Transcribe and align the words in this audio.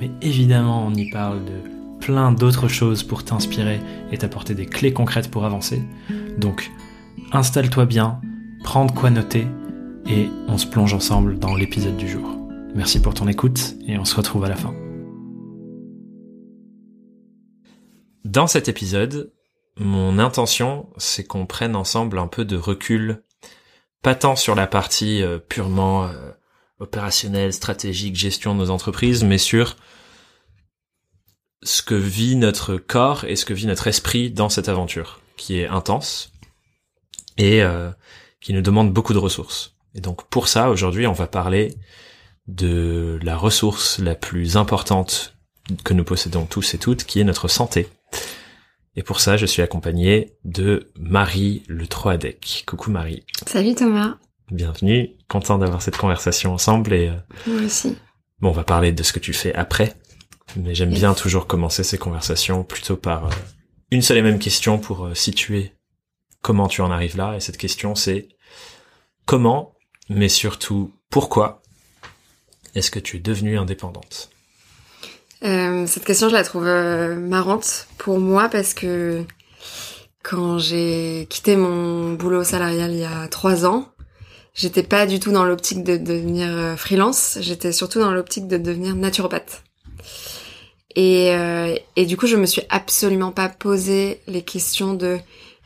mais 0.00 0.10
évidemment 0.22 0.86
on 0.86 0.94
y 0.94 1.10
parle 1.10 1.44
de 1.44 1.76
plein 2.00 2.32
d'autres 2.32 2.68
choses 2.68 3.02
pour 3.02 3.24
t'inspirer 3.24 3.80
et 4.12 4.18
t'apporter 4.18 4.54
des 4.54 4.66
clés 4.66 4.92
concrètes 4.92 5.30
pour 5.30 5.44
avancer. 5.44 5.82
Donc 6.38 6.70
installe-toi 7.32 7.86
bien, 7.86 8.20
prends 8.62 8.84
de 8.84 8.92
quoi 8.92 9.10
noter 9.10 9.46
et 10.06 10.28
on 10.48 10.58
se 10.58 10.66
plonge 10.66 10.94
ensemble 10.94 11.38
dans 11.38 11.54
l'épisode 11.54 11.96
du 11.96 12.08
jour. 12.08 12.38
Merci 12.74 13.00
pour 13.00 13.14
ton 13.14 13.26
écoute 13.26 13.74
et 13.86 13.98
on 13.98 14.04
se 14.04 14.14
retrouve 14.14 14.44
à 14.44 14.48
la 14.48 14.56
fin. 14.56 14.74
Dans 18.24 18.46
cet 18.46 18.68
épisode, 18.68 19.32
mon 19.78 20.18
intention, 20.18 20.88
c'est 20.96 21.24
qu'on 21.24 21.46
prenne 21.46 21.76
ensemble 21.76 22.18
un 22.18 22.26
peu 22.26 22.44
de 22.44 22.56
recul, 22.56 23.22
pas 24.02 24.14
tant 24.14 24.36
sur 24.36 24.54
la 24.54 24.66
partie 24.66 25.22
euh, 25.22 25.38
purement 25.38 26.08
opérationnelle, 26.78 27.52
stratégique, 27.52 28.16
gestion 28.16 28.54
de 28.54 28.60
nos 28.60 28.70
entreprises, 28.70 29.24
mais 29.24 29.38
sur 29.38 29.76
ce 31.62 31.82
que 31.82 31.94
vit 31.94 32.36
notre 32.36 32.76
corps 32.76 33.24
et 33.24 33.36
ce 33.36 33.44
que 33.44 33.54
vit 33.54 33.66
notre 33.66 33.86
esprit 33.86 34.30
dans 34.30 34.48
cette 34.48 34.68
aventure, 34.68 35.20
qui 35.36 35.58
est 35.58 35.66
intense 35.66 36.32
et 37.38 37.62
euh, 37.62 37.90
qui 38.40 38.52
nous 38.52 38.62
demande 38.62 38.92
beaucoup 38.92 39.14
de 39.14 39.18
ressources. 39.18 39.74
Et 39.94 40.00
donc 40.00 40.28
pour 40.28 40.48
ça, 40.48 40.70
aujourd'hui, 40.70 41.06
on 41.06 41.12
va 41.12 41.26
parler 41.26 41.74
de 42.46 43.18
la 43.22 43.36
ressource 43.36 43.98
la 43.98 44.14
plus 44.14 44.56
importante 44.56 45.34
que 45.84 45.94
nous 45.94 46.04
possédons 46.04 46.46
tous 46.46 46.74
et 46.74 46.78
toutes, 46.78 47.04
qui 47.04 47.20
est 47.20 47.24
notre 47.24 47.48
santé. 47.48 47.88
Et 48.94 49.02
pour 49.02 49.20
ça, 49.20 49.36
je 49.36 49.46
suis 49.46 49.62
accompagné 49.62 50.36
de 50.44 50.90
Marie 50.96 51.62
le 51.66 51.86
Troadec. 51.86 52.64
Coucou 52.66 52.90
Marie. 52.90 53.24
Salut 53.46 53.74
Thomas. 53.74 54.16
Bienvenue, 54.50 55.10
content 55.28 55.58
d'avoir 55.58 55.82
cette 55.82 55.96
conversation 55.96 56.54
ensemble 56.54 56.92
et 56.94 57.08
euh, 57.08 57.14
Moi 57.48 57.62
aussi. 57.62 57.96
bon, 58.40 58.50
on 58.50 58.52
va 58.52 58.62
parler 58.64 58.92
de 58.92 59.02
ce 59.02 59.12
que 59.12 59.18
tu 59.18 59.32
fais 59.32 59.52
après, 59.54 59.94
mais 60.56 60.74
j'aime 60.74 60.90
Yes. 60.90 61.00
bien 61.00 61.14
toujours 61.14 61.46
commencer 61.48 61.82
ces 61.82 61.98
conversations 61.98 62.62
plutôt 62.62 62.96
par 62.96 63.26
euh, 63.26 63.30
une 63.90 64.02
seule 64.02 64.18
et 64.18 64.22
même 64.22 64.38
question 64.38 64.78
pour 64.78 65.06
euh, 65.06 65.14
situer 65.14 65.72
comment 66.42 66.68
tu 66.68 66.80
en 66.80 66.92
arrives 66.92 67.16
là. 67.16 67.34
Et 67.34 67.40
cette 67.40 67.56
question, 67.56 67.96
c'est 67.96 68.28
comment, 69.24 69.74
mais 70.08 70.28
surtout 70.28 70.92
pourquoi 71.10 71.60
est-ce 72.76 72.92
que 72.92 73.00
tu 73.00 73.16
es 73.16 73.20
devenue 73.20 73.58
indépendante? 73.58 74.30
Euh, 75.44 75.86
cette 75.88 76.04
question, 76.04 76.28
je 76.28 76.34
la 76.34 76.44
trouve 76.44 76.66
euh, 76.66 77.16
marrante 77.16 77.88
pour 77.98 78.20
moi 78.20 78.48
parce 78.48 78.74
que 78.74 79.24
quand 80.22 80.58
j'ai 80.58 81.26
quitté 81.30 81.56
mon 81.56 82.12
boulot 82.12 82.44
salarial 82.44 82.92
il 82.92 82.98
y 83.00 83.04
a 83.04 83.26
trois 83.28 83.66
ans, 83.66 83.88
j'étais 84.56 84.82
pas 84.82 85.06
du 85.06 85.20
tout 85.20 85.30
dans 85.30 85.44
l'optique 85.44 85.84
de 85.84 85.96
devenir 85.96 86.48
euh, 86.50 86.76
freelance. 86.76 87.38
J'étais 87.40 87.70
surtout 87.70 88.00
dans 88.00 88.10
l'optique 88.10 88.48
de 88.48 88.56
devenir 88.56 88.96
naturopathe. 88.96 89.62
Et, 90.96 91.32
euh, 91.34 91.76
et 91.94 92.06
du 92.06 92.16
coup, 92.16 92.26
je 92.26 92.36
me 92.36 92.46
suis 92.46 92.62
absolument 92.70 93.30
pas 93.30 93.48
posé 93.48 94.20
les 94.26 94.42
questions 94.42 94.94
de 94.94 95.18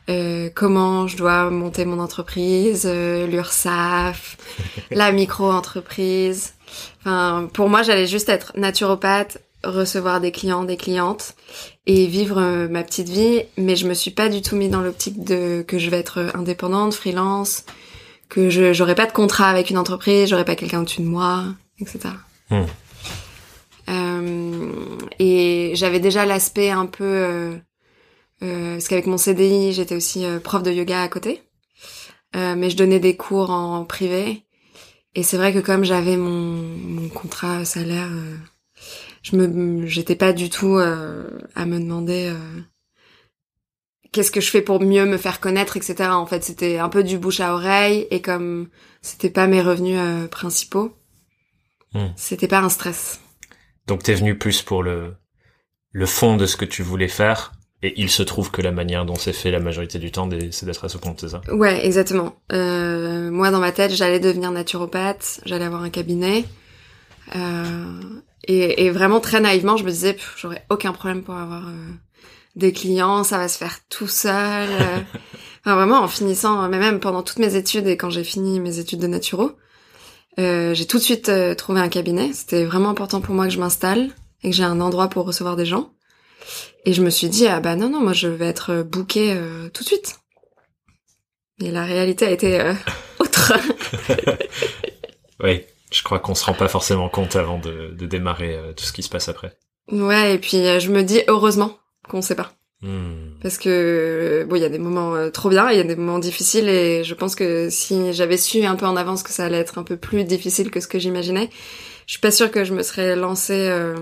euh, 0.09 0.49
comment 0.53 1.07
je 1.07 1.15
dois 1.15 1.49
monter 1.49 1.85
mon 1.85 1.99
entreprise, 1.99 2.83
euh, 2.85 3.27
l'URSSAF, 3.27 4.37
la 4.91 5.11
micro-entreprise. 5.11 6.53
Enfin, 6.99 7.49
pour 7.53 7.69
moi, 7.69 7.83
j'allais 7.83 8.07
juste 8.07 8.27
être 8.27 8.51
naturopathe, 8.57 9.37
recevoir 9.63 10.19
des 10.19 10.31
clients, 10.31 10.63
des 10.63 10.77
clientes 10.77 11.35
et 11.85 12.07
vivre 12.07 12.39
euh, 12.39 12.67
ma 12.67 12.83
petite 12.83 13.09
vie. 13.09 13.43
Mais 13.57 13.75
je 13.75 13.87
me 13.87 13.93
suis 13.93 14.11
pas 14.11 14.27
du 14.27 14.41
tout 14.41 14.55
mis 14.55 14.69
dans 14.69 14.81
l'optique 14.81 15.23
de 15.23 15.63
que 15.65 15.77
je 15.77 15.89
vais 15.89 15.99
être 15.99 16.31
indépendante, 16.33 16.93
freelance, 16.93 17.63
que 18.31 18.49
je 18.49 18.71
j'aurai 18.71 18.95
pas 18.95 19.05
de 19.05 19.11
contrat 19.11 19.49
avec 19.49 19.69
une 19.69 19.77
entreprise, 19.77 20.29
j'aurai 20.29 20.45
pas 20.45 20.55
quelqu'un 20.55 20.79
au-dessus 20.79 21.01
de 21.01 21.07
moi, 21.07 21.43
etc. 21.79 21.99
Hmm. 22.49 22.63
Euh, 23.89 24.97
et 25.19 25.73
j'avais 25.75 25.99
déjà 25.99 26.25
l'aspect 26.25 26.69
un 26.69 26.85
peu 26.85 27.03
euh, 27.03 27.55
euh, 28.41 28.73
parce 28.75 28.87
qu'avec 28.87 29.05
mon 29.05 29.17
CDI, 29.17 29.73
j'étais 29.73 29.95
aussi 29.95 30.23
euh, 30.25 30.39
prof 30.39 30.63
de 30.63 30.71
yoga 30.71 31.03
à 31.03 31.09
côté, 31.09 31.43
Euh, 32.33 32.55
mais 32.55 32.69
je 32.69 32.77
donnais 32.77 33.01
des 33.01 33.17
cours 33.17 33.49
en 33.49 33.83
privé. 33.83 34.45
Et 35.15 35.23
c'est 35.23 35.35
vrai 35.35 35.51
que 35.53 35.59
comme 35.59 35.83
j'avais 35.83 36.15
mon, 36.15 36.55
mon 36.95 37.09
contrat 37.09 37.65
salaire, 37.65 38.09
je 39.23 39.35
me, 39.35 39.85
j'étais 39.85 40.15
pas 40.15 40.31
du 40.31 40.49
tout 40.49 40.77
euh, 40.77 41.27
à 41.55 41.65
me 41.65 41.77
demander 41.79 42.27
euh, 42.29 42.61
qu'est-ce 44.11 44.31
que 44.31 44.41
je 44.41 44.49
fais 44.49 44.61
pour 44.61 44.81
mieux 44.81 45.05
me 45.05 45.17
faire 45.17 45.39
connaître, 45.39 45.77
etc. 45.77 46.09
En 46.11 46.25
fait, 46.25 46.43
c'était 46.43 46.77
un 46.79 46.89
peu 46.89 47.03
du 47.03 47.17
bouche 47.17 47.39
à 47.39 47.53
oreille 47.53 48.07
et 48.11 48.21
comme 48.21 48.69
c'était 49.01 49.29
pas 49.29 49.47
mes 49.47 49.61
revenus 49.61 49.97
euh, 49.99 50.27
principaux, 50.27 50.93
Hmm. 51.93 52.07
c'était 52.15 52.47
pas 52.47 52.59
un 52.59 52.69
stress. 52.69 53.19
Donc 53.87 54.03
t'es 54.03 54.13
venu 54.13 54.37
plus 54.37 54.61
pour 54.61 54.83
le 54.83 55.13
le 55.91 56.05
fond 56.05 56.37
de 56.37 56.45
ce 56.45 56.55
que 56.57 56.65
tu 56.65 56.83
voulais 56.83 57.09
faire, 57.09 57.51
et 57.83 57.93
il 57.97 58.09
se 58.09 58.23
trouve 58.23 58.51
que 58.51 58.61
la 58.61 58.71
manière 58.71 59.05
dont 59.05 59.15
c'est 59.15 59.33
fait 59.33 59.51
la 59.51 59.59
majorité 59.59 59.99
du 59.99 60.11
temps, 60.11 60.29
c'est 60.51 60.65
d'être 60.65 60.85
à 60.85 60.89
ce 60.89 60.97
compte, 60.97 61.21
c'est 61.21 61.29
ça? 61.29 61.41
Ouais, 61.51 61.85
exactement. 61.85 62.35
Euh, 62.53 63.29
moi, 63.31 63.51
dans 63.51 63.59
ma 63.59 63.71
tête, 63.73 63.91
j'allais 63.93 64.19
devenir 64.21 64.51
naturopathe, 64.51 65.41
j'allais 65.45 65.65
avoir 65.65 65.83
un 65.83 65.89
cabinet. 65.89 66.45
Euh, 67.35 67.99
et, 68.47 68.85
et 68.85 68.89
vraiment, 68.91 69.19
très 69.19 69.39
naïvement, 69.41 69.77
je 69.77 69.83
me 69.83 69.89
disais, 69.91 70.17
j'aurais 70.37 70.65
aucun 70.69 70.93
problème 70.93 71.23
pour 71.23 71.35
avoir 71.35 71.67
euh, 71.67 71.91
des 72.55 72.73
clients, 72.73 73.23
ça 73.23 73.37
va 73.37 73.47
se 73.47 73.57
faire 73.57 73.77
tout 73.89 74.07
seul. 74.07 74.69
euh. 74.71 74.99
Enfin, 75.63 75.75
vraiment, 75.75 75.99
en 76.01 76.07
finissant, 76.07 76.67
mais 76.69 76.79
même 76.79 76.99
pendant 76.99 77.21
toutes 77.21 77.37
mes 77.37 77.55
études 77.55 77.85
et 77.85 77.95
quand 77.95 78.09
j'ai 78.09 78.23
fini 78.23 78.59
mes 78.59 78.79
études 78.79 78.99
de 78.99 79.05
naturo, 79.05 79.51
euh, 80.39 80.73
j'ai 80.73 80.87
tout 80.87 80.97
de 80.97 81.03
suite 81.03 81.29
euh, 81.29 81.53
trouvé 81.53 81.79
un 81.79 81.87
cabinet. 81.87 82.33
C'était 82.33 82.65
vraiment 82.65 82.89
important 82.89 83.21
pour 83.21 83.35
moi 83.35 83.45
que 83.45 83.53
je 83.53 83.59
m'installe 83.59 84.09
et 84.41 84.49
que 84.49 84.55
j'ai 84.55 84.63
un 84.63 84.81
endroit 84.81 85.07
pour 85.07 85.23
recevoir 85.27 85.55
des 85.55 85.67
gens. 85.67 85.93
Et 86.85 86.93
je 86.93 87.03
me 87.03 87.11
suis 87.11 87.29
dit, 87.29 87.45
ah 87.45 87.59
bah 87.59 87.75
non, 87.75 87.89
non, 87.89 88.01
moi 88.01 88.13
je 88.13 88.27
vais 88.27 88.47
être 88.47 88.81
bookée 88.81 89.33
euh, 89.35 89.69
tout 89.69 89.83
de 89.83 89.87
suite. 89.87 90.15
Et 91.63 91.69
la 91.69 91.83
réalité 91.85 92.25
a 92.25 92.31
été 92.31 92.59
euh, 92.59 92.73
autre. 93.19 93.53
Oui, 95.43 95.63
je 95.91 96.03
crois 96.03 96.19
qu'on 96.19 96.35
se 96.35 96.45
rend 96.45 96.53
pas 96.53 96.67
forcément 96.67 97.09
compte 97.09 97.35
avant 97.35 97.57
de, 97.59 97.93
de 97.97 98.05
démarrer 98.05 98.55
euh, 98.55 98.73
tout 98.73 98.83
ce 98.85 98.93
qui 98.93 99.03
se 99.03 99.09
passe 99.09 99.27
après. 99.29 99.57
ouais, 99.91 100.35
et 100.35 100.37
puis 100.39 100.57
euh, 100.67 100.79
je 100.79 100.89
me 100.91 101.03
dis 101.03 101.21
heureusement 101.27 101.77
qu'on 102.11 102.21
sait 102.21 102.35
pas. 102.35 102.53
Hmm. 102.81 103.37
Parce 103.41 103.57
que, 103.59 103.69
euh, 103.69 104.45
bon, 104.45 104.55
il 104.55 104.61
y 104.61 104.65
a 104.65 104.69
des 104.69 104.79
moments 104.79 105.15
euh, 105.15 105.29
trop 105.29 105.49
bien, 105.49 105.69
il 105.69 105.77
y 105.77 105.79
a 105.79 105.83
des 105.83 105.95
moments 105.95 106.19
difficiles, 106.19 106.67
et 106.67 107.03
je 107.03 107.13
pense 107.13 107.35
que 107.35 107.69
si 107.69 108.11
j'avais 108.11 108.37
su 108.37 108.63
un 108.63 108.75
peu 108.75 108.87
en 108.87 108.95
avance 108.95 109.23
que 109.23 109.29
ça 109.31 109.45
allait 109.45 109.59
être 109.59 109.77
un 109.77 109.83
peu 109.83 109.97
plus 109.97 110.23
difficile 110.23 110.71
que 110.71 110.79
ce 110.79 110.87
que 110.87 110.99
j'imaginais, 110.99 111.49
je 112.07 112.13
suis 112.13 112.21
pas 112.21 112.31
sûre 112.31 112.49
que 112.49 112.63
je 112.65 112.73
me 112.73 112.81
serais 112.81 113.15
lancée 113.15 113.67
euh, 113.69 113.95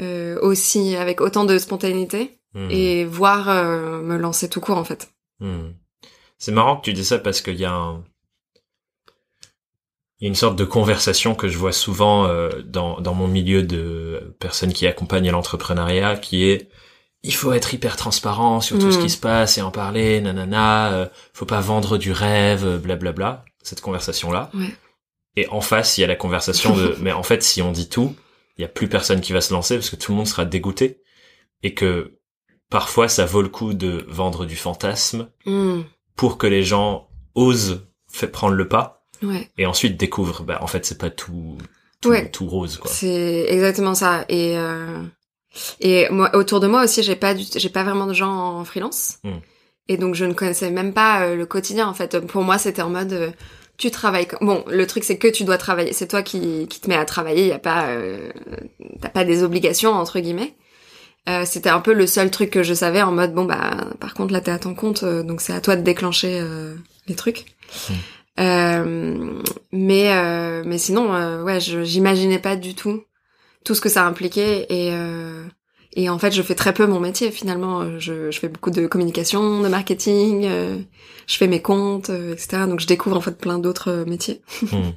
euh, 0.00 0.38
aussi 0.40 0.94
avec 0.96 1.20
autant 1.20 1.44
de 1.44 1.58
spontanéité, 1.58 2.38
Hmm. 2.56 2.70
et 2.70 3.04
voir 3.04 3.46
me 4.00 4.16
lancer 4.16 4.48
tout 4.48 4.60
court 4.60 4.78
en 4.78 4.84
fait. 4.84 5.10
Hmm. 5.40 5.72
C'est 6.38 6.52
marrant 6.52 6.76
que 6.76 6.84
tu 6.84 6.92
dis 6.92 7.04
ça 7.04 7.18
parce 7.18 7.40
qu'il 7.40 7.56
y 7.56 7.64
a 7.64 7.72
un... 7.72 8.04
Il 10.20 10.24
y 10.24 10.26
a 10.26 10.28
une 10.28 10.36
sorte 10.36 10.54
de 10.54 10.64
conversation 10.64 11.34
que 11.34 11.48
je 11.48 11.58
vois 11.58 11.72
souvent 11.72 12.28
dans, 12.64 13.00
dans 13.00 13.14
mon 13.14 13.26
milieu 13.26 13.64
de 13.64 14.36
personnes 14.38 14.72
qui 14.72 14.86
accompagnent 14.86 15.32
l'entrepreneuriat 15.32 16.16
qui 16.16 16.44
est 16.44 16.68
il 17.24 17.34
faut 17.34 17.52
être 17.52 17.74
hyper 17.74 17.96
transparent 17.96 18.60
sur 18.60 18.78
tout 18.78 18.92
ce 18.92 18.98
qui 18.98 19.10
se 19.10 19.18
passe 19.18 19.58
et 19.58 19.62
en 19.62 19.70
parler, 19.72 20.20
nanana, 20.20 20.92
euh, 20.92 21.08
faut 21.32 21.46
pas 21.46 21.60
vendre 21.60 21.98
du 21.98 22.12
rêve, 22.12 22.64
euh, 22.66 22.78
blablabla, 22.78 23.44
cette 23.62 23.80
conversation-là. 23.80 24.50
Ouais. 24.54 24.72
Et 25.36 25.48
en 25.48 25.60
face, 25.60 25.98
il 25.98 26.02
y 26.02 26.04
a 26.04 26.06
la 26.06 26.14
conversation 26.16 26.76
de 26.76 26.94
mais 27.00 27.10
en 27.12 27.22
fait, 27.24 27.42
si 27.42 27.60
on 27.62 27.72
dit 27.72 27.88
tout, 27.88 28.14
il 28.56 28.62
y 28.62 28.64
a 28.64 28.68
plus 28.68 28.88
personne 28.88 29.20
qui 29.20 29.32
va 29.32 29.40
se 29.40 29.52
lancer 29.52 29.74
parce 29.76 29.90
que 29.90 29.96
tout 29.96 30.12
le 30.12 30.16
monde 30.18 30.28
sera 30.28 30.44
dégoûté 30.44 31.00
et 31.64 31.74
que 31.74 32.18
parfois 32.70 33.08
ça 33.08 33.24
vaut 33.24 33.42
le 33.42 33.48
coup 33.48 33.72
de 33.74 34.04
vendre 34.08 34.44
du 34.46 34.54
fantasme 34.56 35.28
Hmm, 35.46 35.80
pour 36.16 36.38
que 36.38 36.46
les 36.46 36.62
gens 36.62 37.08
osent 37.34 37.86
fait 38.12 38.28
prendre 38.28 38.54
le 38.54 38.68
pas 38.68 39.04
ouais. 39.22 39.50
et 39.58 39.66
ensuite 39.66 39.96
découvrent 39.96 40.44
bah 40.44 40.58
en 40.60 40.66
fait 40.68 40.84
c'est 40.86 40.98
pas 40.98 41.10
tout 41.10 41.58
tout, 42.00 42.10
Ouais. 42.10 42.30
tout 42.30 42.46
rose 42.46 42.76
quoi. 42.76 42.90
C'est 42.90 43.46
exactement 43.48 43.94
ça. 43.94 44.24
Et 44.28 44.56
euh, 44.58 45.02
et 45.80 46.08
moi 46.10 46.34
autour 46.36 46.60
de 46.60 46.66
moi 46.66 46.84
aussi, 46.84 47.02
j'ai 47.02 47.16
pas 47.16 47.34
du, 47.34 47.44
j'ai 47.54 47.68
pas 47.68 47.84
vraiment 47.84 48.06
de 48.06 48.14
gens 48.14 48.32
en 48.32 48.64
freelance. 48.64 49.18
Mm. 49.24 49.30
Et 49.88 49.96
donc 49.96 50.14
je 50.14 50.24
ne 50.24 50.32
connaissais 50.32 50.70
même 50.70 50.92
pas 50.92 51.22
euh, 51.22 51.36
le 51.36 51.46
quotidien 51.46 51.86
en 51.86 51.94
fait. 51.94 52.18
Pour 52.20 52.42
moi, 52.42 52.58
c'était 52.58 52.82
en 52.82 52.90
mode 52.90 53.12
euh, 53.12 53.30
tu 53.76 53.90
travailles. 53.90 54.28
Bon, 54.40 54.64
le 54.68 54.86
truc 54.86 55.04
c'est 55.04 55.18
que 55.18 55.28
tu 55.28 55.44
dois 55.44 55.58
travailler. 55.58 55.92
C'est 55.92 56.06
toi 56.08 56.22
qui, 56.22 56.66
qui 56.68 56.80
te 56.80 56.88
mets 56.88 56.96
à 56.96 57.04
travailler. 57.04 57.48
Y 57.48 57.52
a 57.52 57.58
pas, 57.58 57.86
euh, 57.88 58.30
t'as 59.00 59.08
pas 59.08 59.24
des 59.24 59.42
obligations 59.42 59.92
entre 59.92 60.20
guillemets. 60.20 60.54
Euh, 61.28 61.44
c'était 61.46 61.70
un 61.70 61.80
peu 61.80 61.94
le 61.94 62.06
seul 62.06 62.30
truc 62.30 62.50
que 62.50 62.62
je 62.62 62.74
savais 62.74 63.00
en 63.00 63.10
mode 63.10 63.32
bon 63.32 63.46
bah 63.46 63.88
par 63.98 64.12
contre 64.12 64.34
là 64.34 64.42
t'es 64.42 64.50
à 64.50 64.58
ton 64.58 64.74
compte 64.74 65.06
donc 65.06 65.40
c'est 65.40 65.54
à 65.54 65.62
toi 65.62 65.74
de 65.74 65.80
déclencher 65.80 66.38
euh, 66.38 66.74
les 67.06 67.14
trucs. 67.14 67.46
Hmm. 68.36 69.40
mais 69.72 70.62
mais 70.64 70.78
sinon 70.78 71.42
ouais 71.44 71.60
j'imaginais 71.60 72.38
pas 72.38 72.56
du 72.56 72.74
tout 72.74 73.04
tout 73.64 73.74
ce 73.74 73.80
que 73.80 73.88
ça 73.88 74.06
impliquait 74.06 74.66
et 74.68 74.92
et 75.96 76.08
en 76.08 76.18
fait 76.18 76.32
je 76.32 76.42
fais 76.42 76.54
très 76.54 76.74
peu 76.74 76.86
mon 76.86 77.00
métier 77.00 77.30
finalement 77.30 77.98
je, 77.98 78.30
je 78.30 78.38
fais 78.38 78.48
beaucoup 78.48 78.70
de 78.70 78.86
communication 78.86 79.62
de 79.62 79.68
marketing 79.68 80.48
je 81.26 81.36
fais 81.36 81.46
mes 81.46 81.62
comptes 81.62 82.10
etc 82.10 82.64
donc 82.68 82.80
je 82.80 82.86
découvre 82.86 83.16
en 83.16 83.20
fait 83.20 83.38
plein 83.38 83.58
d'autres 83.58 84.04
métiers 84.06 84.42
hmm. 84.62 84.90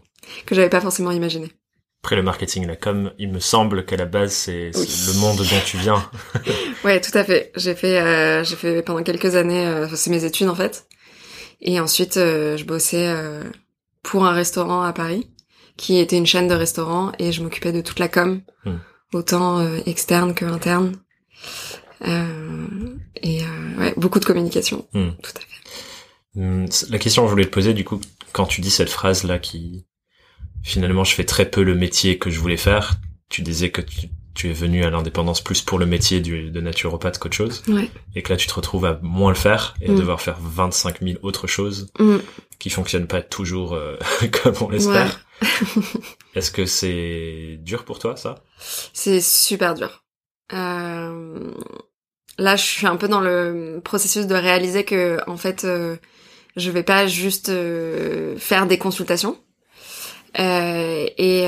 que 0.45 0.55
j'avais 0.55 0.69
pas 0.69 0.81
forcément 0.81 1.11
imaginé 1.11 1.51
après 2.03 2.15
le 2.15 2.23
marketing, 2.23 2.65
la 2.67 2.77
com, 2.77 3.11
il 3.17 3.29
me 3.29 3.39
semble 3.39 3.83
qu'à 3.83 3.97
la 3.97 4.05
base 4.05 4.31
c'est 4.31 4.71
le 4.71 5.19
monde 5.19 5.37
dont 5.39 5.61
tu 5.65 5.77
viens. 5.77 6.09
ouais, 6.85 7.01
tout 7.01 7.11
à 7.17 7.25
fait. 7.25 7.51
J'ai 7.57 7.75
fait, 7.75 7.99
euh, 7.99 8.45
j'ai 8.45 8.55
fait 8.55 8.81
pendant 8.81 9.03
quelques 9.03 9.35
années, 9.35 9.65
euh, 9.65 9.87
c'est 9.93 10.09
mes 10.09 10.23
études 10.23 10.47
en 10.47 10.55
fait. 10.55 10.87
Et 11.59 11.79
ensuite, 11.79 12.17
euh, 12.17 12.55
je 12.55 12.63
bossais 12.63 13.07
euh, 13.07 13.43
pour 14.03 14.25
un 14.25 14.31
restaurant 14.31 14.83
à 14.83 14.93
Paris, 14.93 15.29
qui 15.77 15.99
était 15.99 16.17
une 16.17 16.25
chaîne 16.25 16.47
de 16.47 16.55
restaurants, 16.55 17.11
et 17.19 17.31
je 17.31 17.41
m'occupais 17.41 17.71
de 17.71 17.81
toute 17.81 17.99
la 17.99 18.07
com, 18.07 18.41
hmm. 18.65 18.75
autant 19.13 19.59
euh, 19.59 19.79
externe 19.85 20.33
que 20.33 20.45
interne. 20.45 20.97
et 22.03 23.41
ouais, 23.79 23.93
beaucoup 23.97 24.19
de 24.19 24.25
communication, 24.25 24.87
hmm. 24.93 25.11
tout 25.21 25.31
à 25.35 25.39
fait. 25.39 26.39
Hmm, 26.39 26.65
la 26.89 26.99
question 26.99 27.23
que 27.23 27.27
je 27.27 27.31
voulais 27.31 27.45
te 27.45 27.53
poser, 27.53 27.73
du 27.73 27.83
coup, 27.83 27.99
quand 28.31 28.45
tu 28.45 28.61
dis 28.61 28.69
cette 28.69 28.89
phrase 28.89 29.23
là 29.23 29.39
qui 29.39 29.85
finalement 30.63 31.03
je 31.03 31.15
fais 31.15 31.23
très 31.23 31.49
peu 31.49 31.63
le 31.63 31.75
métier 31.75 32.17
que 32.17 32.29
je 32.29 32.39
voulais 32.39 32.57
faire. 32.57 32.95
Tu 33.29 33.41
disais 33.41 33.71
que 33.71 33.81
tu, 34.35 34.49
es 34.49 34.53
venu 34.53 34.83
à 34.83 34.89
l'indépendance 34.89 35.41
plus 35.41 35.61
pour 35.61 35.79
le 35.79 35.85
métier 35.85 36.21
du, 36.21 36.51
de 36.51 36.61
naturopathe 36.61 37.17
qu'autre 37.17 37.35
chose. 37.35 37.63
Ouais. 37.67 37.89
Et 38.15 38.21
que 38.21 38.31
là 38.31 38.37
tu 38.37 38.47
te 38.47 38.53
retrouves 38.53 38.85
à 38.85 38.99
moins 39.01 39.31
le 39.31 39.35
faire 39.35 39.75
et 39.81 39.89
à 39.89 39.93
devoir 39.93 40.21
faire 40.21 40.37
25 40.39 41.01
000 41.01 41.15
autres 41.23 41.47
choses 41.47 41.89
mm. 41.99 42.17
qui 42.59 42.69
fonctionnent 42.69 43.07
pas 43.07 43.21
toujours 43.21 43.73
euh, 43.73 43.97
comme 44.43 44.55
on 44.61 44.69
l'espère. 44.69 45.25
Est-ce 46.35 46.51
que 46.51 46.65
c'est 46.65 47.59
dur 47.61 47.85
pour 47.85 47.99
toi 47.99 48.15
ça? 48.15 48.35
C'est 48.93 49.21
super 49.21 49.75
dur. 49.75 50.03
Euh... 50.53 51.51
Là, 52.39 52.55
je 52.55 52.63
suis 52.63 52.85
un 52.85 52.97
peu 52.97 53.07
dans 53.07 53.19
le 53.19 53.81
processus 53.83 54.27
de 54.27 54.35
réaliser 54.35 54.85
que, 54.85 55.17
en 55.25 55.37
fait, 55.37 55.63
euh, 55.63 55.95
je 56.55 56.69
vais 56.69 56.83
pas 56.83 57.07
juste 57.07 57.49
euh, 57.49 58.37
faire 58.37 58.67
des 58.67 58.77
consultations. 58.77 59.39
Euh, 60.39 61.07
et, 61.17 61.47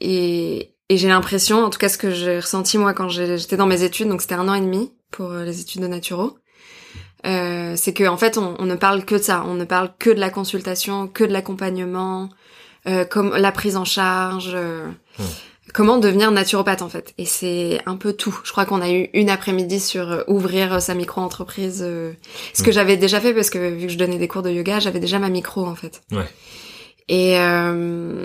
et, 0.00 0.74
et 0.88 0.96
j'ai 0.96 1.08
l'impression, 1.08 1.62
en 1.62 1.68
tout 1.68 1.78
cas 1.78 1.90
ce 1.90 1.98
que 1.98 2.10
j'ai 2.10 2.40
ressenti 2.40 2.78
moi 2.78 2.94
quand 2.94 3.10
j'étais 3.10 3.58
dans 3.58 3.66
mes 3.66 3.82
études, 3.82 4.08
donc 4.08 4.22
c'était 4.22 4.34
un 4.34 4.48
an 4.48 4.54
et 4.54 4.62
demi 4.62 4.94
pour 5.10 5.30
les 5.30 5.60
études 5.60 5.82
de 5.82 5.88
naturo, 5.88 6.38
euh, 7.26 7.74
c'est 7.76 7.92
que 7.92 8.04
en 8.04 8.16
fait 8.16 8.38
on, 8.38 8.54
on, 8.58 8.64
ne 8.64 8.74
parle 8.74 9.04
que 9.04 9.14
de 9.14 9.22
ça, 9.22 9.44
on 9.46 9.54
ne 9.54 9.64
parle 9.64 9.90
que 9.98 10.10
de 10.10 10.20
la 10.20 10.30
consultation, 10.30 11.08
que 11.08 11.24
de 11.24 11.32
l'accompagnement, 11.32 12.30
euh, 12.88 13.04
comme 13.04 13.36
la 13.36 13.52
prise 13.52 13.76
en 13.76 13.84
charge, 13.84 14.52
euh, 14.54 14.86
hmm. 15.18 15.24
comment 15.74 15.98
devenir 15.98 16.30
naturopathe 16.30 16.82
en 16.82 16.88
fait. 16.88 17.14
Et 17.18 17.26
c'est 17.26 17.80
un 17.86 17.96
peu 17.96 18.12
tout. 18.12 18.38
Je 18.44 18.52
crois 18.52 18.64
qu'on 18.64 18.80
a 18.80 18.90
eu 18.90 19.08
une 19.12 19.30
après-midi 19.30 19.80
sur 19.80 20.24
ouvrir 20.28 20.80
sa 20.80 20.94
micro-entreprise, 20.94 21.78
ce 22.54 22.62
que 22.62 22.70
hmm. 22.70 22.72
j'avais 22.72 22.96
déjà 22.96 23.20
fait 23.20 23.34
parce 23.34 23.50
que 23.50 23.70
vu 23.70 23.86
que 23.86 23.92
je 23.92 23.98
donnais 23.98 24.18
des 24.18 24.28
cours 24.28 24.42
de 24.42 24.50
yoga, 24.50 24.80
j'avais 24.80 25.00
déjà 25.00 25.18
ma 25.18 25.28
micro 25.28 25.66
en 25.66 25.74
fait. 25.74 26.02
Ouais. 26.12 26.26
Et, 27.10 27.36
euh, 27.40 28.24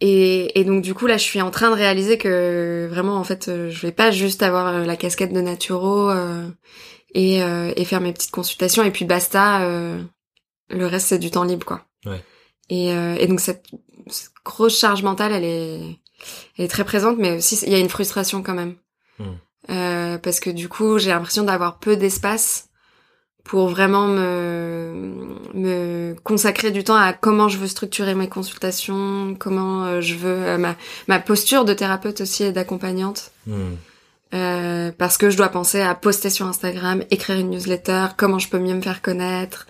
et, 0.00 0.58
et 0.58 0.64
donc 0.64 0.82
du 0.82 0.94
coup 0.94 1.06
là, 1.06 1.18
je 1.18 1.24
suis 1.24 1.42
en 1.42 1.50
train 1.50 1.70
de 1.70 1.76
réaliser 1.76 2.16
que 2.16 2.88
vraiment 2.90 3.16
en 3.16 3.24
fait, 3.24 3.48
euh, 3.48 3.68
je 3.70 3.82
vais 3.82 3.92
pas 3.92 4.10
juste 4.10 4.42
avoir 4.42 4.68
euh, 4.68 4.84
la 4.84 4.96
casquette 4.96 5.34
de 5.34 5.40
naturo 5.42 6.10
et, 7.14 7.38
et 7.38 7.84
faire 7.84 8.00
mes 8.00 8.12
petites 8.12 8.30
consultations 8.30 8.82
et 8.84 8.90
puis 8.90 9.04
basta. 9.04 9.60
le 9.60 10.86
reste 10.86 11.08
c'est 11.08 11.18
du 11.18 11.30
temps 11.30 11.44
libre 11.44 11.66
quoi. 11.66 11.84
Ouais. 12.04 12.22
Et, 12.68 12.88
et 12.88 13.26
donc 13.26 13.40
cette, 13.40 13.64
grosse 14.44 14.78
charge 14.78 15.02
mentale, 15.02 15.32
elle 15.32 15.44
est, 15.44 15.80
elle 16.56 16.64
est 16.64 16.68
très 16.68 16.84
présente, 16.84 17.18
mais 17.18 17.36
aussi 17.36 17.58
il 17.66 17.72
y 17.72 17.74
a 17.74 17.78
une 17.78 17.88
frustration 17.88 18.42
quand 18.42 18.54
même. 18.54 18.74
Hmm. 19.18 20.18
parce 20.22 20.40
que 20.40 20.50
du 20.50 20.68
coup, 20.68 20.98
j'ai 20.98 21.10
l'impression 21.10 21.44
d'avoir 21.44 21.78
peu 21.78 21.96
d'espace 21.96 22.68
pour 23.48 23.68
vraiment 23.68 24.06
me, 24.06 25.38
me 25.54 26.14
consacrer 26.22 26.70
du 26.70 26.84
temps 26.84 26.96
à 26.96 27.14
comment 27.14 27.48
je 27.48 27.56
veux 27.56 27.66
structurer 27.66 28.14
mes 28.14 28.28
consultations, 28.28 29.34
comment 29.38 29.84
euh, 29.86 30.00
je 30.02 30.14
veux 30.14 30.46
euh, 30.46 30.58
ma, 30.58 30.76
ma 31.08 31.18
posture 31.18 31.64
de 31.64 31.72
thérapeute 31.72 32.20
aussi 32.20 32.44
et 32.44 32.52
d'accompagnante. 32.52 33.32
Hmm. 33.46 33.74
Euh, 34.34 34.92
parce 34.96 35.16
que 35.16 35.30
je 35.30 35.36
dois 35.36 35.48
penser 35.48 35.80
à 35.80 35.94
poster 35.94 36.28
sur 36.28 36.46
Instagram, 36.46 37.02
écrire 37.10 37.38
une 37.38 37.50
newsletter, 37.50 38.08
comment 38.16 38.38
je 38.38 38.48
peux 38.48 38.58
mieux 38.58 38.74
me 38.74 38.82
faire 38.82 39.00
connaître, 39.00 39.66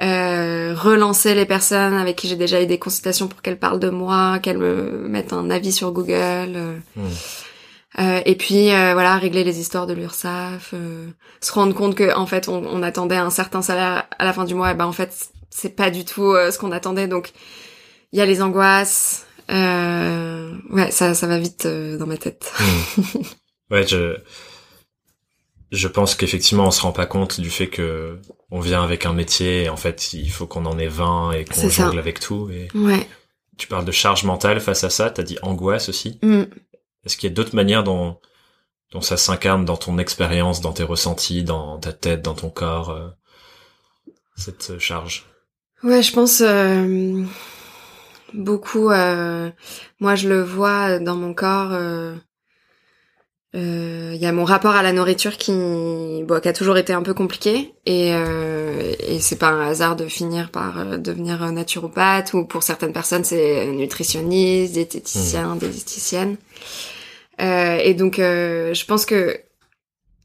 euh, 0.00 0.74
relancer 0.74 1.34
les 1.34 1.44
personnes 1.44 1.94
avec 1.94 2.16
qui 2.16 2.26
j'ai 2.26 2.36
déjà 2.36 2.62
eu 2.62 2.66
des 2.66 2.78
consultations 2.78 3.28
pour 3.28 3.42
qu'elles 3.42 3.58
parlent 3.58 3.80
de 3.80 3.90
moi, 3.90 4.38
qu'elles 4.38 4.58
me 4.58 5.06
mettent 5.08 5.34
un 5.34 5.50
avis 5.50 5.72
sur 5.72 5.92
Google. 5.92 6.14
Euh. 6.16 6.78
Hmm. 6.96 7.08
Euh, 7.98 8.22
et 8.24 8.36
puis 8.36 8.72
euh, 8.72 8.94
voilà, 8.94 9.18
régler 9.18 9.44
les 9.44 9.60
histoires 9.60 9.86
de 9.86 9.92
l'URSSAF, 9.92 10.70
euh, 10.72 11.08
se 11.40 11.52
rendre 11.52 11.74
compte 11.74 11.94
que 11.94 12.14
en 12.16 12.26
fait 12.26 12.48
on, 12.48 12.64
on, 12.64 12.82
attendait 12.82 13.16
un 13.16 13.28
certain 13.28 13.60
salaire 13.60 14.06
à 14.18 14.24
la 14.24 14.32
fin 14.32 14.44
du 14.44 14.54
mois, 14.54 14.70
et 14.70 14.74
ben 14.74 14.86
en 14.86 14.92
fait 14.92 15.28
c'est 15.50 15.76
pas 15.76 15.90
du 15.90 16.06
tout 16.06 16.34
ce 16.34 16.58
qu'on 16.58 16.72
attendait. 16.72 17.06
Donc 17.06 17.32
il 18.12 18.18
y 18.18 18.22
a 18.22 18.26
les 18.26 18.40
angoisses, 18.40 19.26
ouais 19.50 20.90
ça 20.90 21.14
ça 21.14 21.26
va 21.26 21.38
vite 21.38 21.66
dans 21.66 22.06
ma 22.06 22.16
tête. 22.16 22.50
Hmm. 22.96 23.02
Ouais, 23.72 23.86
je 23.86 24.18
je 25.72 25.88
pense 25.88 26.14
qu'effectivement 26.14 26.66
on 26.66 26.70
se 26.70 26.82
rend 26.82 26.92
pas 26.92 27.06
compte 27.06 27.40
du 27.40 27.50
fait 27.50 27.66
que 27.68 28.20
on 28.50 28.60
vient 28.60 28.84
avec 28.84 29.06
un 29.06 29.14
métier 29.14 29.64
et 29.64 29.68
en 29.70 29.78
fait 29.78 30.12
il 30.12 30.30
faut 30.30 30.46
qu'on 30.46 30.66
en 30.66 30.78
ait 30.78 30.86
20 30.86 31.32
et 31.32 31.44
qu'on 31.46 31.68
jongle 31.68 31.98
avec 31.98 32.20
tout. 32.20 32.50
Et... 32.50 32.68
Ouais. 32.74 33.08
Tu 33.56 33.66
parles 33.66 33.86
de 33.86 33.92
charge 33.92 34.24
mentale 34.24 34.60
face 34.60 34.84
à 34.84 34.90
ça, 34.90 35.10
t'as 35.10 35.22
dit 35.22 35.38
angoisse 35.40 35.88
aussi. 35.88 36.18
Mm. 36.22 36.42
Est-ce 37.04 37.16
qu'il 37.16 37.28
y 37.28 37.32
a 37.32 37.34
d'autres 37.34 37.56
manières 37.56 37.84
dont, 37.84 38.18
dont 38.92 39.00
ça 39.00 39.16
s'incarne 39.16 39.64
dans 39.64 39.76
ton 39.76 39.98
expérience, 39.98 40.60
dans 40.60 40.72
tes 40.72 40.82
ressentis, 40.82 41.42
dans 41.42 41.78
ta 41.78 41.92
tête, 41.92 42.22
dans 42.22 42.34
ton 42.34 42.50
corps, 42.50 42.90
euh, 42.90 43.08
cette 44.36 44.78
charge? 44.78 45.26
Ouais, 45.82 46.02
je 46.02 46.12
pense 46.12 46.42
euh, 46.42 47.24
beaucoup. 48.34 48.90
Euh, 48.90 49.50
moi, 50.00 50.14
je 50.14 50.28
le 50.28 50.42
vois 50.42 50.98
dans 50.98 51.16
mon 51.16 51.34
corps. 51.34 51.72
Il 53.54 54.16
y 54.16 54.26
a 54.26 54.32
mon 54.32 54.44
rapport 54.44 54.74
à 54.74 54.82
la 54.82 54.92
nourriture 54.92 55.36
qui, 55.36 55.52
bon, 55.52 56.40
qui 56.40 56.48
a 56.48 56.52
toujours 56.52 56.78
été 56.78 56.92
un 56.94 57.02
peu 57.02 57.12
compliqué 57.12 57.74
et, 57.84 58.08
et 58.08 59.20
c'est 59.20 59.36
pas 59.36 59.48
un 59.48 59.68
hasard 59.68 59.94
de 59.94 60.06
finir 60.06 60.50
par 60.50 60.98
devenir 60.98 61.50
naturopathe 61.52 62.32
ou 62.32 62.46
pour 62.46 62.62
certaines 62.62 62.94
personnes 62.94 63.24
c'est 63.24 63.66
nutritionniste, 63.66 64.72
diététicien, 64.72 65.54
mmh. 65.54 65.58
diététicienne. 65.58 66.36
Euh, 67.40 67.78
et 67.82 67.94
donc, 67.94 68.18
euh, 68.18 68.74
je 68.74 68.84
pense 68.84 69.06
que 69.06 69.40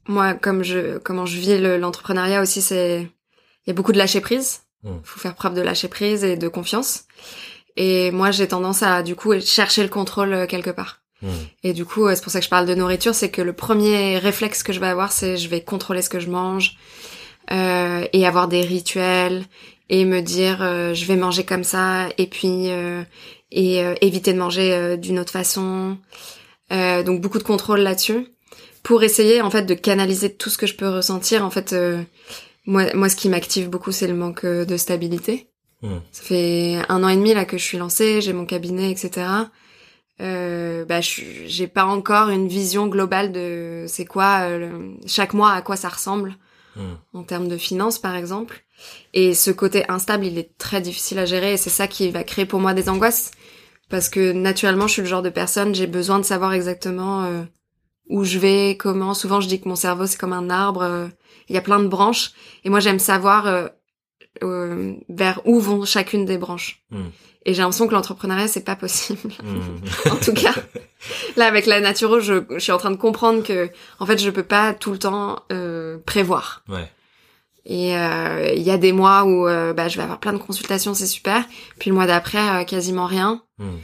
moi, 0.06 0.34
comme 0.34 0.62
je, 0.62 0.98
comment 0.98 1.26
je 1.26 1.38
vis 1.38 1.58
l'entrepreneuriat 1.78 2.40
aussi, 2.40 2.62
c'est 2.62 3.02
il 3.02 3.68
y 3.68 3.70
a 3.70 3.74
beaucoup 3.74 3.92
de 3.92 3.98
lâcher 3.98 4.20
prise. 4.20 4.62
Mmh. 4.84 4.90
faut 5.02 5.18
faire 5.18 5.34
preuve 5.34 5.54
de 5.54 5.60
lâcher 5.60 5.88
prise 5.88 6.22
et 6.22 6.36
de 6.36 6.48
confiance. 6.48 7.04
Et 7.76 8.10
moi, 8.12 8.30
j'ai 8.30 8.46
tendance 8.46 8.82
à 8.82 9.02
du 9.02 9.16
coup 9.16 9.38
chercher 9.40 9.82
le 9.82 9.88
contrôle 9.88 10.32
euh, 10.32 10.46
quelque 10.46 10.70
part. 10.70 11.02
Mmh. 11.22 11.28
Et 11.64 11.72
du 11.72 11.84
coup, 11.84 12.08
c'est 12.14 12.22
pour 12.22 12.30
ça 12.30 12.38
que 12.38 12.44
je 12.44 12.50
parle 12.50 12.66
de 12.66 12.74
nourriture, 12.74 13.14
c'est 13.14 13.30
que 13.30 13.42
le 13.42 13.52
premier 13.52 14.18
réflexe 14.18 14.62
que 14.62 14.72
je 14.72 14.80
vais 14.80 14.86
avoir, 14.86 15.12
c'est 15.12 15.36
je 15.36 15.48
vais 15.48 15.60
contrôler 15.60 16.02
ce 16.02 16.08
que 16.08 16.20
je 16.20 16.30
mange 16.30 16.76
euh, 17.50 18.06
et 18.12 18.26
avoir 18.26 18.48
des 18.48 18.62
rituels 18.62 19.44
et 19.88 20.04
me 20.04 20.20
dire 20.20 20.58
je 20.58 21.04
vais 21.06 21.16
manger 21.16 21.44
comme 21.44 21.64
ça 21.64 22.08
et 22.18 22.26
puis 22.26 22.68
et 23.50 23.82
éviter 24.00 24.32
de 24.32 24.38
manger 24.38 24.96
d'une 24.98 25.18
autre 25.18 25.32
façon 25.32 25.96
euh, 26.72 27.02
donc 27.02 27.20
beaucoup 27.20 27.38
de 27.38 27.44
contrôle 27.44 27.80
là-dessus 27.80 28.28
pour 28.82 29.02
essayer 29.02 29.40
en 29.40 29.50
fait 29.50 29.62
de 29.62 29.74
canaliser 29.74 30.34
tout 30.34 30.50
ce 30.50 30.58
que 30.58 30.66
je 30.66 30.74
peux 30.74 30.88
ressentir. 30.88 31.44
En 31.44 31.50
fait, 31.50 31.72
euh, 31.72 32.02
moi, 32.66 32.94
moi, 32.94 33.08
ce 33.08 33.16
qui 33.16 33.28
m'active 33.28 33.68
beaucoup, 33.68 33.92
c'est 33.92 34.06
le 34.06 34.14
manque 34.14 34.44
euh, 34.44 34.64
de 34.64 34.76
stabilité. 34.76 35.48
Hmm. 35.82 35.98
Ça 36.12 36.22
fait 36.22 36.78
un 36.88 37.04
an 37.04 37.08
et 37.08 37.16
demi 37.16 37.34
là 37.34 37.44
que 37.44 37.56
je 37.56 37.62
suis 37.62 37.78
lancée, 37.78 38.20
j'ai 38.20 38.32
mon 38.32 38.46
cabinet, 38.46 38.90
etc. 38.90 39.26
Euh, 40.20 40.84
bah, 40.84 41.00
j'ai 41.00 41.68
pas 41.68 41.84
encore 41.84 42.28
une 42.28 42.48
vision 42.48 42.88
globale 42.88 43.30
de 43.30 43.84
c'est 43.86 44.04
quoi 44.04 44.48
chaque 45.06 45.32
mois 45.32 45.52
à 45.52 45.62
quoi 45.62 45.76
ça 45.76 45.88
ressemble 45.88 46.36
hmm. 46.74 46.94
en 47.14 47.22
termes 47.22 47.48
de 47.48 47.56
finances 47.56 47.98
par 47.98 48.16
exemple. 48.16 48.64
Et 49.14 49.34
ce 49.34 49.50
côté 49.50 49.84
instable, 49.88 50.26
il 50.26 50.38
est 50.38 50.56
très 50.58 50.80
difficile 50.80 51.18
à 51.18 51.24
gérer 51.24 51.54
et 51.54 51.56
c'est 51.56 51.70
ça 51.70 51.86
qui 51.86 52.10
va 52.10 52.24
créer 52.24 52.46
pour 52.46 52.60
moi 52.60 52.74
des 52.74 52.88
angoisses 52.88 53.30
parce 53.88 54.08
que 54.08 54.32
naturellement 54.32 54.86
je 54.86 54.94
suis 54.94 55.02
le 55.02 55.08
genre 55.08 55.22
de 55.22 55.30
personne 55.30 55.74
j'ai 55.74 55.86
besoin 55.86 56.18
de 56.18 56.24
savoir 56.24 56.52
exactement 56.52 57.24
euh, 57.24 57.42
où 58.10 58.22
je 58.22 58.38
vais 58.38 58.76
comment 58.76 59.14
souvent 59.14 59.40
je 59.40 59.48
dis 59.48 59.60
que 59.60 59.68
mon 59.68 59.76
cerveau 59.76 60.06
c'est 60.06 60.18
comme 60.18 60.34
un 60.34 60.50
arbre 60.50 60.82
euh, 60.82 61.08
il 61.48 61.54
y 61.54 61.58
a 61.58 61.62
plein 61.62 61.80
de 61.80 61.88
branches 61.88 62.32
et 62.64 62.70
moi 62.70 62.80
j'aime 62.80 62.98
savoir 62.98 63.46
euh, 63.46 63.68
euh, 64.42 64.94
vers 65.08 65.40
où 65.46 65.58
vont 65.58 65.84
chacune 65.84 66.24
des 66.24 66.38
branches. 66.38 66.82
Hmm. 66.90 67.08
Et 67.48 67.54
j'ai 67.54 67.62
l'impression 67.62 67.86
que 67.86 67.94
l'entrepreneuriat 67.94 68.46
c'est 68.46 68.64
pas 68.64 68.76
possible. 68.76 69.32
Hmm. 69.42 70.10
en 70.10 70.16
tout 70.16 70.34
cas, 70.34 70.52
là 71.38 71.46
avec 71.46 71.64
la 71.64 71.80
naturo, 71.80 72.20
je, 72.20 72.44
je 72.50 72.58
suis 72.58 72.72
en 72.72 72.76
train 72.76 72.90
de 72.90 72.96
comprendre 72.96 73.42
que 73.42 73.70
en 74.00 74.04
fait 74.04 74.18
je 74.18 74.28
peux 74.28 74.42
pas 74.42 74.74
tout 74.74 74.92
le 74.92 74.98
temps 74.98 75.42
euh, 75.50 75.96
prévoir. 76.04 76.62
ouais. 76.68 76.90
Et 77.64 77.96
euh, 77.96 78.52
il 78.54 78.62
y 78.62 78.70
a 78.70 78.76
des 78.76 78.92
mois 78.92 79.24
où 79.24 79.46
euh, 79.46 79.72
bah, 79.72 79.88
je 79.88 79.96
vais 79.96 80.02
avoir 80.02 80.20
plein 80.20 80.34
de 80.34 80.38
consultations, 80.38 80.92
c'est 80.92 81.06
super. 81.06 81.44
Puis 81.78 81.88
le 81.88 81.96
mois 81.96 82.06
d'après, 82.06 82.38
euh, 82.38 82.64
quasiment 82.64 83.06
rien. 83.06 83.42
Hmm. 83.58 83.76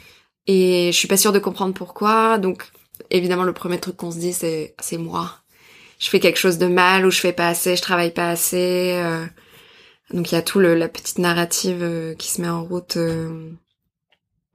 Et 0.46 0.90
je 0.92 0.96
suis 0.96 1.08
pas 1.08 1.16
sûre 1.16 1.32
de 1.32 1.38
comprendre 1.38 1.72
pourquoi. 1.72 2.36
Donc 2.36 2.64
évidemment, 3.10 3.44
le 3.44 3.54
premier 3.54 3.80
truc 3.80 3.96
qu'on 3.96 4.10
se 4.10 4.18
dit, 4.18 4.34
c'est 4.34 4.74
c'est 4.78 4.98
moi. 4.98 5.38
Je 5.98 6.08
fais 6.10 6.20
quelque 6.20 6.38
chose 6.38 6.58
de 6.58 6.66
mal 6.66 7.06
ou 7.06 7.10
je 7.10 7.20
fais 7.20 7.32
pas 7.32 7.48
assez, 7.48 7.76
je 7.76 7.82
travaille 7.82 8.12
pas 8.12 8.28
assez. 8.28 9.00
Donc 10.14 10.32
il 10.32 10.34
y 10.34 10.38
a 10.38 10.42
tout 10.42 10.60
le, 10.60 10.74
la 10.74 10.88
petite 10.88 11.18
narrative 11.18 11.82
euh, 11.82 12.14
qui 12.14 12.30
se 12.30 12.40
met 12.40 12.48
en 12.48 12.64
route 12.64 12.96
euh, 12.96 13.50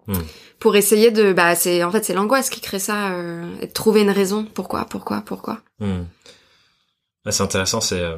Hmm. 0.07 0.13
pour 0.57 0.75
essayer 0.75 1.11
de. 1.11 1.33
Bah 1.33 1.53
c'est 1.53 1.83
en 1.83 1.91
fait 1.91 2.03
c'est 2.03 2.15
l'angoisse 2.15 2.49
qui 2.49 2.61
crée 2.61 2.79
ça 2.79 3.11
euh, 3.11 3.47
et 3.61 3.67
de 3.67 3.71
trouver 3.73 4.01
une 4.01 4.09
raison. 4.09 4.43
Pourquoi, 4.55 4.85
pourquoi, 4.85 5.21
pourquoi. 5.21 5.61
Hmm. 5.79 6.05
Ouais, 7.25 7.31
c'est 7.31 7.43
intéressant, 7.43 7.79
c'est... 7.79 7.99
euh, 8.01 8.17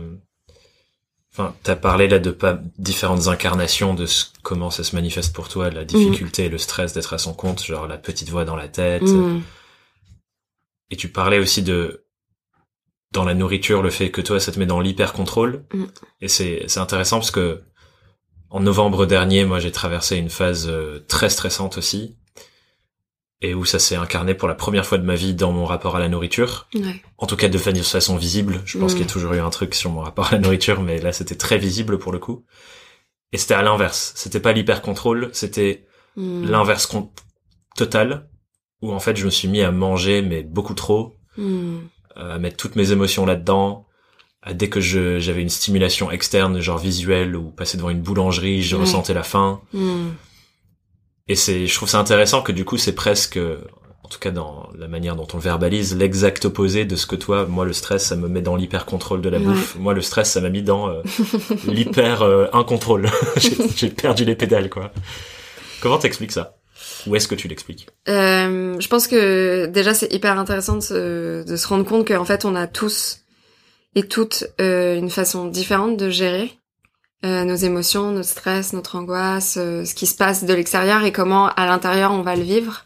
Enfin, 1.34 1.54
t'as 1.64 1.76
parlé 1.76 2.08
là 2.10 2.20
de 2.20 2.32
pas 2.32 2.60
différentes 2.78 3.28
incarnations 3.28 3.94
de 3.94 4.06
ce- 4.06 4.26
comment 4.44 4.70
ça 4.70 4.84
se 4.86 4.96
manifeste 4.96 5.34
pour 5.34 5.48
toi, 5.50 5.70
la 5.70 5.84
difficulté 5.86 6.46
et 6.46 6.50
le 6.50 6.58
stress 6.58 6.94
d'être 6.94 7.14
à 7.14 7.18
son 7.18 7.34
compte, 7.34 7.64
genre 7.64 7.88
la 7.88 7.98
petite 7.98 8.30
voix 8.30 8.44
dans 8.46 8.56
la 8.58 8.68
tête. 8.68 9.04
Et 10.92 10.96
tu 10.98 11.08
parlais 11.10 11.40
aussi 11.40 11.62
de 11.64 12.04
dans 13.12 13.24
la 13.26 13.34
nourriture, 13.34 13.82
le 13.82 13.90
fait 13.90 14.10
que 14.12 14.22
toi, 14.22 14.40
ça 14.40 14.52
te 14.52 14.60
met 14.60 14.66
dans 14.66 14.80
l'hyper 14.80 15.14
contrôle. 15.14 15.64
Mm. 15.74 15.84
Et 16.22 16.28
c'est 16.28 16.64
c'est 16.68 16.80
intéressant 16.80 17.18
parce 17.20 17.32
que 17.32 17.62
en 18.50 18.60
novembre 18.60 19.06
dernier, 19.06 19.46
moi, 19.46 19.60
j'ai 19.60 19.72
traversé 19.72 20.18
une 20.18 20.30
phase 20.30 20.68
euh, 20.70 21.00
très 21.08 21.30
stressante 21.30 21.78
aussi, 21.78 22.18
et 23.42 23.54
où 23.54 23.66
ça 23.66 23.80
s'est 23.80 23.96
incarné 23.96 24.34
pour 24.36 24.48
la 24.48 24.56
première 24.56 24.86
fois 24.86 24.98
de 24.98 25.04
ma 25.06 25.16
vie 25.16 25.34
dans 25.34 25.52
mon 25.52 25.66
rapport 25.66 25.96
à 25.96 26.00
la 26.00 26.10
nourriture. 26.10 26.68
Ouais. 26.76 27.02
En 27.18 27.26
tout 27.28 27.36
cas, 27.38 27.48
de 27.50 27.58
fa- 27.58 27.72
de 27.72 27.82
façon 27.82 28.16
visible. 28.18 28.62
Je 28.66 28.78
pense 28.78 28.92
Mm. 28.92 28.96
qu'il 28.96 29.06
y 29.06 29.10
a 29.10 29.12
toujours 29.12 29.34
eu 29.34 29.40
un 29.40 29.50
truc 29.50 29.74
sur 29.74 29.90
mon 29.90 30.02
rapport 30.02 30.28
à 30.28 30.32
la 30.34 30.40
nourriture, 30.40 30.82
mais 30.82 31.00
là, 31.00 31.12
c'était 31.12 31.36
très 31.36 31.58
visible 31.58 31.98
pour 31.98 32.12
le 32.12 32.20
coup. 32.20 32.46
Et 33.34 33.38
c'était 33.38 33.54
à 33.56 33.62
l'inverse. 33.62 34.12
C'était 34.16 34.40
pas 34.42 34.52
l'hyper 34.54 34.82
contrôle, 34.82 35.30
c'était 35.34 35.86
Mm. 36.18 36.46
l'inverse 36.50 36.90
total, 37.78 38.28
où 38.82 38.92
en 38.92 39.00
fait, 39.00 39.16
je 39.16 39.24
me 39.26 39.30
suis 39.32 39.48
mis 39.48 39.62
à 39.62 39.72
manger, 39.72 40.22
mais 40.22 40.44
beaucoup 40.44 40.74
trop. 40.74 41.16
À 42.16 42.38
mettre 42.40 42.58
toutes 42.58 42.76
mes 42.76 42.92
émotions 42.92 43.26
là-dedans. 43.26 43.86
À 44.44 44.54
dès 44.54 44.70
que 44.70 44.80
je 44.82 45.20
j'avais 45.20 45.42
une 45.44 45.50
stimulation 45.50 46.10
externe, 46.10 46.60
genre 46.62 46.80
visuelle, 46.80 47.36
ou 47.36 47.52
passer 47.52 47.78
devant 47.78 47.92
une 47.92 48.02
boulangerie, 48.02 48.64
je 48.64 48.76
Ouais. 48.76 48.82
ressentais 48.82 49.14
la 49.14 49.24
faim. 49.24 49.62
Mm. 49.74 50.08
Et 51.28 51.36
c'est, 51.36 51.68
je 51.68 51.76
trouve 51.76 51.88
ça 51.90 52.00
intéressant 52.00 52.42
que 52.42 52.52
du 52.52 52.66
coup, 52.66 52.78
c'est 52.78 52.96
presque, 52.96 53.38
en 54.04 54.08
tout 54.10 54.18
cas 54.20 54.32
dans 54.32 54.70
la 54.78 54.88
manière 54.88 55.16
dont 55.16 55.28
on 55.34 55.38
le 55.38 55.44
verbalise, 55.44 55.96
l'exact 55.96 56.44
opposé 56.46 56.86
de 56.86 56.96
ce 56.96 57.06
que 57.06 57.16
toi, 57.16 57.46
moi, 57.46 57.66
le 57.66 57.74
stress, 57.74 58.04
ça 58.08 58.16
me 58.16 58.28
met 58.28 58.42
dans 58.42 58.56
l'hyper 58.56 58.86
contrôle 58.88 59.22
de 59.22 59.30
la 59.30 59.38
Ouais. 59.38 59.46
bouffe. 59.46 59.76
Moi, 59.76 59.94
le 59.94 60.02
stress, 60.02 60.32
ça 60.32 60.42
m'a 60.42 60.50
mis 60.50 60.64
dans 60.64 60.90
euh, 60.90 61.04
l'hyper 61.68 62.24
euh, 62.24 62.48
incontrôle. 62.52 63.10
j'ai, 63.38 63.56
j'ai 63.76 63.90
perdu 63.90 64.26
les 64.26 64.36
pédales, 64.36 64.70
quoi. 64.72 64.92
Comment 65.82 66.00
t'expliques 66.00 66.32
ça? 66.32 66.58
Où 67.08 67.16
est-ce 67.16 67.28
que 67.28 67.36
tu 67.36 67.48
l'expliques 67.48 67.88
Euh, 68.10 68.80
je 68.80 68.88
pense 68.88 69.08
que 69.08 69.66
déjà 69.68 69.94
c'est 69.94 70.14
hyper 70.14 70.38
intéressant 70.38 70.76
de 70.76 70.82
se, 70.82 71.44
de 71.44 71.56
se 71.56 71.68
rendre 71.68 71.86
compte 71.86 72.08
qu'en 72.08 72.26
fait 72.26 72.46
on 72.46 72.56
a 72.56 72.68
tous 72.68 73.20
et 73.96 74.04
toutes 74.04 74.46
euh, 74.60 74.98
une 74.98 75.10
façon 75.10 75.48
différente 75.48 75.98
de 75.98 76.10
gérer 76.10 76.58
euh, 77.26 77.44
nos 77.44 77.56
émotions, 77.56 78.12
notre 78.12 78.30
stress, 78.30 78.74
notre 78.74 78.96
angoisse, 78.96 79.58
euh, 79.58 79.86
ce 79.86 79.94
qui 79.94 80.08
se 80.08 80.16
passe 80.16 80.44
de 80.44 80.54
l'extérieur 80.54 81.04
et 81.04 81.12
comment 81.12 81.50
à 81.50 81.66
l'intérieur 81.66 82.12
on 82.12 82.22
va 82.22 82.36
le 82.36 82.44
vivre. 82.44 82.86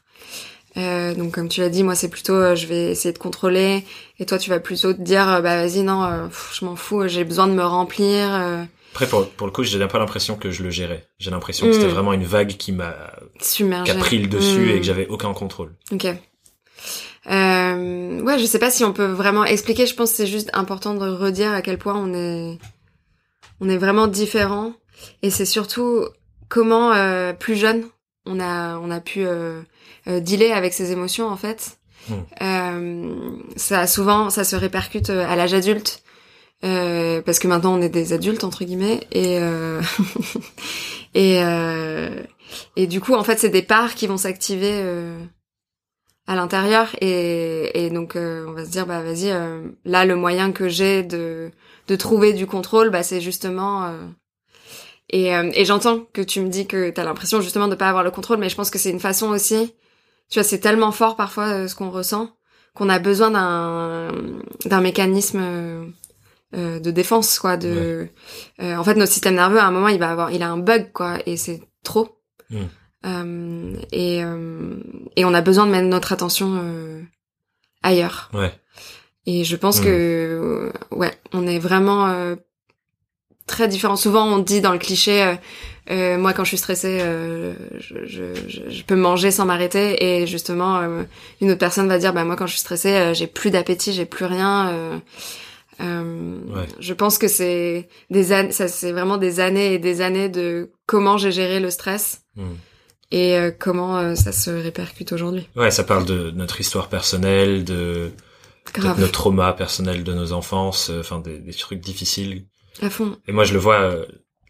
Euh, 0.78 1.14
donc 1.16 1.34
comme 1.34 1.48
tu 1.48 1.62
l'as 1.62 1.70
dit, 1.70 1.84
moi 1.84 1.96
c'est 1.96 2.10
plutôt 2.10 2.34
euh, 2.34 2.56
je 2.56 2.68
vais 2.68 2.92
essayer 2.92 3.14
de 3.14 3.18
contrôler 3.18 3.86
et 4.20 4.26
toi 4.26 4.38
tu 4.38 4.50
vas 4.50 4.60
plutôt 4.60 4.92
te 4.94 5.02
dire 5.02 5.26
bah 5.42 5.56
vas-y 5.56 5.84
non 5.84 6.30
je 6.54 6.66
m'en 6.66 6.76
fous, 6.76 7.08
j'ai 7.08 7.24
besoin 7.24 7.48
de 7.48 7.54
me 7.54 7.64
remplir. 7.64 8.68
Après, 8.96 9.08
pour, 9.08 9.28
pour 9.30 9.46
le 9.46 9.52
coup, 9.52 9.62
j'ai 9.64 9.86
pas 9.88 10.00
l'impression 10.00 10.38
que 10.38 10.52
je 10.52 10.64
le 10.64 10.70
gérais. 10.70 11.06
J'ai 11.20 11.30
l'impression 11.30 11.68
que 11.68 11.74
c'était 11.74 11.88
Mm. 11.88 11.90
vraiment 11.90 12.14
une 12.14 12.24
vague 12.24 12.56
qui 12.56 12.72
m'a, 12.72 12.96
qui 13.42 13.64
a 13.92 13.96
pris 13.96 14.20
le 14.20 14.28
dessus 14.28 14.72
et 14.72 14.78
que 14.78 14.84
j'avais 14.86 15.06
aucun 15.08 15.34
contrôle. 15.34 15.76
Ok. 15.92 16.08
Euh, 17.30 18.22
ouais, 18.22 18.40
je 18.40 18.46
sais 18.46 18.60
pas 18.60 18.72
si 18.72 18.86
on 18.86 18.94
peut 18.94 19.06
vraiment 19.12 19.44
expliquer. 19.44 19.86
Je 19.86 19.96
pense 19.96 20.12
que 20.12 20.16
c'est 20.16 20.28
juste 20.28 20.50
important 20.54 20.94
de 20.94 21.10
redire 21.10 21.52
à 21.52 21.62
quel 21.62 21.78
point 21.78 21.96
on 21.96 22.14
est, 22.14 22.58
on 23.60 23.68
est 23.68 23.78
vraiment 23.78 24.08
différents. 24.08 24.74
Et 25.22 25.30
c'est 25.30 25.46
surtout 25.46 26.06
comment 26.48 26.94
euh, 26.94 27.34
plus 27.34 27.58
jeune 27.58 27.84
on 28.26 28.40
a, 28.40 28.78
on 28.78 28.92
a 28.92 29.02
pu 29.02 29.26
euh, 29.26 29.62
euh, 30.08 30.20
dealer 30.22 30.52
avec 30.54 30.72
ses 30.74 30.94
émotions 30.94 31.28
en 31.28 31.36
fait. 31.36 31.80
Mm. 32.08 32.14
Euh, 32.42 33.32
ça 33.58 33.88
souvent, 33.88 34.30
ça 34.30 34.44
se 34.46 34.56
répercute 34.56 35.10
euh, 35.10 35.28
à 35.28 35.36
l'âge 35.36 35.54
adulte. 35.54 36.02
Euh, 36.64 37.22
parce 37.22 37.40
que 37.40 37.48
maintenant 37.48 37.78
on 37.78 37.82
est 37.82 37.90
des 37.90 38.14
adultes 38.14 38.46
entre 38.46 38.64
guillemets 38.64 39.02
et 39.12 39.40
euh, 39.40 39.82
et 41.14 41.44
euh, 41.44 42.24
et 42.78 42.88
du 42.88 43.02
coup 43.02 43.14
en 43.14 43.24
fait 43.24 43.38
c'est 43.38 43.50
des 43.50 43.62
parts 43.62 43.94
qui 43.94 44.08
vont 44.08 44.16
s'activer 44.16 44.72
euh, 44.72 45.20
à 46.28 46.36
l'intérieur 46.36 46.96
et, 47.02 47.86
et 47.86 47.90
donc 47.90 48.16
euh, 48.16 48.46
on 48.48 48.54
va 48.54 48.64
se 48.64 48.72
dire 48.72 48.88
bah 48.88 49.02
vas-y 49.02 49.34
là 49.84 50.06
le 50.06 50.16
moyen 50.16 50.54
que 50.54 50.70
j'ai 50.70 51.04
de 51.04 51.52
de 51.88 51.96
trouver 51.98 52.32
du 52.32 52.48
contrôle 52.48 52.90
bah 52.90 53.04
c'est 53.04 53.20
justement 53.20 53.94
et, 55.10 55.28
et 55.28 55.66
j'entends 55.66 56.00
que 56.14 56.22
tu 56.22 56.40
me 56.40 56.48
dis 56.48 56.68
que 56.68 56.90
t'as 56.90 57.04
l'impression 57.04 57.42
justement 57.42 57.68
de 57.68 57.76
pas 57.76 57.90
avoir 57.90 58.04
le 58.04 58.12
contrôle 58.12 58.38
mais 58.38 58.50
je 58.50 58.56
pense 58.56 58.70
que 58.70 58.80
c'est 58.80 58.92
une 58.92 59.02
façon 59.02 59.28
aussi 59.28 59.74
tu 60.30 60.40
vois 60.40 60.44
c'est 60.44 60.60
tellement 60.60 60.94
fort 60.94 61.18
parfois 61.18 61.68
ce 61.68 61.76
qu'on 61.76 61.92
ressent 61.92 62.30
qu'on 62.74 62.90
a 62.90 62.98
besoin 62.98 63.30
d'un 63.30 64.10
d'un 64.66 64.82
mécanisme 64.82 65.94
euh, 66.56 66.80
de 66.80 66.92
défense 66.92 67.40
quoi 67.40 67.58
de 67.58 68.08
euh, 68.62 68.76
en 68.78 68.84
fait 68.84 68.96
notre 68.96 69.12
système 69.12 69.36
nerveux 69.36 69.60
à 69.60 69.66
un 69.66 69.72
moment 69.72 69.88
il 69.90 70.00
va 70.00 70.10
avoir 70.10 70.32
il 70.32 70.42
a 70.44 70.50
un 70.50 70.58
bug 70.58 70.92
quoi 70.94 71.18
et 71.26 71.38
c'est 71.38 71.62
trop 71.84 72.18
Mm. 72.52 72.58
Euh, 73.08 73.74
et 73.92 74.24
euh, 74.24 74.76
et 75.16 75.26
on 75.26 75.34
a 75.34 75.42
besoin 75.42 75.66
de 75.66 75.72
mettre 75.72 75.88
notre 75.88 76.14
attention 76.14 76.60
euh, 76.64 77.02
ailleurs 77.84 78.30
Ouais. 78.34 78.52
et 79.26 79.44
je 79.44 79.56
pense 79.56 79.80
Mm. 79.80 79.84
que 79.84 80.72
ouais 80.92 81.12
on 81.34 81.48
est 81.48 81.58
vraiment 81.60 82.08
euh, 82.08 82.36
très 83.48 83.68
différents 83.68 83.96
souvent 83.96 84.26
on 84.26 84.38
dit 84.40 84.62
dans 84.62 84.72
le 84.74 84.78
cliché 84.80 85.36
moi 85.90 86.34
quand 86.34 86.44
je 86.44 86.50
suis 86.50 86.58
stressée 86.58 87.00
euh, 87.02 87.54
je, 87.80 88.06
je, 88.06 88.70
je, 88.70 88.84
peux 88.84 88.96
manger 88.96 89.30
sans 89.32 89.46
m'arrêter 89.46 90.04
et 90.04 90.26
justement 90.28 90.82
une 91.42 91.50
autre 91.52 91.60
personne 91.60 91.88
va 91.88 91.98
dire 92.00 92.12
bah 92.14 92.24
moi 92.26 92.36
quand 92.36 92.48
je 92.48 92.54
suis 92.54 92.62
stressée 92.62 93.14
j'ai 93.14 93.28
plus 93.28 93.52
d'appétit 93.52 93.94
j'ai 93.94 94.06
plus 94.06 94.26
rien 94.26 95.02
euh, 95.82 96.40
Ouais. 96.56 96.68
je 96.80 96.94
pense 96.94 97.18
que 97.18 97.28
c'est 97.28 97.90
des 98.10 98.32
années 98.32 98.52
ça 98.52 98.68
c'est 98.68 98.92
vraiment 98.92 99.18
des 99.18 99.40
années 99.40 99.74
et 99.74 99.80
des 99.80 100.02
années 100.02 100.30
de 100.30 100.72
comment 100.86 101.18
j'ai 101.18 101.32
géré 101.32 101.60
le 101.60 101.70
stress 101.70 102.22
Mm. 102.36 102.54
et 103.12 103.38
euh, 103.38 103.52
comment 103.58 103.98
euh, 103.98 104.16
ça 104.16 104.32
se 104.34 104.50
répercute 104.50 105.12
aujourd'hui 105.14 105.48
Ouais, 105.56 105.72
ça 105.72 105.84
parle 105.86 106.06
de 106.06 106.32
notre 106.32 106.60
histoire 106.60 106.90
personnelle, 106.90 107.64
de 107.64 108.12
nos 108.98 109.08
traumas 109.08 109.54
personnels 109.54 110.04
de 110.04 110.14
nos 110.14 110.34
enfances, 110.34 110.90
enfin 111.00 111.20
des, 111.20 111.40
des 111.40 111.54
trucs 111.54 111.80
difficiles. 111.80 112.46
à 112.82 112.90
fond 112.90 113.18
Et 113.28 113.32
moi, 113.32 113.44
je 113.46 113.54
le 113.54 113.60
vois. 113.60 113.96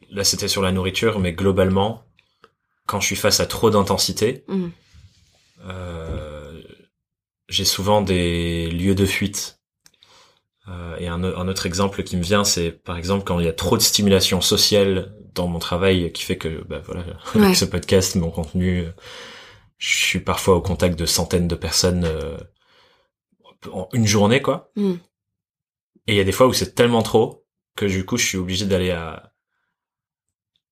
là, 0.10 0.24
c'était 0.24 0.48
sur 0.48 0.62
la 0.63 0.72
nourriture, 0.72 1.20
mais 1.20 1.34
globalement, 1.34 2.03
quand 2.88 3.00
je 3.01 3.05
suis 3.08 3.15
face 3.15 3.39
à 3.39 3.46
trop 3.46 3.70
d'intensité, 3.70 4.44
Mm. 4.48 4.67
euh, 5.67 6.62
j'ai 7.50 7.65
souvent 7.65 8.01
des 8.01 8.70
lieux 8.72 8.96
de 8.96 9.05
fuite. 9.05 9.60
Euh, 10.67 10.95
et 10.98 11.07
un, 11.07 11.24
autre 11.24 11.65
exemple 11.67 12.01
qui 12.03 12.17
me 12.17 12.24
vient, 12.24 12.43
c'est 12.43 12.72
par 12.72 12.98
exemple 12.98 13.24
quand 13.24 13.39
il 13.39 13.45
y 13.45 13.50
a 13.50 13.53
trop 13.53 13.77
de 13.77 13.81
stimulation 13.84 14.41
sociale 14.41 15.13
dans 15.34 15.48
mon 15.48 15.60
travail, 15.60 16.12
qui 16.12 16.24
fait 16.24 16.38
que, 16.38 16.63
bah 16.63 16.81
voilà, 16.86 17.03
Ouais. 17.36 17.43
avec 17.43 17.55
ce 17.55 17.65
podcast, 17.65 18.15
mon 18.15 18.31
contenu, 18.31 18.86
je 19.77 19.95
suis 19.95 20.19
parfois 20.19 20.55
au 20.55 20.62
contact 20.62 20.98
de 20.98 21.05
centaines 21.05 21.48
de 21.48 21.55
personnes 21.55 22.05
euh, 22.05 22.38
en 23.72 23.89
une 23.93 24.07
journée, 24.07 24.41
quoi. 24.41 24.72
Mm. 24.75 24.93
Et 26.07 26.13
il 26.13 26.15
y 26.15 26.19
a 26.19 26.24
des 26.24 26.31
fois 26.31 26.48
où 26.48 26.53
c'est 26.53 26.74
tellement 26.75 27.01
trop 27.03 27.45
que 27.75 27.86
du 27.86 28.05
coup, 28.05 28.17
je 28.17 28.25
suis 28.25 28.38
obligé 28.38 28.65
d'aller 28.65 28.91
à 28.91 29.31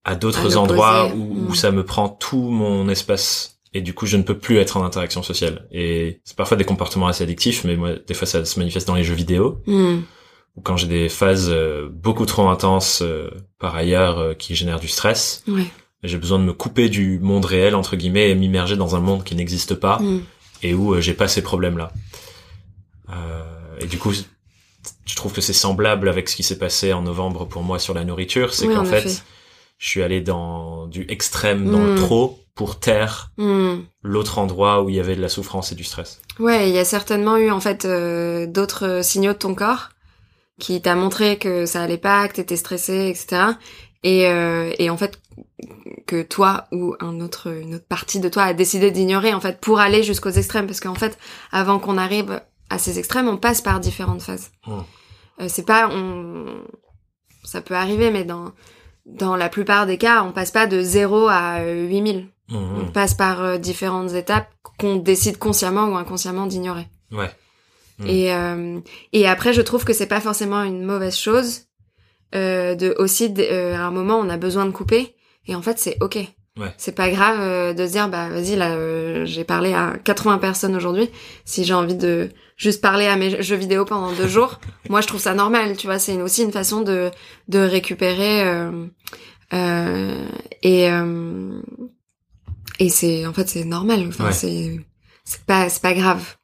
à 0.06 0.16
d'autres 0.16 0.58
endroits 0.58 1.14
où, 1.16 1.48
où 1.48 1.50
Mm. 1.52 1.56
ça 1.56 1.72
me 1.72 1.86
prend 1.86 2.10
tout 2.10 2.42
mon 2.50 2.90
espace 2.90 3.53
et 3.74 3.82
du 3.82 3.94
coup 3.94 4.06
je 4.06 4.18
ne 4.18 4.24
peux 4.24 4.38
plus 4.38 4.58
être 4.58 4.78
en 4.78 4.84
interaction 4.86 5.24
sociale. 5.24 5.68
Et 5.72 6.22
c'est 6.24 6.36
parfois 6.38 6.58
des 6.58 6.64
comportements 6.66 7.08
assez 7.08 7.24
addictifs 7.24 7.64
mais 7.64 7.76
moi 7.76 7.92
des 8.08 8.14
fois 8.14 8.28
ça 8.28 8.46
se 8.46 8.60
manifeste 8.60 8.88
dans 8.88 8.96
les 8.96 9.04
jeux 9.04 9.16
vidéo. 9.16 9.62
Mm. 9.68 10.00
ou 10.56 10.62
quand 10.62 10.78
j'ai 10.78 10.88
des 10.88 11.10
phases 11.10 11.50
euh, 11.50 11.90
beaucoup 11.92 12.26
trop 12.26 12.48
intenses 12.50 13.02
euh, 13.02 13.30
par 13.60 13.76
ailleurs 13.76 14.20
euh, 14.20 14.34
qui 14.36 14.54
génèrent 14.56 14.80
du 14.80 14.88
stress 14.88 15.44
ouais. 15.48 15.66
j'ai 16.04 16.18
besoin 16.18 16.38
de 16.40 16.44
me 16.44 16.54
couper 16.54 16.90
du 16.90 17.20
monde 17.20 17.46
réel 17.46 17.74
entre 17.76 17.96
guillemets 17.96 18.30
et 18.30 18.36
m'immerger 18.36 18.76
dans 18.78 18.96
un 18.96 19.00
monde 19.00 19.24
qui 19.24 19.36
n'existe 19.36 19.74
pas 19.76 19.98
Mm. 20.00 20.20
et 20.62 20.74
où 20.76 21.00
j'ai 21.02 21.14
pas 21.16 21.28
ces 21.28 21.42
problèmes 21.42 21.78
là 21.80 21.92
et 23.80 23.88
du 23.88 23.98
coup 23.98 24.14
je 25.06 25.16
trouve 25.16 25.34
que 25.34 25.42
c'est 25.42 25.54
semblable 25.54 26.08
avec 26.10 26.30
ce 26.30 26.36
qui 26.36 26.44
s'est 26.44 26.58
passé 26.58 26.94
en 26.94 27.02
novembre 27.02 27.46
pour 27.46 27.64
moi 27.64 27.80
sur 27.80 27.94
la 27.94 28.04
nourriture. 28.06 28.54
C'est 28.54 28.68
Oui, 28.68 28.76
qu'en 28.76 28.82
en 28.82 28.86
fait 28.86 29.24
je 29.78 29.88
suis 29.90 30.02
allé 30.02 30.22
dans 30.22 30.88
du 30.88 31.06
extrême, 31.10 31.70
dans 31.70 31.84
le 31.84 31.94
Mm. 31.94 31.98
trop, 31.98 32.40
pour 32.56 32.80
taire 32.80 33.32
Hmm. 33.38 33.82
l'autre 34.04 34.38
endroit 34.38 34.84
où 34.84 34.90
il 34.90 34.96
y 34.96 35.00
avait 35.00 35.16
de 35.16 35.22
la 35.22 35.30
souffrance 35.30 35.72
et 35.72 35.76
du 35.76 35.84
stress. 35.84 36.22
Ouais, 36.40 36.70
il 36.70 36.76
y 36.76 36.80
a 36.80 36.86
certainement 36.86 37.38
eu 37.38 37.50
en 37.52 37.60
fait 37.60 37.86
euh, 37.86 38.46
d'autres 38.48 39.02
signaux 39.04 39.34
de 39.34 39.38
ton 39.38 39.56
corps 39.56 39.90
qui 40.60 40.82
t'a 40.82 40.96
montré 40.96 41.38
que 41.40 41.66
ça 41.66 41.82
allait 41.82 41.98
pas, 41.98 42.28
que 42.28 42.34
t'étais 42.36 42.58
stressé, 42.58 43.08
etc. 43.10 43.54
Et, 44.04 44.28
euh, 44.28 44.72
et 44.78 44.90
en 44.90 44.98
fait 44.98 45.20
que 46.06 46.22
toi 46.22 46.66
ou 46.72 46.96
un 47.00 47.22
autre 47.22 47.48
une 47.52 47.76
autre 47.76 47.88
partie 47.88 48.20
de 48.20 48.30
toi 48.30 48.44
a 48.44 48.54
décidé 48.54 48.92
d'ignorer 48.92 49.34
en 49.34 49.40
fait 49.42 49.60
pour 49.60 49.80
aller 49.80 50.04
jusqu'aux 50.04 50.30
extrêmes 50.30 50.68
parce 50.68 50.80
qu'en 50.80 50.96
fait 50.96 51.18
avant 51.52 51.80
qu'on 51.80 51.98
arrive 51.98 52.42
à 52.70 52.78
ces 52.78 53.00
extrêmes 53.00 53.28
on 53.28 53.38
passe 53.38 53.62
par 53.62 53.80
différentes 53.80 54.22
phases. 54.22 54.52
Hmm. 54.68 54.82
Euh, 55.42 55.46
c'est 55.48 55.66
pas 55.66 55.90
on 55.92 56.46
ça 57.44 57.62
peut 57.62 57.76
arriver 57.76 58.12
mais 58.12 58.26
dans 58.26 58.52
dans 59.06 59.36
la 59.36 59.50
plupart 59.50 59.86
des 59.86 59.98
cas 59.98 60.24
on 60.24 60.32
passe 60.32 60.52
pas 60.52 60.68
de 60.68 60.82
0 60.82 61.28
à 61.28 61.60
euh, 61.60 61.88
8000. 61.88 62.28
On 62.52 62.92
passe 62.92 63.16
par 63.16 63.42
euh, 63.42 63.58
différentes 63.58 64.14
étapes 64.14 64.48
qu'on 64.78 64.98
décide 64.98 65.38
consciemment 65.38 65.88
ou 65.88 65.96
inconsciemment 65.96 66.46
d'ignorer. 66.46 66.88
Ouais. 67.12 67.32
Mm. 68.00 68.08
Et 68.08 68.34
euh, 68.34 68.80
et 69.12 69.28
après, 69.28 69.54
je 69.54 69.62
trouve 69.62 69.86
que 69.86 69.94
c'est 69.94 70.08
pas 70.08 70.22
forcément 70.22 70.64
une 70.64 70.84
mauvaise 70.84 71.18
chose 71.18 71.64
euh, 72.36 72.76
de 72.76 72.96
aussi 72.98 73.34
euh, 73.38 73.76
à 73.76 73.82
un 73.82 73.92
moment 73.92 74.18
on 74.18 74.30
a 74.30 74.38
besoin 74.38 74.66
de 74.66 74.72
couper 74.72 75.16
et 75.46 75.56
en 75.56 75.62
fait 75.62 75.80
c'est 75.80 75.98
ok. 76.02 76.18
Ouais. 76.60 76.72
C'est 76.78 76.94
pas 76.94 77.10
grave 77.10 77.38
euh, 77.40 77.74
de 77.74 77.88
se 77.88 77.94
dire 77.94 78.10
bah 78.10 78.30
vas-y 78.30 78.56
là 78.56 78.76
euh, 78.76 79.26
j'ai 79.26 79.44
parlé 79.44 79.74
à 79.74 79.98
80 80.04 80.38
personnes 80.38 80.76
aujourd'hui 80.76 81.10
si 81.46 81.64
j'ai 81.64 81.74
envie 81.74 81.96
de 81.96 82.30
juste 82.58 82.80
parler 82.80 83.08
à 83.08 83.16
mes 83.16 83.42
jeux 83.42 83.56
vidéo 83.56 83.86
pendant 83.86 84.12
deux 84.12 84.28
jours 84.28 84.60
moi 84.90 85.02
je 85.02 85.08
trouve 85.08 85.20
ça 85.20 85.34
normal 85.34 85.76
tu 85.78 85.88
vois 85.88 85.98
c'est 85.98 86.22
aussi 86.22 86.44
une 86.44 86.52
façon 86.52 86.82
de 86.82 87.10
de 87.48 87.58
récupérer 87.58 88.44
euh, 88.48 88.86
euh, 89.54 90.28
et 90.62 90.92
euh, 90.92 91.60
et 92.78 92.90
c'est 92.90 93.26
en 93.26 93.34
fait 93.34 93.50
c'est 93.50 93.66
normal 93.66 94.06
enfin 94.08 94.26
Ouais. 94.26 94.32
c'est 94.34 94.80
c'est 95.24 95.42
pas 95.46 95.70
c'est 95.70 95.82
pas 95.82 95.96
grave 95.96 96.36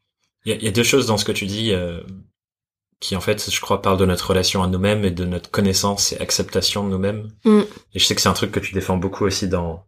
Il 0.45 0.53
y, 0.53 0.55
a, 0.55 0.57
y 0.59 0.67
a 0.67 0.71
deux 0.71 0.81
choses 0.83 1.05
dans 1.05 1.17
ce 1.17 1.25
que 1.25 1.31
tu 1.31 1.45
dis 1.45 1.71
euh, 1.71 2.01
qui, 3.01 3.15
en 3.15 3.21
fait, 3.21 3.49
je 3.49 3.61
crois, 3.61 3.81
parlent 3.81 3.97
de 3.97 4.05
notre 4.05 4.27
relation 4.31 4.61
à 4.61 4.67
nous-mêmes 4.67 5.05
et 5.05 5.11
de 5.11 5.23
notre 5.23 5.49
connaissance 5.49 6.11
et 6.11 6.19
acceptation 6.19 6.83
de 6.83 6.89
nous-mêmes. 6.89 7.29
Mm. 7.45 7.61
Et 7.93 7.99
je 7.99 8.03
sais 8.03 8.13
que 8.13 8.19
c'est 8.19 8.27
un 8.27 8.33
truc 8.33 8.51
que 8.51 8.59
tu 8.59 8.73
défends 8.73 8.97
beaucoup 8.97 9.23
aussi 9.23 9.47
dans 9.47 9.85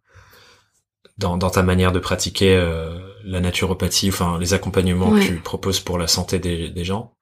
dans, 1.18 1.38
dans 1.38 1.50
ta 1.50 1.64
manière 1.64 1.92
de 1.92 2.00
pratiquer 2.00 2.56
euh, 2.56 2.98
la 3.24 3.40
naturopathie, 3.40 4.10
enfin 4.10 4.38
les 4.40 4.54
accompagnements 4.54 5.10
Ouais. 5.10 5.22
que 5.22 5.26
tu 5.28 5.36
proposes 5.40 5.80
pour 5.80 5.98
la 5.98 6.08
santé 6.08 6.40
des, 6.40 6.70
des 6.70 6.84
gens, 6.84 7.14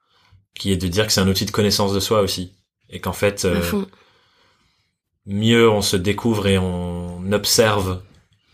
qui 0.56 0.72
est 0.72 0.78
de 0.78 0.88
dire 0.88 1.06
que 1.08 1.12
c'est 1.14 1.22
un 1.22 1.28
outil 1.28 1.46
de 1.46 1.52
connaissance 1.52 1.94
de 1.94 2.00
soi 2.00 2.22
aussi, 2.22 2.54
et 2.90 3.00
qu'en 3.00 3.14
fait, 3.14 3.46
euh, 3.46 3.62
mieux 5.26 5.70
on 5.70 5.82
se 5.82 5.96
découvre 5.98 6.48
et 6.48 6.58
on 6.58 7.32
observe 7.32 8.02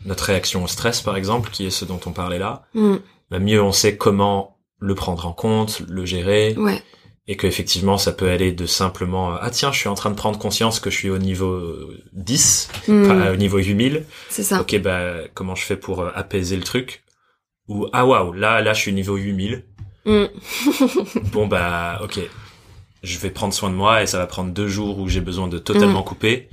notre 0.05 0.25
réaction 0.25 0.63
au 0.63 0.67
stress, 0.67 1.01
par 1.01 1.15
exemple, 1.17 1.49
qui 1.51 1.65
est 1.65 1.69
ce 1.71 1.85
dont 1.85 1.99
on 2.05 2.11
parlait 2.11 2.39
là, 2.39 2.63
Mm. 2.73 2.95
bah, 3.31 3.39
mieux 3.39 3.61
on 3.61 3.71
sait 3.71 3.97
comment 3.97 4.57
le 4.79 4.93
prendre 4.93 5.25
en 5.25 5.33
compte, 5.33 5.81
le 5.87 6.05
gérer, 6.05 6.53
ouais 6.57 6.81
et 7.27 7.36
que 7.38 7.48
effectivement 7.48 7.98
ça 7.98 8.12
peut 8.12 8.29
aller 8.29 8.51
de 8.51 8.65
simplement 8.67 9.34
euh, 9.34 9.38
ah 9.41 9.50
tiens 9.50 9.72
je 9.72 9.79
suis 9.79 9.89
en 9.89 9.96
train 9.96 10.12
de 10.12 10.15
prendre 10.15 10.38
conscience 10.38 10.79
que 10.79 10.89
je 10.91 10.96
suis 10.98 11.10
au 11.10 11.17
niveau 11.17 11.51
euh, 11.51 12.03
10 12.13 12.70
Mm. 12.88 13.08
pas 13.08 13.32
au 13.32 13.36
niveau 13.36 13.58
8000 13.58 14.05
c'est 14.29 14.44
ça 14.44 14.62
ok 14.62 14.79
bah 14.82 15.13
comment 15.34 15.55
je 15.55 15.63
fais 15.65 15.75
pour 15.77 16.01
euh, 16.01 16.12
apaiser 16.15 16.55
le 16.55 16.63
truc? 16.63 17.03
Ou 17.67 17.88
ah 17.94 18.05
waouh 18.05 18.32
là 18.34 18.62
là 18.62 18.74
je 18.74 18.82
suis 18.82 18.94
niveau 18.94 19.15
8000 19.15 19.63
Mm. 20.05 20.25
bon 21.32 21.48
bah 21.48 22.00
ok 22.03 22.20
je 23.01 23.17
vais 23.20 23.32
prendre 23.32 23.53
soin 23.55 23.70
de 23.72 23.75
moi 23.75 24.03
et 24.03 24.08
ça 24.08 24.17
va 24.20 24.27
prendre 24.27 24.51
deux 24.51 24.67
jours 24.67 25.00
où 25.00 25.08
j'ai 25.10 25.22
besoin 25.22 25.48
de 25.48 25.58
totalement 25.58 26.01
Mm. 26.01 26.05
couper 26.05 26.50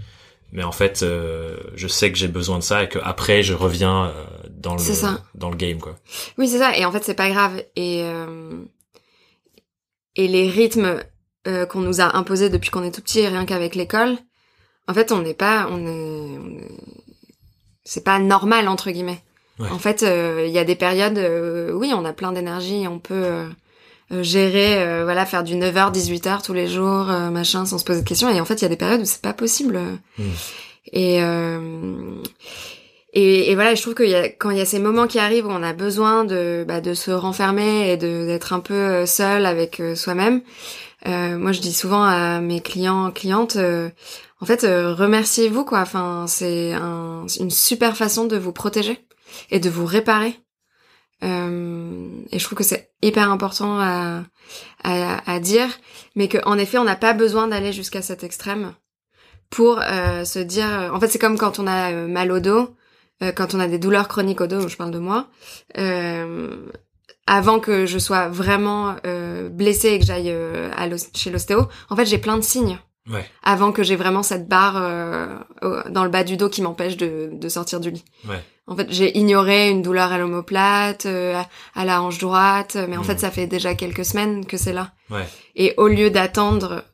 mais 0.52 0.62
en 0.62 0.72
fait 0.72 1.02
euh, 1.02 1.56
je 1.74 1.86
sais 1.88 2.10
que 2.12 2.16
j'ai 2.18 2.28
besoin 2.28 2.58
de 2.58 2.62
ça 2.62 2.82
et 2.84 2.88
que 2.88 2.98
après 3.02 3.42
je 3.42 3.52
reviens 3.52 4.06
euh, 4.06 4.12
dans 4.50 4.72
le 4.74 4.78
ça. 4.80 5.22
dans 5.34 5.50
le 5.50 5.56
game 5.56 5.80
quoi 5.80 5.96
Oui, 6.38 6.46
c'est 6.48 6.58
ça. 6.58 6.76
Et 6.78 6.84
en 6.84 6.92
fait, 6.92 7.02
c'est 7.02 7.14
pas 7.14 7.28
grave. 7.30 7.62
Et 7.74 8.02
euh, 8.04 8.52
et 10.16 10.28
les 10.28 10.48
rythmes 10.48 11.02
euh, 11.46 11.66
qu'on 11.66 11.80
nous 11.80 12.00
a 12.00 12.16
imposés 12.16 12.50
depuis 12.50 12.70
qu'on 12.70 12.82
est 12.82 12.92
tout 12.92 13.02
petit, 13.02 13.26
rien 13.26 13.44
qu'avec 13.44 13.74
l'école, 13.74 14.16
en 14.88 14.94
fait, 14.94 15.12
on 15.12 15.22
n'est 15.22 15.34
pas, 15.34 15.68
on 15.70 15.86
est, 15.86 16.38
c'est 17.84 18.04
pas 18.04 18.18
normal 18.18 18.68
entre 18.68 18.90
guillemets. 18.90 19.22
Ouais. 19.58 19.68
En 19.70 19.78
fait, 19.78 20.02
euh, 20.02 20.44
il 20.46 20.52
y 20.52 20.58
a 20.58 20.64
des 20.64 20.76
périodes, 20.76 21.18
euh, 21.18 21.72
oui, 21.72 21.92
on 21.94 22.04
a 22.04 22.12
plein 22.12 22.32
d'énergie, 22.32 22.86
on 22.88 22.98
peut 22.98 23.14
euh, 23.14 23.48
euh, 24.12 24.22
gérer, 24.22 24.82
euh, 24.82 25.04
voilà, 25.04 25.24
faire 25.26 25.44
du 25.44 25.54
9h, 25.54 25.92
18h 25.92 26.42
tous 26.42 26.52
les 26.52 26.68
jours, 26.68 27.10
euh, 27.10 27.30
machin, 27.30 27.64
sans 27.64 27.78
se 27.78 27.84
poser 27.84 28.02
de 28.02 28.08
questions. 28.08 28.28
Et 28.28 28.40
en 28.40 28.44
fait, 28.44 28.54
il 28.54 28.62
y 28.62 28.64
a 28.64 28.68
des 28.68 28.76
périodes 28.76 29.00
où 29.00 29.04
c'est 29.04 29.22
pas 29.22 29.32
possible. 29.32 29.80
Mm. 30.18 30.22
Et 30.92 31.22
euh, 31.22 32.22
et, 33.12 33.50
et 33.50 33.54
voilà, 33.54 33.74
je 33.74 33.82
trouve 33.82 33.94
que 33.94 34.02
y 34.02 34.14
a, 34.14 34.28
quand 34.28 34.50
il 34.50 34.58
y 34.58 34.60
a 34.60 34.64
ces 34.66 34.78
moments 34.78 35.06
qui 35.06 35.18
arrivent 35.18 35.46
où 35.46 35.50
on 35.50 35.62
a 35.62 35.72
besoin 35.72 36.24
de, 36.24 36.64
bah, 36.66 36.80
de 36.80 36.94
se 36.94 37.10
renfermer 37.10 37.90
et 37.92 37.96
d'être 37.96 38.52
un 38.52 38.60
peu 38.60 38.74
euh, 38.74 39.06
seul 39.06 39.46
avec 39.46 39.80
euh, 39.80 39.94
soi-même, 39.94 40.42
euh, 41.06 41.36
moi 41.36 41.52
je 41.52 41.60
dis 41.60 41.72
souvent 41.72 42.04
à 42.04 42.40
mes 42.40 42.60
clients 42.60 43.10
clientes, 43.10 43.56
euh, 43.56 43.90
en 44.40 44.46
fait, 44.46 44.64
euh, 44.64 44.94
remerciez-vous 44.94 45.64
quoi. 45.64 45.80
Enfin, 45.80 46.26
c'est 46.26 46.72
un, 46.72 47.26
une 47.38 47.50
super 47.50 47.96
façon 47.96 48.26
de 48.26 48.36
vous 48.36 48.52
protéger 48.52 48.98
et 49.50 49.60
de 49.60 49.70
vous 49.70 49.86
réparer. 49.86 50.34
Et 51.24 52.38
je 52.38 52.44
trouve 52.44 52.58
que 52.58 52.64
c'est 52.64 52.90
hyper 53.00 53.30
important 53.30 53.78
à, 53.78 54.24
à, 54.82 55.30
à 55.32 55.38
dire, 55.38 55.68
mais 56.16 56.26
qu'en 56.28 56.58
effet, 56.58 56.78
on 56.78 56.84
n'a 56.84 56.96
pas 56.96 57.12
besoin 57.12 57.46
d'aller 57.46 57.72
jusqu'à 57.72 58.02
cet 58.02 58.24
extrême 58.24 58.74
pour 59.50 59.80
se 59.80 60.38
dire. 60.40 60.90
En 60.92 60.98
fait, 60.98 61.06
c'est 61.06 61.20
comme 61.20 61.38
quand 61.38 61.60
on 61.60 61.68
a 61.68 61.92
mal 61.92 62.32
au 62.32 62.40
dos, 62.40 62.74
euh, 63.22 63.32
quand 63.32 63.54
on 63.54 63.60
a 63.60 63.68
des 63.68 63.78
douleurs 63.78 64.08
chroniques 64.08 64.40
au 64.40 64.46
dos. 64.46 64.68
Je 64.68 64.76
parle 64.76 64.90
de 64.90 64.98
moi. 64.98 65.28
Euh, 65.78 66.56
avant 67.26 67.60
que 67.60 67.86
je 67.86 67.98
sois 67.98 68.28
vraiment 68.28 68.96
euh, 69.06 69.48
blessée 69.48 69.90
et 69.90 69.98
que 69.98 70.04
j'aille 70.04 70.30
euh, 70.30 70.70
à 70.76 70.88
chez 71.14 71.30
l'ostéo, 71.30 71.68
en 71.88 71.96
fait, 71.96 72.04
j'ai 72.04 72.18
plein 72.18 72.36
de 72.36 72.42
signes 72.42 72.78
ouais 73.10 73.24
avant 73.42 73.72
que 73.72 73.82
j'ai 73.82 73.96
vraiment 73.96 74.22
cette 74.22 74.48
barre 74.48 74.76
euh, 74.76 75.26
dans 75.90 76.04
le 76.04 76.10
bas 76.10 76.22
du 76.22 76.36
dos 76.36 76.48
qui 76.48 76.62
m'empêche 76.62 76.96
de, 76.96 77.30
de 77.32 77.48
sortir 77.48 77.80
du 77.80 77.90
lit. 77.90 78.04
ouais 78.28 78.40
En 78.68 78.76
fait, 78.76 78.86
j'ai 78.90 79.16
ignoré 79.18 79.70
une 79.70 79.82
douleur 79.82 80.12
à 80.12 80.18
l'omoplate, 80.18 81.06
euh, 81.06 81.40
à, 81.74 81.84
la 81.84 82.00
hanche 82.02 82.18
droite, 82.18 82.76
mais 82.88 82.96
en 82.96 83.00
Mhm. 83.00 83.06
fait, 83.06 83.18
ça 83.20 83.30
fait 83.32 83.46
déjà 83.48 83.74
quelques 83.74 84.04
semaines 84.04 84.46
que 84.46 84.56
c'est 84.56 84.72
là. 84.72 84.92
ouais 85.10 85.26
Et 85.56 85.74
au 85.78 85.88
lieu 85.88 86.10
d'attendre, 86.10 86.84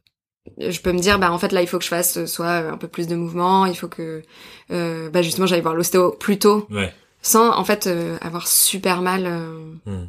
je 0.58 0.80
peux 0.80 0.92
me 0.92 0.98
dire, 0.98 1.18
bah 1.18 1.30
en 1.32 1.38
fait 1.38 1.52
là, 1.52 1.60
il 1.62 1.66
faut 1.68 1.78
que 1.78 1.84
je 1.84 1.88
fasse 1.90 2.16
euh, 2.18 2.26
soit 2.26 2.50
un 2.72 2.76
peu 2.78 2.88
plus 2.88 3.06
de 3.06 3.16
mouvement, 3.16 3.66
il 3.66 3.76
faut 3.76 3.88
que, 3.88 4.22
euh, 4.70 5.10
bah 5.10 5.22
justement, 5.22 5.46
j'aille 5.46 5.60
voir 5.60 5.74
l'ostéo 5.74 6.12
plus 6.12 6.38
tôt, 6.38 6.66
ouais 6.70 6.92
sans 7.20 7.50
en 7.58 7.64
fait 7.64 7.88
euh, 7.88 8.16
avoir 8.20 8.46
super 8.46 9.02
mal. 9.02 9.24
euh. 9.26 9.58
Hmm. 9.86 10.06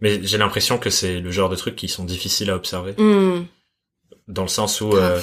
Mais 0.00 0.20
j'ai 0.22 0.38
l'impression 0.38 0.78
que 0.78 0.90
c'est 0.90 1.20
le 1.20 1.30
genre 1.32 1.48
de 1.48 1.56
trucs 1.56 1.74
qui 1.76 1.88
sont 1.88 2.04
difficiles 2.04 2.50
à 2.50 2.56
observer, 2.56 2.94
Hmm, 2.98 3.44
dans 4.28 4.42
le 4.42 4.48
sens 4.48 4.80
où 4.80 4.92
euh, 4.96 5.20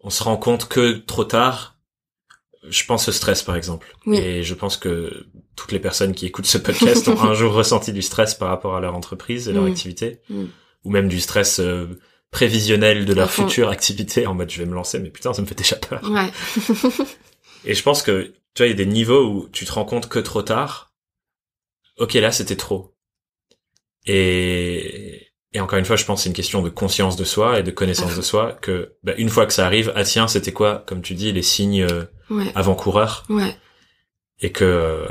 on 0.00 0.10
se 0.10 0.22
rend 0.24 0.36
compte 0.36 0.68
que 0.68 0.92
trop 0.98 1.24
tard. 1.24 1.76
Je 2.68 2.84
pense 2.84 3.08
au 3.08 3.12
stress 3.12 3.44
par 3.44 3.54
exemple, 3.54 3.94
Oui. 4.06 4.18
et 4.18 4.42
je 4.42 4.54
pense 4.54 4.76
que 4.76 5.26
toutes 5.54 5.70
les 5.70 5.78
personnes 5.78 6.14
qui 6.14 6.26
écoutent 6.26 6.46
ce 6.46 6.58
podcast 6.58 7.06
ont 7.06 7.20
un 7.22 7.32
jour 7.34 7.52
ressenti 7.52 7.92
du 7.92 8.02
stress 8.02 8.34
par 8.34 8.48
rapport 8.48 8.74
à 8.74 8.80
leur 8.80 8.96
entreprise 8.96 9.48
et 9.48 9.52
leur 9.52 9.62
Mm. 9.62 9.68
activité, 9.68 10.20
ou 10.84 10.90
même 10.90 11.06
du 11.08 11.20
stress 11.20 11.60
euh, 11.60 11.86
prévisionnel 12.30 13.06
de 13.06 13.14
leur 13.14 13.30
future 13.30 13.68
activité 13.70 14.26
en 14.26 14.34
mode 14.34 14.50
je 14.50 14.58
vais 14.58 14.66
me 14.66 14.74
lancer, 14.74 14.98
mais 14.98 15.10
putain 15.10 15.32
ça 15.32 15.42
me 15.42 15.46
fait 15.46 15.54
déjà 15.54 15.76
peur. 15.76 16.02
Ouais. 16.10 16.30
Et 17.64 17.74
je 17.74 17.82
pense 17.82 18.02
que, 18.02 18.34
tu 18.54 18.62
vois, 18.62 18.66
il 18.66 18.70
y 18.70 18.72
a 18.72 18.76
des 18.76 18.86
niveaux 18.86 19.24
où 19.26 19.48
tu 19.48 19.64
te 19.64 19.72
rends 19.72 19.84
compte 19.84 20.08
que 20.08 20.18
trop 20.18 20.42
tard, 20.42 20.92
ok, 21.98 22.14
là, 22.14 22.30
c'était 22.30 22.56
trop. 22.56 22.94
Et, 24.06 25.28
et 25.52 25.60
encore 25.60 25.78
une 25.78 25.84
fois, 25.84 25.96
je 25.96 26.04
pense 26.04 26.22
c'est 26.22 26.28
une 26.28 26.34
question 26.34 26.62
de 26.62 26.68
conscience 26.68 27.16
de 27.16 27.24
soi 27.24 27.58
et 27.58 27.62
de 27.62 27.70
connaissance 27.70 28.14
de 28.16 28.22
soi 28.22 28.52
que, 28.62 28.94
bah, 29.02 29.14
une 29.18 29.28
fois 29.30 29.46
que 29.46 29.52
ça 29.52 29.66
arrive, 29.66 29.92
ah 29.96 30.04
tiens, 30.04 30.28
c'était 30.28 30.52
quoi, 30.52 30.84
comme 30.86 31.02
tu 31.02 31.14
dis, 31.14 31.32
les 31.32 31.42
signes 31.42 31.82
euh, 31.82 32.04
Ouais. 32.30 32.50
avant-coureurs? 32.56 33.24
Ouais. 33.28 33.56
et 34.40 34.50
que, 34.52 35.06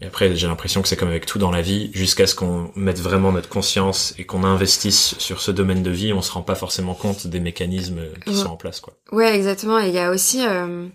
et 0.00 0.06
après, 0.06 0.34
j'ai 0.36 0.46
l'impression 0.46 0.80
que 0.82 0.88
c'est 0.88 0.96
comme 0.96 1.08
avec 1.08 1.26
tout 1.26 1.38
dans 1.38 1.50
la 1.50 1.62
vie, 1.62 1.90
jusqu'à 1.92 2.26
ce 2.26 2.34
qu'on 2.34 2.70
mette 2.76 3.00
vraiment 3.00 3.32
notre 3.32 3.48
conscience 3.48 4.14
et 4.18 4.24
qu'on 4.24 4.44
investisse 4.44 5.16
sur 5.18 5.40
ce 5.40 5.50
domaine 5.50 5.82
de 5.82 5.90
vie, 5.90 6.12
on 6.12 6.22
se 6.22 6.30
rend 6.32 6.42
pas 6.42 6.54
forcément 6.54 6.94
compte 6.94 7.26
des 7.26 7.40
mécanismes 7.40 8.02
qui 8.24 8.30
Ouais. 8.30 8.36
sont 8.36 8.48
en 8.50 8.56
place, 8.56 8.80
quoi. 8.80 8.94
Ouais, 9.12 9.34
exactement. 9.34 9.78
Et 9.80 9.88
il 9.88 9.94
y 9.94 9.98
a 9.98 10.10
aussi, 10.10 10.46
euh, 10.46 10.86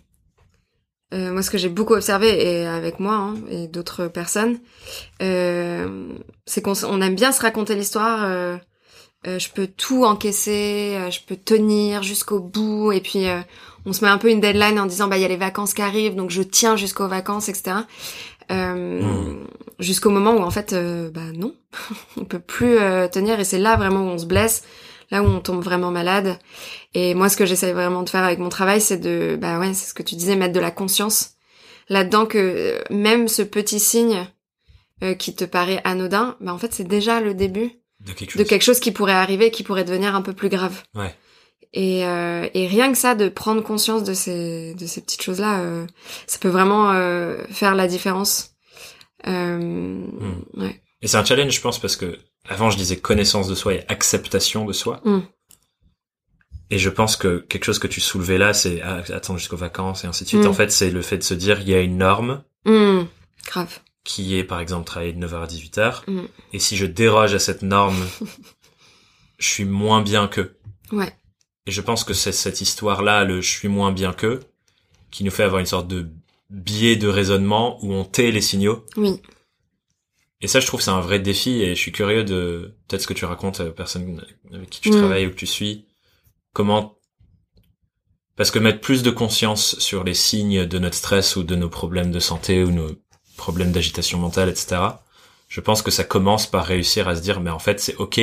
euh, 1.14 1.32
moi, 1.32 1.42
ce 1.44 1.52
que 1.52 1.58
j'ai 1.58 1.70
beaucoup 1.70 1.94
observé, 1.94 2.30
et 2.62 2.66
avec 2.66 3.00
moi 3.00 3.16
hein, 3.16 3.36
et 3.50 3.68
d'autres 3.68 4.08
personnes, 4.08 4.60
euh, 5.22 6.08
c'est 6.46 6.62
qu'on 6.62 6.74
on 6.86 7.02
aime 7.02 7.16
bien 7.16 7.32
se 7.32 7.42
raconter 7.42 7.76
l'histoire. 7.76 8.24
euh, 8.24 8.58
euh, 9.26 9.40
je 9.40 9.50
peux 9.50 9.68
tout 9.68 10.04
encaisser, 10.04 10.96
euh, 10.98 11.10
je 11.10 11.22
peux 11.26 11.38
tenir 11.38 12.04
jusqu'au 12.04 12.42
bout, 12.42 12.92
et 12.92 13.00
puis 13.00 13.30
euh, 13.30 13.40
on 13.86 13.94
se 13.94 14.04
met 14.04 14.12
un 14.12 14.18
peu 14.18 14.30
une 14.30 14.42
deadline 14.42 14.78
en 14.80 14.86
disant 14.86 15.08
bah 15.08 15.16
il 15.18 15.22
y 15.22 15.26
a 15.26 15.30
les 15.30 15.38
vacances 15.38 15.74
qui 15.74 15.82
arrivent, 15.82 16.16
donc 16.16 16.30
je 16.30 16.42
tiens 16.42 16.76
jusqu'aux 16.76 17.08
vacances, 17.08 17.48
etc. 17.48 17.78
Euh, 18.54 19.02
Mm. 19.02 19.48
Jusqu'au 19.80 20.12
moment 20.12 20.34
où 20.36 20.42
en 20.42 20.52
fait, 20.52 20.72
euh, 20.74 21.10
bah 21.10 21.32
non, 21.34 21.56
on 22.18 22.26
peut 22.26 22.40
plus 22.40 22.78
euh, 22.78 23.08
tenir, 23.08 23.40
et 23.40 23.44
c'est 23.44 23.58
là 23.58 23.76
vraiment 23.76 24.02
où 24.02 24.10
on 24.10 24.18
se 24.18 24.26
blesse 24.26 24.64
là 25.12 25.22
où 25.22 25.26
on 25.28 25.40
tombe 25.42 25.64
vraiment 25.64 25.92
malade. 25.92 26.40
Et 26.94 27.14
moi, 27.14 27.30
ce 27.30 27.38
que 27.38 27.46
j'essaie 27.46 27.74
vraiment 27.74 28.04
de 28.04 28.10
faire 28.10 28.24
avec 28.24 28.40
mon 28.40 28.50
travail, 28.50 28.82
c'est 28.82 28.98
de, 28.98 29.38
bah 29.40 29.60
ouais, 29.60 29.74
c'est 29.74 29.88
ce 29.90 29.94
que 29.94 30.02
tu 30.04 30.16
disais, 30.16 30.36
mettre 30.36 30.54
de 30.54 30.60
la 30.60 30.72
conscience 30.72 31.32
là-dedans 31.90 32.26
que 32.26 32.82
même 32.90 33.28
ce 33.28 33.42
petit 33.42 33.80
signe 33.80 34.26
euh, 35.04 35.14
qui 35.14 35.36
te 35.36 35.44
paraît 35.46 35.82
anodin, 35.84 36.36
bah 36.40 36.54
en 36.54 36.58
fait, 36.58 36.74
c'est 36.74 36.88
déjà 36.88 37.20
le 37.20 37.34
début 37.34 37.72
De 38.00 38.14
quelque 38.14 38.32
chose. 38.32 38.44
de 38.44 38.48
quelque 38.48 38.64
chose 38.64 38.80
qui 38.80 38.92
pourrait 38.92 39.12
arriver, 39.14 39.52
qui 39.52 39.64
pourrait 39.64 39.84
devenir 39.84 40.16
un 40.16 40.22
peu 40.22 40.34
plus 40.34 40.50
grave. 40.50 40.82
Ouais. 40.96 41.14
Et, 41.74 42.06
euh, 42.06 42.48
et 42.54 42.68
rien 42.68 42.92
que 42.92 42.98
ça, 42.98 43.16
de 43.16 43.30
prendre 43.30 43.64
conscience 43.64 44.04
de 44.04 44.14
ces, 44.14 44.76
de 44.76 44.86
ces 44.86 45.02
petites 45.02 45.24
choses-là, 45.24 45.60
euh, 45.62 45.88
ça 46.28 46.38
peut 46.38 46.50
vraiment 46.50 46.92
euh, 46.92 47.44
faire 47.50 47.74
la 47.74 47.88
différence. 47.88 48.52
Euh, 49.28 50.06
ouais. 50.56 50.82
Et 51.02 51.08
c'est 51.08 51.18
un 51.18 51.26
challenge, 51.26 51.52
je 51.52 51.62
pense, 51.62 51.80
parce 51.80 51.96
que 51.96 52.20
avant 52.48 52.70
je 52.70 52.78
disais 52.78 52.98
connaissance 52.98 53.48
de 53.48 53.56
soi 53.56 53.74
et 53.74 53.86
acceptation 53.88 54.66
de 54.66 54.74
soi. 54.74 55.02
Mm. 55.04 55.20
Et 56.70 56.78
je 56.78 56.90
pense 56.90 57.16
que 57.16 57.46
quelque 57.50 57.66
chose 57.66 57.80
que 57.80 57.88
tu 57.88 58.02
soulevais 58.02 58.38
là, 58.38 58.54
c'est 58.54 58.82
ah, 58.82 59.04
attendre 59.14 59.40
jusqu'aux 59.40 59.58
vacances 59.58 60.04
et 60.04 60.08
ainsi 60.08 60.24
de 60.24 60.30
suite. 60.30 60.44
Mm. 60.44 60.48
En 60.48 60.54
fait, 60.54 60.72
c'est 60.72 60.92
le 60.92 61.02
fait 61.02 61.18
de 61.18 61.24
se 61.24 61.34
dire 61.34 61.60
il 61.60 61.70
y 61.70 61.74
a 61.74 61.82
une 61.82 61.98
norme 61.98 62.44
Hum, 62.66 63.08
grave. 63.46 63.80
qui 64.06 64.38
est 64.38 64.44
par 64.46 64.60
exemple 64.62 64.86
travailler 64.86 65.14
de 65.14 65.26
9h 65.26 65.44
à 65.44 65.48
18h. 65.48 66.02
Mm. 66.08 66.26
Et 66.54 66.60
si 66.60 66.78
je 66.78 66.86
déroge 66.86 67.34
à 67.34 67.40
cette 67.40 67.64
norme, 67.64 67.98
je 69.40 69.48
suis 69.48 69.66
moins 69.66 70.02
bien 70.02 70.28
qu'eux. 70.28 70.58
Ouais. 70.92 71.14
Et 71.66 71.72
je 71.72 71.82
pense 71.82 72.04
que 72.04 72.14
c'est 72.14 72.32
cette 72.32 72.62
histoire-là, 72.62 73.24
le 73.24 73.42
je 73.42 73.50
suis 73.50 73.68
moins 73.70 73.92
bien 73.92 74.14
qu'eux, 74.14 74.42
qui 75.12 75.24
nous 75.24 75.32
fait 75.32 75.44
avoir 75.44 75.60
une 75.60 75.66
sorte 75.66 75.88
de 75.88 76.10
biais 76.50 76.96
de 76.98 77.08
raisonnement 77.08 77.84
où 77.84 77.94
on 77.94 78.04
tait 78.04 78.32
les 78.32 78.42
signaux. 78.42 78.86
Oui. 78.98 79.22
Et 80.42 80.48
ça, 80.48 80.60
je 80.60 80.68
trouve, 80.68 80.82
c'est 80.82 80.92
un 80.92 81.00
vrai 81.00 81.20
défi 81.20 81.62
et 81.62 81.70
je 81.74 81.80
suis 81.80 81.94
curieux 81.94 82.26
de 82.26 82.76
peut-être 82.88 83.02
ce 83.04 83.08
que 83.08 83.14
tu 83.14 83.24
racontes 83.26 83.62
aux 83.62 83.72
personnes 83.72 84.22
avec 84.54 84.70
qui 84.70 84.82
tu 84.82 84.90
Mm. 84.90 84.98
travailles 84.98 85.26
ou 85.28 85.30
que 85.30 85.36
tu 85.36 85.48
suis. 85.48 85.86
Comment 86.54 86.98
parce 88.36 88.50
que 88.50 88.58
mettre 88.58 88.82
plus 88.82 89.04
de 89.04 89.12
conscience 89.12 89.78
sur 89.78 90.04
les 90.04 90.16
signes 90.16 90.66
de 90.66 90.80
notre 90.80 90.96
stress 90.96 91.36
ou 91.36 91.44
de 91.44 91.56
nos 91.56 91.70
problèmes 91.70 92.12
de 92.12 92.20
santé 92.20 92.64
ou 92.64 92.72
nos 92.72 92.90
problèmes 93.38 93.72
d'agitation 93.72 94.18
mentale, 94.18 94.50
etc. 94.50 94.82
Je 95.48 95.62
pense 95.62 95.84
que 95.84 95.92
ça 95.92 96.04
commence 96.04 96.48
par 96.48 96.66
réussir 96.66 97.08
à 97.08 97.16
se 97.16 97.22
dire, 97.22 97.42
mais 97.42 97.52
en 97.52 97.60
fait, 97.60 97.80
c'est 97.80 97.96
ok 97.98 98.22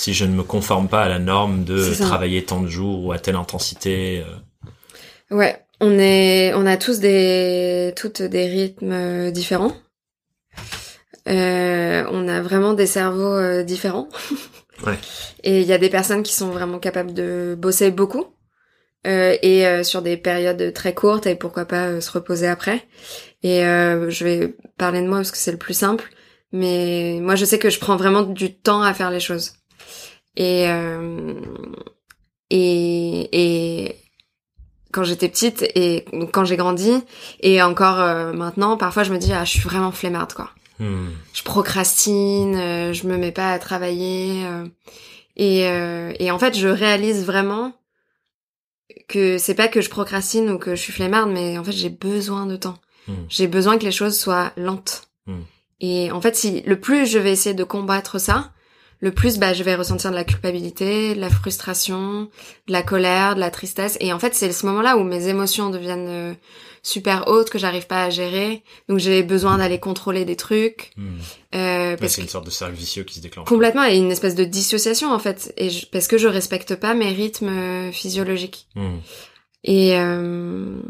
si 0.00 0.14
je 0.14 0.24
ne 0.24 0.32
me 0.34 0.42
conforme 0.42 0.88
pas 0.88 1.02
à 1.02 1.08
la 1.08 1.18
norme 1.18 1.64
de 1.64 1.94
travailler 1.94 2.44
tant 2.44 2.60
de 2.62 2.68
jours 2.68 3.04
ou 3.04 3.12
à 3.12 3.18
telle 3.18 3.36
intensité. 3.36 4.24
euh. 4.26 5.36
Ouais. 5.36 5.62
On 5.82 5.98
est, 5.98 6.52
on 6.54 6.66
a 6.66 6.76
tous 6.76 7.00
des, 7.00 7.92
toutes 7.96 8.22
des 8.22 8.46
rythmes 8.46 8.92
euh, 8.92 9.30
différents. 9.30 9.72
Euh, 11.28 12.04
on 12.10 12.28
a 12.28 12.40
vraiment 12.40 12.72
des 12.72 12.86
cerveaux 12.86 13.36
euh, 13.36 13.62
différents. 13.62 14.08
Ouais. 14.86 14.96
Et 15.44 15.60
il 15.60 15.66
y 15.66 15.74
a 15.74 15.78
des 15.78 15.90
personnes 15.90 16.22
qui 16.22 16.32
sont 16.32 16.48
vraiment 16.48 16.78
capables 16.78 17.12
de 17.12 17.54
bosser 17.58 17.90
beaucoup. 17.90 18.24
euh, 19.06 19.36
et 19.42 19.84
sur 19.84 20.00
des 20.00 20.16
périodes 20.16 20.72
très 20.72 20.94
courtes 20.94 21.26
et 21.26 21.34
pourquoi 21.34 21.66
pas 21.66 22.00
se 22.00 22.10
reposer 22.10 22.46
après. 22.48 22.88
Et 23.42 23.60
je 23.60 24.24
vais 24.24 24.54
parler 24.78 25.02
de 25.02 25.06
moi 25.06 25.18
parce 25.18 25.32
que 25.32 25.36
c'est 25.36 25.52
le 25.52 25.58
plus 25.58 25.74
simple. 25.74 26.08
Mais 26.52 27.18
moi, 27.20 27.34
je 27.36 27.44
sais 27.44 27.58
que 27.58 27.68
je 27.68 27.78
prends 27.78 27.96
vraiment 27.96 28.22
du 28.22 28.54
temps 28.54 28.80
à 28.82 28.94
faire 28.94 29.10
les 29.10 29.20
choses. 29.20 29.52
Et 30.36 30.68
euh, 30.68 31.34
et 32.50 33.28
et 33.32 33.96
quand 34.92 35.04
j'étais 35.04 35.28
petite 35.28 35.62
et 35.74 36.04
quand 36.32 36.44
j'ai 36.44 36.56
grandi 36.56 36.92
et 37.40 37.62
encore 37.62 38.00
euh, 38.00 38.32
maintenant, 38.32 38.76
parfois 38.76 39.02
je 39.02 39.12
me 39.12 39.18
dis 39.18 39.32
ah 39.32 39.44
je 39.44 39.50
suis 39.50 39.60
vraiment 39.60 39.92
flemmarde 39.92 40.32
quoi. 40.32 40.50
Hmm. 40.78 41.10
Je 41.34 41.42
procrastine, 41.42 42.56
euh, 42.56 42.92
je 42.92 43.06
me 43.06 43.16
mets 43.16 43.32
pas 43.32 43.52
à 43.52 43.58
travailler 43.58 44.44
euh, 44.46 44.66
et 45.36 45.68
euh, 45.68 46.12
et 46.18 46.30
en 46.30 46.38
fait 46.38 46.56
je 46.56 46.68
réalise 46.68 47.24
vraiment 47.24 47.74
que 49.08 49.38
c'est 49.38 49.54
pas 49.54 49.68
que 49.68 49.80
je 49.80 49.90
procrastine 49.90 50.50
ou 50.50 50.58
que 50.58 50.74
je 50.74 50.80
suis 50.80 50.92
flemmarde, 50.92 51.30
mais 51.30 51.58
en 51.58 51.64
fait 51.64 51.72
j'ai 51.72 51.90
besoin 51.90 52.46
de 52.46 52.56
temps. 52.56 52.78
Hmm. 53.08 53.26
J'ai 53.28 53.46
besoin 53.46 53.78
que 53.78 53.84
les 53.84 53.92
choses 53.92 54.18
soient 54.18 54.52
lentes. 54.56 55.08
Hmm. 55.26 55.42
Et 55.80 56.10
en 56.12 56.20
fait, 56.20 56.36
si 56.36 56.60
le 56.62 56.78
plus 56.78 57.06
je 57.06 57.18
vais 57.18 57.32
essayer 57.32 57.54
de 57.54 57.64
combattre 57.64 58.18
ça, 58.18 58.52
le 59.00 59.12
plus 59.12 59.38
bah 59.38 59.52
je 59.54 59.62
vais 59.62 59.74
ressentir 59.74 60.10
de 60.10 60.16
la 60.16 60.24
culpabilité, 60.24 61.14
de 61.14 61.20
la 61.20 61.30
frustration, 61.30 62.28
de 62.66 62.72
la 62.72 62.82
colère, 62.82 63.34
de 63.34 63.40
la 63.40 63.50
tristesse. 63.50 63.96
Et 64.00 64.12
en 64.12 64.18
fait, 64.18 64.34
c'est 64.34 64.52
ce 64.52 64.66
moment-là 64.66 64.96
où 64.98 65.04
mes 65.04 65.28
émotions 65.28 65.70
deviennent 65.70 66.08
euh, 66.08 66.34
super 66.82 67.28
hautes 67.28 67.50
que 67.50 67.58
j'arrive 67.58 67.86
pas 67.86 68.04
à 68.04 68.10
gérer. 68.10 68.62
Donc 68.88 68.98
j'ai 68.98 69.22
besoin 69.22 69.58
d'aller 69.58 69.78
contrôler 69.80 70.24
des 70.24 70.36
trucs 70.36 70.92
Hmm. 70.96 71.16
euh, 71.54 71.96
parce 71.96 72.12
c'est 72.14 72.22
une 72.22 72.28
sorte 72.28 72.46
de 72.46 72.50
cercle 72.50 72.74
vicieux 72.74 73.04
qui 73.04 73.14
se 73.14 73.20
déclenche. 73.20 73.48
complètement 73.48 73.84
et 73.84 73.96
une 73.96 74.10
espèce 74.10 74.34
de 74.34 74.44
dissociation 74.44 75.12
en 75.12 75.18
fait. 75.18 75.52
Et 75.56 75.70
je- 75.70 75.86
parce 75.86 76.06
que 76.08 76.18
je 76.18 76.28
respecte 76.28 76.74
pas 76.76 76.94
mes 76.94 77.10
rythmes 77.12 77.48
euh, 77.48 77.92
physiologiques. 77.92 78.66
Hmm. 78.76 78.98
Et 79.64 79.96
euh, 79.98 80.80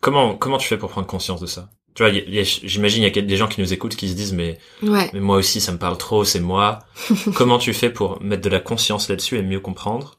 Comment 0.00 0.34
comment 0.36 0.58
tu 0.58 0.66
fais 0.66 0.78
pour 0.78 0.90
prendre 0.90 1.06
conscience 1.06 1.40
de 1.40 1.46
ça? 1.46 1.70
Tu 1.94 2.02
vois, 2.02 2.12
j'imagine 2.42 3.02
il 3.02 3.14
y 3.14 3.18
a 3.18 3.22
des 3.22 3.36
gens 3.36 3.48
qui 3.48 3.60
nous 3.60 3.72
écoutent 3.72 3.96
qui 3.96 4.08
se 4.08 4.14
disent 4.14 4.32
mais 4.32 4.58
ouais. 4.82 5.10
mais 5.12 5.20
moi 5.20 5.36
aussi 5.36 5.60
ça 5.60 5.72
me 5.72 5.78
parle 5.78 5.98
trop, 5.98 6.24
c'est 6.24 6.40
moi. 6.40 6.78
Comment 7.34 7.58
tu 7.58 7.74
fais 7.74 7.90
pour 7.90 8.22
mettre 8.22 8.42
de 8.42 8.48
la 8.48 8.60
conscience 8.60 9.08
là-dessus 9.08 9.36
et 9.38 9.42
mieux 9.42 9.60
comprendre 9.60 10.18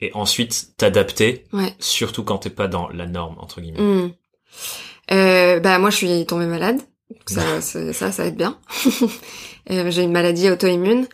et 0.00 0.10
ensuite 0.12 0.74
t'adapter, 0.76 1.44
Ouais. 1.54 1.74
surtout 1.78 2.22
quand 2.22 2.38
t'es 2.38 2.50
pas 2.50 2.68
dans 2.68 2.88
la 2.88 3.06
norme 3.06 3.36
entre 3.38 3.60
guillemets? 3.62 4.10
Euh, 5.12 5.60
bah 5.60 5.78
moi 5.78 5.90
je 5.90 5.96
suis 5.96 6.26
tombée 6.26 6.46
malade. 6.46 6.80
Ça, 7.26 7.60
ça, 7.60 8.10
ça 8.12 8.26
aide 8.26 8.36
bien. 8.36 8.58
Euh, 9.70 9.90
J'ai 9.90 10.02
une 10.02 10.12
maladie 10.12 10.48
auto-immune 10.48 11.08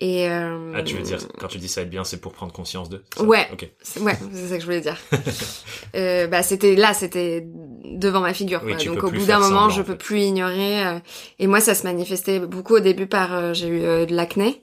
et 0.00 0.28
euh, 0.30 0.72
Ah, 0.74 0.82
tu 0.82 0.96
veux 0.96 1.02
dire 1.02 1.18
quand 1.38 1.48
tu 1.48 1.58
dis 1.58 1.68
ça 1.68 1.80
va 1.80 1.84
être 1.84 1.90
bien, 1.90 2.04
c'est 2.04 2.16
pour 2.20 2.32
prendre 2.32 2.52
conscience 2.52 2.88
de. 2.88 3.02
Ouais. 3.20 3.46
Ok. 3.52 3.68
c'est- 3.82 4.00
ouais, 4.00 4.16
c'est 4.32 4.48
ça 4.48 4.54
que 4.54 4.60
je 4.60 4.64
voulais 4.66 4.80
dire. 4.80 4.96
euh, 5.96 6.26
bah 6.26 6.42
c'était 6.42 6.74
là, 6.74 6.94
c'était 6.94 7.46
devant 7.84 8.20
ma 8.20 8.32
figure. 8.34 8.62
Oui, 8.64 8.74
quoi. 8.74 8.84
Donc 8.84 9.04
au 9.04 9.10
bout 9.10 9.26
d'un 9.26 9.38
moment, 9.40 9.68
semblant, 9.68 9.70
je 9.70 9.80
en 9.82 9.84
peux 9.84 9.92
fait. 9.92 9.98
plus 9.98 10.20
ignorer. 10.22 10.86
euh, 10.86 10.98
et 11.38 11.46
moi, 11.46 11.60
ça 11.60 11.74
se 11.74 11.84
manifestait 11.84 12.38
beaucoup 12.40 12.76
au 12.76 12.80
début 12.80 13.06
par 13.06 13.34
euh, 13.34 13.52
j'ai 13.52 13.68
eu 13.68 13.82
euh, 13.82 14.06
de 14.06 14.14
l'acné 14.14 14.62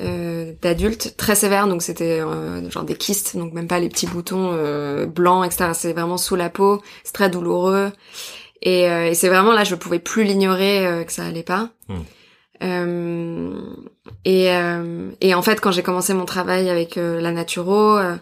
euh, 0.00 0.54
d'adulte 0.62 1.16
très 1.18 1.34
sévère, 1.34 1.68
donc 1.68 1.82
c'était 1.82 2.20
euh, 2.20 2.70
genre 2.70 2.84
des 2.84 2.94
kystes, 2.94 3.36
donc 3.36 3.52
même 3.52 3.68
pas 3.68 3.80
les 3.80 3.90
petits 3.90 4.06
boutons 4.06 4.52
euh, 4.54 5.04
blancs, 5.04 5.44
etc. 5.44 5.72
C'est 5.74 5.92
vraiment 5.92 6.16
sous 6.16 6.36
la 6.36 6.48
peau, 6.48 6.80
c'est 7.04 7.12
très 7.12 7.28
douloureux. 7.28 7.92
Et, 8.62 8.88
euh, 8.90 9.08
et 9.10 9.14
c'est 9.14 9.28
vraiment 9.28 9.52
là, 9.52 9.64
je 9.64 9.74
pouvais 9.74 9.98
plus 9.98 10.24
l'ignorer 10.24 10.86
euh, 10.86 11.04
que 11.04 11.12
ça 11.12 11.24
allait 11.26 11.42
pas. 11.42 11.68
Euh, 12.62 13.60
et, 14.24 14.52
euh, 14.52 15.10
et 15.20 15.34
en 15.34 15.42
fait, 15.42 15.60
quand 15.60 15.70
j'ai 15.70 15.82
commencé 15.82 16.14
mon 16.14 16.24
travail 16.24 16.68
avec 16.70 16.96
euh, 16.96 17.20
la 17.20 17.32
naturo, 17.32 17.96
euh, 17.96 18.16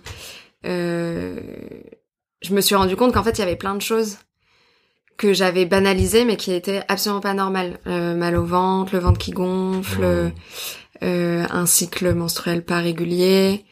euh, 0.67 1.41
je 2.43 2.55
me 2.55 2.61
suis 2.61 2.75
rendu 2.75 2.97
compte 2.97 3.13
qu'en 3.15 3.23
fait, 3.23 3.39
il 3.39 3.41
y 3.41 3.43
avait 3.43 3.57
plein 3.57 3.75
de 3.75 3.83
choses 3.83 4.19
que 5.17 5.33
j'avais 5.33 5.65
banalisées, 5.65 6.25
mais 6.25 6.37
qui 6.37 6.53
étaient 6.53 6.83
absolument 6.89 7.21
pas 7.21 7.35
normales. 7.35 7.79
Mal 7.87 8.37
au 8.37 8.45
ventre, 8.45 8.95
le 8.95 9.01
ventre 9.01 9.19
qui 9.19 9.31
gonfle, 9.31 10.31
un 11.01 11.67
cycle 11.67 12.13
menstruel 12.13 12.63
pas 12.63 12.81
régulier, 12.81 13.65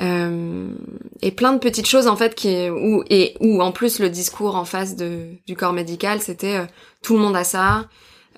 euh, 0.00 0.74
et 1.22 1.30
plein 1.30 1.52
de 1.52 1.58
petites 1.58 1.86
choses 1.86 2.08
en 2.08 2.16
fait 2.16 2.34
qui 2.34 2.68
où 2.68 3.04
et 3.10 3.36
où 3.38 3.62
en 3.62 3.70
plus 3.70 4.00
le 4.00 4.10
discours 4.10 4.56
en 4.56 4.64
face 4.64 4.96
de 4.96 5.28
du 5.46 5.54
corps 5.54 5.72
médical 5.72 6.20
c'était 6.20 6.56
euh, 6.56 6.64
tout 7.00 7.14
le 7.14 7.20
monde 7.20 7.36
a 7.36 7.44
ça, 7.44 7.88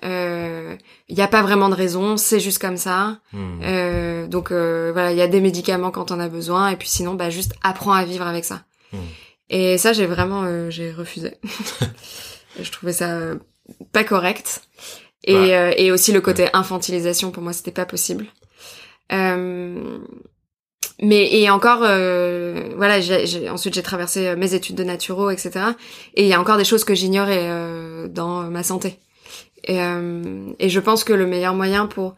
il 0.03 1.17
y 1.17 1.21
a 1.21 1.27
pas 1.27 1.41
vraiment 1.41 1.69
de 1.69 1.75
raison, 1.75 2.17
c'est 2.17 2.39
juste 2.39 2.59
comme 2.59 2.77
ça. 2.77 3.19
Hmm. 3.33 3.59
Euh, 3.63 4.27
donc 4.27 4.51
euh, 4.51 4.91
voilà, 4.93 5.11
il 5.11 5.17
y 5.17 5.21
a 5.21 5.27
des 5.27 5.41
médicaments 5.41 5.91
quand 5.91 6.11
on 6.11 6.19
a 6.19 6.29
besoin, 6.29 6.69
et 6.69 6.75
puis 6.75 6.87
sinon, 6.89 7.13
bah 7.15 7.29
juste 7.29 7.53
apprends 7.63 7.93
à 7.93 8.03
vivre 8.05 8.25
avec 8.27 8.45
ça. 8.45 8.63
Mm. 8.93 8.97
Et 9.49 9.77
ça, 9.77 9.93
j'ai 9.93 10.05
vraiment, 10.05 10.43
euh, 10.43 10.69
j'ai 10.69 10.91
refusé. 10.91 11.35
Je 12.61 12.71
trouvais 12.71 12.93
ça 12.93 13.11
euh, 13.11 13.35
pas 13.91 14.03
correct. 14.03 14.61
Et, 15.23 15.35
Ouais. 15.35 15.53
euh, 15.55 15.73
et 15.77 15.91
aussi 15.91 16.11
le 16.11 16.21
côté 16.21 16.47
infantilisation, 16.53 17.31
pour 17.31 17.43
moi, 17.43 17.53
c'était 17.53 17.71
pas 17.71 17.85
possible. 17.85 18.25
Euh, 19.13 19.99
mais 21.01 21.33
et 21.33 21.49
encore, 21.49 21.81
euh, 21.83 22.71
voilà, 22.75 22.99
j'ai, 22.99 23.27
j'ai- 23.27 23.49
ensuite 23.49 23.73
j'ai 23.73 23.83
traversé 23.83 24.27
euh, 24.27 24.35
mes 24.35 24.53
études 24.53 24.75
de 24.75 24.83
naturo, 24.83 25.29
etc. 25.29 25.51
Et 26.15 26.23
il 26.23 26.27
y 26.27 26.33
a 26.33 26.41
encore 26.41 26.57
des 26.57 26.63
choses 26.65 26.83
que 26.83 26.95
j'ignorais 26.95 27.43
euh, 27.49 28.07
dans 28.07 28.43
ma 28.49 28.63
santé. 28.63 28.99
Et, 29.63 29.81
euh, 29.81 30.51
et 30.59 30.69
je 30.69 30.79
pense 30.79 31.03
que 31.03 31.13
le 31.13 31.25
meilleur 31.25 31.53
moyen 31.53 31.87
pour 31.87 32.15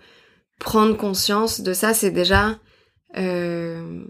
prendre 0.60 0.95
conscience 0.97 1.62
de 1.62 1.73
ça, 1.73 1.93
c'est 1.93 2.12
déjà 2.12 2.60
euh, 3.17 4.04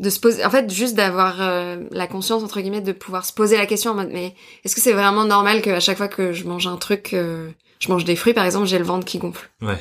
de 0.00 0.10
se 0.10 0.18
poser, 0.18 0.44
en 0.44 0.50
fait, 0.50 0.70
juste 0.72 0.94
d'avoir 0.96 1.40
euh, 1.40 1.76
la 1.90 2.06
conscience 2.06 2.42
entre 2.42 2.60
guillemets 2.60 2.80
de 2.80 2.92
pouvoir 2.92 3.24
se 3.24 3.32
poser 3.32 3.56
la 3.56 3.66
question 3.66 3.92
en 3.92 3.94
mode 3.94 4.10
mais 4.12 4.34
est-ce 4.64 4.74
que 4.74 4.80
c'est 4.80 4.92
vraiment 4.92 5.24
normal 5.24 5.62
qu'à 5.62 5.78
chaque 5.80 5.98
fois 5.98 6.08
que 6.08 6.32
je 6.32 6.44
mange 6.44 6.66
un 6.66 6.76
truc, 6.76 7.08
je 7.12 7.88
mange 7.88 8.04
des 8.04 8.16
fruits 8.16 8.34
par 8.34 8.44
exemple, 8.44 8.66
j'ai 8.66 8.78
le 8.78 8.84
ventre 8.84 9.04
qui 9.04 9.18
gonfle? 9.18 9.48
Ouais. 9.62 9.78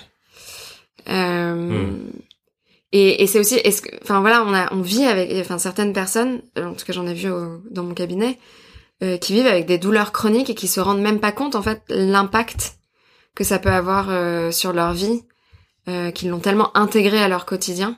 Hmm. 1.07 1.97
Et, 2.91 3.23
et 3.23 3.27
c'est 3.27 3.39
aussi, 3.39 3.55
est-ce 3.55 3.81
que, 3.81 3.89
enfin 4.03 4.21
voilà, 4.21 4.43
on 4.45 4.53
a, 4.53 4.71
on 4.71 4.81
vit 4.81 5.03
avec, 5.05 5.31
enfin 5.39 5.57
certaines 5.57 5.93
personnes, 5.93 6.41
en 6.57 6.73
tout 6.73 6.85
cas 6.85 6.93
j'en 6.93 7.07
ai 7.07 7.13
vu 7.15 7.29
au- 7.31 7.59
dans 7.71 7.83
mon 7.83 7.95
cabinet, 7.95 8.37
euh, 9.01 9.17
qui 9.17 9.33
vivent 9.33 9.47
avec 9.47 9.65
des 9.65 9.77
douleurs 9.77 10.11
chroniques 10.11 10.49
et 10.49 10.55
qui 10.55 10.67
se 10.67 10.79
rendent 10.79 11.01
même 11.01 11.19
pas 11.19 11.31
compte 11.31 11.55
en 11.55 11.61
fait 11.61 11.81
l'impact 11.89 12.75
que 13.35 13.43
ça 13.43 13.59
peut 13.59 13.71
avoir 13.71 14.09
euh, 14.09 14.51
sur 14.51 14.73
leur 14.73 14.93
vie 14.93 15.23
euh, 15.87 16.11
qu'ils 16.11 16.29
l'ont 16.29 16.39
tellement 16.39 16.75
intégré 16.77 17.21
à 17.21 17.27
leur 17.27 17.45
quotidien. 17.45 17.97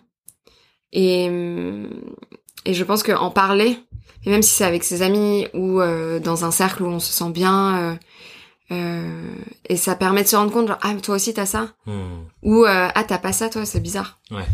Et, 0.93 1.25
et 2.65 2.73
je 2.73 2.83
pense 2.85 3.03
qu'en 3.03 3.29
parler, 3.31 3.77
et 4.25 4.29
même 4.29 4.41
si 4.41 4.53
c'est 4.53 4.63
avec 4.63 4.83
ses 4.83 5.01
amis 5.01 5.47
ou 5.53 5.81
euh, 5.81 6.19
dans 6.19 6.45
un 6.45 6.51
cercle 6.51 6.83
où 6.83 6.87
on 6.87 6.99
se 6.99 7.11
sent 7.11 7.31
bien, 7.31 7.77
euh, 7.77 7.95
euh, 8.71 9.35
et 9.67 9.75
ça 9.75 9.95
permet 9.95 10.23
de 10.23 10.27
se 10.27 10.35
rendre 10.35 10.51
compte, 10.51 10.67
genre, 10.67 10.79
ah, 10.81 10.93
toi 11.03 11.15
aussi 11.15 11.33
t'as 11.33 11.45
ça 11.45 11.73
Hmm. 11.85 12.23
Ou, 12.41 12.63
euh, 12.63 12.87
ah, 12.95 13.03
t'as 13.03 13.17
pas 13.17 13.33
ça, 13.33 13.49
toi, 13.49 13.65
c'est 13.65 13.79
bizarre. 13.81 14.19
Ouais. 14.31 14.45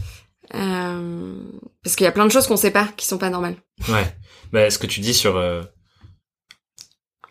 Euh, 0.56 1.36
parce 1.84 1.96
qu'il 1.96 2.04
y 2.04 2.08
a 2.08 2.12
plein 2.12 2.26
de 2.26 2.32
choses 2.32 2.48
qu'on 2.48 2.58
sait 2.58 2.72
pas, 2.72 2.90
qui 2.98 3.06
sont 3.06 3.18
pas 3.18 3.30
normales. 3.30 3.56
Ouais. 3.88 4.16
Bah, 4.52 4.70
ce 4.70 4.80
que 4.80 4.88
tu 4.88 5.00
dis 5.00 5.14
sur 5.14 5.38
euh, 5.38 5.62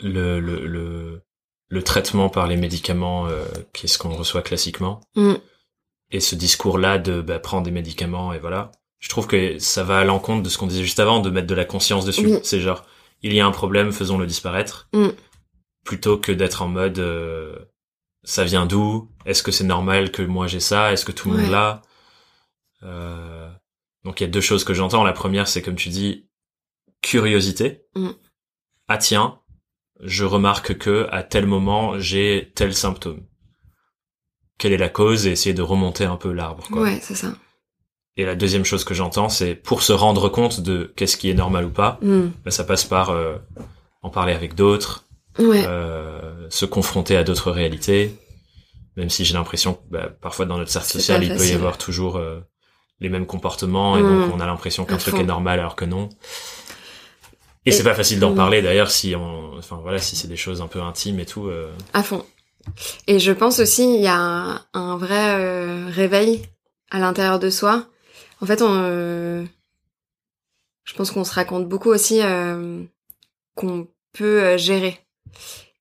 le, 0.03 0.41
le, 0.41 0.67
le, 0.67 1.23
le 1.69 1.83
traitement 1.83 2.29
par 2.29 2.47
les 2.47 2.57
médicaments, 2.57 3.27
euh, 3.27 3.45
qui 3.73 3.87
est 3.87 3.89
ce 3.89 3.99
qu'on 3.99 4.15
reçoit 4.15 4.43
classiquement, 4.43 5.01
Mm. 5.17 5.35
et 6.11 6.21
ce 6.21 6.35
discours-là 6.35 6.99
de 6.99 7.21
bah, 7.21 7.39
prendre 7.39 7.65
des 7.65 7.71
médicaments 7.71 8.33
et 8.33 8.39
voilà, 8.39 8.73
je 8.99 9.09
trouve 9.09 9.27
que 9.27 9.59
ça 9.59 9.83
va 9.85 9.99
à 9.99 10.05
l'encontre 10.05 10.43
de 10.43 10.49
ce 10.49 10.59
qu'on 10.59 10.67
disait 10.67 10.83
juste 10.83 11.01
avant, 11.01 11.21
de 11.21 11.31
mettre 11.31 11.47
de 11.47 11.55
la 11.55 11.65
conscience 11.65 12.05
dessus. 12.05 12.27
Oui. 12.27 12.39
C'est 12.43 12.61
genre, 12.61 12.85
il 13.23 13.33
y 13.33 13.41
a 13.41 13.47
un 13.47 13.51
problème, 13.53 13.93
faisons-le 13.93 14.27
disparaître, 14.27 14.89
Mm. 14.93 15.09
plutôt 15.85 16.19
que 16.19 16.33
d'être 16.33 16.63
en 16.63 16.69
mode, 16.69 16.99
euh, 16.99 17.57
ça 18.25 18.45
vient 18.45 18.67
d'où? 18.67 19.09
Est-ce 19.25 19.43
que 19.43 19.51
c'est 19.53 19.65
normal 19.65 20.11
que 20.13 20.23
moi 20.23 20.47
j'ai 20.47 20.61
ça? 20.61 20.93
Est-ce 20.93 21.05
que 21.07 21.13
tout 21.13 21.31
le 21.31 21.39
monde 21.39 21.51
l'a? 21.51 21.83
Euh, 22.83 23.51
Donc 24.05 24.21
il 24.21 24.25
y 24.25 24.27
a 24.27 24.31
deux 24.31 24.41
choses 24.41 24.65
que 24.65 24.73
j'entends. 24.75 25.05
La 25.05 25.13
première, 25.13 25.47
c'est 25.49 25.61
comme 25.63 25.77
tu 25.77 25.89
dis, 25.91 26.27
curiosité. 27.03 27.83
Mm. 27.95 28.11
Ah 28.89 28.99
tiens, 28.99 29.40
je 30.03 30.25
remarque 30.25 30.77
que 30.79 31.07
à 31.11 31.23
tel 31.23 31.47
moment 31.47 31.99
j'ai 31.99 32.53
tel 32.55 32.75
symptôme. 32.75 33.23
Quelle 34.59 34.73
est 34.73 34.79
la 34.79 34.89
cause 34.89 35.27
et 35.27 35.31
essayer 35.33 35.55
de 35.55 35.63
remonter 35.63 36.05
un 36.05 36.17
peu 36.17 36.33
l'arbre. 36.33 36.67
quoi. 36.71 36.83
Ouais, 36.83 36.99
c'est 37.03 37.15
ça. 37.15 37.33
Et 38.17 38.25
la 38.27 38.35
deuxième 38.35 38.65
chose 38.65 38.85
que 38.85 38.93
j'entends, 38.93 39.29
c'est 39.31 39.55
pour 39.55 39.83
se 39.83 39.93
rendre 39.93 40.29
compte 40.29 40.61
de 40.61 40.93
qu'est-ce 40.97 41.17
qui 41.17 41.31
est 41.31 41.35
normal 41.35 41.65
ou 41.65 41.71
pas, 41.71 41.99
Mm. 42.03 42.29
ça 42.49 42.65
passe 42.65 42.85
par 42.85 43.11
euh, 43.11 43.37
en 44.03 44.11
parler 44.11 44.35
avec 44.35 44.55
d'autres, 44.55 45.05
Ouais. 45.39 45.65
euh, 45.67 46.47
se 46.51 46.67
confronter 46.67 47.17
à 47.17 47.25
d'autres 47.25 47.51
réalités, 47.51 48.15
même 48.97 49.09
si 49.09 49.25
j'ai 49.25 49.33
l'impression 49.35 49.75
que 49.75 49.81
bah, 49.91 50.11
parfois 50.21 50.45
dans 50.45 50.59
notre 50.59 50.71
cercle 50.71 50.89
social, 50.89 51.23
il 51.25 51.35
peut 51.35 51.47
y 51.47 51.53
avoir 51.53 51.79
toujours 51.79 52.17
euh, 52.17 52.41
les 52.99 53.09
mêmes 53.09 53.27
comportements, 53.27 53.97
et 53.97 54.03
Mm. 54.03 54.07
donc 54.27 54.35
on 54.35 54.41
a 54.41 54.47
l'impression 54.47 54.85
qu'un 54.85 54.99
truc 54.99 55.15
est 55.15 55.25
normal 55.25 55.59
alors 55.61 55.77
que 55.77 55.87
non. 55.87 56.11
Et, 57.67 57.71
Et- 57.71 57.73
c'est 57.73 57.83
pas 57.83 57.95
facile 57.95 58.21
d'en 58.21 58.35
parler 58.35 58.63
d'ailleurs 58.63 58.91
si 58.91 59.15
on, 59.15 59.57
enfin 59.59 59.79
voilà, 59.83 59.99
si 59.99 60.17
c'est 60.17 60.29
des 60.29 60.37
choses 60.37 60.63
un 60.63 60.67
peu 60.67 60.81
intimes 60.81 61.21
et 61.21 61.27
tout. 61.27 61.47
euh, 61.49 61.71
À 61.93 62.03
fond. 62.03 62.25
Et 63.07 63.19
je 63.19 63.33
pense 63.33 63.59
aussi 63.61 63.95
il 63.97 64.01
y 64.01 64.07
a 64.07 64.17
un, 64.17 64.65
un 64.75 64.97
vrai 64.97 65.35
euh, 65.39 65.87
réveil 65.91 66.43
à 66.91 66.99
l'intérieur 66.99 67.39
de 67.39 67.51
soi. 67.51 67.87
En 68.41 68.47
fait, 68.47 68.63
on, 68.63 68.71
euh, 68.73 69.45
je 70.85 70.95
pense 70.95 71.11
qu'on 71.11 71.25
se 71.25 71.35
raconte 71.35 71.69
beaucoup 71.69 71.91
aussi 71.91 72.21
euh, 72.23 72.83
qu'on 73.55 73.89
peut 74.13 74.43
euh, 74.43 74.59
gérer 74.59 74.99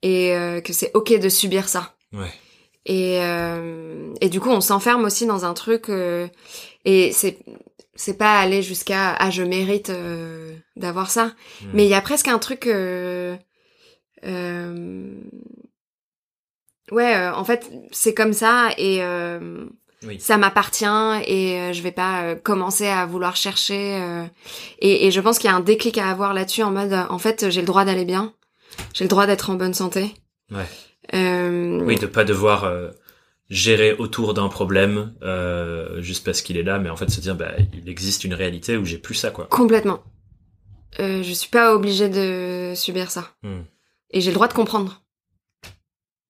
et 0.01 0.33
euh, 0.35 0.61
que 0.61 0.73
c'est 0.73 0.91
ok 0.93 1.17
de 1.19 1.29
subir 1.29 1.67
ça. 1.69 1.95
ouais. 2.13 2.31
Et 2.85 3.19
euh, 3.21 4.13
et 4.21 4.29
du 4.29 4.39
coup, 4.39 4.49
on 4.49 4.61
s'enferme 4.61 5.03
aussi 5.05 5.25
dans 5.25 5.45
un 5.45 5.53
truc 5.53 5.89
euh, 5.89 6.27
et 6.85 7.11
c'est 7.11 7.37
c'est 8.01 8.17
pas 8.17 8.39
aller 8.39 8.61
jusqu'à 8.63 9.13
ah 9.19 9.29
je 9.29 9.43
mérite 9.43 9.89
euh, 9.89 10.53
d'avoir 10.77 11.09
ça, 11.11 11.33
Mm. 11.61 11.65
mais 11.73 11.83
il 11.85 11.89
y 11.89 11.93
a 11.93 12.01
presque 12.01 12.29
un 12.29 12.39
truc. 12.39 12.65
Euh, 12.67 13.35
euh, 14.25 15.15
ouais, 16.91 17.15
euh, 17.15 17.33
en 17.33 17.43
fait, 17.43 17.69
c'est 17.91 18.13
comme 18.13 18.33
ça 18.33 18.69
et 18.77 19.03
euh, 19.03 19.65
Oui. 20.03 20.19
ça 20.19 20.37
m'appartient 20.37 20.85
et 21.27 21.73
je 21.73 21.81
vais 21.81 21.91
pas 21.91 22.35
commencer 22.35 22.87
à 22.87 23.05
vouloir 23.05 23.35
chercher. 23.35 23.99
et, 24.79 25.07
et 25.07 25.11
je 25.11 25.19
pense 25.21 25.37
qu'il 25.39 25.49
y 25.49 25.53
a 25.53 25.55
un 25.55 25.59
déclic 25.61 25.97
à 25.97 26.09
avoir 26.09 26.33
là-dessus 26.33 26.63
en 26.63 26.71
mode, 26.71 26.93
en 27.09 27.17
fait, 27.19 27.49
j'ai 27.49 27.61
le 27.61 27.67
droit 27.67 27.83
d'aller 27.85 28.05
bien, 28.05 28.33
j'ai 28.93 29.03
le 29.03 29.09
droit 29.09 29.25
d'être 29.27 29.49
en 29.49 29.55
bonne 29.55 29.73
santé. 29.73 30.13
Ouais. 30.51 30.65
Euh, 31.15 31.81
Oui, 31.83 31.95
de 31.97 32.05
pas 32.05 32.23
devoir 32.23 32.63
euh, 32.63 32.91
gérer 33.49 33.93
autour 33.93 34.33
d'un 34.33 34.47
problème 34.47 35.13
euh, 35.23 36.01
juste 36.01 36.23
parce 36.25 36.41
qu'il 36.41 36.57
est 36.57 36.63
là, 36.63 36.79
mais 36.79 36.89
en 36.89 36.95
fait 36.95 37.09
se 37.09 37.19
dire 37.19 37.35
bah 37.35 37.51
il 37.73 37.89
existe 37.89 38.23
une 38.23 38.33
réalité 38.33 38.77
où 38.77 38.85
j'ai 38.85 38.97
plus 38.97 39.15
ça 39.15 39.31
quoi. 39.31 39.45
Complètement. 39.45 40.03
Euh, 40.99 41.21
je 41.23 41.33
suis 41.33 41.49
pas 41.49 41.73
obligée 41.75 42.09
de 42.09 42.73
subir 42.75 43.11
ça. 43.11 43.31
Hmm. 43.43 43.61
Et 44.11 44.21
j'ai 44.21 44.31
le 44.31 44.35
droit 44.35 44.47
de 44.47 44.53
comprendre. 44.53 45.03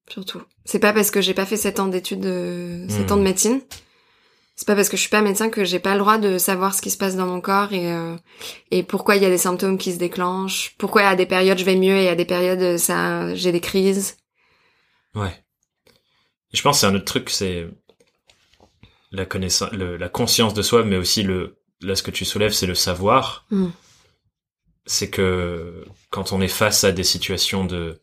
Surtout. 0.09 0.41
C'est 0.65 0.79
pas 0.79 0.91
parce 0.91 1.11
que 1.11 1.21
j'ai 1.21 1.33
pas 1.33 1.45
fait 1.45 1.55
7 1.57 1.79
ans 1.79 1.87
d'études, 1.87 2.19
de... 2.21 2.85
7 2.89 3.09
Hmm. 3.09 3.13
ans 3.13 3.17
de 3.17 3.21
médecine. 3.21 3.61
C'est 4.55 4.67
pas 4.67 4.75
parce 4.75 4.89
que 4.89 4.97
je 4.97 5.01
suis 5.01 5.09
pas 5.09 5.21
médecin 5.21 5.49
que 5.49 5.63
j'ai 5.63 5.79
pas 5.79 5.93
le 5.93 5.99
droit 5.99 6.17
de 6.17 6.37
savoir 6.37 6.73
ce 6.73 6.81
qui 6.81 6.89
se 6.89 6.97
passe 6.97 7.15
dans 7.15 7.25
mon 7.27 7.39
corps 7.39 7.71
et, 7.71 7.93
euh, 7.93 8.15
et 8.71 8.83
pourquoi 8.83 9.15
il 9.15 9.23
y 9.23 9.25
a 9.25 9.29
des 9.29 9.37
symptômes 9.37 9.77
qui 9.77 9.93
se 9.93 9.97
déclenchent, 9.99 10.75
pourquoi 10.77 11.03
à 11.03 11.15
des 11.15 11.25
périodes 11.25 11.57
je 11.57 11.63
vais 11.63 11.77
mieux 11.77 11.95
et 11.95 12.09
à 12.09 12.15
des 12.15 12.25
périodes 12.25 12.61
euh, 12.61 12.77
ça, 12.77 13.33
j'ai 13.35 13.53
des 13.53 13.61
crises. 13.61 14.17
Ouais. 15.15 15.31
Je 16.53 16.61
pense 16.61 16.77
que 16.77 16.81
c'est 16.81 16.87
un 16.87 16.95
autre 16.95 17.05
truc, 17.05 17.29
c'est 17.29 17.67
la 19.11 19.25
connaissance, 19.25 19.71
le- 19.71 19.97
la 19.97 20.09
conscience 20.09 20.53
de 20.53 20.61
soi, 20.61 20.83
mais 20.83 20.97
aussi 20.97 21.23
le 21.23 21.57
là 21.81 21.95
ce 21.95 22.03
que 22.03 22.11
tu 22.11 22.25
soulèves, 22.25 22.51
c'est 22.53 22.67
le 22.67 22.75
savoir. 22.75 23.45
Hmm. 23.51 23.69
C'est 24.85 25.09
que 25.09 25.85
quand 26.09 26.31
on 26.31 26.41
est 26.41 26.47
face 26.47 26.83
à 26.83 26.91
des 26.91 27.03
situations 27.03 27.65
de 27.65 28.01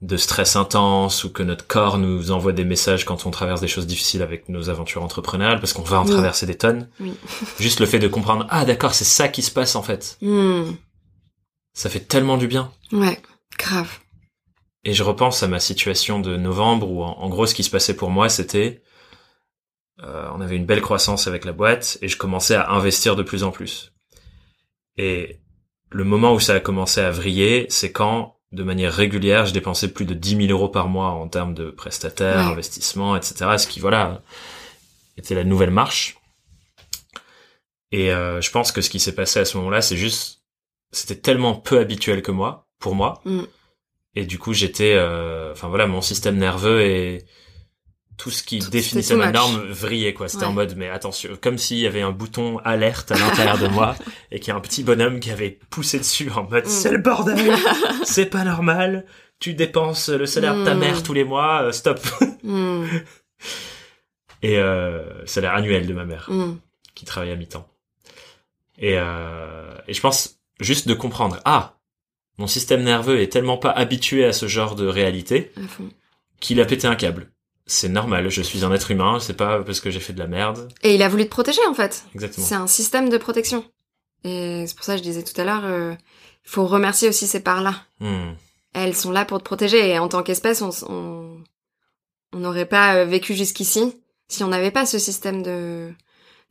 de 0.00 0.16
stress 0.16 0.54
intense 0.54 1.24
ou 1.24 1.30
que 1.32 1.42
notre 1.42 1.66
corps 1.66 1.98
nous 1.98 2.30
envoie 2.30 2.52
des 2.52 2.62
messages 2.64 3.04
quand 3.04 3.26
on 3.26 3.32
traverse 3.32 3.60
des 3.60 3.66
choses 3.66 3.88
difficiles 3.88 4.22
avec 4.22 4.48
nos 4.48 4.70
aventures 4.70 5.02
entrepreneuriales 5.02 5.58
parce 5.58 5.72
qu'on 5.72 5.82
va 5.82 5.98
en 6.00 6.04
Oui. 6.06 6.12
traverser 6.12 6.46
des 6.46 6.56
tonnes. 6.56 6.88
Oui. 7.00 7.14
Juste 7.58 7.80
le 7.80 7.86
fait 7.86 7.98
de 7.98 8.06
comprendre 8.06 8.46
ah 8.50 8.64
d'accord, 8.64 8.94
c'est 8.94 9.04
ça 9.04 9.26
qui 9.28 9.42
se 9.42 9.50
passe 9.50 9.74
en 9.74 9.82
fait. 9.82 10.16
Hmm. 10.22 10.70
Ça 11.74 11.90
fait 11.90 12.00
tellement 12.00 12.36
du 12.36 12.46
bien. 12.46 12.70
Ouais, 12.92 13.20
grave. 13.58 13.90
Et 14.88 14.94
je 14.94 15.02
repense 15.02 15.42
à 15.42 15.48
ma 15.48 15.60
situation 15.60 16.18
de 16.18 16.36
novembre 16.38 16.90
où, 16.90 17.02
en, 17.02 17.10
en 17.18 17.28
gros, 17.28 17.44
ce 17.46 17.54
qui 17.54 17.62
se 17.62 17.68
passait 17.68 17.94
pour 17.94 18.08
moi, 18.10 18.30
c'était, 18.30 18.80
euh, 20.02 20.30
on 20.34 20.40
avait 20.40 20.56
une 20.56 20.64
belle 20.64 20.80
croissance 20.80 21.26
avec 21.26 21.44
la 21.44 21.52
boîte 21.52 21.98
et 22.00 22.08
je 22.08 22.16
commençais 22.16 22.54
à 22.54 22.70
investir 22.70 23.14
de 23.14 23.22
plus 23.22 23.42
en 23.44 23.50
plus. 23.50 23.92
Et 24.96 25.40
le 25.90 26.04
moment 26.04 26.32
où 26.32 26.40
ça 26.40 26.54
a 26.54 26.60
commencé 26.60 27.02
à 27.02 27.10
vriller, 27.10 27.66
c'est 27.68 27.92
quand, 27.92 28.36
de 28.52 28.62
manière 28.62 28.94
régulière, 28.94 29.44
je 29.44 29.52
dépensais 29.52 29.92
plus 29.92 30.06
de 30.06 30.14
10 30.14 30.46
000 30.46 30.58
euros 30.58 30.70
par 30.70 30.88
mois 30.88 31.10
en 31.10 31.28
termes 31.28 31.52
de 31.52 31.70
prestataires, 31.70 32.46
Ouais. 32.46 32.52
investissements, 32.52 33.14
etc. 33.14 33.58
Ce 33.58 33.66
qui, 33.66 33.80
voilà, 33.80 34.22
était 35.18 35.34
la 35.34 35.44
nouvelle 35.44 35.70
marche. 35.70 36.16
Et 37.92 38.10
euh, 38.10 38.40
je 38.40 38.50
pense 38.50 38.72
que 38.72 38.80
ce 38.80 38.88
qui 38.88 39.00
s'est 39.00 39.14
passé 39.14 39.38
à 39.40 39.44
ce 39.44 39.58
moment-là, 39.58 39.82
c'est 39.82 39.96
juste, 39.98 40.42
c'était 40.92 41.16
tellement 41.16 41.54
peu 41.54 41.78
habituel 41.78 42.22
que 42.22 42.30
moi, 42.32 42.66
pour 42.78 42.94
moi, 42.94 43.20
Mm. 43.26 43.42
Et 44.14 44.24
du 44.26 44.38
coup, 44.38 44.52
j'étais, 44.52 44.94
euh, 44.96 45.52
enfin 45.52 45.68
voilà, 45.68 45.86
mon 45.86 46.00
système 46.00 46.36
nerveux 46.36 46.80
et 46.82 47.24
tout 48.16 48.30
ce 48.30 48.42
qui 48.42 48.58
Tout- 48.58 48.70
définissait 48.70 49.14
ma 49.14 49.30
norme 49.30 49.60
vrillait 49.70 50.12
quoi. 50.12 50.26
C'était 50.28 50.42
Ouais. 50.44 50.48
en 50.50 50.52
mode, 50.52 50.74
mais 50.76 50.88
attention, 50.88 51.30
comme 51.40 51.56
s'il 51.56 51.78
y 51.78 51.86
avait 51.86 52.00
un 52.02 52.10
bouton 52.10 52.58
alerte 52.64 53.12
à 53.12 53.16
l'intérieur 53.18 53.58
de 53.58 53.68
moi 53.68 53.94
et 54.32 54.40
qu'il 54.40 54.48
y 54.48 54.50
a 54.50 54.56
un 54.56 54.60
petit 54.60 54.82
bonhomme 54.82 55.20
qui 55.20 55.30
avait 55.30 55.58
poussé 55.70 55.98
dessus 55.98 56.28
en 56.32 56.42
mode, 56.44 56.64
Mm. 56.64 56.68
c'est 56.68 56.90
le 56.90 56.98
bordel, 56.98 57.36
c'est 58.04 58.26
pas 58.26 58.42
normal. 58.44 59.06
Tu 59.38 59.54
dépenses 59.54 60.08
le 60.08 60.26
salaire 60.26 60.56
de 60.56 60.64
ta 60.64 60.74
Mm. 60.74 60.78
mère 60.80 61.02
tous 61.04 61.12
les 61.12 61.22
mois, 61.22 61.62
euh, 61.62 61.72
stop. 61.72 62.00
Hmm. 62.42 62.86
Et 64.42 64.58
euh, 64.58 65.24
salaire 65.26 65.54
annuel 65.54 65.86
de 65.86 65.94
ma 65.94 66.04
mère 66.04 66.28
qui 66.94 67.04
travaille 67.04 67.30
à 67.32 67.36
mi-temps. 67.36 67.68
Et, 68.78 68.94
euh, 68.96 69.74
et 69.88 69.94
je 69.94 70.00
pense 70.00 70.38
juste 70.60 70.86
de 70.88 70.94
comprendre, 70.94 71.40
ah, 71.44 71.77
mon 72.38 72.46
système 72.46 72.82
nerveux 72.82 73.20
est 73.20 73.32
tellement 73.32 73.58
pas 73.58 73.70
habitué 73.70 74.24
à 74.24 74.32
ce 74.32 74.46
genre 74.46 74.74
de 74.74 74.86
réalité 74.86 75.52
qu'il 76.40 76.60
a 76.60 76.64
pété 76.64 76.86
un 76.86 76.94
câble. 76.96 77.30
C'est 77.66 77.88
normal, 77.88 78.30
je 78.30 78.40
suis 78.40 78.64
un 78.64 78.72
être 78.72 78.90
humain, 78.90 79.18
c'est 79.20 79.34
pas 79.36 79.62
parce 79.62 79.80
que 79.80 79.90
j'ai 79.90 80.00
fait 80.00 80.12
de 80.14 80.18
la 80.18 80.26
merde. 80.26 80.68
Et 80.82 80.94
il 80.94 81.02
a 81.02 81.08
voulu 81.08 81.24
te 81.24 81.30
protéger 81.30 81.60
en 81.68 81.74
fait. 81.74 82.04
Exactement. 82.14 82.46
C'est 82.46 82.54
un 82.54 82.66
système 82.66 83.10
de 83.10 83.18
protection. 83.18 83.64
Et 84.24 84.64
c'est 84.66 84.74
pour 84.74 84.84
ça 84.84 84.92
que 84.94 84.98
je 84.98 85.02
disais 85.02 85.22
tout 85.22 85.38
à 85.40 85.44
l'heure, 85.44 85.64
euh, 85.64 85.94
faut 86.44 86.66
remercier 86.66 87.08
aussi 87.08 87.26
ces 87.26 87.40
parts-là. 87.40 87.74
Hmm. 88.00 88.32
Elles 88.72 88.94
sont 88.96 89.10
là 89.10 89.24
pour 89.24 89.38
te 89.38 89.44
protéger. 89.44 89.88
Et 89.90 89.98
en 89.98 90.08
tant 90.08 90.22
qu'espèce, 90.22 90.62
on 90.62 90.70
s- 90.70 90.84
on 90.88 91.36
on 92.32 92.38
n'aurait 92.38 92.66
pas 92.66 92.94
euh, 92.96 93.04
vécu 93.04 93.34
jusqu'ici 93.34 93.94
si 94.28 94.44
on 94.44 94.48
n'avait 94.48 94.70
pas 94.70 94.86
ce 94.86 94.98
système 94.98 95.42
de 95.42 95.92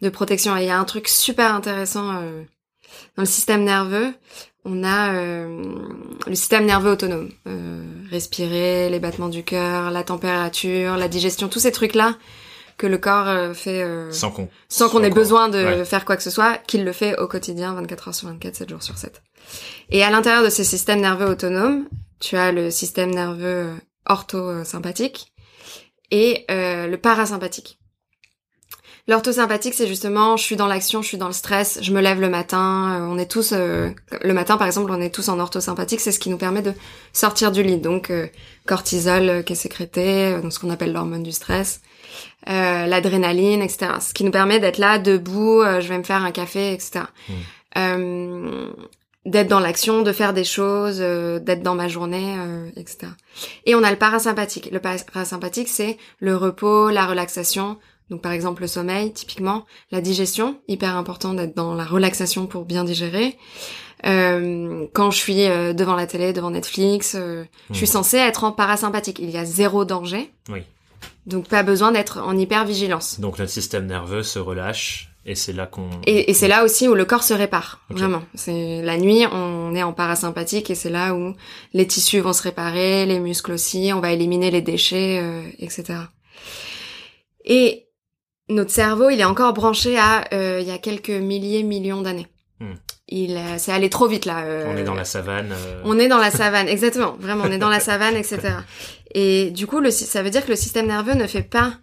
de 0.02 0.10
protection. 0.10 0.56
Et 0.58 0.62
il 0.64 0.68
y 0.68 0.70
a 0.72 0.78
un 0.80 0.86
truc 0.86 1.08
super 1.08 1.54
intéressant 1.56 2.16
euh, 2.22 2.44
dans 3.16 3.24
le 3.24 3.28
système 3.28 3.64
nerveux. 3.64 4.14
On 4.70 4.84
a 4.84 5.14
euh, 5.14 5.76
le 6.28 6.36
système 6.36 6.66
nerveux 6.66 6.92
autonome. 6.92 7.30
Euh, 7.48 7.82
respirer, 8.12 8.90
les 8.90 9.00
battements 9.00 9.30
du 9.30 9.44
cœur, 9.44 9.92
la 9.92 10.04
température, 10.04 10.98
la 10.98 11.08
digestion, 11.08 11.48
tous 11.48 11.60
ces 11.60 11.72
trucs-là 11.72 12.16
que 12.78 12.86
le 12.86 12.98
corps 12.98 13.28
euh, 13.28 13.54
fait 13.54 13.82
euh, 13.82 14.12
Sans 14.12 14.30
qu'on 14.32 15.04
ait 15.04 15.10
besoin 15.10 15.50
de 15.50 15.58
ouais. 15.58 15.86
faire 15.86 16.06
quoi 16.06 16.16
que 16.16 16.24
ce 16.24 16.30
soit, 16.30 16.58
qu'il 16.68 16.84
le 16.84 16.92
fait 16.92 17.18
au 17.18 17.28
quotidien, 17.28 17.74
24 17.74 18.10
heures 18.10 18.16
sur 18.16 18.28
24, 18.28 18.56
7 18.56 18.70
jours 18.70 18.84
sur 18.84 18.98
7. 18.98 19.22
Et 19.90 20.04
à 20.04 20.10
l'intérieur 20.10 20.44
de 20.44 20.50
ces 20.50 20.64
systèmes 20.64 21.02
nerveux 21.02 21.26
autonomes, 21.28 21.88
tu 22.20 22.36
as 22.38 22.52
le 22.52 22.70
système 22.70 23.12
nerveux 23.12 23.70
orthosympathique 24.06 25.34
et 26.12 26.46
euh, 26.52 26.88
le 26.88 26.98
parasympathique. 26.98 27.80
L'orthosympathique, 29.10 29.74
c'est 29.74 29.88
justement, 29.88 30.36
je 30.36 30.44
suis 30.44 30.58
dans 30.58 30.68
l'action, 30.68 31.02
je 31.02 31.08
suis 31.08 31.18
dans 31.18 31.28
le 31.28 31.34
stress, 31.34 31.80
je 31.82 31.94
me 31.94 32.02
lève 32.02 32.20
le 32.20 32.28
matin, 32.28 33.00
euh, 33.00 33.08
on 33.10 33.18
est 33.18 33.32
tous, 33.32 33.54
euh, 33.54 33.90
le 34.22 34.34
matin 34.34 34.58
par 34.58 34.68
exemple, 34.68 34.92
on 34.92 35.00
est 35.00 35.16
tous 35.16 35.30
en 35.30 35.40
orthosympathique, 35.40 36.02
c'est 36.02 36.12
ce 36.12 36.20
qui 36.20 36.30
nous 36.30 36.38
permet 36.38 36.62
de 36.62 36.74
sortir 37.14 37.54
du 37.54 37.64
lit. 37.64 37.78
Donc, 37.78 38.10
euh, 38.10 38.28
cortisol 38.66 39.46
qui 39.46 39.54
est 39.54 39.56
sécrété, 39.56 40.38
donc 40.42 40.52
ce 40.52 40.60
qu'on 40.60 40.70
appelle 40.70 40.92
l'hormone 40.92 41.24
du 41.24 41.32
stress, 41.32 41.80
l'adrénaline, 42.46 43.62
etc. 43.62 43.94
Ce 44.02 44.14
qui 44.14 44.26
nous 44.26 44.32
permet 44.32 44.60
d'être 44.60 44.78
là, 44.78 45.00
debout, 45.00 45.64
je 45.64 45.88
vais 45.88 45.98
me 45.98 46.04
faire 46.04 46.24
un 46.24 46.32
café, 46.32 46.74
etc. 46.74 47.06
Mmh. 47.78 48.72
d'être 49.26 49.48
dans 49.48 49.62
l'action, 49.62 50.02
de 50.02 50.12
faire 50.12 50.34
des 50.34 50.44
choses, 50.44 51.00
d'être 51.00 51.64
dans 51.64 51.76
ma 51.76 51.88
journée, 51.88 52.36
etc. 52.76 53.08
Et 53.66 53.74
on 53.74 53.84
a 53.84 53.92
le 53.92 53.98
parasympathique. 53.98 54.70
Le 54.72 54.80
parasympathique, 54.80 55.70
c'est 55.70 55.98
le 56.20 56.36
repos, 56.36 56.90
la 56.90 57.06
relaxation, 57.06 57.78
donc 58.10 58.22
par 58.22 58.32
exemple 58.32 58.62
le 58.62 58.68
sommeil, 58.68 59.12
typiquement, 59.12 59.66
la 59.92 60.02
digestion, 60.02 60.60
hyper 60.68 60.96
important 60.96 61.34
d'être 61.34 61.56
dans 61.56 61.76
la 61.76 61.84
relaxation 61.84 62.48
pour 62.48 62.66
bien 62.66 62.84
digérer. 62.84 63.38
Euh, 64.06 64.86
quand 64.94 65.12
je 65.12 65.18
suis 65.18 65.46
euh, 65.46 65.74
devant 65.74 65.96
la 65.96 66.08
télé, 66.08 66.32
devant 66.32 66.52
Netflix, 66.52 67.16
euh, 67.16 67.44
je 67.72 67.76
suis 67.76 67.86
hmm. 67.86 67.90
censée 67.90 68.18
être 68.18 68.44
en 68.44 68.52
parasympathique. 68.52 69.20
Il 69.20 69.30
y 69.30 69.38
a 69.38 69.46
zéro 69.46 69.86
danger. 69.86 70.32
Oui. 70.50 70.62
Donc 71.26 71.48
pas 71.50 71.64
besoin 71.64 71.92
d'être 71.92 72.20
en 72.20 72.38
hyper 72.38 72.66
vigilance. 72.66 73.20
Donc 73.20 73.40
notre 73.40 73.52
système 73.52 73.86
nerveux 73.86 74.24
se 74.24 74.40
relâche 74.40 75.10
et 75.26 75.36
c'est 75.36 75.52
là 75.52 75.66
qu'on. 75.66 75.90
Et, 76.06 76.34
c'est 76.34 76.48
là 76.48 76.64
aussi 76.64 76.88
où 76.88 76.94
le 76.94 77.04
corps 77.04 77.24
se 77.24 77.34
répare. 77.34 77.82
Vraiment. 77.90 78.22
C'est 78.34 78.82
la 78.82 78.98
nuit, 78.98 79.26
on 79.30 79.76
est 79.76 79.84
en 79.84 79.92
parasympathique 79.92 80.70
et 80.70 80.76
c'est 80.76 80.90
là 80.90 81.14
où 81.14 81.34
les 81.74 81.86
tissus 81.86 82.22
vont 82.22 82.32
se 82.32 82.44
réparer, 82.44 83.06
les 83.06 83.20
muscles 83.20 83.52
aussi, 83.52 83.92
on 83.94 84.00
va 84.00 84.14
éliminer 84.14 84.52
les 84.52 84.62
déchets, 84.62 85.22
etc. 85.60 86.00
Et 87.44 87.87
notre 88.50 88.72
cerveau, 88.72 89.10
il 89.10 89.20
est 89.20 89.26
encore 89.26 89.54
branché 89.54 89.98
à 89.98 90.26
euh, 90.34 90.60
il 90.62 90.68
y 90.68 90.72
a 90.72 90.78
quelques 90.78 91.10
milliers, 91.10 91.64
millions 91.64 92.02
d'années. 92.02 92.28
Hmm. 92.60 92.74
Il, 93.10 93.40
c'est 93.58 93.72
allé 93.72 93.90
trop 93.90 94.08
vite 94.08 94.26
là. 94.26 94.44
Euh, 94.44 94.66
on 94.68 94.78
est 94.78 94.84
dans 94.84 94.94
la 94.94 95.06
savane. 95.06 95.52
Euh. 95.52 95.82
On 95.84 96.00
est 96.00 96.08
dans 96.08 96.18
la 96.18 96.32
savane, 96.32 96.68
exactement. 96.68 97.16
Vraiment, 97.20 97.44
on 97.46 97.52
est 97.52 97.58
dans 97.58 97.70
la 97.70 97.80
savane, 97.80 98.16
etc. 98.16 98.40
Et 99.14 99.52
du 99.52 99.68
coup, 99.68 99.80
le, 99.80 99.92
ça 99.92 100.24
veut 100.24 100.30
dire 100.30 100.44
que 100.44 100.50
le 100.50 100.56
système 100.56 100.88
nerveux 100.88 101.14
ne 101.14 101.28
fait 101.28 101.44
pas 101.44 101.74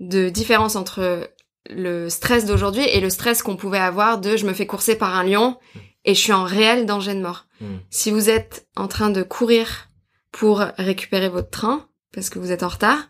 de 0.00 0.28
différence 0.28 0.76
entre 0.76 1.30
le 1.70 2.08
stress 2.08 2.44
d'aujourd'hui 2.44 2.84
et 2.84 3.00
le 3.00 3.10
stress 3.10 3.42
qu'on 3.42 3.56
pouvait 3.56 3.78
avoir 3.78 4.18
de 4.18 4.36
je 4.36 4.46
me 4.46 4.52
fais 4.52 4.66
courser 4.66 4.96
par 4.96 5.16
un 5.16 5.24
lion 5.24 5.58
et 6.04 6.14
je 6.14 6.20
suis 6.20 6.32
en 6.32 6.44
réel 6.44 6.86
danger 6.86 7.14
de 7.14 7.20
mort. 7.20 7.46
Hmm. 7.60 7.78
Si 7.90 8.10
vous 8.10 8.28
êtes 8.28 8.66
en 8.76 8.88
train 8.88 9.10
de 9.10 9.22
courir 9.22 9.88
pour 10.32 10.58
récupérer 10.78 11.28
votre 11.28 11.50
train 11.50 11.86
parce 12.12 12.28
que 12.28 12.38
vous 12.38 12.52
êtes 12.52 12.62
en 12.62 12.68
retard, 12.68 13.08